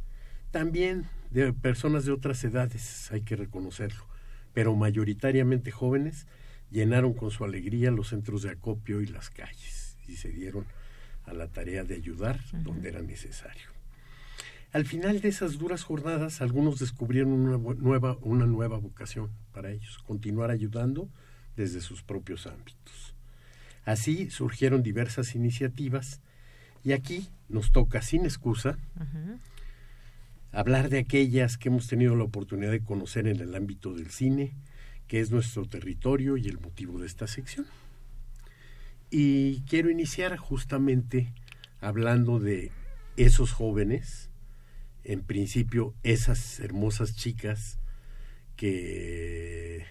también 0.50 1.04
de 1.30 1.52
personas 1.52 2.04
de 2.04 2.10
otras 2.10 2.42
edades, 2.42 3.08
hay 3.12 3.20
que 3.20 3.36
reconocerlo, 3.36 4.04
pero 4.52 4.74
mayoritariamente 4.74 5.70
jóvenes, 5.70 6.26
llenaron 6.70 7.14
con 7.14 7.30
su 7.30 7.44
alegría 7.44 7.90
los 7.90 8.08
centros 8.08 8.42
de 8.42 8.50
acopio 8.50 9.00
y 9.00 9.06
las 9.06 9.30
calles 9.30 9.96
y 10.08 10.16
se 10.16 10.30
dieron 10.30 10.66
a 11.24 11.32
la 11.32 11.48
tarea 11.48 11.84
de 11.84 11.94
ayudar 11.94 12.40
donde 12.62 12.88
era 12.88 13.02
necesario. 13.02 13.76
Al 14.72 14.84
final 14.84 15.20
de 15.20 15.28
esas 15.28 15.58
duras 15.58 15.84
jornadas, 15.84 16.40
algunos 16.40 16.78
descubrieron 16.78 17.32
una 17.32 17.56
nueva, 17.56 18.18
una 18.20 18.46
nueva 18.46 18.78
vocación 18.78 19.30
para 19.52 19.70
ellos, 19.70 19.98
continuar 20.06 20.50
ayudando 20.50 21.08
desde 21.56 21.80
sus 21.80 22.02
propios 22.02 22.46
ámbitos. 22.46 23.14
Así 23.84 24.30
surgieron 24.30 24.82
diversas 24.82 25.34
iniciativas 25.34 26.20
y 26.84 26.92
aquí 26.92 27.28
nos 27.48 27.72
toca, 27.72 28.02
sin 28.02 28.24
excusa, 28.24 28.78
hablar 30.52 30.88
de 30.88 30.98
aquellas 30.98 31.56
que 31.56 31.68
hemos 31.68 31.86
tenido 31.86 32.14
la 32.16 32.24
oportunidad 32.24 32.72
de 32.72 32.84
conocer 32.84 33.26
en 33.28 33.40
el 33.40 33.54
ámbito 33.54 33.94
del 33.94 34.10
cine, 34.10 34.54
que 35.08 35.20
es 35.20 35.30
nuestro 35.30 35.66
territorio 35.66 36.36
y 36.36 36.48
el 36.48 36.58
motivo 36.58 36.98
de 36.98 37.06
esta 37.06 37.26
sección. 37.26 37.66
Y 39.10 39.60
quiero 39.62 39.90
iniciar 39.90 40.36
justamente 40.36 41.32
hablando 41.80 42.40
de 42.40 42.72
esos 43.16 43.52
jóvenes 43.52 44.30
en 45.04 45.22
principio 45.22 45.94
esas 46.02 46.58
hermosas 46.58 47.14
chicas 47.14 47.78
que 48.56 49.86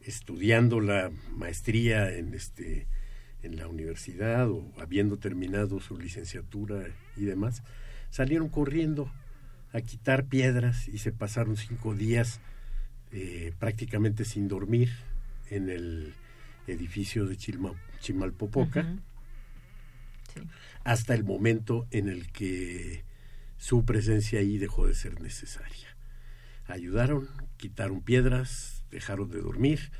estudiando 0.00 0.80
la 0.80 1.10
maestría 1.30 2.14
en 2.14 2.34
este 2.34 2.86
en 3.42 3.56
la 3.56 3.68
universidad 3.68 4.50
o 4.50 4.72
habiendo 4.78 5.16
terminado 5.16 5.80
su 5.80 5.96
licenciatura 5.96 6.88
y 7.16 7.24
demás 7.24 7.62
salieron 8.10 8.48
corriendo 8.48 9.10
a 9.72 9.80
quitar 9.80 10.26
piedras 10.26 10.88
y 10.88 10.98
se 10.98 11.12
pasaron 11.12 11.56
cinco 11.56 11.94
días 11.94 12.40
eh, 13.12 13.52
prácticamente 13.58 14.24
sin 14.24 14.48
dormir 14.48 14.90
en 15.50 15.70
el 15.70 16.14
edificio 16.66 17.26
de 17.26 17.36
Chimalpopoca 18.00 18.86
hasta 20.84 21.14
el 21.14 21.24
momento 21.24 21.86
en 21.90 22.08
el 22.08 22.30
que 22.30 23.04
su 23.56 23.84
presencia 23.84 24.40
ahí 24.40 24.58
dejó 24.58 24.86
de 24.86 24.94
ser 24.94 25.20
necesaria. 25.20 25.96
Ayudaron, 26.66 27.28
quitaron 27.56 28.02
piedras, 28.02 28.84
dejaron 28.90 29.30
de 29.30 29.40
dormir, 29.40 29.90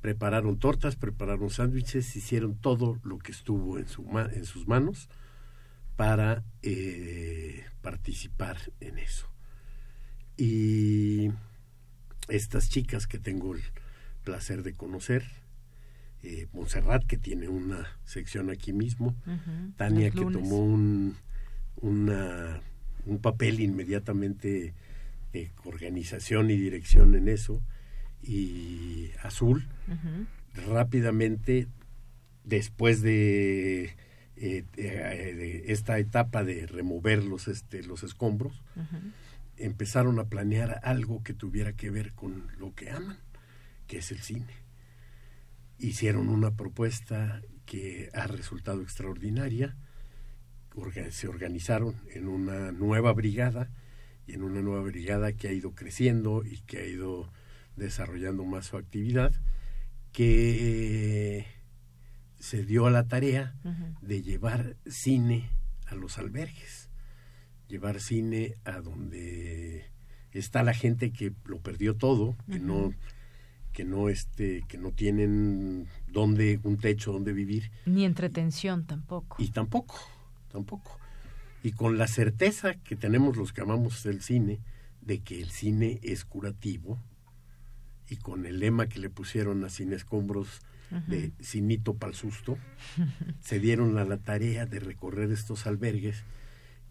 prepararon 0.00 0.58
tortas, 0.58 0.96
prepararon 0.96 1.50
sándwiches, 1.50 2.16
hicieron 2.16 2.56
todo 2.56 2.98
lo 3.04 3.18
que 3.18 3.32
estuvo 3.32 3.78
en, 3.78 3.88
su 3.88 4.04
en 4.18 4.44
sus 4.44 4.66
manos 4.66 5.08
para 5.96 6.42
eh, 6.62 7.64
participar 7.82 8.56
en 8.80 8.98
eso. 8.98 9.28
Y 10.36 11.30
estas 12.36 12.68
chicas 12.68 13.06
que 13.06 13.18
tengo 13.18 13.54
el 13.54 13.62
placer 14.24 14.62
de 14.62 14.74
conocer, 14.74 15.24
eh, 16.22 16.46
Montserrat, 16.52 17.04
que 17.04 17.18
tiene 17.18 17.48
una 17.48 17.86
sección 18.04 18.50
aquí 18.50 18.72
mismo, 18.72 19.14
Tania, 19.76 20.10
que 20.10 20.24
tomó 20.24 20.58
un, 20.58 21.16
una 21.80 22.60
un 23.06 23.18
papel 23.18 23.60
inmediatamente 23.60 24.74
de 25.32 25.50
organización 25.64 26.50
y 26.50 26.56
dirección 26.56 27.14
en 27.14 27.28
eso 27.28 27.62
y 28.22 29.10
Azul 29.22 29.66
rápidamente 30.68 31.66
después 32.44 33.02
de, 33.02 33.96
eh, 34.36 34.64
de, 34.76 35.64
esta 35.68 35.98
etapa 35.98 36.44
de 36.44 36.66
remover 36.66 37.24
los 37.24 37.48
este 37.48 37.82
los 37.82 38.02
escombros 38.02 38.62
empezaron 39.64 40.18
a 40.18 40.24
planear 40.24 40.80
algo 40.82 41.22
que 41.22 41.34
tuviera 41.34 41.72
que 41.72 41.90
ver 41.90 42.12
con 42.12 42.48
lo 42.58 42.74
que 42.74 42.90
aman 42.90 43.18
que 43.86 43.98
es 43.98 44.10
el 44.10 44.20
cine. 44.20 44.54
Hicieron 45.78 46.28
una 46.28 46.56
propuesta 46.56 47.42
que 47.66 48.10
ha 48.14 48.26
resultado 48.26 48.82
extraordinaria 48.82 49.76
se 51.10 51.28
organizaron 51.28 51.96
en 52.14 52.28
una 52.28 52.72
nueva 52.72 53.12
brigada 53.12 53.70
y 54.26 54.34
en 54.34 54.42
una 54.42 54.62
nueva 54.62 54.82
brigada 54.82 55.32
que 55.32 55.48
ha 55.48 55.52
ido 55.52 55.74
creciendo 55.74 56.42
y 56.44 56.60
que 56.60 56.78
ha 56.78 56.86
ido 56.86 57.30
desarrollando 57.76 58.44
más 58.44 58.66
su 58.66 58.76
actividad, 58.76 59.32
que 60.12 61.46
se 62.38 62.64
dio 62.64 62.86
a 62.86 62.90
la 62.90 63.08
tarea 63.08 63.54
de 64.00 64.22
llevar 64.22 64.76
cine 64.86 65.50
a 65.86 65.94
los 65.94 66.18
albergues, 66.18 66.81
llevar 67.72 68.00
cine 68.00 68.56
a 68.64 68.82
donde 68.82 69.86
está 70.32 70.62
la 70.62 70.74
gente 70.74 71.10
que 71.10 71.32
lo 71.46 71.58
perdió 71.58 71.96
todo, 71.96 72.36
que 72.50 72.58
no 72.58 72.92
que 73.72 73.84
no 73.84 74.10
este 74.10 74.62
que 74.68 74.76
no 74.76 74.92
tienen 74.92 75.88
donde 76.06 76.60
un 76.64 76.76
techo 76.76 77.12
donde 77.12 77.32
vivir. 77.32 77.70
Ni 77.86 78.04
entretención 78.04 78.84
tampoco. 78.84 79.36
Y 79.42 79.48
tampoco 79.48 79.98
tampoco. 80.52 80.98
Y 81.62 81.72
con 81.72 81.96
la 81.96 82.06
certeza 82.08 82.74
que 82.74 82.94
tenemos 82.94 83.38
los 83.38 83.54
que 83.54 83.62
amamos 83.62 84.04
el 84.04 84.20
cine, 84.20 84.60
de 85.00 85.20
que 85.20 85.40
el 85.40 85.48
cine 85.50 85.98
es 86.02 86.26
curativo, 86.26 86.98
y 88.10 88.16
con 88.16 88.44
el 88.44 88.58
lema 88.58 88.86
que 88.86 88.98
le 88.98 89.08
pusieron 89.08 89.64
a 89.64 89.70
Cine 89.70 89.96
Escombros 89.96 90.60
de 91.06 91.32
Cinito 91.40 91.94
pa'l 91.94 92.14
susto, 92.14 92.58
se 93.40 93.58
dieron 93.58 93.96
a 93.96 94.04
la 94.04 94.18
tarea 94.18 94.66
de 94.66 94.78
recorrer 94.78 95.32
estos 95.32 95.66
albergues 95.66 96.22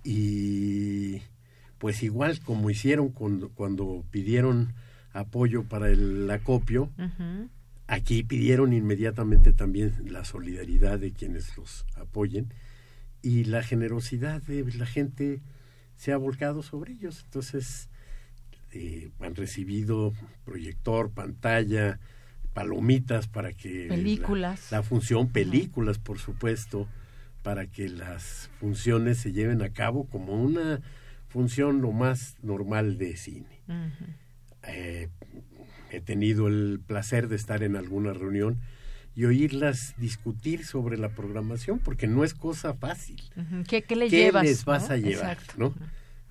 y 0.03 1.21
pues 1.77 2.03
igual 2.03 2.39
como 2.41 2.69
hicieron 2.69 3.09
cuando, 3.09 3.49
cuando 3.49 4.03
pidieron 4.11 4.73
apoyo 5.13 5.63
para 5.63 5.89
el 5.89 6.29
acopio, 6.29 6.89
aquí 7.87 8.23
pidieron 8.23 8.73
inmediatamente 8.73 9.51
también 9.51 9.93
la 10.07 10.23
solidaridad 10.23 10.99
de 10.99 11.11
quienes 11.11 11.57
los 11.57 11.85
apoyen 11.95 12.53
y 13.21 13.43
la 13.43 13.63
generosidad 13.63 14.41
de 14.43 14.63
la 14.73 14.85
gente 14.85 15.41
se 15.95 16.11
ha 16.11 16.17
volcado 16.17 16.63
sobre 16.63 16.93
ellos. 16.93 17.21
Entonces, 17.25 17.89
eh, 18.71 19.09
han 19.19 19.35
recibido 19.35 20.13
proyector, 20.45 21.11
pantalla, 21.11 21.99
palomitas 22.53 23.27
para 23.27 23.53
que 23.53 23.87
películas. 23.87 24.71
la, 24.71 24.83
función 24.83 25.29
películas 25.29 25.99
por 25.99 26.19
supuesto 26.19 26.87
para 27.43 27.67
que 27.67 27.89
las 27.89 28.49
funciones 28.59 29.17
se 29.17 29.31
lleven 29.31 29.61
a 29.61 29.69
cabo 29.69 30.05
como 30.05 30.33
una 30.33 30.81
función 31.27 31.81
lo 31.81 31.91
más 31.91 32.35
normal 32.41 32.97
de 32.97 33.15
cine 33.17 33.61
eh, 34.67 35.09
he 35.91 36.01
tenido 36.01 36.47
el 36.47 36.79
placer 36.85 37.27
de 37.27 37.35
estar 37.35 37.63
en 37.63 37.75
alguna 37.75 38.13
reunión 38.13 38.59
y 39.15 39.25
oírlas 39.25 39.93
discutir 39.97 40.65
sobre 40.65 40.97
la 40.97 41.09
programación, 41.09 41.79
porque 41.79 42.07
no 42.07 42.23
es 42.23 42.33
cosa 42.33 42.73
fácil. 42.73 43.21
¿Qué, 43.67 43.83
le 43.95 44.09
llevas, 44.09 44.43
les 44.43 44.63
vas 44.63 44.89
a 44.89 44.97
llevar? 44.97 45.37
¿no? 45.57 45.75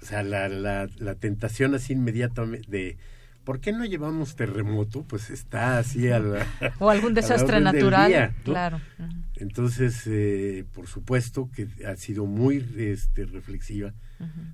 O 0.01 0.05
sea, 0.05 0.23
la, 0.23 0.49
la, 0.49 0.89
la, 0.97 1.15
tentación 1.15 1.74
así 1.74 1.93
inmediatamente 1.93 2.70
de 2.70 2.97
¿por 3.51 3.59
qué 3.59 3.72
no 3.72 3.85
llevamos 3.85 4.36
terremoto? 4.36 5.02
Pues 5.02 5.28
está 5.28 5.78
así 5.78 6.09
a 6.09 6.20
la, 6.20 6.47
O 6.78 6.89
algún 6.89 7.14
desastre 7.14 7.60
natural, 7.60 8.32
claro. 8.44 8.81
Entonces, 9.35 10.06
eh, 10.06 10.64
por 10.72 10.86
supuesto 10.86 11.51
que 11.51 11.66
ha 11.85 11.97
sido 11.97 12.27
muy 12.27 12.64
este, 12.77 13.24
reflexiva 13.24 13.93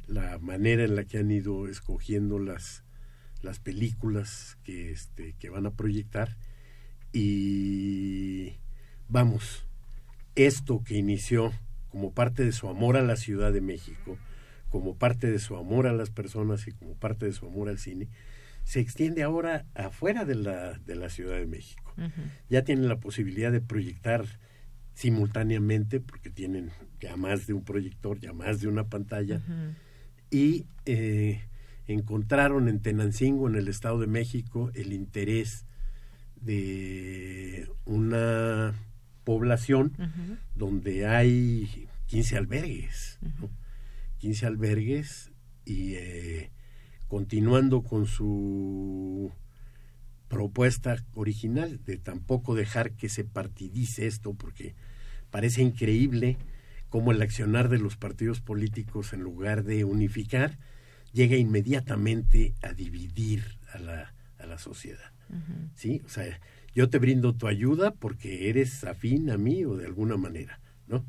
la 0.06 0.38
manera 0.38 0.82
en 0.84 0.96
la 0.96 1.04
que 1.04 1.18
han 1.18 1.30
ido 1.30 1.68
escogiendo 1.68 2.38
las, 2.38 2.84
las 3.42 3.58
películas 3.58 4.56
que, 4.64 4.92
este, 4.92 5.34
que 5.38 5.50
van 5.50 5.66
a 5.66 5.72
proyectar 5.72 6.34
y 7.12 8.54
vamos, 9.10 9.66
esto 10.36 10.82
que 10.82 10.96
inició 10.96 11.52
como 11.90 12.12
parte 12.12 12.46
de 12.46 12.52
su 12.52 12.66
amor 12.66 12.96
a 12.96 13.02
la 13.02 13.16
Ciudad 13.16 13.52
de 13.52 13.60
México, 13.60 14.16
como 14.70 14.96
parte 14.96 15.30
de 15.30 15.38
su 15.38 15.54
amor 15.54 15.86
a 15.86 15.92
las 15.92 16.08
personas 16.08 16.66
y 16.66 16.72
como 16.72 16.94
parte 16.94 17.26
de 17.26 17.32
su 17.32 17.44
amor 17.44 17.68
al 17.68 17.78
cine, 17.78 18.08
se 18.66 18.80
extiende 18.80 19.22
ahora 19.22 19.64
afuera 19.76 20.24
de 20.24 20.34
la, 20.34 20.72
de 20.72 20.96
la 20.96 21.08
Ciudad 21.08 21.36
de 21.36 21.46
México. 21.46 21.94
Ya 22.50 22.62
tienen 22.62 22.88
la 22.88 22.98
posibilidad 22.98 23.52
de 23.52 23.60
proyectar 23.60 24.24
simultáneamente, 24.92 26.00
porque 26.00 26.30
tienen 26.30 26.70
ya 27.00 27.16
más 27.16 27.46
de 27.46 27.52
un 27.52 27.62
proyector, 27.62 28.18
ya 28.18 28.32
más 28.32 28.60
de 28.60 28.66
una 28.66 28.88
pantalla, 28.88 29.40
y 30.32 30.66
eh, 30.84 31.42
encontraron 31.86 32.68
en 32.68 32.80
Tenancingo, 32.80 33.48
en 33.48 33.54
el 33.54 33.68
Estado 33.68 34.00
de 34.00 34.08
México, 34.08 34.72
el 34.74 34.92
interés 34.92 35.64
de 36.34 37.70
una 37.84 38.74
población 39.22 39.92
donde 40.56 41.06
hay 41.06 41.86
15 42.06 42.36
albergues, 42.36 43.20
15 44.18 44.44
albergues 44.44 45.30
y 45.64 45.94
eh, 45.94 46.50
continuando 47.08 47.82
con 47.82 48.06
su 48.06 49.32
propuesta 50.28 50.96
original 51.14 51.80
de 51.84 51.98
tampoco 51.98 52.54
dejar 52.54 52.92
que 52.92 53.08
se 53.08 53.24
partidice 53.24 54.06
esto 54.06 54.34
porque 54.34 54.74
parece 55.30 55.62
increíble 55.62 56.36
cómo 56.88 57.12
el 57.12 57.22
accionar 57.22 57.68
de 57.68 57.78
los 57.78 57.96
partidos 57.96 58.40
políticos 58.40 59.12
en 59.12 59.20
lugar 59.20 59.64
de 59.64 59.84
unificar 59.84 60.58
llega 61.12 61.36
inmediatamente 61.36 62.54
a 62.62 62.72
dividir 62.72 63.58
a 63.72 63.78
la, 63.78 64.14
a 64.38 64.46
la 64.46 64.58
sociedad. 64.58 65.12
¿Sí? 65.74 66.02
O 66.04 66.08
sea, 66.08 66.40
yo 66.74 66.88
te 66.88 66.98
brindo 66.98 67.34
tu 67.34 67.48
ayuda 67.48 67.90
porque 67.90 68.48
eres 68.48 68.84
afín 68.84 69.30
a 69.30 69.38
mí 69.38 69.64
o 69.64 69.76
de 69.76 69.86
alguna 69.86 70.16
manera, 70.16 70.60
¿no? 70.86 71.04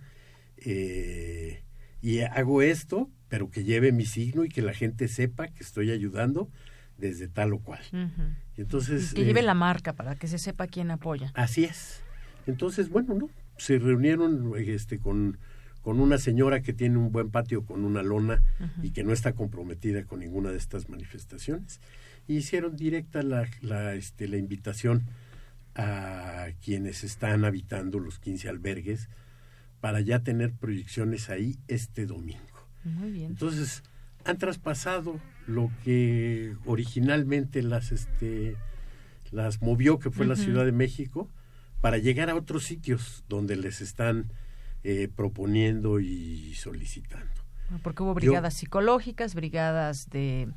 Eh, 0.57 1.61
y 2.01 2.19
hago 2.21 2.61
esto, 2.61 3.11
pero 3.29 3.49
que 3.49 3.63
lleve 3.63 3.91
mi 3.91 4.05
signo 4.05 4.45
y 4.45 4.49
que 4.49 4.61
la 4.61 4.73
gente 4.73 5.07
sepa 5.07 5.47
que 5.47 5.63
estoy 5.63 5.91
ayudando 5.91 6.49
desde 6.97 7.27
tal 7.27 7.53
o 7.53 7.59
cual. 7.59 7.81
Entonces 8.55 9.13
que 9.13 9.25
lleve 9.25 9.41
eh, 9.41 9.43
la 9.43 9.53
marca 9.53 9.93
para 9.93 10.15
que 10.15 10.27
se 10.27 10.39
sepa 10.39 10.67
quién 10.67 10.91
apoya. 10.91 11.31
Así 11.35 11.63
es. 11.63 12.01
Entonces, 12.47 12.89
bueno, 12.89 13.13
no, 13.13 13.29
se 13.57 13.77
reunieron 13.77 14.53
este 14.57 14.99
con 14.99 15.37
con 15.87 16.01
una 16.01 16.17
señora 16.17 16.61
que 16.61 16.73
tiene 16.73 16.97
un 16.97 17.13
buen 17.13 17.31
patio 17.31 17.63
con 17.63 17.85
una 17.85 18.03
lona 18.03 18.41
y 18.83 18.91
que 18.91 19.05
no 19.05 19.13
está 19.13 19.31
comprometida 19.31 20.03
con 20.03 20.19
ninguna 20.19 20.51
de 20.51 20.57
estas 20.57 20.89
manifestaciones. 20.89 21.79
Y 22.27 22.35
hicieron 22.35 22.75
directa 22.75 23.21
la, 23.21 23.47
la, 23.61 23.93
este, 23.93 24.27
la 24.27 24.35
invitación 24.35 25.05
a 25.75 26.47
quienes 26.61 27.05
están 27.05 27.45
habitando 27.45 27.99
los 27.99 28.19
15 28.19 28.49
albergues 28.49 29.07
para 29.79 30.01
ya 30.01 30.19
tener 30.19 30.51
proyecciones 30.51 31.29
ahí 31.29 31.57
este 31.69 32.05
domingo. 32.05 32.56
Muy 32.95 33.11
bien. 33.11 33.31
Entonces, 33.31 33.83
han 34.25 34.37
traspasado 34.37 35.19
lo 35.45 35.71
que 35.83 36.55
originalmente 36.65 37.61
las 37.63 37.91
este 37.91 38.55
las 39.31 39.61
movió 39.61 39.99
que 39.99 40.09
fue 40.09 40.25
la 40.25 40.35
Ciudad 40.35 40.65
de 40.65 40.71
México 40.71 41.29
para 41.81 41.97
llegar 41.97 42.29
a 42.29 42.35
otros 42.35 42.63
sitios 42.63 43.23
donde 43.27 43.55
les 43.55 43.81
están 43.81 44.31
eh, 44.83 45.09
proponiendo 45.13 45.99
y 45.99 46.53
solicitando. 46.55 47.27
Porque 47.83 48.03
hubo 48.03 48.13
brigadas 48.13 48.53
psicológicas, 48.53 49.35
brigadas 49.35 50.09
de 50.09 50.47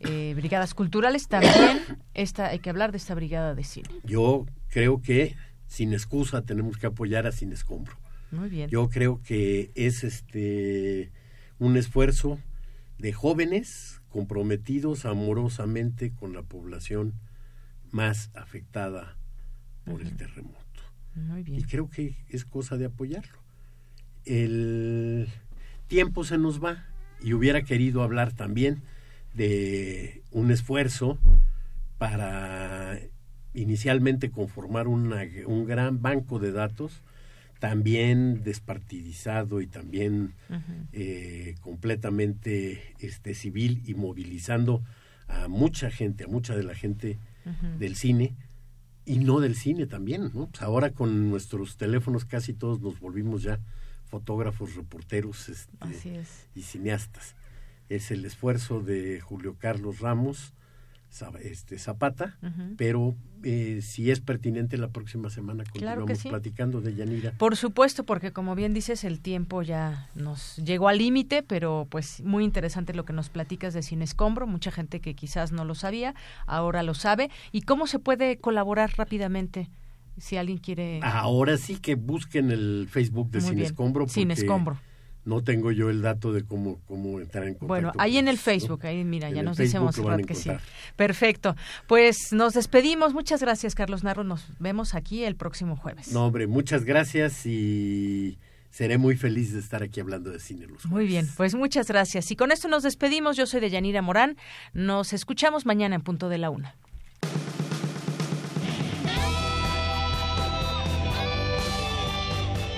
eh, 0.00 0.34
brigadas 0.34 0.74
culturales, 0.74 1.28
también 1.28 1.80
esta, 2.14 2.48
hay 2.48 2.58
que 2.58 2.70
hablar 2.70 2.90
de 2.90 2.98
esta 2.98 3.14
brigada 3.14 3.54
de 3.54 3.62
cine. 3.62 3.88
Yo 4.02 4.46
creo 4.68 5.00
que 5.00 5.36
sin 5.68 5.92
excusa 5.92 6.42
tenemos 6.42 6.76
que 6.76 6.86
apoyar 6.86 7.26
a 7.26 7.32
Sin 7.32 7.52
Escombro. 7.52 7.96
Muy 8.32 8.48
bien. 8.48 8.68
Yo 8.68 8.88
creo 8.88 9.20
que 9.22 9.70
es 9.74 10.02
este 10.02 11.12
un 11.58 11.76
esfuerzo 11.76 12.38
de 12.98 13.12
jóvenes 13.12 14.00
comprometidos 14.10 15.04
amorosamente 15.04 16.12
con 16.12 16.32
la 16.32 16.42
población 16.42 17.14
más 17.90 18.30
afectada 18.34 19.16
por 19.84 20.02
el 20.02 20.16
terremoto. 20.16 20.56
Muy 21.14 21.42
bien. 21.42 21.60
Y 21.60 21.64
creo 21.64 21.88
que 21.88 22.16
es 22.28 22.44
cosa 22.44 22.76
de 22.76 22.86
apoyarlo. 22.86 23.38
El 24.24 25.28
tiempo 25.86 26.24
se 26.24 26.38
nos 26.38 26.62
va 26.62 26.84
y 27.22 27.32
hubiera 27.32 27.62
querido 27.62 28.02
hablar 28.02 28.32
también 28.32 28.82
de 29.34 30.22
un 30.30 30.50
esfuerzo 30.50 31.18
para 31.98 32.98
inicialmente 33.54 34.30
conformar 34.30 34.88
una, 34.88 35.22
un 35.46 35.66
gran 35.66 36.02
banco 36.02 36.38
de 36.38 36.52
datos 36.52 37.02
también 37.58 38.42
despartidizado 38.42 39.60
y 39.60 39.66
también 39.66 40.34
eh, 40.92 41.54
completamente 41.60 42.94
este 42.98 43.34
civil 43.34 43.82
y 43.86 43.94
movilizando 43.94 44.82
a 45.28 45.48
mucha 45.48 45.90
gente, 45.90 46.24
a 46.24 46.28
mucha 46.28 46.54
de 46.54 46.62
la 46.62 46.74
gente 46.74 47.18
del 47.78 47.94
cine 47.94 48.34
y 49.04 49.18
no 49.18 49.40
del 49.40 49.54
cine 49.54 49.86
también, 49.86 50.32
¿no? 50.34 50.48
Pues 50.48 50.62
ahora 50.62 50.90
con 50.90 51.30
nuestros 51.30 51.76
teléfonos 51.76 52.24
casi 52.24 52.52
todos 52.52 52.80
nos 52.80 52.98
volvimos 52.98 53.42
ya 53.42 53.60
fotógrafos, 54.04 54.74
reporteros 54.74 55.48
este, 55.48 56.22
y 56.54 56.62
cineastas. 56.62 57.36
Es 57.88 58.10
el 58.10 58.24
esfuerzo 58.24 58.80
de 58.80 59.20
Julio 59.20 59.56
Carlos 59.58 60.00
Ramos, 60.00 60.54
este 61.42 61.78
Zapata, 61.78 62.38
pero 62.76 63.14
eh, 63.42 63.80
si 63.82 64.10
es 64.10 64.20
pertinente 64.20 64.76
la 64.76 64.88
próxima 64.88 65.30
semana 65.30 65.64
continuamos 65.64 66.22
platicando 66.24 66.80
de 66.80 66.94
Yanira. 66.94 67.32
Por 67.32 67.56
supuesto, 67.56 68.04
porque 68.04 68.32
como 68.32 68.54
bien 68.54 68.74
dices, 68.74 69.04
el 69.04 69.20
tiempo 69.20 69.62
ya 69.62 70.10
nos 70.14 70.56
llegó 70.56 70.88
al 70.88 70.98
límite, 70.98 71.42
pero 71.42 71.86
pues 71.90 72.22
muy 72.22 72.44
interesante 72.44 72.94
lo 72.94 73.04
que 73.04 73.12
nos 73.12 73.28
platicas 73.28 73.74
de 73.74 73.82
Cine 73.82 74.04
Escombro, 74.04 74.46
mucha 74.46 74.70
gente 74.70 75.00
que 75.00 75.14
quizás 75.14 75.52
no 75.52 75.64
lo 75.64 75.74
sabía, 75.74 76.14
ahora 76.46 76.82
lo 76.82 76.94
sabe. 76.94 77.30
¿Y 77.52 77.62
cómo 77.62 77.86
se 77.86 77.98
puede 77.98 78.38
colaborar 78.38 78.92
rápidamente? 78.96 79.70
Si 80.18 80.36
alguien 80.36 80.58
quiere... 80.58 81.00
Ahora 81.02 81.58
sí 81.58 81.76
que 81.76 81.94
busquen 81.94 82.50
el 82.50 82.88
Facebook 82.90 83.30
de 83.30 83.40
Cine 83.42 83.62
Escombro. 83.62 84.08
Cine 84.08 84.34
Escombro 84.34 84.78
no 85.26 85.42
tengo 85.42 85.72
yo 85.72 85.90
el 85.90 86.02
dato 86.02 86.32
de 86.32 86.44
cómo, 86.44 86.78
cómo 86.86 87.20
entrar 87.20 87.44
en 87.44 87.54
contacto. 87.54 87.66
Bueno, 87.66 87.92
ahí 87.98 88.16
en 88.16 88.28
el 88.28 88.38
Facebook, 88.38 88.86
ahí 88.86 89.04
mira, 89.04 89.28
ya 89.28 89.42
nos 89.42 89.56
decimos 89.56 89.96
que 90.26 90.34
sí. 90.34 90.50
Perfecto. 90.94 91.56
Pues 91.88 92.32
nos 92.32 92.54
despedimos. 92.54 93.12
Muchas 93.12 93.40
gracias, 93.40 93.74
Carlos 93.74 94.04
Narro. 94.04 94.22
Nos 94.22 94.46
vemos 94.60 94.94
aquí 94.94 95.24
el 95.24 95.34
próximo 95.34 95.76
jueves. 95.76 96.12
No, 96.12 96.26
hombre, 96.26 96.46
muchas 96.46 96.84
gracias 96.84 97.44
y 97.44 98.38
seré 98.70 98.98
muy 98.98 99.16
feliz 99.16 99.52
de 99.52 99.58
estar 99.58 99.82
aquí 99.82 99.98
hablando 99.98 100.30
de 100.30 100.38
cine. 100.38 100.68
muy 100.84 101.06
bien, 101.06 101.28
pues 101.36 101.56
muchas 101.56 101.88
gracias. 101.88 102.30
Y 102.30 102.36
con 102.36 102.52
esto 102.52 102.68
nos 102.68 102.84
despedimos. 102.84 103.36
Yo 103.36 103.46
soy 103.46 103.60
de 103.60 103.70
Yanira 103.70 104.02
Morán. 104.02 104.36
Nos 104.74 105.12
escuchamos 105.12 105.66
mañana 105.66 105.96
en 105.96 106.02
punto 106.02 106.28
de 106.28 106.38
la 106.38 106.50
una. 106.50 106.76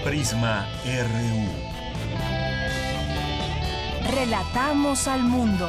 Prisma 0.02 0.66
RU. 0.86 1.67
Relatamos 4.08 5.06
al 5.06 5.22
mundo. 5.22 5.68